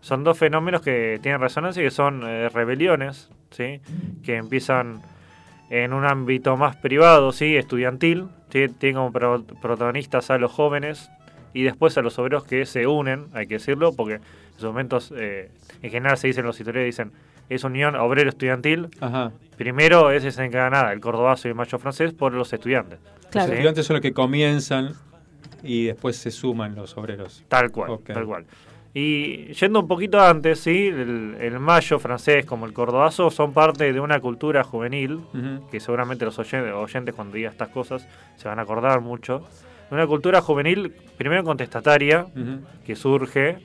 Son 0.00 0.24
dos 0.24 0.38
fenómenos 0.38 0.80
que 0.82 1.18
tienen 1.22 1.40
resonancia 1.40 1.82
y 1.82 1.86
que 1.86 1.90
son 1.90 2.22
eh, 2.26 2.48
rebeliones, 2.48 3.30
¿sí? 3.50 3.80
Que 4.24 4.36
empiezan 4.36 5.02
en 5.68 5.92
un 5.92 6.04
ámbito 6.04 6.56
más 6.56 6.76
privado, 6.76 7.32
¿sí? 7.32 7.56
Estudiantil, 7.56 8.28
¿sí? 8.50 8.66
Tienen 8.68 8.96
como 8.96 9.12
pro- 9.12 9.44
protagonistas 9.60 10.30
a 10.30 10.38
los 10.38 10.50
jóvenes 10.50 11.10
y 11.52 11.62
después 11.64 11.96
a 11.98 12.02
los 12.02 12.18
obreros 12.18 12.44
que 12.44 12.64
se 12.66 12.86
unen, 12.86 13.26
hay 13.34 13.46
que 13.46 13.54
decirlo, 13.54 13.92
porque 13.92 14.14
en 14.14 14.20
esos 14.56 14.70
momentos, 14.70 15.12
eh, 15.16 15.50
en 15.82 15.90
general 15.90 16.16
se 16.16 16.28
dicen 16.28 16.44
los 16.44 16.58
historiadores, 16.58 16.94
dicen, 16.96 17.12
es 17.48 17.64
unión 17.64 17.96
obrero-estudiantil. 17.96 18.88
Ajá. 19.00 19.32
Primero 19.56 20.10
es 20.12 20.22
desencadenada 20.22 20.92
el 20.92 21.00
cordobazo 21.00 21.48
y 21.48 21.50
el 21.50 21.56
macho 21.56 21.78
francés 21.78 22.12
por 22.14 22.32
los 22.32 22.52
estudiantes. 22.52 22.98
Los 23.32 23.44
estudiantes 23.54 23.86
son 23.86 23.94
los 23.94 24.00
que 24.02 24.12
comienzan 24.12 24.94
y 25.62 25.84
después 25.86 26.16
se 26.16 26.30
suman 26.30 26.74
los 26.74 26.96
obreros. 26.96 27.44
Tal 27.48 27.70
cual, 27.70 27.98
tal 28.04 28.26
cual. 28.26 28.44
Y 28.92 29.52
yendo 29.52 29.78
un 29.80 29.86
poquito 29.86 30.20
antes, 30.20 30.58
sí, 30.60 30.88
el, 30.88 31.36
el 31.40 31.60
mayo 31.60 32.00
francés 32.00 32.44
como 32.44 32.66
el 32.66 32.72
cordobazo 32.72 33.30
son 33.30 33.52
parte 33.52 33.92
de 33.92 34.00
una 34.00 34.18
cultura 34.18 34.64
juvenil, 34.64 35.20
que 35.70 35.78
seguramente 35.78 36.24
los 36.24 36.38
oyentes, 36.40 36.72
oyentes 36.74 37.14
cuando 37.14 37.36
diga 37.36 37.50
estas 37.50 37.68
cosas 37.68 38.06
se 38.36 38.48
van 38.48 38.58
a 38.58 38.62
acordar 38.62 39.00
mucho. 39.00 39.44
Una 39.92 40.06
cultura 40.06 40.40
juvenil, 40.40 40.92
primero 41.16 41.44
contestataria, 41.44 42.26
que 42.84 42.96
surge 42.96 43.58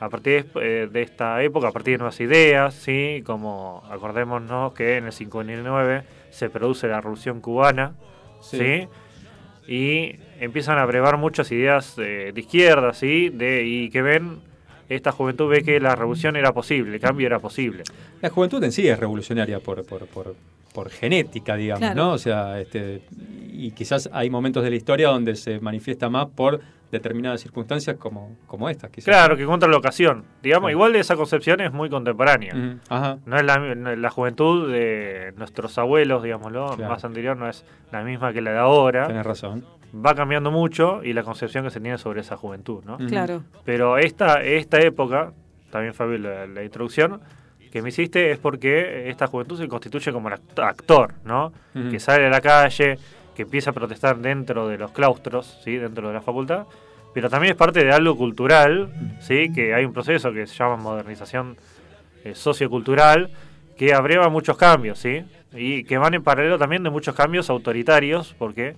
a 0.00 0.08
partir 0.08 0.44
de, 0.52 0.82
eh, 0.82 0.88
de 0.88 1.02
esta 1.02 1.40
época, 1.42 1.68
a 1.68 1.72
partir 1.72 1.94
de 1.94 1.98
nuevas 1.98 2.18
ideas, 2.20 2.74
sí, 2.74 3.22
como 3.24 3.82
acordémonos 3.90 4.72
que 4.74 4.96
en 4.96 5.06
el 5.06 5.12
59 5.12 6.02
se 6.30 6.50
produce 6.50 6.88
la 6.88 7.00
Revolución 7.00 7.40
Cubana, 7.40 7.94
Sí. 8.40 8.58
sí, 8.58 8.88
y 9.66 10.16
empiezan 10.40 10.78
a 10.78 10.84
brevar 10.84 11.16
muchas 11.16 11.50
ideas 11.52 11.94
eh, 11.98 12.32
de 12.34 12.40
izquierda, 12.40 12.92
¿sí? 12.92 13.30
De, 13.30 13.64
y 13.64 13.90
que 13.90 14.02
ven, 14.02 14.38
esta 14.88 15.12
juventud 15.12 15.48
ve 15.48 15.62
que 15.62 15.80
la 15.80 15.94
revolución 15.94 16.36
era 16.36 16.52
posible, 16.52 16.94
el 16.94 17.00
cambio 17.00 17.26
era 17.26 17.38
posible. 17.38 17.82
La 18.20 18.30
juventud 18.30 18.62
en 18.62 18.72
sí 18.72 18.86
es 18.86 18.98
revolucionaria 18.98 19.60
por, 19.60 19.84
por, 19.86 20.06
por, 20.06 20.34
por 20.72 20.90
genética, 20.90 21.56
digamos, 21.56 21.80
Claro. 21.80 21.94
¿no? 21.94 22.12
O 22.12 22.18
sea, 22.18 22.60
este, 22.60 23.00
y 23.52 23.70
quizás 23.70 24.10
hay 24.12 24.28
momentos 24.28 24.62
de 24.64 24.70
la 24.70 24.76
historia 24.76 25.08
donde 25.08 25.36
se 25.36 25.60
manifiesta 25.60 26.08
más 26.10 26.26
por 26.28 26.60
determinadas 26.94 27.40
circunstancias 27.40 27.96
como, 27.98 28.36
como 28.46 28.68
estas, 28.70 28.90
quizás. 28.90 29.06
Claro, 29.06 29.36
que 29.36 29.44
contra 29.44 29.68
la 29.68 29.76
ocasión. 29.76 30.24
Digamos, 30.42 30.70
igual 30.70 30.92
de 30.92 31.00
esa 31.00 31.16
concepción 31.16 31.60
es 31.60 31.72
muy 31.72 31.90
contemporánea. 31.90 32.54
Ajá. 32.88 33.18
No 33.26 33.36
es 33.36 33.44
la, 33.44 33.58
la 33.96 34.10
juventud 34.10 34.70
de 34.72 35.32
nuestros 35.36 35.76
abuelos, 35.78 36.22
digámoslo, 36.22 36.74
Claro. 36.76 36.90
más 36.92 37.04
anterior, 37.04 37.36
no 37.36 37.48
es 37.48 37.64
la 37.92 38.02
misma 38.02 38.32
que 38.32 38.40
la 38.40 38.52
de 38.52 38.58
ahora. 38.58 39.06
Tienes 39.06 39.26
razón. 39.26 39.64
Va 39.94 40.14
cambiando 40.14 40.50
mucho 40.50 41.04
y 41.04 41.12
la 41.12 41.22
concepción 41.22 41.64
que 41.64 41.70
se 41.70 41.80
tiene 41.80 41.98
sobre 41.98 42.20
esa 42.22 42.36
juventud, 42.36 42.82
¿no? 42.84 42.96
Claro. 42.98 43.42
Pero 43.64 43.98
esta, 43.98 44.42
esta 44.42 44.80
época, 44.80 45.32
también 45.70 45.94
Fabio, 45.94 46.18
la, 46.18 46.46
la 46.46 46.64
introducción 46.64 47.20
que 47.70 47.82
me 47.82 47.88
hiciste 47.90 48.30
es 48.30 48.38
porque 48.38 49.08
esta 49.10 49.26
juventud 49.26 49.58
se 49.58 49.66
constituye 49.68 50.12
como 50.12 50.28
el 50.28 50.34
act- 50.34 50.62
actor, 50.64 51.14
¿no? 51.24 51.52
Que 51.90 51.98
sale 51.98 52.26
a 52.26 52.30
la 52.30 52.40
calle, 52.40 52.98
que 53.34 53.42
empieza 53.42 53.70
a 53.70 53.72
protestar 53.72 54.18
dentro 54.18 54.68
de 54.68 54.78
los 54.78 54.92
claustros, 54.92 55.58
¿sí? 55.64 55.76
Dentro 55.76 56.08
de 56.08 56.14
la 56.14 56.20
facultad, 56.20 56.66
pero 57.12 57.28
también 57.30 57.52
es 57.52 57.56
parte 57.56 57.84
de 57.84 57.92
algo 57.92 58.16
cultural, 58.16 58.92
¿sí? 59.20 59.52
Que 59.52 59.74
hay 59.74 59.84
un 59.84 59.92
proceso 59.92 60.32
que 60.32 60.46
se 60.46 60.54
llama 60.56 60.76
modernización 60.76 61.56
eh, 62.24 62.34
sociocultural, 62.34 63.30
que 63.76 63.92
abreva 63.94 64.28
muchos 64.28 64.56
cambios, 64.56 64.98
¿sí? 64.98 65.24
Y 65.52 65.84
que 65.84 65.98
van 65.98 66.14
en 66.14 66.22
paralelo 66.22 66.58
también 66.58 66.82
de 66.82 66.90
muchos 66.90 67.14
cambios 67.14 67.50
autoritarios, 67.50 68.34
porque 68.38 68.74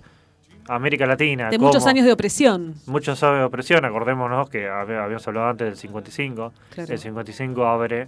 América 0.67 1.05
Latina... 1.05 1.49
de 1.49 1.57
muchos 1.59 1.85
años 1.87 2.05
de 2.05 2.11
opresión. 2.11 2.75
Muchos 2.87 3.23
años 3.23 3.39
de 3.39 3.43
opresión, 3.45 3.85
acordémonos 3.85 4.49
que 4.49 4.67
hab- 4.67 5.01
habíamos 5.03 5.27
hablado 5.27 5.47
antes 5.49 5.65
del 5.67 5.77
55. 5.77 6.53
Claro. 6.73 6.91
El 6.93 6.99
55 6.99 7.65
abre 7.65 8.07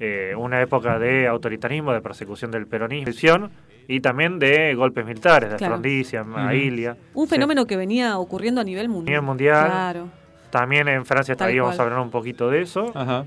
eh, 0.00 0.34
una 0.36 0.60
época 0.60 0.98
de 0.98 1.28
autoritarismo, 1.28 1.92
de 1.92 2.00
persecución 2.00 2.50
del 2.50 2.66
peronismo 2.66 3.48
y 3.90 4.00
también 4.00 4.38
de 4.38 4.74
golpes 4.74 5.04
militares, 5.04 5.50
de 5.50 5.56
Claro. 5.56 5.74
Frondicia, 5.74 6.22
Ujú. 6.22 6.36
Ailia. 6.36 6.96
Un 7.14 7.26
fenómeno 7.28 7.66
que 7.66 7.76
venía 7.76 8.18
ocurriendo 8.18 8.60
a 8.60 8.64
nivel 8.64 8.86
A 8.86 8.88
mundial. 8.88 9.06
nivel 9.12 9.22
mundial. 9.26 9.66
Claro. 9.66 10.08
También 10.50 10.88
en 10.88 11.04
Francia 11.04 11.34
Tal 11.36 11.48
estaríamos 11.48 11.76
cual. 11.76 11.86
hablando 11.86 12.04
un 12.04 12.10
poquito 12.10 12.48
de 12.50 12.62
eso. 12.62 12.92
Ajá. 12.94 13.24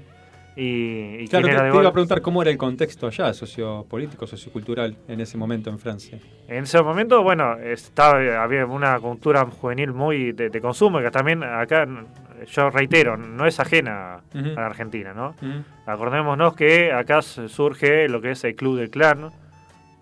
Y, 0.56 1.15
y 1.23 1.27
Claro, 1.27 1.44
quién 1.45 1.56
te, 1.57 1.61
era 1.64 1.72
te 1.72 1.76
de 1.76 1.81
iba 1.81 1.90
a 1.90 1.91
preguntar 1.91 2.22
cómo 2.22 2.41
era 2.41 2.52
el 2.52 2.57
contexto 2.57 3.07
allá, 3.07 3.34
sociopolítico, 3.34 4.27
sociocultural, 4.27 4.95
en 5.07 5.19
ese 5.19 5.35
momento 5.38 5.69
en 5.69 5.80
Francia. 5.80 6.19
En 6.48 6.64
ese 6.65 6.81
momento, 6.81 7.23
bueno, 7.23 7.57
estaba, 7.57 8.19
había 8.44 8.65
una 8.65 8.99
cultura 8.99 9.45
juvenil 9.45 9.94
muy 9.94 10.31
de, 10.31 10.49
de 10.49 10.61
consumo, 10.61 10.99
que 10.99 11.10
también 11.10 11.44
acá, 11.44 11.88
yo 12.52 12.69
reitero, 12.69 13.18
no 13.18 13.48
es 13.48 13.60
ajena 13.60 14.22
Ujú. 14.34 14.49
a 14.52 14.61
la 14.61 14.65
Argentina, 14.68 15.14
¿no? 15.14 15.30
Ujú. 15.41 15.64
Acordémonos 15.88 16.56
que 16.56 16.91
acá 16.94 17.22
surge 17.23 18.07
lo 18.07 18.22
que 18.22 18.31
es 18.31 18.44
el 18.44 18.56
Club 18.56 18.77
del 18.77 18.90
Clan, 18.91 19.31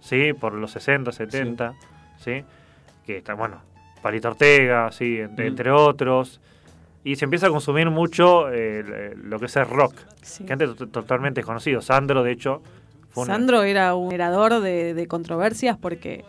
¿sí? 0.01 0.33
Por 0.33 0.53
los 0.53 0.71
60, 0.71 1.11
70, 1.13 1.73
¿sí? 2.17 2.43
Que 3.05 3.17
está, 3.17 3.33
bueno, 3.35 3.61
Palito 4.01 4.27
Ortega, 4.29 4.91
¿sí? 4.91 5.19
Entre, 5.19 5.47
entre 5.47 5.71
otros. 5.71 6.41
Y 7.03 7.15
se 7.15 7.25
empieza 7.25 7.47
a 7.47 7.49
consumir 7.49 7.89
mucho 7.89 8.51
eh, 8.51 9.15
lo 9.23 9.39
que 9.39 9.45
es 9.47 9.55
el 9.55 9.65
rock, 9.65 9.95
Sí. 10.21 10.43
que 10.45 10.53
antes 10.53 10.75
to- 10.75 10.87
totalmente 10.87 11.39
desconocido. 11.41 11.81
Sandro, 11.81 12.21
de 12.23 12.31
hecho, 12.31 12.61
fue 13.09 13.23
una- 13.23 13.33
Sandro 13.35 13.63
era 13.63 13.95
un 13.95 14.11
generador 14.11 14.59
de, 14.59 14.93
de 14.93 15.07
controversias 15.07 15.77
porque 15.77 16.23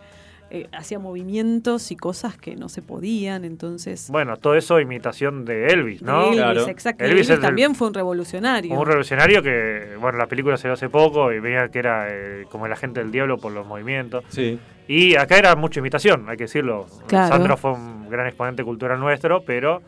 eh, 0.55 0.67
hacía 0.71 0.99
movimientos 0.99 1.91
y 1.91 1.95
cosas 1.95 2.37
que 2.37 2.55
no 2.55 2.69
se 2.69 2.83
podían, 2.83 3.43
entonces... 3.43 4.07
Bueno, 4.11 4.37
todo 4.37 4.53
eso 4.53 4.79
imitación 4.79 5.45
de 5.45 5.65
Elvis, 5.67 6.01
de 6.01 6.05
¿no? 6.05 6.31
Elvis, 6.31 6.67
exacto. 6.67 7.03
Elvis 7.03 7.13
Elvis 7.15 7.29
es 7.31 7.35
el- 7.37 7.41
también 7.41 7.73
fue 7.73 7.87
un 7.87 7.95
revolucionario. 7.95 8.71
un 8.79 8.85
revolucionario 8.85 9.41
que, 9.41 9.95
bueno, 9.99 10.19
la 10.19 10.27
película 10.27 10.55
se 10.57 10.67
dio 10.67 10.73
hace 10.73 10.89
poco 10.89 11.33
y 11.33 11.39
veía 11.39 11.69
que 11.69 11.79
era 11.79 12.05
eh, 12.07 12.45
como 12.51 12.67
el 12.67 12.71
agente 12.71 12.99
del 12.99 13.11
diablo 13.11 13.39
por 13.39 13.51
los 13.51 13.65
movimientos. 13.65 14.23
Sí. 14.27 14.59
Y 14.87 15.15
acá 15.15 15.39
era 15.39 15.55
mucha 15.55 15.79
imitación, 15.79 16.29
hay 16.29 16.37
que 16.37 16.43
decirlo. 16.43 16.85
Claro. 17.07 17.29
Sandro 17.33 17.57
fue 17.57 17.71
un 17.71 18.07
gran 18.09 18.27
exponente 18.27 18.63
cultural 18.63 18.99
nuestro, 18.99 19.41
pero 19.43 19.81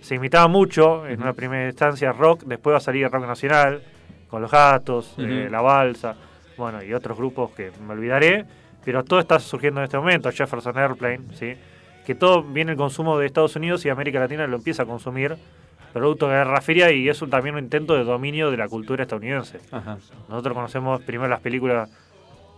se 0.00 0.16
imitaba 0.16 0.48
mucho 0.48 1.06
en 1.06 1.22
una 1.22 1.34
primera 1.34 1.68
instancia 1.68 2.10
rock, 2.10 2.42
después 2.46 2.72
va 2.74 2.78
a 2.78 2.80
salir 2.80 3.08
rock 3.08 3.26
nacional, 3.26 3.80
con 4.28 4.42
los 4.42 4.50
gatos, 4.50 5.14
eh, 5.18 5.46
la 5.50 5.60
balsa, 5.60 6.16
bueno, 6.56 6.82
y 6.82 6.92
otros 6.94 7.16
grupos 7.16 7.50
que 7.52 7.70
me 7.86 7.92
olvidaré, 7.92 8.44
pero 8.84 9.04
todo 9.04 9.20
está 9.20 9.38
surgiendo 9.38 9.80
en 9.80 9.84
este 9.84 9.96
momento, 9.98 10.30
Jefferson 10.30 10.76
Airplane, 10.78 11.20
¿sí? 11.34 11.54
que 12.06 12.14
todo 12.14 12.42
viene 12.42 12.72
el 12.72 12.76
consumo 12.78 13.18
de 13.18 13.26
Estados 13.26 13.54
Unidos 13.56 13.84
y 13.84 13.88
América 13.88 14.18
Latina 14.20 14.46
lo 14.46 14.56
empieza 14.56 14.82
a 14.82 14.86
consumir, 14.86 15.36
producto 15.92 16.26
de 16.28 16.32
la 16.34 16.44
Guerra 16.44 16.60
Fría 16.60 16.90
y 16.92 17.08
es 17.08 17.20
un- 17.22 17.30
también 17.30 17.54
un 17.56 17.64
intento 17.64 17.94
de 17.94 18.04
dominio 18.04 18.50
de 18.50 18.56
la 18.56 18.68
cultura 18.68 19.02
estadounidense. 19.02 19.58
Ajá. 19.70 19.98
Nosotros 20.28 20.54
conocemos 20.54 21.00
primero 21.02 21.28
las 21.28 21.40
películas, 21.40 21.90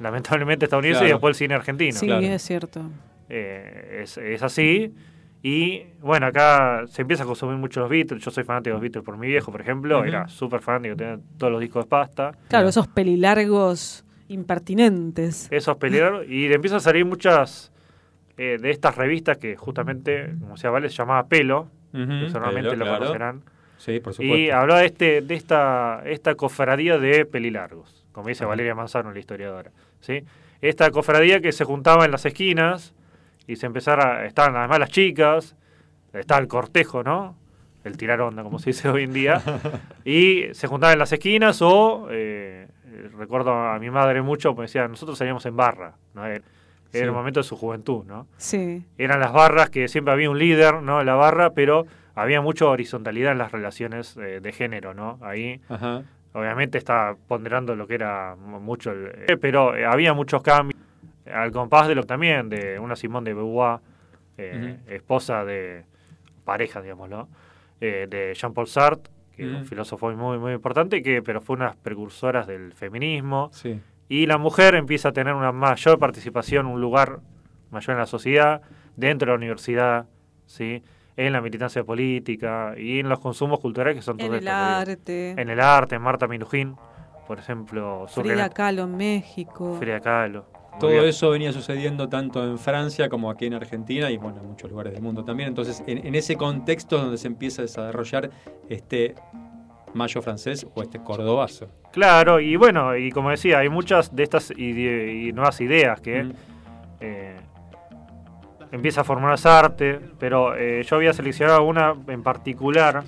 lamentablemente 0.01 0.66
estadounidenses, 0.66 1.07
y 1.09 1.11
después 1.11 1.31
el 1.31 1.35
cine 1.39 1.55
argentino. 1.55 1.93
Sí, 1.99 2.11
es 2.11 2.43
cierto. 2.43 2.82
Eh, 3.28 4.01
es, 4.03 4.16
es 4.19 4.43
así. 4.43 4.94
Y 5.43 5.82
bueno, 6.01 6.27
acá 6.27 6.85
se 6.86 7.03
empieza 7.03 7.24
a 7.24 7.27
consumir 7.27 7.57
mucho 7.57 7.81
los 7.81 7.89
Beatles. 7.90 8.23
Yo 8.24 8.31
soy 8.31 8.44
fanático 8.44 8.70
de 8.70 8.74
los 8.74 8.81
Beatles 8.82 9.05
por 9.05 9.16
mi 9.16 9.27
viejo, 9.27 9.51
por 9.51 9.61
ejemplo. 9.61 10.05
Era 10.05 10.28
súper 10.28 10.61
fanático, 10.61 10.94
tenía 10.97 11.19
todos 11.36 11.53
los 11.53 11.61
discos 11.61 11.85
de 11.85 11.89
pasta. 11.89 12.32
Claro, 12.49 12.69
esos 12.69 12.86
pelilargos 12.89 14.05
impertinentes. 14.32 15.48
Esos 15.50 15.76
pelearon. 15.76 16.24
y 16.24 16.48
le 16.48 16.54
empiezan 16.54 16.78
a 16.78 16.80
salir 16.80 17.04
muchas 17.04 17.72
eh, 18.36 18.59
de 18.60 18.70
estas 18.70 18.96
revistas 18.96 19.38
que 19.38 19.56
justamente, 19.56 20.34
como 20.40 20.54
decía 20.54 20.70
Vale, 20.70 20.88
se 20.88 20.96
llamaba 20.96 21.26
Pelo. 21.28 21.68
Que 21.92 21.98
Pelo, 21.98 22.74
lo 22.74 22.84
claro. 22.84 22.98
conocerán. 22.98 23.42
Sí, 23.76 24.00
por 24.00 24.14
supuesto. 24.14 24.36
Y 24.36 24.50
hablaba 24.50 24.80
de, 24.80 24.86
este, 24.86 25.20
de 25.22 25.34
esta, 25.34 26.02
esta 26.06 26.34
cofradía 26.34 26.98
de 26.98 27.26
pelilargos, 27.26 28.06
como 28.12 28.28
dice 28.28 28.44
Valeria 28.44 28.74
Manzano, 28.74 29.12
la 29.12 29.18
historiadora. 29.18 29.72
¿sí? 30.00 30.24
Esta 30.60 30.90
cofradía 30.90 31.40
que 31.40 31.52
se 31.52 31.64
juntaba 31.64 32.04
en 32.04 32.12
las 32.12 32.24
esquinas 32.24 32.94
y 33.46 33.56
se 33.56 33.66
empezara, 33.66 34.24
estaban 34.24 34.56
además 34.56 34.78
las 34.78 34.90
chicas, 34.90 35.56
estaba 36.12 36.40
el 36.40 36.46
cortejo, 36.46 37.02
¿no? 37.02 37.36
El 37.84 37.96
tirar 37.96 38.20
onda, 38.20 38.44
como 38.44 38.60
se 38.60 38.70
dice 38.70 38.88
hoy 38.88 39.02
en 39.02 39.12
día. 39.12 39.42
y 40.04 40.44
se 40.52 40.68
juntaban 40.68 40.94
en 40.94 40.98
las 41.00 41.12
esquinas 41.12 41.60
o, 41.60 42.06
eh, 42.10 42.68
recuerdo 43.19 43.53
a 43.53 43.79
mi 43.79 43.91
madre 43.91 44.23
mucho, 44.23 44.55
me 44.55 44.62
decía, 44.62 44.87
nosotros 44.89 45.19
salíamos 45.19 45.45
en 45.47 45.57
barra, 45.57 45.95
¿no? 46.15 46.27
Eh, 46.27 46.43
Sí. 46.91 46.99
Era 46.99 47.07
el 47.07 47.12
momento 47.12 47.41
de 47.41 47.45
su 47.45 47.57
juventud, 47.57 48.05
¿no? 48.05 48.27
Sí. 48.37 48.85
Eran 48.99 49.19
las 49.19 49.33
barras 49.33 49.70
que 49.70 49.89
siempre 49.89 50.12
había 50.12 50.29
un 50.29 50.39
líder, 50.39 50.83
¿no? 50.83 51.01
En 51.01 51.07
la 51.07 51.15
barra, 51.15 51.49
pero 51.55 51.87
había 52.15 52.43
mucha 52.43 52.66
horizontalidad 52.66 53.33
en 53.33 53.39
las 53.39 53.51
relaciones 53.51 54.15
eh, 54.19 54.41
de 54.43 54.53
género, 54.53 54.93
¿no? 54.93 55.19
Ahí, 55.23 55.59
Ajá. 55.70 56.03
obviamente, 56.35 56.77
está 56.77 57.16
ponderando 57.29 57.74
lo 57.77 57.87
que 57.87 57.95
era 57.95 58.37
mu- 58.39 58.61
mucho 58.61 58.91
el... 58.93 59.07
eh, 59.27 59.39
pero 59.41 59.74
eh, 59.74 59.87
había 59.87 60.12
muchos 60.12 60.43
cambios, 60.43 60.79
al 61.33 61.51
compás 61.51 61.89
de 61.89 61.95
lo 61.95 62.05
también, 62.05 62.51
de 62.51 62.79
una 62.79 62.95
Simone 62.95 63.31
de 63.31 63.35
Beauvoir, 63.37 63.79
eh, 64.37 64.77
esposa 64.89 65.47
de... 65.47 65.85
pareja, 66.45 66.83
digámoslo, 66.83 67.27
eh, 67.81 68.07
de 68.11 68.35
Jean-Paul 68.35 68.66
Sartre, 68.66 69.11
que 69.34 69.42
es 69.44 69.48
un 69.48 69.56
Ujú. 69.56 69.64
filósofo 69.66 70.10
muy, 70.12 70.38
muy 70.38 70.52
importante, 70.52 71.02
que 71.02 71.22
pero 71.22 71.40
fue 71.40 71.56
una 71.56 71.66
de 71.66 71.70
las 71.70 71.76
precursoras 71.78 72.46
del 72.46 72.72
feminismo. 72.72 73.50
Sí. 73.52 73.80
Y 74.09 74.26
la 74.26 74.36
mujer 74.38 74.74
empieza 74.74 75.09
a 75.09 75.12
tener 75.12 75.34
una 75.34 75.52
mayor 75.52 75.98
participación, 75.98 76.66
un 76.66 76.80
lugar 76.80 77.20
mayor 77.70 77.92
en 77.92 77.98
la 77.98 78.06
sociedad, 78.06 78.60
dentro 78.96 79.26
de 79.26 79.32
la 79.32 79.36
universidad, 79.36 80.06
¿sí? 80.46 80.82
en 81.16 81.32
la 81.32 81.40
militancia 81.40 81.84
política 81.84 82.74
y 82.76 83.00
en 83.00 83.09
los 83.09 83.20
consumos 83.20 83.60
culturales 83.60 83.96
que 83.96 84.02
son 84.02 84.18
En 84.20 84.26
todos 84.28 84.38
el 84.40 84.46
estos, 84.48 84.54
digo. 84.60 84.78
arte. 84.92 85.30
En 85.42 85.50
el 85.50 85.60
arte, 85.60 85.98
Marta 85.98 86.26
Minujín, 86.26 86.76
por 87.26 87.38
ejemplo, 87.38 88.06
Frida 88.09 88.48
Kahlo 88.50 88.82
en 88.84 88.96
México. 88.96 89.76
Frida 89.78 90.00
Kahlo. 90.00 90.46
Todo 90.81 90.90
bien. 90.90 91.05
eso 91.05 91.31
venía 91.31 91.53
sucediendo 91.53 92.09
tanto 92.09 92.43
en 92.44 92.59
Francia 92.59 93.09
como 93.09 93.31
aquí 93.31 93.47
en 93.47 93.55
Argentina 93.55 94.11
y 94.11 94.16
bueno, 94.16 94.40
en 94.40 94.49
muchos 94.49 94.70
lugares 94.70 94.93
del 94.94 95.03
mundo 95.03 95.24
también. 95.24 95.49
Entonces, 95.49 95.82
en, 95.86 96.07
en 96.07 96.15
ese 96.15 96.36
contexto 96.36 96.97
es 96.97 97.03
donde 97.03 97.19
se 97.19 97.27
empieza 97.28 97.62
a 97.62 97.65
desarrollar 97.65 98.31
este 98.69 99.15
mayo 99.94 100.23
francés 100.23 100.66
o 100.74 100.82
este 100.82 100.99
cordobazo. 101.03 101.69
Claro, 101.93 102.40
y 102.40 102.57
bueno, 102.57 102.97
y 102.97 103.11
como 103.11 103.31
decía, 103.31 103.59
hay 103.59 103.69
muchas 103.69 104.16
de 104.16 104.23
estas 104.23 104.51
ide- 104.53 105.28
y 105.28 105.32
nuevas 105.32 105.61
ideas 105.61 106.01
que 106.01 106.32
eh, 107.01 107.36
empieza 108.73 109.03
a 109.03 109.05
formar 109.05 109.36
arte, 109.44 110.01
pero 110.19 110.57
eh, 110.57 110.82
yo 110.89 110.97
había 110.97 111.12
seleccionado 111.12 111.62
una 111.65 111.94
en 112.09 112.23
particular 112.23 113.05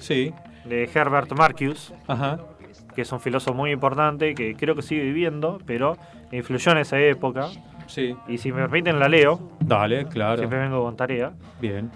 de 0.67 0.91
Herbert 0.95 1.33
Marcuse, 1.33 1.95
que 2.95 3.03
es 3.03 3.13
un 3.13 3.21
filósofo 3.21 3.55
muy 3.55 3.71
importante 3.71 4.35
que 4.35 4.55
creo 4.55 4.75
que 4.75 4.83
sigue 4.83 5.03
viviendo, 5.03 5.59
pero 5.67 5.97
influyó 6.33 6.73
en 6.73 6.79
esa 6.79 6.99
época. 6.99 7.49
Sí. 7.87 8.17
Y 8.29 8.39
si 8.39 8.53
me 8.53 8.63
permiten 8.63 8.99
la 8.99 9.09
leo. 9.09 9.41
Dale, 9.61 10.07
claro. 10.07 10.39
Siempre 10.39 10.59
vengo 10.59 10.83
con 10.83 10.97
tarea. 10.97 11.33
Bien. 11.61 11.91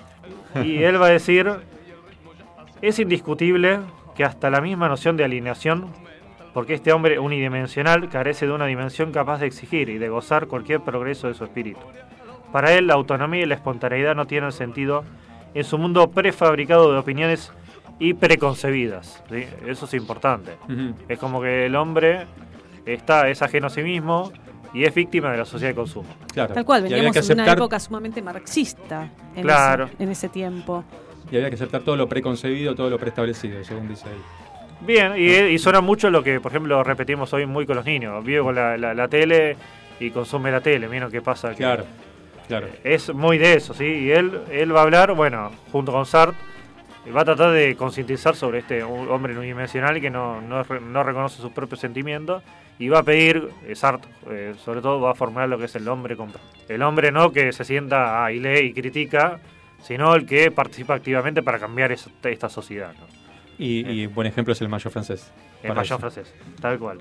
Y 0.63 0.83
él 0.83 1.01
va 1.01 1.07
a 1.07 1.11
decir, 1.11 1.51
es 2.83 2.99
indiscutible 2.99 3.81
que 4.15 4.25
hasta 4.25 4.51
la 4.51 4.61
misma 4.61 4.89
noción 4.89 5.17
de 5.17 5.25
alineación, 5.25 5.87
porque 6.53 6.75
este 6.75 6.93
hombre 6.93 7.19
unidimensional 7.19 8.09
carece 8.09 8.47
de 8.47 8.53
una 8.53 8.67
dimensión 8.67 9.13
capaz 9.13 9.39
de 9.39 9.47
exigir 9.47 9.89
y 9.89 9.99
de 9.99 10.09
gozar 10.09 10.47
cualquier 10.47 10.81
progreso 10.81 11.29
de 11.29 11.35
su 11.35 11.45
espíritu. 11.45 11.81
Para 12.53 12.73
él 12.73 12.87
la 12.87 12.95
autonomía 12.95 13.43
y 13.43 13.47
la 13.47 13.55
espontaneidad 13.55 14.15
no 14.15 14.27
tienen 14.27 14.53
sentido 14.53 15.05
en 15.55 15.65
su 15.65 15.79
mundo 15.79 16.11
prefabricado 16.11 16.93
de 16.93 16.99
opiniones 16.99 17.53
y 17.99 18.15
preconcebidas. 18.15 19.23
¿sí? 19.31 19.45
Eso 19.67 19.85
es 19.87 19.95
importante. 19.95 20.53
Es 21.09 21.19
como 21.19 21.41
que 21.41 21.67
el 21.67 21.77
hombre 21.77 22.27
está, 22.87 23.29
es 23.29 23.43
ajeno 23.43 23.67
a 23.67 23.71
sí 23.71 23.83
mismo 23.83 24.33
y 24.75 24.85
es 24.85 24.95
víctima 24.95 25.31
de 25.33 25.39
la 25.39 25.45
sociedad 25.45 25.71
de 25.71 25.77
consumo. 25.77 26.09
Claro. 26.33 26.55
Tal 26.55 26.65
cual, 26.65 26.83
veníamos 26.83 27.17
en 27.31 27.41
una 27.41 27.53
época 27.53 27.81
sumamente 27.81 28.23
marxista 28.23 29.09
en, 29.35 29.43
Claro. 29.43 29.85
ese, 29.87 30.03
en 30.03 30.09
ese 30.11 30.29
tiempo. 30.29 30.85
Y 31.31 31.37
había 31.37 31.49
que 31.49 31.57
aceptar 31.57 31.83
todo 31.83 31.97
lo 31.97 32.09
preconcebido, 32.09 32.75
todo 32.75 32.89
lo 32.91 32.99
preestablecido, 32.99 33.63
según 33.65 33.89
dice 33.89 34.07
ahí. 34.09 34.19
Bien, 34.81 35.13
y, 35.17 35.33
y 35.53 35.59
suena 35.59 35.81
mucho 35.81 36.09
lo 36.09 36.23
que, 36.23 36.41
por 36.41 36.53
ejemplo, 36.53 36.83
repetimos 36.85 37.33
hoy 37.33 37.47
muy 37.47 37.67
con 37.67 37.77
los 37.77 37.85
niños. 37.85 38.25
Vive 38.25 38.41
con 38.43 38.55
la, 38.55 38.77
la- 38.77 38.95
la 38.95 39.09
tele 39.09 39.57
y 39.99 40.11
consume 40.11 40.53
la 40.53 40.61
tele. 40.61 40.89
Miren 40.89 41.11
qué 41.11 41.21
pasa. 41.21 41.51
que- 41.51 41.57
Claro, 41.57 41.85
claro. 42.47 42.69
Es 42.85 43.13
muy 43.13 43.39
de 43.39 43.55
eso, 43.55 43.75
¿sí? 43.75 43.85
Y 43.85 44.11
él, 44.13 44.41
él 44.53 44.75
va 44.75 44.81
a 44.81 44.83
hablar, 44.85 45.13
bueno, 45.15 45.51
junto 45.73 45.91
con 45.93 46.07
Sartre, 46.07 46.39
va 47.11 47.23
a 47.23 47.25
tratar 47.25 47.53
de 47.53 47.75
concientizar 47.77 48.35
sobre 48.37 48.59
este 48.61 48.83
hombre 48.83 49.37
unidimensional 49.37 50.01
que 50.01 50.11
no, 50.11 50.41
no, 50.41 50.63
no 50.65 51.03
reconoce 51.03 51.41
sus 51.41 51.53
propios 51.53 51.81
sentimientos 51.81 52.43
y 52.79 52.89
va 52.89 53.01
a 53.01 53.03
pedir, 53.03 53.49
eh, 53.67 53.75
Sartre, 53.75 54.11
eh, 54.31 54.55
sobre 54.65 54.81
todo, 54.81 55.01
va 55.01 55.13
a 55.13 55.15
formular 55.15 55.49
lo 55.49 55.59
que 55.59 55.65
es 55.65 55.75
el 55.77 55.89
hombre. 55.89 56.17
El 56.69 56.83
hombre 56.83 57.11
no 57.11 57.33
que 57.33 57.53
se 57.53 57.65
sienta 57.65 58.25
ah, 58.25 58.33
y 58.33 58.39
lee 58.41 58.67
y 58.67 58.73
critica, 58.73 59.41
sino 59.83 60.15
el 60.15 60.27
que 60.27 60.51
participa 60.51 60.95
activamente 60.95 61.43
para 61.43 61.59
cambiar 61.59 61.93
esa- 61.93 62.11
esta 62.25 62.49
sociedad, 62.49 62.93
¿no? 62.99 63.07
Y, 63.59 63.85
y 63.89 64.07
buen 64.07 64.27
ejemplo 64.29 64.53
es 64.53 64.61
el 64.61 64.69
mayo 64.69 64.89
francés. 64.91 65.33
El 65.63 65.71
mayo 65.75 65.83
eso. 65.83 65.99
francés, 65.99 66.33
tal 66.61 66.79
cual. 66.79 66.99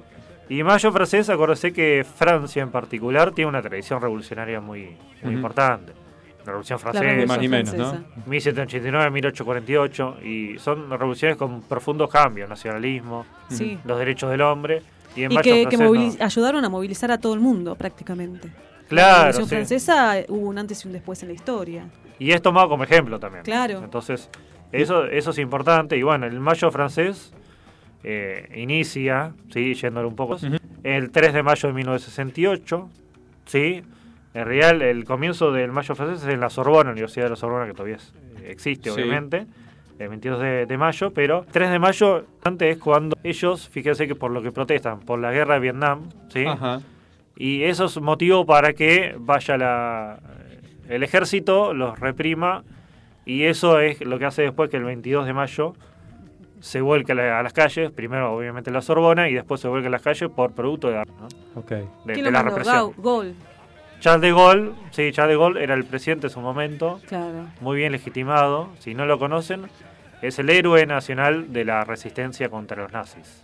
Y 0.49 0.63
mayo 0.63 0.91
francés, 0.91 1.29
acuérdese 1.29 1.71
que 1.73 2.03
Francia 2.03 2.63
en 2.63 2.71
particular 2.71 3.31
tiene 3.31 3.49
una 3.49 3.61
tradición 3.61 4.01
revolucionaria 4.01 4.59
muy, 4.61 4.95
muy 5.21 5.33
importante. 5.33 5.91
La 6.47 6.53
Revolución 6.53 6.77
La 6.77 6.79
Francesa. 6.79 7.03
Revolución 7.03 7.27
Más 7.27 7.39
ni 7.39 7.47
menos, 7.49 7.73
¿no? 7.73 7.89
Francesa. 7.89 8.19
1789, 8.25 9.11
1848. 9.11 10.17
Y 10.23 10.57
son 10.59 10.89
revoluciones 10.89 11.35
con 11.35 11.61
profundos 11.61 12.09
cambios. 12.09 12.47
Nacionalismo, 12.49 13.25
Sí. 13.49 13.77
los 13.83 13.99
derechos 13.99 14.31
del 14.31 14.41
hombre. 14.41 14.81
Y 15.13 15.23
en 15.23 15.33
Y 15.33 15.35
mayo 15.35 15.69
que, 15.69 15.77
no. 15.77 15.91
ayudaron 16.23 16.63
a 16.63 16.69
movilizar 16.69 17.11
a 17.11 17.17
todo 17.17 17.33
el 17.33 17.41
mundo 17.41 17.75
prácticamente. 17.75 18.49
Claro, 18.87 19.07
La 19.11 19.17
Revolución 19.31 19.45
sí. 19.49 19.55
Francesa 19.55 20.19
eh, 20.19 20.25
hubo 20.29 20.47
un 20.47 20.57
antes 20.57 20.85
y 20.85 20.87
un 20.87 20.93
después 20.93 21.21
en 21.21 21.27
la 21.27 21.33
historia. 21.33 21.89
Y 22.17 22.31
es 22.31 22.41
tomado 22.41 22.69
como 22.69 22.85
ejemplo 22.85 23.19
también. 23.19 23.43
Claro. 23.43 23.79
Entonces, 23.83 24.29
eso, 24.71 25.03
eso 25.05 25.31
es 25.31 25.37
importante. 25.39 25.97
Y 25.97 26.03
bueno, 26.03 26.25
el 26.27 26.39
mayo 26.39 26.71
francés 26.71 27.33
eh, 28.05 28.49
inicia, 28.55 29.33
¿sí? 29.51 29.73
yéndole 29.73 30.07
un 30.07 30.15
poco, 30.15 30.37
el 30.83 31.11
3 31.11 31.33
de 31.33 31.43
mayo 31.43 31.67
de 31.67 31.73
1968. 31.73 32.89
¿sí? 33.45 33.83
En 34.37 34.45
realidad, 34.45 34.79
el 34.87 35.03
comienzo 35.03 35.51
del 35.51 35.71
mayo 35.71 35.95
francés 35.95 36.21
es 36.23 36.29
en 36.31 36.39
la 36.39 36.49
Sorbona, 36.51 36.91
Universidad 36.91 37.25
de 37.25 37.29
la 37.31 37.35
Sorbona, 37.35 37.65
que 37.65 37.71
todavía 37.73 37.95
es- 37.95 38.13
existe, 38.45 38.91
Sí. 38.91 38.95
obviamente. 39.01 39.47
El 39.97 40.09
22 40.09 40.39
de, 40.39 40.65
de 40.67 40.77
mayo, 40.77 41.11
pero 41.11 41.43
3 41.51 41.71
de 41.71 41.79
mayo 41.79 42.23
antes 42.43 42.75
es 42.75 42.81
cuando 42.81 43.17
ellos, 43.23 43.67
fíjense 43.69 44.07
que 44.07 44.13
por 44.13 44.29
lo 44.29 44.43
que 44.43 44.51
protestan, 44.51 44.99
por 44.99 45.17
la 45.17 45.31
guerra 45.31 45.55
de 45.55 45.59
Vietnam, 45.61 46.03
¿sí? 46.29 46.45
Ajá. 46.45 46.81
Y 47.35 47.63
eso 47.63 47.85
es 47.85 47.99
motivo 47.99 48.45
para 48.45 48.73
que 48.73 49.15
vaya 49.17 49.57
la, 49.57 50.19
el 50.87 51.01
ejército, 51.01 51.73
los 51.73 51.99
reprima, 51.99 52.63
y 53.25 53.43
eso 53.45 53.79
es 53.79 54.01
lo 54.05 54.19
que 54.19 54.25
hace 54.25 54.43
después 54.43 54.69
que 54.69 54.77
el 54.77 54.83
22 54.83 55.25
de 55.25 55.33
mayo 55.33 55.73
se 56.59 56.79
vuelque 56.81 57.13
a, 57.13 57.15
la- 57.15 57.39
a 57.39 57.43
las 57.43 57.53
calles, 57.53 57.89
primero 57.91 58.33
obviamente 58.35 58.69
la 58.69 58.81
Sorbona, 58.81 59.29
y 59.29 59.33
después 59.33 59.61
se 59.61 59.67
vuelque 59.67 59.87
a 59.87 59.91
las 59.91 60.01
calles 60.03 60.29
por 60.29 60.51
producto 60.53 60.89
de, 60.89 60.97
¿no? 60.97 61.27
Ok. 61.55 61.69
de, 61.71 62.13
¿Quién 62.13 62.25
de 62.25 62.31
la 62.31 62.43
represión. 62.43 62.75
Gau- 62.91 62.93
Gol. 62.97 63.33
Charles 63.99 64.21
de 64.21 64.31
Gaulle, 64.33 64.71
sí, 64.91 65.11
Charles 65.11 65.33
de 65.35 65.39
Gaulle 65.39 65.63
era 65.63 65.73
el 65.73 65.83
presidente 65.85 66.27
en 66.27 66.31
su 66.33 66.39
momento, 66.39 66.99
Claro. 67.07 67.47
muy 67.61 67.77
bien 67.77 67.91
legitimado, 67.91 68.69
si 68.79 68.93
no 68.93 69.05
lo 69.05 69.17
conocen, 69.17 69.63
es 70.21 70.37
el 70.39 70.49
héroe 70.49 70.85
nacional 70.85 71.51
de 71.51 71.65
la 71.65 71.83
resistencia 71.83 72.49
contra 72.49 72.83
los 72.83 72.91
nazis. 72.91 73.43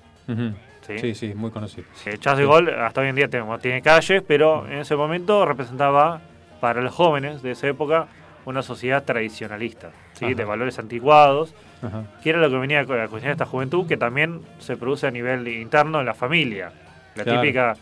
Sí. 0.86 0.98
Sí, 1.00 1.16
sí, 1.16 1.34
muy 1.36 1.50
conocido. 1.52 1.88
Eh, 2.06 2.18
Charles 2.18 2.40
de 2.40 2.46
Gaulle 2.46 2.76
hasta 2.76 3.02
hoy 3.02 3.08
en 3.08 3.16
día 3.16 3.28
tiene, 3.30 3.46
tiene 3.60 3.82
calles, 3.82 4.22
pero 4.28 4.66
en 4.68 4.80
ese 4.80 4.96
momento 4.96 5.46
representaba 5.46 6.22
para 6.60 6.82
los 6.82 6.94
jóvenes 6.94 7.42
de 7.42 7.52
esa 7.52 7.68
época 7.68 8.08
una 8.46 8.62
sociedad 8.62 9.04
tradicionalista, 9.04 9.92
¿sí? 10.14 10.34
De 10.34 10.44
valores 10.44 10.78
anticuados, 10.80 11.56
Ajá. 11.82 12.04
que 12.22 12.30
era 12.30 12.40
lo 12.40 12.50
que 12.50 12.58
venía 12.58 12.82
a 12.82 12.86
cu- 12.86 12.94
a 12.94 13.08
cuestionar 13.08 13.32
esta 13.32 13.46
juventud, 13.46 13.88
que 13.88 13.96
también 13.96 14.42
se 14.60 14.76
produce 14.76 15.08
a 15.08 15.12
nivel 15.12 15.48
interno 15.48 16.02
en 16.02 16.06
la 16.06 16.14
familia. 16.14 16.72
La 17.16 17.24
Claro. 17.24 17.42
típica 17.42 17.76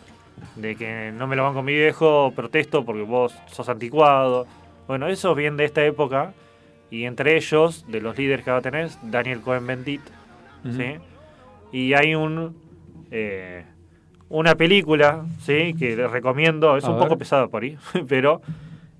de 0.55 0.75
que 0.75 1.11
no 1.15 1.27
me 1.27 1.35
lo 1.35 1.43
van 1.43 1.53
con 1.53 1.65
mi 1.65 1.73
viejo, 1.73 2.31
protesto 2.35 2.83
porque 2.85 3.03
vos 3.03 3.33
sos 3.47 3.67
anticuado. 3.69 4.47
Bueno, 4.87 5.07
eso 5.07 5.33
viene 5.35 5.57
de 5.57 5.65
esta 5.65 5.85
época, 5.85 6.33
y 6.89 7.05
entre 7.05 7.37
ellos, 7.37 7.85
de 7.87 8.01
los 8.01 8.17
líderes 8.17 8.43
que 8.43 8.51
va 8.51 8.57
a 8.57 8.61
tener, 8.61 8.89
Daniel 9.03 9.41
Cohen-Bendit, 9.41 10.01
Ujú. 10.65 10.73
¿sí? 10.73 10.95
Y 11.71 11.93
hay 11.93 12.15
un 12.15 12.55
eh, 13.11 13.63
una 14.29 14.55
película, 14.55 15.25
¿sí? 15.41 15.73
Que 15.77 15.95
les 15.95 16.09
recomiendo, 16.09 16.75
es 16.77 16.83
A 16.85 16.89
un 16.89 16.95
ver. 16.99 17.03
poco 17.07 17.17
pesado 17.17 17.49
por 17.49 17.63
ahí, 17.63 17.77
pero 18.07 18.41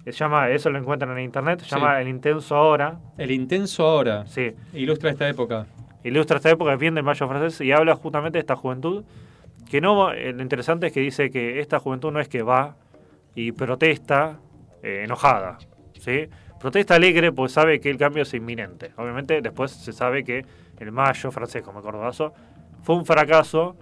se 0.04 0.12
llama, 0.12 0.50
eso 0.50 0.70
lo 0.70 0.78
encuentran 0.80 1.18
en 1.18 1.24
internet, 1.24 1.60
se 1.62 1.66
Sí. 1.70 1.76
llama 1.76 2.02
El 2.02 2.08
Intenso 2.10 2.56
Ahora. 2.56 2.98
El 3.18 3.32
intenso 3.32 3.86
ahora. 3.86 4.26
Sí. 4.28 4.52
Ilustra 4.74 5.10
esta 5.12 5.30
época. 5.30 5.66
Ilustra 6.04 6.38
esta 6.38 6.50
época 6.50 6.76
bien 6.76 6.96
del 6.96 7.04
mayo 7.04 7.28
francés 7.28 7.62
y 7.62 7.72
habla 7.72 7.96
justamente 7.96 8.38
de 8.38 8.42
esta 8.42 8.56
juventud, 8.56 9.04
que 9.72 9.80
no, 9.80 10.12
eh, 10.12 10.34
lo 10.34 10.42
interesante 10.44 10.88
es 10.88 10.94
que 10.94 11.00
dice 11.00 11.32
que 11.32 11.62
esta 11.62 11.80
juventud 11.80 12.12
no 12.12 12.20
es 12.20 12.28
que 12.28 12.44
va 12.44 12.76
y 13.36 13.54
protesta 13.54 14.38
eh, 14.84 15.04
enojada, 15.06 15.58
¿sí? 15.98 16.28
Protesta 16.60 16.96
alegre 16.96 17.32
porque 17.32 17.54
sabe 17.54 17.80
que 17.80 17.90
el 17.90 17.98
cambio 17.98 18.24
es 18.24 18.34
inminente. 18.34 18.92
Obviamente 18.98 19.42
después 19.42 19.72
se 19.72 19.94
sabe 19.94 20.26
que 20.26 20.46
el 20.80 20.92
mayo 20.92 21.32
francés, 21.32 21.62
como 21.64 21.82
Cordobazo, 21.82 22.34
fue 22.84 22.96
un 22.98 23.06
fracaso, 23.06 23.78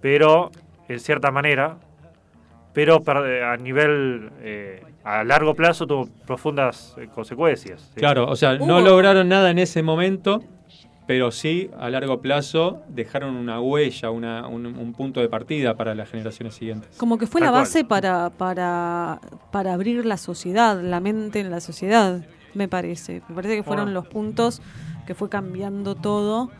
pero 0.00 0.50
en 0.88 0.98
cierta 0.98 1.30
manera, 1.30 1.76
pero 2.72 3.00
per- 3.00 3.42
a 3.42 3.56
nivel, 3.58 4.30
eh, 4.40 4.82
a 5.04 5.22
largo 5.24 5.54
plazo 5.54 5.86
tuvo 5.86 6.08
profundas 6.26 6.96
consecuencias. 7.14 7.82
¿sí? 7.94 8.00
Claro, 8.00 8.26
o 8.28 8.34
sea, 8.36 8.56
no 8.56 8.80
lograron 8.80 9.28
nada 9.28 9.50
en 9.50 9.58
ese 9.58 9.82
momento, 9.82 10.42
pero 11.06 11.30
sí 11.30 11.70
a 11.78 11.90
largo 11.90 12.20
plazo 12.20 12.82
dejaron 12.88 13.36
una 13.36 13.60
huella, 13.60 14.10
una- 14.10 14.46
un, 14.48 14.66
un 14.66 14.92
punto 14.94 15.20
de 15.20 15.28
partida 15.28 15.76
para 15.76 15.94
las 15.94 16.08
generaciones 16.10 16.54
siguientes. 16.54 16.96
Como 16.96 17.18
que 17.18 17.26
fue 17.26 17.40
Tal 17.40 17.48
la 17.52 17.58
base 17.58 17.84
para, 17.84 18.30
para, 18.30 19.20
para 19.50 19.74
abrir 19.74 20.06
la 20.06 20.16
sociedad, 20.16 20.80
la 20.82 21.00
mente 21.00 21.40
en 21.40 21.50
la 21.50 21.60
sociedad, 21.60 22.24
me 22.54 22.68
parece. 22.68 23.20
Me 23.28 23.34
parece 23.34 23.56
que 23.56 23.62
fueron 23.62 23.86
Bueno. 23.86 24.00
los 24.00 24.06
puntos 24.08 24.62
que 25.06 25.14
fue 25.14 25.28
cambiando 25.28 25.94
todo. 25.94 26.50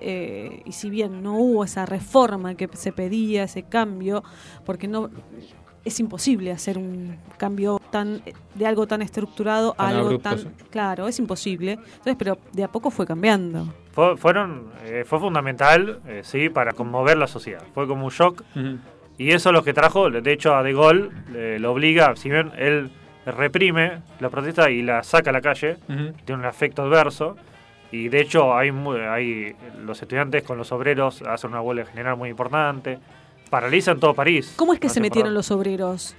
eh, 0.00 0.62
y 0.64 0.72
si 0.72 0.90
bien 0.90 1.24
no 1.24 1.36
hubo 1.36 1.64
esa 1.64 1.84
reforma 1.84 2.54
que 2.54 2.68
se 2.74 2.92
pedía, 2.92 3.42
ese 3.42 3.64
cambio, 3.64 4.22
porque 4.64 4.86
no 4.86 5.10
es 5.84 5.98
imposible 5.98 6.52
hacer 6.52 6.78
un 6.78 7.16
cambio 7.36 7.80
tan 7.90 8.22
de 8.54 8.66
algo 8.66 8.86
tan 8.86 9.02
estructurado 9.02 9.74
a 9.78 9.88
algo 9.88 10.02
abrupto, 10.06 10.28
tan 10.28 10.38
sí. 10.38 10.48
claro, 10.70 11.08
es 11.08 11.18
imposible. 11.18 11.72
Entonces, 11.72 12.14
pero 12.16 12.38
de 12.52 12.62
a 12.62 12.68
poco 12.70 12.90
fue 12.90 13.06
cambiando. 13.06 13.66
Fue, 13.98 14.16
fueron, 14.16 14.70
eh, 14.84 15.02
fue 15.04 15.18
fundamental, 15.18 15.98
eh, 16.06 16.20
sí, 16.22 16.50
para 16.50 16.72
conmover 16.72 17.18
la 17.18 17.26
sociedad. 17.26 17.64
Fue 17.74 17.88
como 17.88 18.04
un 18.04 18.12
shock. 18.12 18.44
Y 19.16 19.32
eso 19.32 19.48
es 19.48 19.52
lo 19.52 19.64
que 19.64 19.74
trajo, 19.74 20.08
de 20.08 20.32
hecho, 20.32 20.54
a 20.54 20.62
De 20.62 20.72
Gaulle 20.72 21.08
eh, 21.34 21.56
lo 21.58 21.72
obliga, 21.72 22.14
si 22.14 22.30
bien 22.30 22.52
él 22.56 22.92
reprime 23.26 24.02
la 24.20 24.30
protesta 24.30 24.70
y 24.70 24.82
la 24.82 25.02
saca 25.02 25.30
a 25.30 25.32
la 25.32 25.40
calle, 25.40 25.78
tiene 26.24 26.42
un 26.42 26.44
efecto 26.44 26.82
adverso. 26.82 27.34
Y 27.90 28.08
de 28.08 28.20
hecho, 28.20 28.56
hay, 28.56 28.70
hay 29.10 29.56
los 29.84 30.00
estudiantes 30.00 30.44
con 30.44 30.58
los 30.58 30.70
obreros 30.70 31.20
hacen 31.22 31.50
una 31.50 31.60
huelga 31.60 31.86
general 31.86 32.16
muy 32.16 32.28
importante. 32.28 33.00
Paralizan 33.50 33.98
todo 33.98 34.14
París. 34.14 34.54
¿Cómo 34.54 34.74
es 34.74 34.78
que 34.78 34.86
No 34.86 34.92
se 34.94 35.00
metieron 35.00 35.24
perdón. 35.30 35.34
los 35.34 35.50
obreros? 35.50 36.14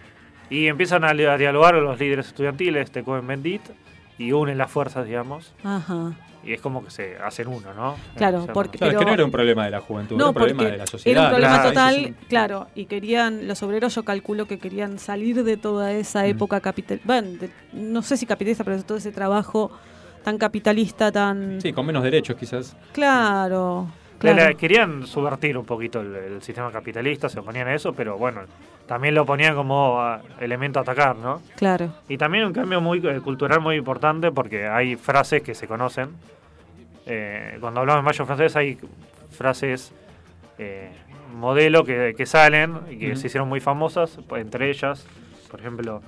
Y 0.50 0.68
empiezan 0.68 1.06
a, 1.06 1.12
a 1.12 1.38
dialogar 1.38 1.76
los 1.76 1.98
líderes 1.98 2.28
estudiantiles 2.28 2.92
de 2.92 3.04
Cohen 3.06 3.26
Bendit 3.26 3.62
y 4.18 4.34
unen 4.34 4.58
las 4.58 4.70
fuerzas, 4.70 5.06
digamos. 5.06 5.54
Ajá. 5.64 6.12
Y 6.44 6.54
es 6.54 6.62
como 6.62 6.84
que 6.84 6.90
se 6.90 7.18
hacen 7.18 7.48
uno, 7.50 7.74
¿no? 7.74 7.96
Claro, 8.16 8.48
porque- 8.54 8.78
Claro, 8.78 8.94
es 8.94 9.00
que 9.00 9.06
no 9.06 9.14
era 9.14 9.26
un 9.26 9.32
problema 9.32 9.66
de 9.66 9.72
la 9.72 9.82
juventud, 9.82 10.16
era 10.16 10.24
No, 10.24 10.30
un 10.30 10.34
problema 10.34 10.64
de 10.64 10.78
la 10.78 10.88
sociedad. 10.88 11.12
era 11.18 11.24
un 11.28 11.30
problema 11.36 11.54
Claro, 11.56 11.70
total, 11.70 11.94
eso 11.96 12.02
es 12.04 12.08
un- 12.12 12.28
claro, 12.30 12.68
y 12.76 12.86
querían, 12.86 13.48
los 13.48 13.62
obreros 13.62 13.94
yo 13.96 14.04
calculo 14.04 14.46
que 14.48 14.58
querían 14.58 15.00
salir 15.00 15.44
de 15.44 15.58
toda 15.58 15.92
esa 15.92 16.22
Mm. 16.24 16.28
época 16.28 16.62
capital, 16.62 17.02
bueno, 17.04 17.32
de- 17.40 17.50
no 17.74 18.02
sé 18.02 18.16
si 18.16 18.26
capitalista, 18.26 18.64
pero 18.64 18.78
de 18.78 18.84
todo 18.84 18.98
ese 18.98 19.12
trabajo 19.12 19.70
tan 20.24 20.38
capitalista, 20.38 21.12
tan... 21.12 21.60
Sí, 21.62 21.74
con 21.74 21.86
menos 21.86 22.04
derechos 22.04 22.36
quizás. 22.38 22.76
Claro, 22.94 23.88
claro. 24.20 24.48
le 24.50 24.56
querían 24.56 25.08
subvertir 25.08 25.58
un 25.58 25.66
poquito 25.66 26.02
el, 26.02 26.16
el 26.16 26.42
sistema 26.42 26.72
capitalista, 26.72 27.30
se 27.30 27.40
oponían 27.40 27.68
a 27.68 27.76
eso, 27.76 27.94
pero 27.94 28.18
bueno, 28.18 28.42
también 28.90 29.14
lo 29.14 29.24
ponían 29.24 29.54
como 29.54 30.02
ah, 30.02 30.20
elemento 30.40 30.80
a 30.80 30.82
atacar, 30.82 31.16
¿no? 31.16 31.44
Claro. 31.56 31.94
Y 32.08 32.18
también 32.18 32.46
un 32.46 32.54
cambio 32.54 32.82
muy 32.82 32.98
eh, 33.08 33.22
cultural 33.22 33.62
muy 33.62 33.76
importante 33.76 34.32
porque 34.32 34.68
hay 34.68 34.96
frases 34.96 35.44
que 35.44 35.54
se 35.54 35.68
conocen. 35.68 36.10
Eh, 37.06 37.58
cuando 37.62 37.82
hablamos 37.82 38.02
de 38.02 38.06
mayo 38.06 38.26
francés 38.26 38.56
hay 38.56 38.80
frases 39.30 39.94
eh, 40.58 40.90
modelo 41.36 41.84
que, 41.84 42.16
que 42.18 42.26
salen 42.26 42.80
y 42.90 42.98
que 42.98 43.16
se 43.16 43.28
hicieron 43.28 43.48
muy 43.48 43.60
famosas, 43.60 44.18
pues, 44.28 44.42
entre 44.42 44.72
ellas, 44.72 45.06
por 45.52 45.60
ejemplo, 45.60 46.02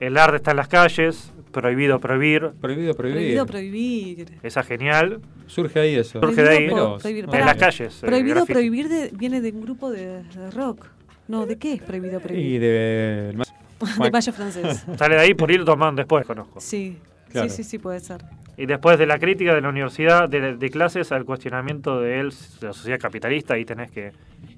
el 0.00 0.16
arte 0.16 0.36
está 0.36 0.52
en 0.52 0.56
las 0.56 0.68
calles, 0.68 1.30
prohibido 1.50 1.98
prohibir. 2.00 2.50
Prohibido 2.60 2.94
Prohibido 2.94 3.46
prohibir. 3.46 4.26
Esa 4.42 4.62
genial. 4.62 5.20
Surge 5.46 5.80
ahí 5.80 5.94
eso. 5.96 6.20
Surge 6.20 6.42
de 6.42 6.48
ahí. 6.50 6.68
Prohibir. 6.68 7.24
En 7.24 7.30
Pará, 7.30 7.46
las 7.46 7.56
calles. 7.56 8.02
eh, 8.02 8.06
Prohibido 8.06 8.46
prohibir 8.46 8.88
de- 8.88 9.10
viene 9.14 9.40
de 9.40 9.50
un 9.52 9.60
grupo 9.62 9.90
de, 9.90 10.22
de 10.22 10.50
rock. 10.52 10.86
No, 11.28 11.46
¿de 11.46 11.56
qué 11.58 11.74
es 11.74 11.82
prohibido 11.82 12.20
prohibir? 12.20 12.46
Y 12.54 12.58
de... 12.58 13.34
De 14.02 14.10
mayo 14.10 14.32
francés. 14.32 14.84
Sale 14.98 15.14
de 15.14 15.20
ahí 15.20 15.34
por 15.34 15.50
ir 15.52 15.64
tomando 15.64 16.00
después, 16.00 16.26
conozco. 16.26 16.60
Sí, 16.60 16.98
Claro. 17.30 17.48
sí, 17.48 17.56
sí, 17.62 17.64
sí, 17.70 17.78
puede 17.78 18.00
ser. 18.00 18.24
Y 18.56 18.66
después 18.66 18.98
de 18.98 19.06
la 19.06 19.18
crítica 19.20 19.54
de 19.54 19.60
la 19.60 19.68
universidad 19.68 20.28
de, 20.28 20.56
de 20.56 20.70
clases 20.70 21.12
al 21.12 21.24
cuestionamiento 21.24 22.00
de, 22.00 22.18
él, 22.18 22.30
de 22.60 22.66
la 22.66 22.72
sociedad 22.72 22.98
capitalista, 22.98 23.54
ahí 23.54 23.64
tenés 23.64 23.90
que 23.92 24.10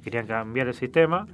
querían 0.03 0.27
cambiar 0.27 0.69
el 0.69 0.75
sistema. 0.75 1.27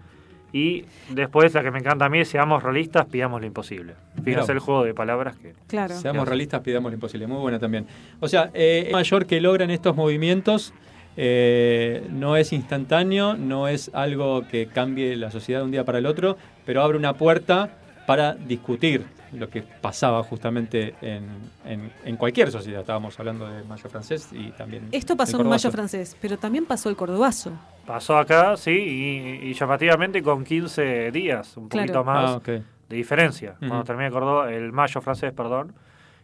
Y 0.56 0.86
después 1.10 1.52
la 1.52 1.62
que 1.62 1.70
me 1.70 1.80
encanta 1.80 2.06
a 2.06 2.08
mí 2.08 2.20
es 2.20 2.28
seamos 2.28 2.62
realistas, 2.62 3.04
pidamos 3.04 3.42
lo 3.42 3.46
imposible. 3.46 3.92
Fíjense 4.24 4.52
el 4.52 4.58
juego 4.58 4.84
de 4.84 4.94
palabras 4.94 5.36
que... 5.36 5.52
Claro. 5.66 5.94
Seamos 5.94 6.26
realistas, 6.26 6.62
pidamos 6.62 6.90
lo 6.90 6.94
imposible. 6.94 7.26
Muy 7.26 7.42
buena 7.42 7.58
también. 7.58 7.86
O 8.20 8.28
sea, 8.28 8.50
eh, 8.54 8.84
el 8.86 8.92
mayor 8.92 9.26
que 9.26 9.38
logran 9.38 9.68
estos 9.68 9.94
movimientos 9.94 10.72
eh, 11.18 12.06
no 12.10 12.38
es 12.38 12.54
instantáneo, 12.54 13.36
no 13.36 13.68
es 13.68 13.90
algo 13.92 14.48
que 14.48 14.66
cambie 14.66 15.14
la 15.16 15.30
sociedad 15.30 15.60
de 15.60 15.66
un 15.66 15.72
día 15.72 15.84
para 15.84 15.98
el 15.98 16.06
otro, 16.06 16.38
pero 16.64 16.80
abre 16.80 16.96
una 16.96 17.12
puerta 17.12 17.76
para 18.06 18.32
discutir 18.32 19.04
lo 19.32 19.48
que 19.48 19.62
pasaba 19.62 20.22
justamente 20.22 20.94
en, 21.00 21.26
en- 21.64 21.92
en 22.04 22.16
cualquier 22.16 22.50
sociedad. 22.50 22.80
Estábamos 22.80 23.18
hablando 23.18 23.46
de 23.48 23.62
Mayo 23.64 23.88
francés 23.88 24.28
y 24.32 24.50
también. 24.52 24.88
Esto 24.92 25.16
pasó 25.16 25.36
el 25.38 25.42
en 25.42 25.48
mayo 25.50 25.70
francés, 25.70 26.16
pero 26.20 26.38
también 26.38 26.64
pasó 26.66 26.88
el 26.88 26.96
cordobazo. 26.96 27.52
Pasó 27.86 28.18
acá, 28.18 28.56
sí, 28.56 28.70
y, 28.70 29.48
y 29.48 29.52
llamativamente 29.54 30.22
con 30.22 30.44
15 30.44 31.10
días, 31.12 31.56
un 31.56 31.68
Claro. 31.68 31.86
poquito 31.86 32.04
más 32.04 32.30
Ah, 32.36 32.40
de 32.88 32.96
diferencia. 32.96 33.56
Cuando 33.58 33.82
termina 33.84 34.06
el, 34.06 34.12
Córdoba, 34.12 34.52
el 34.52 34.72
mayo 34.72 35.00
francés, 35.00 35.32
perdón. 35.32 35.72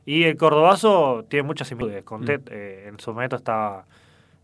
Y 0.04 0.24
el 0.24 0.36
cordobazo 0.36 1.24
tiene 1.28 1.44
muchas 1.46 1.68
similitudes. 1.68 2.04
Con 2.04 2.22
Mm. 2.22 2.26
Eh, 2.50 2.84
en 2.88 2.98
su 3.00 3.12
momento 3.12 3.36
estaba 3.36 3.84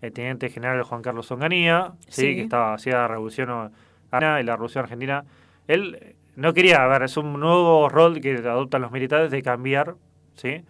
el 0.00 0.12
teniente 0.12 0.48
general 0.50 0.82
Juan 0.84 1.02
Carlos 1.02 1.30
Onganía, 1.32 1.92
¿sí? 2.08 2.22
Sí. 2.22 2.34
que 2.36 2.42
estaba 2.42 2.74
hacía 2.74 2.94
la 2.94 3.08
revolución 3.08 3.72
y 4.12 4.42
la 4.44 4.52
revolución 4.52 4.84
argentina. 4.84 5.24
Él 5.66 6.14
no 6.38 6.54
quería, 6.54 6.84
a 6.84 6.88
ver, 6.88 7.02
es 7.02 7.16
un 7.16 7.38
nuevo 7.38 7.88
rol 7.88 8.20
que 8.20 8.34
adoptan 8.36 8.80
los 8.82 8.92
militares 8.92 9.30
de 9.30 9.42
cambiar, 9.42 9.94
¿sí? 10.34 10.62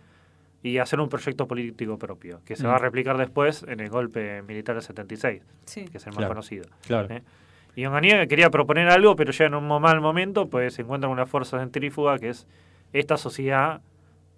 Y 0.63 0.79
hacer 0.79 0.99
un 1.01 1.09
proyecto 1.09 1.47
político 1.47 1.99
propio, 1.99 2.41
que 2.45 2.57
se 2.57 2.65
Mm. 2.65 2.71
va 2.71 2.75
a 2.77 2.79
replicar 2.79 3.17
después 3.17 3.63
en 3.69 3.81
el 3.81 3.91
golpe 3.91 4.43
militar 4.43 4.75
del 4.75 4.83
76, 4.83 5.43
Sí. 5.67 5.85
que 5.85 5.99
es 5.99 6.07
el 6.07 6.11
más 6.13 6.19
Claro. 6.19 6.31
conocido. 6.35 6.65
Claro. 6.87 7.15
¿eh? 7.15 7.23
Y 7.77 7.87
Onganía 7.87 8.27
quería 8.27 8.51
proponer 8.51 8.89
algo, 8.89 9.15
pero 9.15 9.31
ya 9.31 9.45
en 9.45 9.55
un 9.55 9.69
mal 9.81 10.01
momento, 10.01 10.49
pues 10.49 10.75
se 10.75 10.83
encuentra 10.83 11.09
una 11.09 11.27
fuerza 11.27 11.59
centrífuga 11.61 12.19
que 12.19 12.31
es 12.31 12.47
esta 12.93 13.17
sociedad 13.17 13.81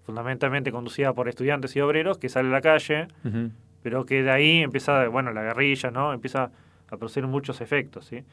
fundamentalmente 0.05 0.73
conducida 0.73 1.13
por 1.13 1.29
estudiantes 1.29 1.75
y 1.77 1.81
obreros 1.81 2.19
que 2.19 2.29
sale 2.29 2.49
a 2.49 2.53
la 2.53 2.61
calle, 2.61 3.07
pero 3.83 4.05
que 4.05 4.23
de 4.23 4.31
ahí 4.31 4.63
empieza, 4.63 5.07
bueno, 5.09 5.33
la 5.33 5.43
guerrilla, 5.43 5.91
¿no? 5.91 6.13
Empieza 6.13 6.51
a 6.91 6.97
producir 6.97 7.27
muchos 7.27 7.61
efectos, 7.61 8.07
¿sí? 8.07 8.25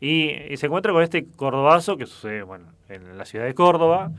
Y, 0.00 0.30
y 0.50 0.56
se 0.56 0.66
encuentra 0.66 0.92
con 0.92 1.02
este 1.02 1.24
cordobazo 1.36 1.96
que 1.96 2.06
sucede, 2.06 2.42
bueno, 2.42 2.66
en 2.88 3.16
la 3.16 3.24
ciudad 3.24 3.44
de 3.46 3.54
Córdoba 3.54 4.10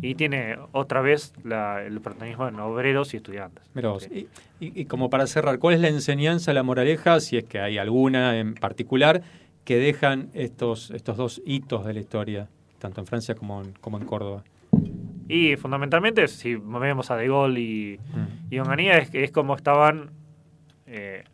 y 0.00 0.14
tiene 0.14 0.56
otra 0.72 1.00
vez 1.00 1.32
la- 1.44 1.82
el 1.84 2.00
protagonismo 2.00 2.48
en 2.48 2.58
obreros 2.60 3.12
y 3.14 3.16
estudiantes. 3.18 3.64
Y, 4.12 4.28
y- 4.60 4.80
y 4.82 4.84
como 4.86 5.10
para 5.10 5.26
cerrar, 5.26 5.58
¿cuál 5.58 5.74
es 5.74 5.80
la 5.80 5.88
enseñanza, 5.88 6.52
la 6.52 6.62
moraleja, 6.62 7.20
si 7.20 7.36
es 7.36 7.44
que 7.44 7.58
hay 7.60 7.78
alguna 7.78 8.38
en 8.38 8.54
particular, 8.54 9.22
que 9.64 9.76
dejan 9.76 10.28
estos, 10.34 10.90
estos 10.90 11.16
dos 11.16 11.42
hitos 11.46 11.84
de 11.84 11.94
la 11.94 12.00
historia, 12.00 12.48
tanto 12.78 13.00
en 13.00 13.06
Francia 13.06 13.34
como 13.34 13.62
en, 13.62 13.72
como 13.80 13.98
en 13.98 14.04
Córdoba? 14.06 14.42
Y 15.28 15.56
fundamentalmente, 15.56 16.26
si 16.28 16.56
vemos 16.56 17.10
a 17.10 17.16
De 17.16 17.28
Gaulle 17.28 17.60
y, 17.60 18.00
y 18.50 18.58
Onganía, 18.58 18.98
es, 18.98 19.10
es 19.14 19.30
como 19.30 19.54
estaban 19.54 20.10
eh, 20.86 21.24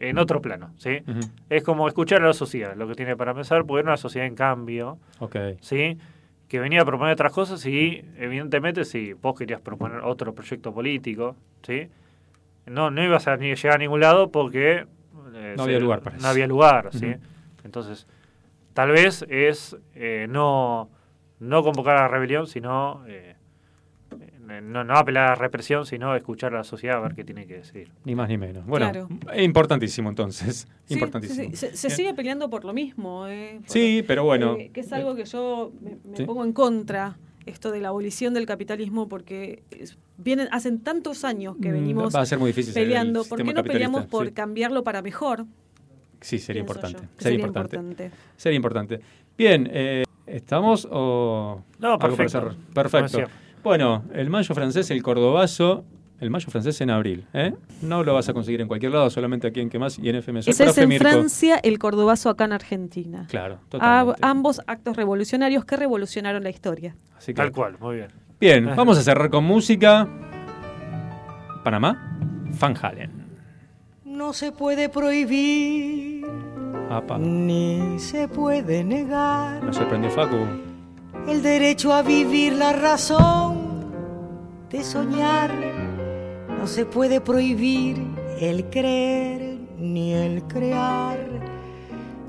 en 0.00 0.18
otro 0.18 0.40
plano, 0.40 0.72
¿sí? 0.78 0.98
Es 1.50 1.62
como 1.62 1.86
escuchar 1.88 2.22
a 2.22 2.26
la 2.28 2.32
sociedad, 2.32 2.74
lo 2.76 2.88
que 2.88 2.94
tiene 2.94 3.16
para 3.16 3.34
pensar, 3.34 3.64
porque 3.64 3.80
era 3.80 3.90
una 3.90 3.96
sociedad 3.96 4.26
en 4.26 4.34
cambio. 4.34 4.98
¿sí? 5.60 5.98
Que 6.48 6.58
venía 6.58 6.82
a 6.82 6.84
proponer 6.84 7.12
otras 7.12 7.32
cosas 7.32 7.64
y, 7.66 8.02
evidentemente, 8.18 8.84
si 8.84 9.12
vos 9.12 9.38
querías 9.38 9.60
proponer 9.60 9.98
otro 10.00 10.34
proyecto 10.34 10.72
político, 10.72 11.36
¿sí? 11.62 11.88
No, 12.66 12.90
no 12.90 13.02
ibas 13.04 13.26
a 13.28 13.36
ni 13.36 13.54
llegar 13.54 13.74
a 13.74 13.78
ningún 13.78 14.00
lado 14.00 14.30
porque... 14.30 14.86
eh, 15.34 15.54
No 15.56 15.64
se- 15.64 15.70
había 15.70 15.80
lugar 15.80 16.00
para 16.00 16.16
No 16.16 16.28
había 16.28 16.46
lugar, 16.46 16.88
¿sí? 16.92 17.14
Entonces, 17.64 18.06
tal 18.74 18.90
vez 18.92 19.24
es 19.28 19.76
eh, 19.94 20.26
no, 20.28 20.88
no 21.38 21.62
convocar 21.62 21.96
a 21.98 22.02
la 22.02 22.08
rebelión, 22.08 22.46
sino... 22.46 23.04
eh, 23.06 23.36
no, 24.60 24.84
no 24.84 24.94
apelar 24.96 25.24
a 25.24 25.28
la 25.30 25.34
represión, 25.36 25.86
sino 25.86 26.14
escuchar 26.16 26.52
a 26.54 26.58
la 26.58 26.64
sociedad 26.64 26.96
a 26.96 27.00
ver 27.00 27.14
qué 27.14 27.24
tiene 27.24 27.46
que 27.46 27.54
decir. 27.58 27.90
Ni 28.04 28.14
más 28.14 28.28
ni 28.28 28.38
menos. 28.38 28.66
Bueno, 28.66 28.90
Claro. 28.90 29.08
importantísimo 29.38 30.08
entonces. 30.08 30.66
Sí, 30.86 30.94
importantísimo. 30.94 31.50
sí, 31.52 31.56
sí. 31.68 31.76
Se, 31.76 31.90
sigue 31.90 32.14
peleando 32.14 32.50
por 32.50 32.64
lo 32.64 32.72
mismo. 32.72 33.26
eh, 33.28 33.60
por- 33.60 33.70
Sí, 33.70 34.02
pero 34.06 34.24
bueno. 34.24 34.56
eh, 34.56 34.70
que 34.72 34.80
es 34.80 34.92
algo 34.92 35.14
que 35.14 35.24
yo 35.24 35.72
me, 35.80 35.96
me 36.04 36.16
Sí. 36.16 36.24
pongo 36.24 36.44
en 36.44 36.52
contra, 36.52 37.16
esto 37.46 37.70
de 37.70 37.80
la 37.80 37.88
abolición 37.88 38.34
del 38.34 38.46
capitalismo, 38.46 39.08
porque 39.08 39.62
es- 39.70 39.96
vienen 40.18 40.48
hacen 40.52 40.80
tantos 40.80 41.24
años 41.24 41.56
que 41.60 41.68
Mm, 41.70 41.72
venimos 41.72 42.14
va 42.14 42.20
a 42.20 42.26
ser 42.26 42.38
muy 42.38 42.48
difícil 42.48 42.74
peleando. 42.74 43.24
¿Por 43.24 43.42
qué 43.42 43.52
no 43.54 43.62
peleamos 43.64 44.06
por 44.06 44.26
Sí. 44.26 44.32
cambiarlo 44.32 44.82
para 44.84 45.00
mejor? 45.02 45.46
Sí, 46.20 46.38
sería 46.38 46.60
importante. 46.60 46.98
Sería, 46.98 47.10
sería 47.18 47.38
importante. 47.46 47.76
importante. 47.76 48.10
Sería 48.36 48.56
importante. 48.56 49.00
Bien, 49.38 49.70
eh, 49.72 50.04
¿estamos 50.26 50.86
o...? 50.90 51.62
No, 51.78 51.86
algo 51.88 51.98
para 51.98 52.14
perfecto. 52.16 52.54
Perfecto. 52.74 53.18
Bueno, 53.62 54.04
el 54.14 54.30
mayo 54.30 54.54
francés, 54.54 54.90
el 54.90 55.02
cordobazo, 55.02 55.84
el 56.18 56.30
mayo 56.30 56.48
francés 56.50 56.80
en 56.80 56.90
abril. 56.90 57.26
¿eh? 57.34 57.52
No 57.82 58.02
lo 58.04 58.14
vas 58.14 58.28
a 58.28 58.32
conseguir 58.32 58.60
en 58.60 58.68
cualquier 58.68 58.92
lado, 58.92 59.10
solamente 59.10 59.46
aquí 59.46 59.60
en 59.60 59.68
Que 59.68 59.78
Más 59.78 59.98
y 59.98 60.08
en 60.08 60.16
FM. 60.16 60.40
Ese 60.40 60.50
es 60.64 60.78
en 60.78 60.88
Mirko. 60.88 61.08
Francia, 61.08 61.56
el 61.62 61.78
cordobazo 61.78 62.30
acá 62.30 62.44
en 62.46 62.52
Argentina. 62.52 63.26
Claro, 63.28 63.54
A- 63.54 63.68
totalmente. 63.70 64.20
ambos 64.22 64.60
actos 64.66 64.96
revolucionarios 64.96 65.64
que 65.64 65.76
revolucionaron 65.76 66.42
la 66.42 66.50
historia. 66.50 66.96
Así 67.16 67.32
que- 67.32 67.36
Tal 67.36 67.52
cual, 67.52 67.76
muy 67.80 67.96
bien. 67.96 68.08
Bien, 68.40 68.64
vamos 68.76 68.96
a 68.98 69.02
cerrar 69.02 69.28
con 69.30 69.44
música. 69.44 70.08
Panamá, 71.64 72.18
Van 72.58 72.74
Halen. 72.80 73.10
No 74.04 74.32
se 74.32 74.52
puede 74.52 74.88
prohibir, 74.88 76.26
Apa. 76.90 77.18
ni 77.18 77.98
se 77.98 78.28
puede 78.28 78.82
negar 78.84 79.62
Me 79.62 79.72
sorprendió 79.72 80.10
Facu. 80.10 80.36
El 81.28 81.42
derecho 81.42 81.92
a 81.92 82.02
vivir 82.02 82.54
la 82.54 82.72
razón 82.72 83.84
de 84.70 84.82
soñar. 84.82 85.52
No 86.58 86.66
se 86.66 86.84
puede 86.84 87.20
prohibir 87.20 88.02
el 88.40 88.68
creer 88.70 89.58
ni 89.78 90.12
el 90.12 90.42
crear, 90.44 91.18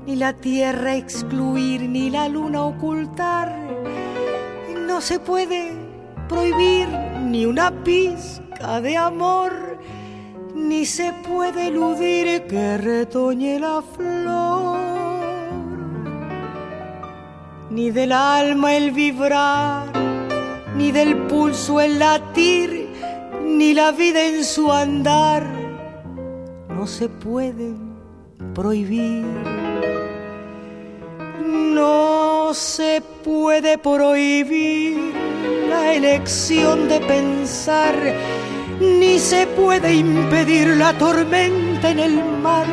ni 0.06 0.16
la 0.16 0.32
tierra 0.32 0.96
excluir, 0.96 1.82
ni 1.82 2.10
la 2.10 2.28
luna 2.28 2.64
ocultar. 2.64 3.54
No 4.86 5.00
se 5.00 5.18
puede 5.18 5.72
prohibir 6.28 6.88
ni 7.28 7.44
una 7.44 7.70
pizca 7.84 8.80
de 8.80 8.96
amor, 8.96 9.52
ni 10.54 10.86
se 10.86 11.12
puede 11.28 11.68
eludir 11.68 12.46
que 12.46 12.78
retoñe 12.78 13.58
la 13.58 13.82
flor 13.82 14.51
ni 17.72 17.90
del 17.90 18.12
alma 18.12 18.76
el 18.76 18.90
vibrar, 18.90 19.86
ni 20.76 20.92
del 20.92 21.16
pulso 21.26 21.80
el 21.80 21.98
latir, 21.98 22.90
ni 23.46 23.72
la 23.72 23.92
vida 23.92 24.26
en 24.26 24.44
su 24.44 24.70
andar, 24.70 25.42
no 26.68 26.86
se 26.86 27.08
pueden 27.08 27.94
prohibir. 28.54 29.24
No 31.40 32.52
se 32.52 33.02
puede 33.24 33.78
prohibir 33.78 35.14
la 35.70 35.94
elección 35.94 36.88
de 36.90 37.00
pensar, 37.00 37.94
ni 38.80 39.18
se 39.18 39.46
puede 39.46 39.94
impedir 39.94 40.76
la 40.76 40.92
tormenta 40.98 41.88
en 41.88 41.98
el 42.00 42.22
mar. 42.42 42.66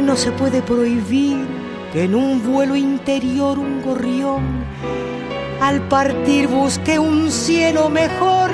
No 0.00 0.14
se 0.14 0.30
puede 0.30 0.62
prohibir 0.62 1.63
en 1.94 2.14
un 2.14 2.42
vuelo 2.42 2.74
interior 2.74 3.58
un 3.58 3.80
gorrión 3.82 4.64
al 5.60 5.80
partir 5.88 6.48
busque 6.48 6.98
un 6.98 7.30
cielo 7.30 7.88
mejor. 7.88 8.50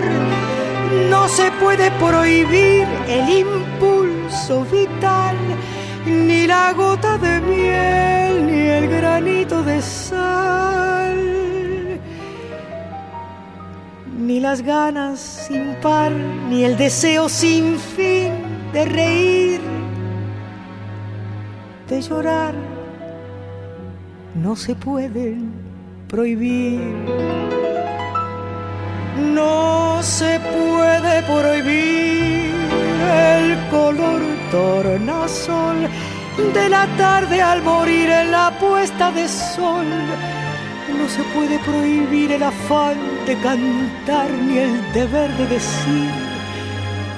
No 1.09 1.29
se 1.29 1.51
puede 1.53 1.91
prohibir 1.93 2.87
el 3.09 3.29
impulso 3.29 4.65
vital, 4.67 5.37
ni 6.07 6.47
la 6.47 6.73
gota 6.73 7.19
de 7.19 7.41
miel, 7.41 8.47
ni 8.47 8.61
el 8.61 8.89
granito 8.89 9.63
de 9.63 9.81
sal, 9.83 11.19
ni 14.19 14.41
las 14.41 14.63
ganas 14.63 15.19
sin 15.19 15.75
par, 15.83 16.13
ni 16.13 16.65
el 16.65 16.77
deseo 16.77 17.29
sin 17.29 17.79
fin 17.79 18.33
de 18.73 18.85
reír, 18.85 19.61
de 21.89 22.03
llorar 22.03 22.70
no 24.35 24.57
se 24.57 24.75
pueden 24.75 25.53
prohibir. 26.09 26.81
No 29.35 30.03
se 30.03 30.41
puede 30.41 31.23
prohibir 31.23 32.55
el 33.13 33.69
color 33.71 34.21
tornasol 34.51 35.89
de 36.55 36.69
la 36.69 36.87
tarde 36.97 37.43
al 37.43 37.63
morir 37.63 38.09
en 38.09 38.31
la 38.31 38.51
puesta 38.59 39.11
de 39.13 39.29
sol. 39.29 39.87
No 40.97 41.09
se 41.09 41.23
puede 41.35 41.59
prohibir 41.61 42.33
el 42.33 42.43
afán 42.43 42.97
de 43.27 43.37
cantar 43.39 44.31
ni 44.31 44.59
el 44.59 44.93
deber 44.93 45.31
de 45.37 45.47
decir 45.47 46.11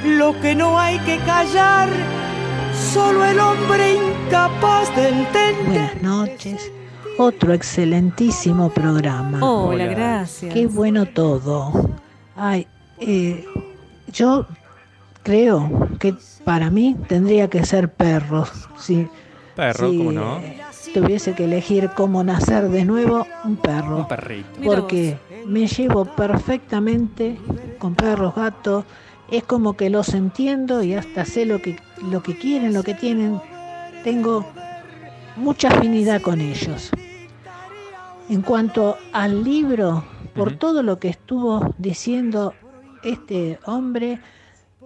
lo 0.04 0.38
que 0.40 0.54
no 0.54 0.78
hay 0.78 0.98
que 1.00 1.18
callar. 1.18 1.88
Solo 2.92 3.24
el 3.24 3.38
hombre 3.38 3.94
incapaz 3.94 4.94
de 4.96 5.08
entender. 5.08 5.64
Buenas 5.66 6.02
noches. 6.02 6.72
Otro 7.18 7.52
excelentísimo 7.52 8.70
programa. 8.70 9.38
Hola, 9.44 9.84
Hola. 9.84 9.86
gracias. 9.86 10.54
Qué 10.54 10.66
bueno 10.66 11.06
todo. 11.06 11.90
Ay, 12.36 12.66
eh, 12.98 13.44
yo 14.12 14.46
creo 15.22 15.88
que 15.98 16.14
para 16.44 16.70
mí 16.70 16.96
tendría 17.08 17.48
que 17.48 17.64
ser 17.64 17.92
perro. 17.92 18.46
Si, 18.78 19.06
Perro, 19.54 19.90
si, 19.90 19.98
¿cómo 19.98 20.12
no? 20.12 20.40
tuviese 20.94 21.34
que 21.34 21.44
elegir 21.44 21.90
cómo 21.94 22.24
nacer 22.24 22.68
de 22.68 22.84
nuevo, 22.84 23.26
un 23.44 23.56
perro. 23.56 23.98
Un 23.98 24.08
perrito. 24.08 24.60
Porque 24.64 25.18
me 25.46 25.66
llevo 25.66 26.04
perfectamente 26.04 27.38
con 27.78 27.94
perros, 27.94 28.34
gatos. 28.34 28.84
Es 29.30 29.44
como 29.44 29.74
que 29.74 29.88
los 29.90 30.12
entiendo 30.14 30.82
y 30.82 30.94
hasta 30.94 31.24
sé 31.24 31.46
lo 31.46 31.60
que, 31.60 31.76
lo 32.10 32.22
que 32.22 32.36
quieren, 32.36 32.72
lo 32.74 32.82
que 32.82 32.94
tienen. 32.94 33.40
Tengo 34.04 34.44
mucha 35.36 35.68
afinidad 35.68 36.20
con 36.22 36.40
ellos. 36.40 36.90
En 38.28 38.42
cuanto 38.42 38.96
al 39.12 39.42
libro, 39.44 40.04
por 40.34 40.56
todo 40.56 40.82
lo 40.82 40.98
que 40.98 41.08
estuvo 41.08 41.74
diciendo 41.78 42.54
este 43.02 43.58
hombre, 43.66 44.20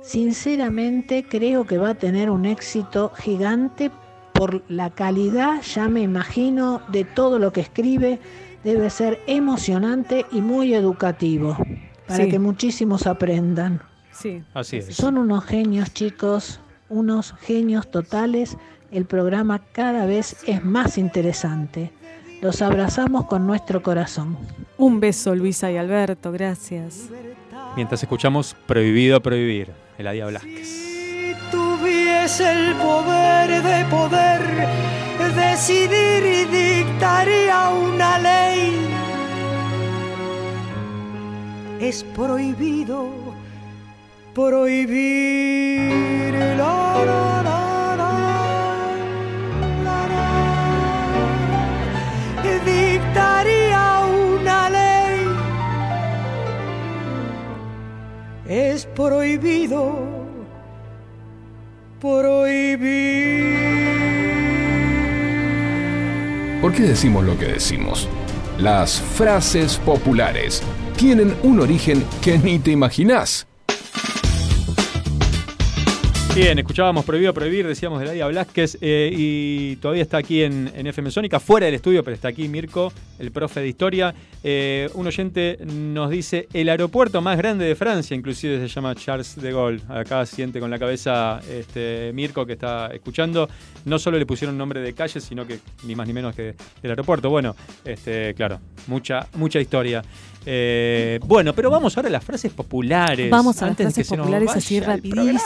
sinceramente 0.02 1.26
creo 1.28 1.64
que 1.66 1.78
va 1.78 1.90
a 1.90 1.94
tener 1.94 2.30
un 2.30 2.46
éxito 2.46 3.12
gigante 3.16 3.90
por 4.32 4.62
la 4.70 4.90
calidad, 4.90 5.62
ya 5.62 5.88
me 5.88 6.02
imagino, 6.02 6.82
de 6.88 7.04
todo 7.04 7.38
lo 7.38 7.52
que 7.52 7.60
escribe. 7.60 8.18
Debe 8.64 8.90
ser 8.90 9.20
emocionante 9.26 10.26
y 10.32 10.40
muy 10.40 10.74
educativo, 10.74 11.56
para 12.08 12.24
Sí. 12.24 12.30
que 12.30 12.38
muchísimos 12.38 13.06
aprendan. 13.06 13.80
Sí. 14.10 14.42
Así 14.54 14.78
es. 14.78 14.94
Son 14.96 15.18
unos 15.18 15.44
genios, 15.44 15.92
chicos, 15.92 16.60
unos 16.88 17.34
genios 17.40 17.90
totales. 17.90 18.56
El 18.96 19.04
programa 19.04 19.60
cada 19.72 20.06
vez 20.06 20.38
es 20.46 20.64
más 20.64 20.96
interesante. 20.96 21.92
Los 22.40 22.62
abrazamos 22.62 23.26
con 23.26 23.46
nuestro 23.46 23.82
corazón. 23.82 24.38
Un 24.78 25.00
beso, 25.00 25.34
Luisa 25.34 25.70
y 25.70 25.76
Alberto, 25.76 26.32
gracias. 26.32 27.10
Mientras 27.76 28.02
escuchamos 28.02 28.56
Prohibido 28.66 29.20
Prohibir, 29.20 29.70
Eladia 29.98 30.24
Blasquez. 30.24 31.36
tuviese 31.50 32.50
el 32.50 32.74
poder 32.76 33.62
de 33.62 33.84
poder 33.90 34.40
decidir 35.34 36.24
y 36.24 36.46
dictaría 36.46 37.68
una 37.68 38.18
ley. 38.18 38.80
Es 41.80 42.02
prohibido 42.02 43.10
prohibir 44.34 45.92
la, 46.56 47.04
la, 47.04 47.42
la, 47.42 47.45
Prohibido 58.94 60.16
prohibir. 62.00 63.56
¿Por 66.60 66.72
qué 66.72 66.82
decimos 66.82 67.24
lo 67.24 67.38
que 67.38 67.46
decimos? 67.46 68.08
Las 68.58 69.00
frases 69.00 69.76
populares 69.78 70.62
tienen 70.96 71.36
un 71.42 71.60
origen 71.60 72.04
que 72.22 72.38
ni 72.38 72.58
te 72.58 72.70
imaginás. 72.70 73.46
Bien, 76.36 76.58
escuchábamos 76.58 77.06
Prohibido 77.06 77.32
Prohibir, 77.32 77.66
decíamos 77.66 77.98
de 77.98 78.04
Eladia 78.04 78.26
Blasquez, 78.26 78.76
eh, 78.82 79.10
y 79.10 79.76
todavía 79.76 80.02
está 80.02 80.18
aquí 80.18 80.42
en, 80.42 80.70
en 80.76 80.86
FM 80.86 81.10
Sónica, 81.10 81.40
fuera 81.40 81.64
del 81.64 81.76
estudio, 81.76 82.04
pero 82.04 82.14
está 82.14 82.28
aquí 82.28 82.46
Mirko, 82.46 82.92
el 83.18 83.30
profe 83.32 83.60
de 83.60 83.68
historia. 83.68 84.14
Eh, 84.44 84.90
un 84.92 85.06
oyente 85.06 85.58
nos 85.64 86.10
dice, 86.10 86.46
el 86.52 86.68
aeropuerto 86.68 87.22
más 87.22 87.38
grande 87.38 87.64
de 87.64 87.74
Francia, 87.74 88.14
inclusive 88.14 88.60
se 88.60 88.68
llama 88.68 88.94
Charles 88.94 89.34
de 89.36 89.50
Gaulle. 89.50 89.80
Acá 89.88 90.26
siente 90.26 90.60
con 90.60 90.70
la 90.70 90.78
cabeza 90.78 91.40
este, 91.50 92.10
Mirko 92.12 92.44
que 92.44 92.52
está 92.52 92.88
escuchando. 92.88 93.48
No 93.86 93.98
solo 93.98 94.18
le 94.18 94.26
pusieron 94.26 94.58
nombre 94.58 94.82
de 94.82 94.92
calle, 94.92 95.20
sino 95.20 95.46
que 95.46 95.60
ni 95.84 95.94
más 95.94 96.06
ni 96.06 96.12
menos 96.12 96.34
que 96.34 96.54
el 96.82 96.90
aeropuerto. 96.90 97.30
Bueno, 97.30 97.56
este, 97.82 98.34
claro, 98.34 98.60
mucha, 98.88 99.26
mucha 99.36 99.58
historia. 99.58 100.02
Eh, 100.48 101.18
bueno, 101.24 101.52
pero 101.52 101.70
vamos 101.70 101.96
ahora 101.96 102.08
a 102.08 102.12
las 102.12 102.24
frases 102.24 102.52
populares. 102.52 103.28
Vamos 103.28 103.60
a 103.62 103.66
las 103.66 103.76
frases 103.76 104.08
populares 104.08 104.50
así 104.54 104.80
rapidísimo. 104.80 105.40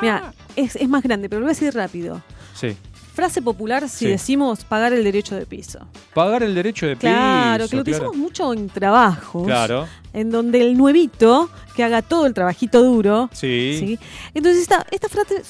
Mira, 0.00 0.32
es, 0.54 0.76
es 0.76 0.88
más 0.88 1.02
grande, 1.02 1.28
pero 1.28 1.40
lo 1.40 1.46
voy 1.46 1.50
a 1.50 1.54
decir 1.54 1.74
rápido. 1.74 2.22
Sí. 2.54 2.76
Frase 3.14 3.40
popular 3.42 3.88
si 3.88 4.06
Sí. 4.06 4.10
decimos 4.10 4.64
pagar 4.64 4.92
el 4.92 5.04
derecho 5.04 5.36
de 5.36 5.46
piso. 5.46 5.78
Pagar 6.14 6.42
el 6.42 6.52
derecho 6.54 6.86
de 6.86 6.96
piso. 6.96 7.06
Claro, 7.12 7.68
que 7.68 7.76
lo 7.76 7.82
claro. 7.82 7.82
utilizamos 7.82 8.16
mucho 8.16 8.52
en 8.52 8.68
trabajos. 8.68 9.46
Claro. 9.46 9.86
En 10.12 10.30
donde 10.30 10.60
el 10.60 10.76
nuevito 10.76 11.48
que 11.76 11.82
haga 11.84 12.02
todo 12.02 12.26
el 12.26 12.34
trabajito 12.34 12.82
duro. 12.82 13.30
Sí. 13.32 13.98
Entonces 14.34 14.62
esta, 14.62 14.84
esta 14.90 15.08
frase. 15.08 15.42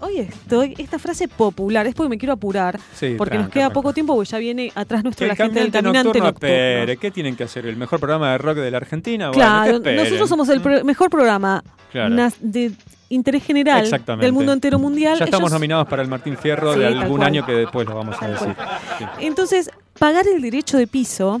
Hoy 0.00 0.18
estoy. 0.18 0.74
Esta 0.78 0.98
frase 0.98 1.28
popular. 1.28 1.86
Es 1.86 1.94
porque 1.94 2.08
me 2.10 2.18
quiero 2.18 2.32
apurar. 2.34 2.78
Sí, 2.94 3.14
porque 3.18 3.36
nos 3.38 3.48
queda 3.48 3.64
tranca. 3.64 3.74
poco 3.74 3.92
tiempo 3.92 4.14
porque 4.14 4.30
ya 4.30 4.38
viene 4.38 4.70
atrás 4.74 5.02
nuestro 5.04 5.26
la 5.26 5.36
gente 5.36 5.60
del 5.60 5.70
caminante 5.72 6.18
nocturno. 6.20 6.98
¿Qué 7.00 7.10
tienen 7.12 7.36
que 7.36 7.44
hacer? 7.44 7.64
¿El 7.66 7.76
mejor 7.76 8.00
programa 8.00 8.32
de 8.32 8.38
rock 8.38 8.56
de 8.58 8.70
la 8.70 8.76
Argentina? 8.78 9.30
Claro, 9.30 9.78
nosotros 9.78 10.28
somos 10.28 10.48
el 10.50 10.60
pro- 10.60 10.84
mejor 10.84 11.08
programa 11.10 11.62
Claro. 11.92 12.14
de 12.40 12.72
interés 13.10 13.44
general 13.44 13.84
del 14.18 14.32
mundo 14.32 14.52
entero 14.52 14.78
mundial. 14.78 15.18
Ya 15.18 15.26
estamos 15.26 15.50
Ellos- 15.50 15.52
nominados 15.60 15.86
para 15.88 16.00
el 16.02 16.08
Martín 16.08 16.36
Fierro 16.38 16.72
Sí, 16.72 16.78
de 16.80 16.86
algún 16.86 17.22
año 17.22 17.44
que 17.44 17.52
después 17.52 17.86
lo 17.86 17.94
vamos 17.96 18.16
a 18.22 18.28
decir. 18.28 18.54
Sí. 18.98 19.04
Entonces, 19.20 19.70
pagar 19.98 20.26
el 20.26 20.40
derecho 20.40 20.78
de 20.78 20.86
piso 20.86 21.38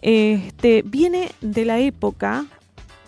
este, 0.00 0.82
viene 0.82 1.30
de 1.40 1.64
la 1.64 1.78
época 1.78 2.44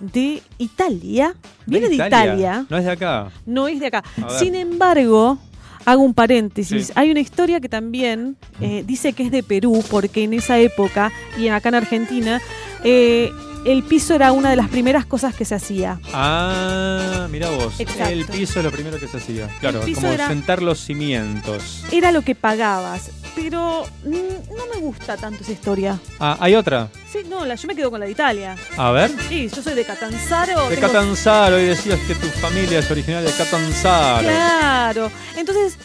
de 0.00 0.42
Italia. 0.58 1.34
Viene 1.66 1.88
de 1.88 1.94
Italia. 1.96 2.66
No 2.68 2.76
es 2.78 2.84
de 2.84 2.90
acá. 2.92 3.28
no 3.46 3.68
es 3.68 3.80
de 3.80 3.86
acá. 3.86 4.04
Sin 4.38 4.54
embargo, 4.54 5.38
hago 5.86 6.02
un 6.02 6.14
paréntesis. 6.14 6.88
Sí. 6.88 6.92
Hay 6.96 7.10
una 7.10 7.20
historia 7.20 7.60
que 7.60 7.68
también 7.68 8.36
eh, 8.60 8.84
dice 8.86 9.12
que 9.12 9.22
es 9.24 9.30
de 9.30 9.42
Perú, 9.42 9.82
porque 9.90 10.24
en 10.24 10.34
esa 10.34 10.58
época, 10.58 11.10
y 11.38 11.48
acá 11.48 11.70
en 11.70 11.74
Argentina, 11.76 12.40
eh, 12.84 13.30
el 13.64 13.82
piso 13.82 14.14
era 14.14 14.32
una 14.32 14.50
de 14.50 14.56
las 14.56 14.68
primeras 14.68 15.06
cosas 15.06 15.34
que 15.34 15.44
se 15.44 15.54
hacía. 15.54 15.98
Ah, 16.12 17.26
mira 17.30 17.48
vos. 17.50 17.74
Exacto. 17.78 18.08
El 18.12 18.24
piso 18.26 18.58
es 18.60 18.64
lo 18.64 18.70
primero 18.70 18.98
que 18.98 19.08
se 19.08 19.16
hacía. 19.18 19.48
Claro, 19.60 19.80
como 19.94 20.08
era- 20.08 20.28
sentar 20.28 20.62
los 20.62 20.80
cimientos. 20.80 21.84
Era 21.90 22.12
lo 22.12 22.22
que 22.22 22.34
pagabas. 22.34 23.10
Pero 23.34 23.84
no 24.04 24.66
me 24.72 24.80
gusta 24.80 25.16
tanto 25.16 25.42
esa 25.42 25.50
historia. 25.52 25.98
Ah, 26.20 26.36
hay 26.38 26.54
otra. 26.54 26.88
Sí, 27.12 27.18
no, 27.28 27.44
la, 27.44 27.56
yo 27.56 27.66
me 27.66 27.74
quedo 27.74 27.90
con 27.90 27.98
la 27.98 28.06
de 28.06 28.12
Italia. 28.12 28.54
A 28.76 28.92
ver. 28.92 29.10
Sí, 29.28 29.48
yo 29.54 29.60
soy 29.60 29.74
de 29.74 29.84
Catanzaro. 29.84 30.68
De 30.68 30.76
tengo- 30.76 30.86
Catanzaro, 30.86 31.58
y 31.58 31.64
decías 31.64 31.98
que 32.06 32.14
tu 32.14 32.28
familia 32.28 32.78
es 32.78 32.88
originaria 32.90 33.28
de 33.28 33.36
Catanzaro. 33.36 34.22
Claro. 34.22 35.10
Entonces, 35.36 35.76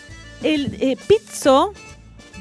el 0.43 0.77
eh, 0.79 0.95
pizzo, 1.07 1.73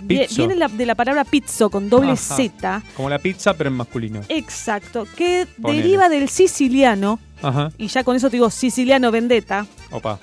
Pizzo. 0.07 0.37
viene 0.37 0.55
la- 0.57 0.69
de 0.69 0.87
la 0.87 0.95
palabra 0.95 1.25
pizzo 1.25 1.71
con 1.71 1.89
doble 1.89 2.13
Ajá. 2.13 2.37
Z. 2.37 2.83
Como 2.97 3.09
la 3.11 3.19
pizza, 3.19 3.55
pero 3.55 3.69
en 3.71 3.77
masculino. 3.77 4.21
Exacto. 4.29 5.07
Que 5.17 5.47
Ponele. 5.61 5.83
deriva 5.83 6.09
del 6.09 6.29
siciliano. 6.29 7.19
Ajá. 7.43 7.71
Y 7.79 7.89
ya 7.89 8.05
con 8.05 8.17
eso 8.17 8.29
te 8.31 8.37
digo 8.37 8.51
siciliano 8.51 9.11
vendetta. 9.11 9.67
Opa. 9.91 10.19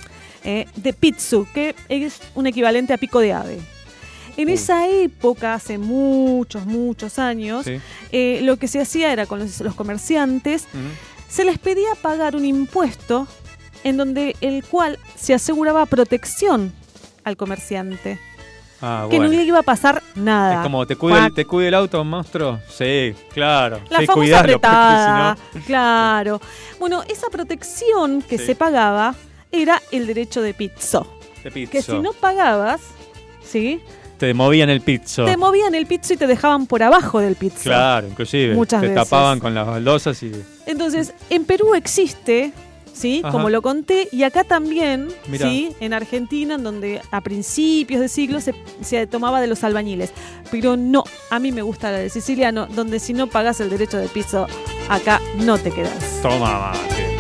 eh, 0.47 0.67
de 0.75 0.93
pizzu, 0.93 1.47
que 1.55 1.73
es 1.89 2.19
un 2.35 2.45
equivalente 2.45 2.93
a 2.93 2.97
pico 2.99 3.19
de 3.19 3.33
ave. 3.33 3.57
En 4.37 4.49
esa 4.49 4.87
época, 4.87 5.55
hace 5.55 5.77
muchos, 5.79 6.65
muchos 6.67 7.17
años, 7.17 7.65
Sí. 7.65 7.79
eh, 8.11 8.41
lo 8.43 8.57
que 8.57 8.67
se 8.67 8.79
hacía 8.79 9.11
era 9.11 9.25
con 9.25 9.39
los, 9.39 9.59
los 9.61 9.73
comerciantes, 9.73 10.67
se 11.29 11.45
les 11.45 11.57
pedía 11.57 11.95
pagar 12.01 12.35
un 12.35 12.45
impuesto 12.45 13.27
en 13.83 13.97
donde 13.97 14.35
el 14.41 14.63
cual 14.65 14.99
se 15.15 15.33
aseguraba 15.33 15.85
protección 15.87 16.73
al 17.23 17.37
comerciante. 17.37 18.19
Ah, 18.87 19.07
Que 19.09 19.17
bueno. 19.17 19.31
no 19.31 19.37
le 19.39 19.43
iba 19.45 19.59
a 19.59 19.63
pasar 19.63 20.03
nada. 20.13 20.55
Es 20.57 20.59
como, 20.61 20.85
¿te 20.85 20.95
cuida, 20.95 21.15
el, 21.15 21.21
Cuac. 21.23 21.33
¿te 21.33 21.45
cuida 21.45 21.67
el 21.69 21.73
auto, 21.73 22.03
monstruo? 22.03 22.59
Sí, 22.69 23.15
claro. 23.33 23.79
La 23.89 23.99
sí, 23.99 24.05
famosa 24.05 24.39
apretada, 24.41 25.35
si 25.53 25.57
no- 25.59 25.65
claro. 25.65 26.39
Bueno, 26.79 27.01
esa 27.09 27.29
protección 27.31 28.21
que 28.21 28.37
Sí. 28.37 28.45
se 28.45 28.55
pagaba 28.55 29.15
era 29.51 29.81
el 29.91 30.05
derecho 30.05 30.41
de 30.43 30.53
pizzo. 30.53 31.07
De 31.43 31.49
pizzo. 31.49 31.71
Que 31.71 31.81
si 31.81 31.97
no 31.99 32.13
pagabas, 32.13 32.81
¿sí? 33.43 33.81
Te 34.19 34.33
movían 34.35 34.69
el 34.69 34.81
pizzo. 34.81 35.25
Te 35.25 35.35
movían 35.35 35.73
el 35.73 35.87
pizzo 35.87 36.13
y 36.13 36.17
te 36.17 36.27
dejaban 36.27 36.67
por 36.67 36.83
abajo 36.83 37.19
del 37.19 37.35
pizzo. 37.35 37.63
Claro, 37.63 38.07
inclusive. 38.07 38.53
Muchas 38.53 38.81
te 38.81 38.87
veces. 38.89 39.03
tapaban 39.03 39.39
con 39.39 39.53
las 39.55 39.65
baldosas 39.65 40.21
y... 40.23 40.31
Entonces, 40.67 41.13
en 41.29 41.43
Perú 41.45 41.73
existe, 41.75 42.53
¿sí? 42.95 43.21
Ajá. 43.23 43.31
Como 43.31 43.49
lo 43.49 43.61
conté, 43.61 44.07
y 44.11 44.23
acá 44.23 44.43
también, 44.43 45.09
Mirá. 45.27 45.47
¿sí? 45.47 45.75
En 45.79 45.93
Argentina, 45.93 46.55
en 46.55 46.63
donde 46.63 47.01
a 47.11 47.21
principios 47.21 48.01
de 48.01 48.07
siglo 48.07 48.41
se, 48.41 48.55
se 48.81 49.05
tomaba 49.05 49.41
de 49.41 49.47
los 49.47 49.63
albañiles. 49.63 50.11
Pero 50.49 50.77
no, 50.77 51.03
a 51.29 51.39
mí 51.39 51.51
me 51.51 51.61
gusta 51.61 51.91
la 51.91 51.97
de 51.97 52.09
siciliano, 52.09 52.67
donde 52.67 52.99
si 52.99 53.13
no 53.13 53.27
pagas 53.27 53.59
el 53.59 53.69
derecho 53.69 53.97
de 53.97 54.07
piso, 54.07 54.47
acá 54.89 55.21
no 55.37 55.57
te 55.57 55.71
quedas. 55.71 56.21
Toma, 56.21 56.71
mate. 56.71 57.14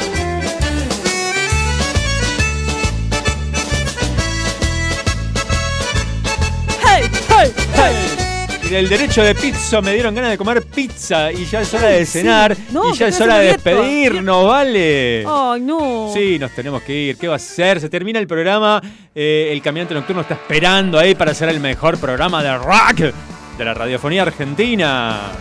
Del 8.69 8.89
derecho 8.89 9.21
de 9.23 9.35
pizza 9.35 9.79
me 9.81 9.93
dieron 9.93 10.13
ganas 10.15 10.31
de 10.31 10.37
comer 10.37 10.63
pizza 10.63 11.31
y 11.31 11.45
ya 11.45 11.61
es 11.61 11.73
hora 11.73 11.87
de 11.87 12.05
sí. 12.05 12.19
cenar 12.19 12.55
No, 12.71 12.93
y 12.93 12.97
ya 12.97 13.07
es 13.07 13.21
hora 13.21 13.37
de 13.37 13.47
despedirnos, 13.53 14.47
¿vale? 14.47 15.25
¡Ay, 15.27 15.61
no! 15.61 16.09
Sí, 16.13 16.37
nos 16.39 16.51
tenemos 16.51 16.81
que 16.81 16.93
ir. 16.93 17.17
¿Qué 17.17 17.27
va 17.27 17.35
a 17.35 17.39
ser? 17.39 17.79
Se 17.79 17.89
termina 17.89 18.19
el 18.19 18.27
programa. 18.27 18.81
eh, 19.13 19.49
el 19.51 19.61
caminante 19.61 19.93
nocturno 19.93 20.21
está 20.23 20.33
esperando 20.33 20.97
ahí 20.99 21.15
para 21.15 21.31
hacer 21.31 21.49
el 21.49 21.59
mejor 21.59 21.97
programa 21.97 22.41
de 22.43 22.57
rock 22.57 23.13
de 23.57 23.65
la 23.65 23.73
radiofonía 23.73 24.23
argentina. 24.23 25.31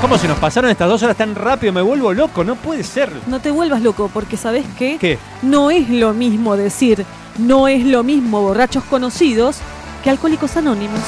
¿Cómo 0.00 0.16
se 0.16 0.28
nos 0.28 0.38
pasaron 0.38 0.70
estas 0.70 0.88
dos 0.88 1.02
horas 1.02 1.16
tan 1.16 1.34
rápido? 1.34 1.72
Me 1.72 1.82
vuelvo 1.82 2.14
loco, 2.14 2.44
no 2.44 2.54
puede 2.54 2.84
ser. 2.84 3.10
No 3.26 3.40
te 3.40 3.50
vuelvas 3.50 3.82
loco, 3.82 4.08
porque 4.12 4.36
¿sabes 4.36 4.64
qué? 4.78 4.96
¿Qué? 4.98 5.18
No 5.42 5.70
es 5.70 5.88
lo 5.90 6.14
mismo 6.14 6.56
decir, 6.56 7.04
no 7.38 7.66
es 7.68 7.84
lo 7.84 8.04
mismo 8.04 8.40
borrachos 8.40 8.84
conocidos 8.84 9.58
que 10.02 10.10
alcohólicos 10.10 10.56
anónimos. 10.56 11.00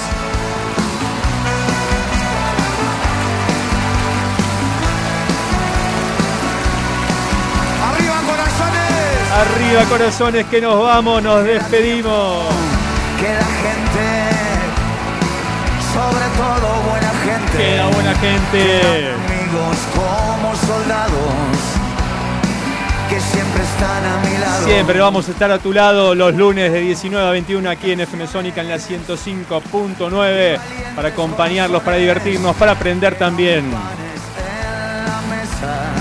¡Arriba, 7.90 8.16
corazones! 8.26 9.32
Arriba, 9.32 9.84
corazones, 9.84 10.46
que 10.46 10.60
nos 10.60 10.82
vamos, 10.82 11.22
nos 11.22 11.44
despedimos. 11.44 12.44
Queda 13.20 13.44
gente, 13.62 14.08
sobre 15.92 16.26
todo 16.36 16.82
buena 16.88 17.12
gente. 17.24 17.58
Queda 17.58 17.86
buena 17.88 18.14
gente. 18.14 19.12
Amigos 19.12 19.78
como 19.94 20.56
soldados 20.56 21.80
que 23.08 23.20
siempre 23.20 23.64
están 23.80 24.04
a 24.04 24.18
mi 24.18 24.38
lado. 24.38 24.64
Siempre 24.64 25.00
vamos 25.00 25.28
a 25.28 25.30
estar 25.30 25.50
a 25.50 25.58
tu 25.58 25.72
lado 25.72 26.14
los 26.14 26.34
lunes 26.34 26.70
de 26.72 26.80
19 26.80 27.26
a 27.26 27.30
21 27.30 27.70
aquí 27.70 27.92
en 27.92 28.00
FM 28.00 28.26
Sónica 28.26 28.60
en 28.60 28.68
la 28.68 28.76
105.9 28.76 30.58
para 30.94 31.08
acompañarlos, 31.08 31.82
para 31.82 31.96
divertirnos, 31.96 32.54
para 32.56 32.72
aprender 32.72 33.14
también. 33.16 33.64
en 33.64 33.70
la 33.70 35.20
mesa. 35.30 35.92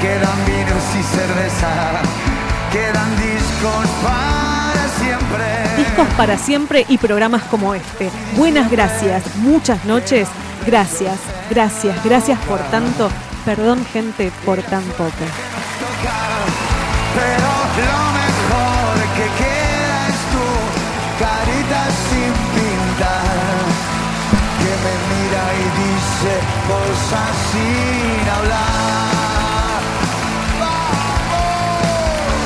Quedan 0.00 0.44
vinos 0.46 0.84
y 0.98 1.02
cerveza, 1.16 2.02
quedan 2.72 3.10
discos 3.16 3.86
para 4.02 4.88
siempre. 4.98 5.44
Discos 5.76 6.08
para 6.16 6.38
siempre 6.38 6.86
y 6.88 6.98
programas 6.98 7.42
como 7.44 7.74
este. 7.74 8.10
Buenas 8.36 8.70
gracias, 8.70 9.36
muchas 9.36 9.84
noches. 9.84 10.28
Gracias, 10.66 11.18
gracias, 11.50 12.04
gracias 12.04 12.38
por 12.40 12.58
tanto. 12.70 13.10
Perdón, 13.46 13.86
gente, 13.92 14.32
por 14.44 14.60
tan 14.60 14.82
poco. 14.98 15.12
Pero 17.14 17.50
lo 17.86 18.02
mejor 18.18 18.94
que 19.14 19.26
queda 19.38 19.98
es 20.08 20.20
tu 20.34 20.46
carita 21.22 21.80
sin 22.08 22.32
pintar, 22.56 23.36
que 24.58 24.72
me 24.82 24.94
mira 25.12 25.44
y 25.54 25.66
dice 25.78 26.34
cosas 26.66 27.32
sin 27.52 28.28
hablar. 28.28 28.66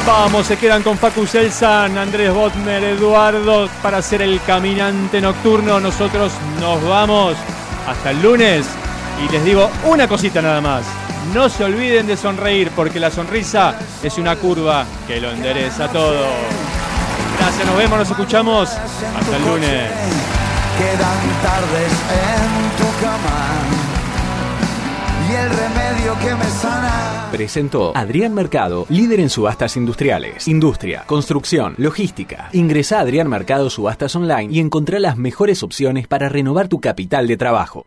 Vamos, 0.07 0.47
se 0.49 0.59
quedan 0.59 0.83
con 0.83 0.99
Facu 0.99 1.27
Selsan, 1.27 1.97
Andrés 1.97 2.31
Botner, 2.31 2.85
Eduardo 2.85 3.71
para 3.83 3.99
hacer 3.99 4.21
el 4.21 4.39
caminante 4.43 5.23
nocturno. 5.23 5.81
Nosotros 5.81 6.31
nos 6.61 6.87
vamos 6.87 7.37
hasta 7.89 8.11
el 8.11 8.21
lunes 8.21 8.67
y 9.25 9.33
les 9.33 9.45
digo 9.45 9.71
una 9.85 10.09
cosita 10.09 10.41
nada 10.43 10.61
más. 10.61 10.85
No 11.35 11.49
se 11.49 11.65
olviden 11.65 12.07
de 12.07 12.17
sonreír 12.17 12.71
porque 12.75 12.99
la 12.99 13.11
sonrisa 13.11 13.79
es 14.03 14.19
una 14.19 14.37
curva 14.37 14.85
que 15.07 15.21
lo 15.21 15.31
endereza 15.31 15.89
todo. 15.89 16.27
Gracias, 17.39 17.67
nos 17.67 17.77
vemos, 17.77 17.99
nos 17.99 18.11
escuchamos. 18.11 18.69
Hasta 18.71 19.37
el 19.37 19.45
lunes. 19.45 19.91
Quedan 20.79 21.21
tardes 21.43 21.93
en 22.11 22.77
tu 22.79 23.01
cama 23.01 23.81
y 25.29 25.35
el 25.35 25.51
remedio 25.51 26.19
que 26.21 26.35
me 26.35 26.51
sana. 26.51 27.29
Presentó 27.31 27.93
Adrián 27.95 28.35
Mercado, 28.35 28.87
líder 28.89 29.21
en 29.21 29.31
subastas 29.31 29.77
industriales, 29.77 30.49
industria, 30.49 31.05
construcción, 31.07 31.75
logística. 31.77 32.49
Ingresa 32.53 32.99
a 32.99 33.03
Adrián 33.03 33.29
Mercado 33.29 33.71
Subastas 33.71 34.17
Online 34.17 34.49
y 34.51 34.59
encontrá 34.59 34.99
las 34.99 35.17
mejores 35.17 35.63
opciones 35.63 36.09
para 36.09 36.29
renovar 36.29 36.69
tu 36.69 36.81
capital 36.81 37.29
de 37.29 37.37
trabajo. 37.37 37.87